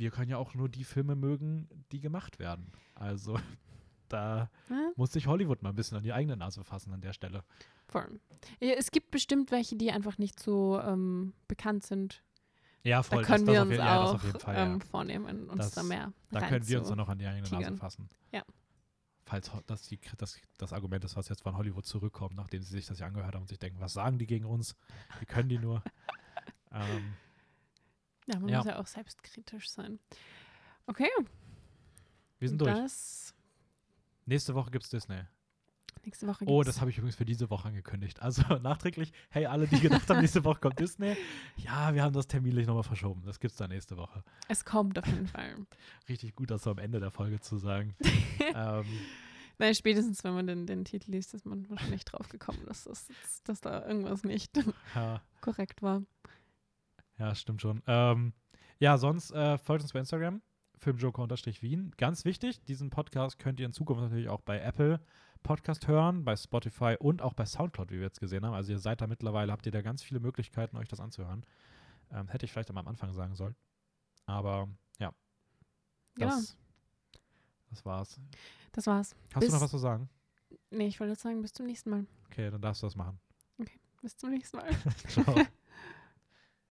wir 0.00 0.10
können 0.10 0.30
ja 0.30 0.38
auch 0.38 0.54
nur 0.54 0.68
die 0.68 0.84
Filme 0.84 1.14
mögen, 1.14 1.68
die 1.92 2.00
gemacht 2.00 2.38
werden. 2.38 2.72
Also 2.94 3.38
da 4.08 4.50
Ja, 4.68 4.90
muss 4.96 5.12
sich 5.12 5.26
Hollywood 5.26 5.62
mal 5.62 5.68
ein 5.68 5.76
bisschen 5.76 5.96
an 5.98 6.02
die 6.02 6.12
eigene 6.12 6.36
Nase 6.36 6.64
fassen 6.64 6.92
an 6.92 7.00
der 7.00 7.12
Stelle. 7.12 7.44
voll. 7.86 8.18
Ja, 8.60 8.72
es 8.78 8.90
gibt 8.90 9.10
bestimmt 9.10 9.50
welche, 9.50 9.76
die 9.76 9.90
einfach 9.92 10.16
nicht 10.18 10.40
so 10.40 10.80
ähm, 10.80 11.34
bekannt 11.48 11.84
sind. 11.84 12.22
Ja, 12.82 13.02
voll. 13.02 13.20
da 13.22 13.26
können 13.26 13.44
das, 13.46 13.68
wir 13.68 13.76
das 13.76 13.98
auf 14.10 14.24
uns 14.24 14.32
ja, 14.32 14.38
auch 14.38 14.40
Fall, 14.40 14.56
ähm, 14.56 14.78
ja. 14.80 14.86
vornehmen, 14.86 15.50
uns 15.50 15.58
Das- 15.66 15.72
da 15.72 15.82
mehr 15.82 16.12
Da 16.30 16.40
können 16.48 16.66
wir 16.66 16.78
uns 16.78 16.88
dann 16.88 16.96
noch 16.96 17.08
an 17.10 17.18
die 17.18 17.26
eigene 17.26 17.42
Nase 17.42 17.56
tigern. 17.56 17.76
fassen. 17.76 18.08
Ja. 18.32 18.42
Falls 19.26 19.50
das, 19.66 19.82
die, 19.88 20.00
das, 20.16 20.40
das 20.56 20.72
Argument 20.72 21.04
ist, 21.04 21.14
was 21.14 21.28
jetzt 21.28 21.42
von 21.42 21.56
Hollywood 21.56 21.84
zurückkommt, 21.84 22.34
nachdem 22.36 22.62
sie 22.62 22.70
sich 22.72 22.86
das 22.86 22.98
ja 22.98 23.06
angehört 23.06 23.34
haben 23.34 23.42
und 23.42 23.48
sich 23.48 23.58
denken, 23.58 23.78
was 23.80 23.92
sagen 23.92 24.18
die 24.18 24.26
gegen 24.26 24.46
uns? 24.46 24.76
Wie 25.20 25.26
können 25.26 25.48
die 25.50 25.58
nur? 25.58 25.84
ähm, 26.72 27.12
Ja, 28.26 28.38
man 28.38 28.48
Ja. 28.48 28.58
muss 28.58 28.66
ja 28.66 28.78
auch 28.78 28.86
selbstkritisch 28.86 29.68
sein. 29.70 29.98
Okay, 30.86 31.08
wir 32.38 32.48
sind 32.48 32.60
durch. 32.60 32.72
das 32.74 33.34
Nächste 34.26 34.54
Woche 34.54 34.70
gibt's 34.70 34.90
Disney. 34.90 35.20
nächste 36.04 36.26
Woche 36.26 36.44
Oh, 36.46 36.58
gibt's- 36.58 36.74
das 36.74 36.80
habe 36.80 36.90
ich 36.90 36.98
übrigens 36.98 37.16
für 37.16 37.24
diese 37.24 37.50
Woche 37.50 37.68
angekündigt. 37.68 38.22
Also 38.22 38.42
nachträglich, 38.62 39.12
hey, 39.30 39.46
alle, 39.46 39.66
die 39.66 39.80
gedacht 39.80 40.08
haben, 40.08 40.20
nächste 40.20 40.44
Woche 40.44 40.60
kommt 40.60 40.78
Disney. 40.78 41.16
Ja, 41.56 41.92
wir 41.94 42.02
haben 42.02 42.12
das 42.14 42.26
terminlich 42.26 42.66
nochmal 42.66 42.82
verschoben. 42.84 43.22
Das 43.24 43.38
gibt's 43.40 43.56
dann 43.56 43.70
nächste 43.70 43.96
Woche. 43.96 44.22
Es 44.48 44.64
kommt 44.64 44.98
auf 44.98 45.06
jeden 45.06 45.26
Fall. 45.26 45.54
Richtig 46.08 46.34
gut, 46.36 46.50
das 46.50 46.62
so 46.62 46.70
am 46.70 46.78
Ende 46.78 47.00
der 47.00 47.10
Folge 47.10 47.40
zu 47.40 47.56
sagen. 47.58 47.94
ähm, 48.54 48.84
Nein, 49.58 49.74
spätestens, 49.74 50.24
wenn 50.24 50.32
man 50.32 50.46
den, 50.46 50.66
den 50.66 50.84
Titel 50.86 51.10
liest, 51.10 51.34
ist 51.34 51.44
man 51.44 51.68
wahrscheinlich 51.68 52.04
drauf 52.06 52.28
gekommen, 52.30 52.64
dass, 52.66 52.84
das, 52.84 53.06
dass 53.44 53.60
da 53.60 53.86
irgendwas 53.86 54.24
nicht 54.24 54.56
ja, 54.94 55.20
korrekt 55.42 55.82
war. 55.82 56.02
Ja, 57.20 57.34
stimmt 57.34 57.60
schon. 57.62 57.82
Ähm, 57.86 58.32
ja, 58.78 58.98
sonst 58.98 59.30
äh, 59.32 59.58
folgt 59.58 59.82
uns 59.82 59.92
bei 59.92 60.00
Instagram, 60.00 60.42
filmjoker-wien. 60.78 61.92
Ganz 61.98 62.24
wichtig, 62.24 62.64
diesen 62.64 62.90
Podcast 62.90 63.38
könnt 63.38 63.60
ihr 63.60 63.66
in 63.66 63.72
Zukunft 63.72 64.02
natürlich 64.02 64.28
auch 64.28 64.40
bei 64.40 64.58
Apple 64.60 65.00
Podcast 65.42 65.86
hören, 65.88 66.24
bei 66.24 66.34
Spotify 66.36 66.96
und 66.98 67.22
auch 67.22 67.32
bei 67.34 67.46
Soundcloud, 67.46 67.90
wie 67.90 67.96
wir 67.96 68.02
jetzt 68.02 68.20
gesehen 68.20 68.44
haben. 68.44 68.54
Also 68.54 68.72
ihr 68.72 68.78
seid 68.78 69.00
da 69.00 69.06
mittlerweile, 69.06 69.52
habt 69.52 69.64
ihr 69.66 69.72
da 69.72 69.80
ganz 69.82 70.02
viele 70.02 70.20
Möglichkeiten, 70.20 70.76
euch 70.76 70.88
das 70.88 71.00
anzuhören. 71.00 71.46
Ähm, 72.10 72.28
hätte 72.28 72.44
ich 72.44 72.52
vielleicht 72.52 72.70
am 72.70 72.78
Anfang 72.78 73.12
sagen 73.12 73.34
sollen. 73.36 73.54
Aber 74.26 74.68
ja, 74.98 75.12
Genau, 76.14 76.30
das, 76.30 76.56
das 77.70 77.84
war's. 77.84 78.20
das 78.72 78.86
war's. 78.86 79.14
Hast 79.34 79.40
Bis- 79.40 79.48
du 79.50 79.54
noch 79.54 79.62
was 79.62 79.70
zu 79.70 79.78
sagen? 79.78 80.08
Nee, 80.70 80.88
ich 80.88 80.98
wollte 81.00 81.14
sagen, 81.14 81.40
bis 81.42 81.52
zum 81.52 81.66
nächsten 81.66 81.90
Mal. 81.90 82.06
Okay, 82.26 82.50
dann 82.50 82.60
darfst 82.60 82.82
du 82.82 82.86
das 82.86 82.96
machen. 82.96 83.18
Bis 84.02 84.16
zum 84.16 84.30
nächsten 84.30 84.56
Mal. 84.56 84.70
Ciao. 85.08 85.34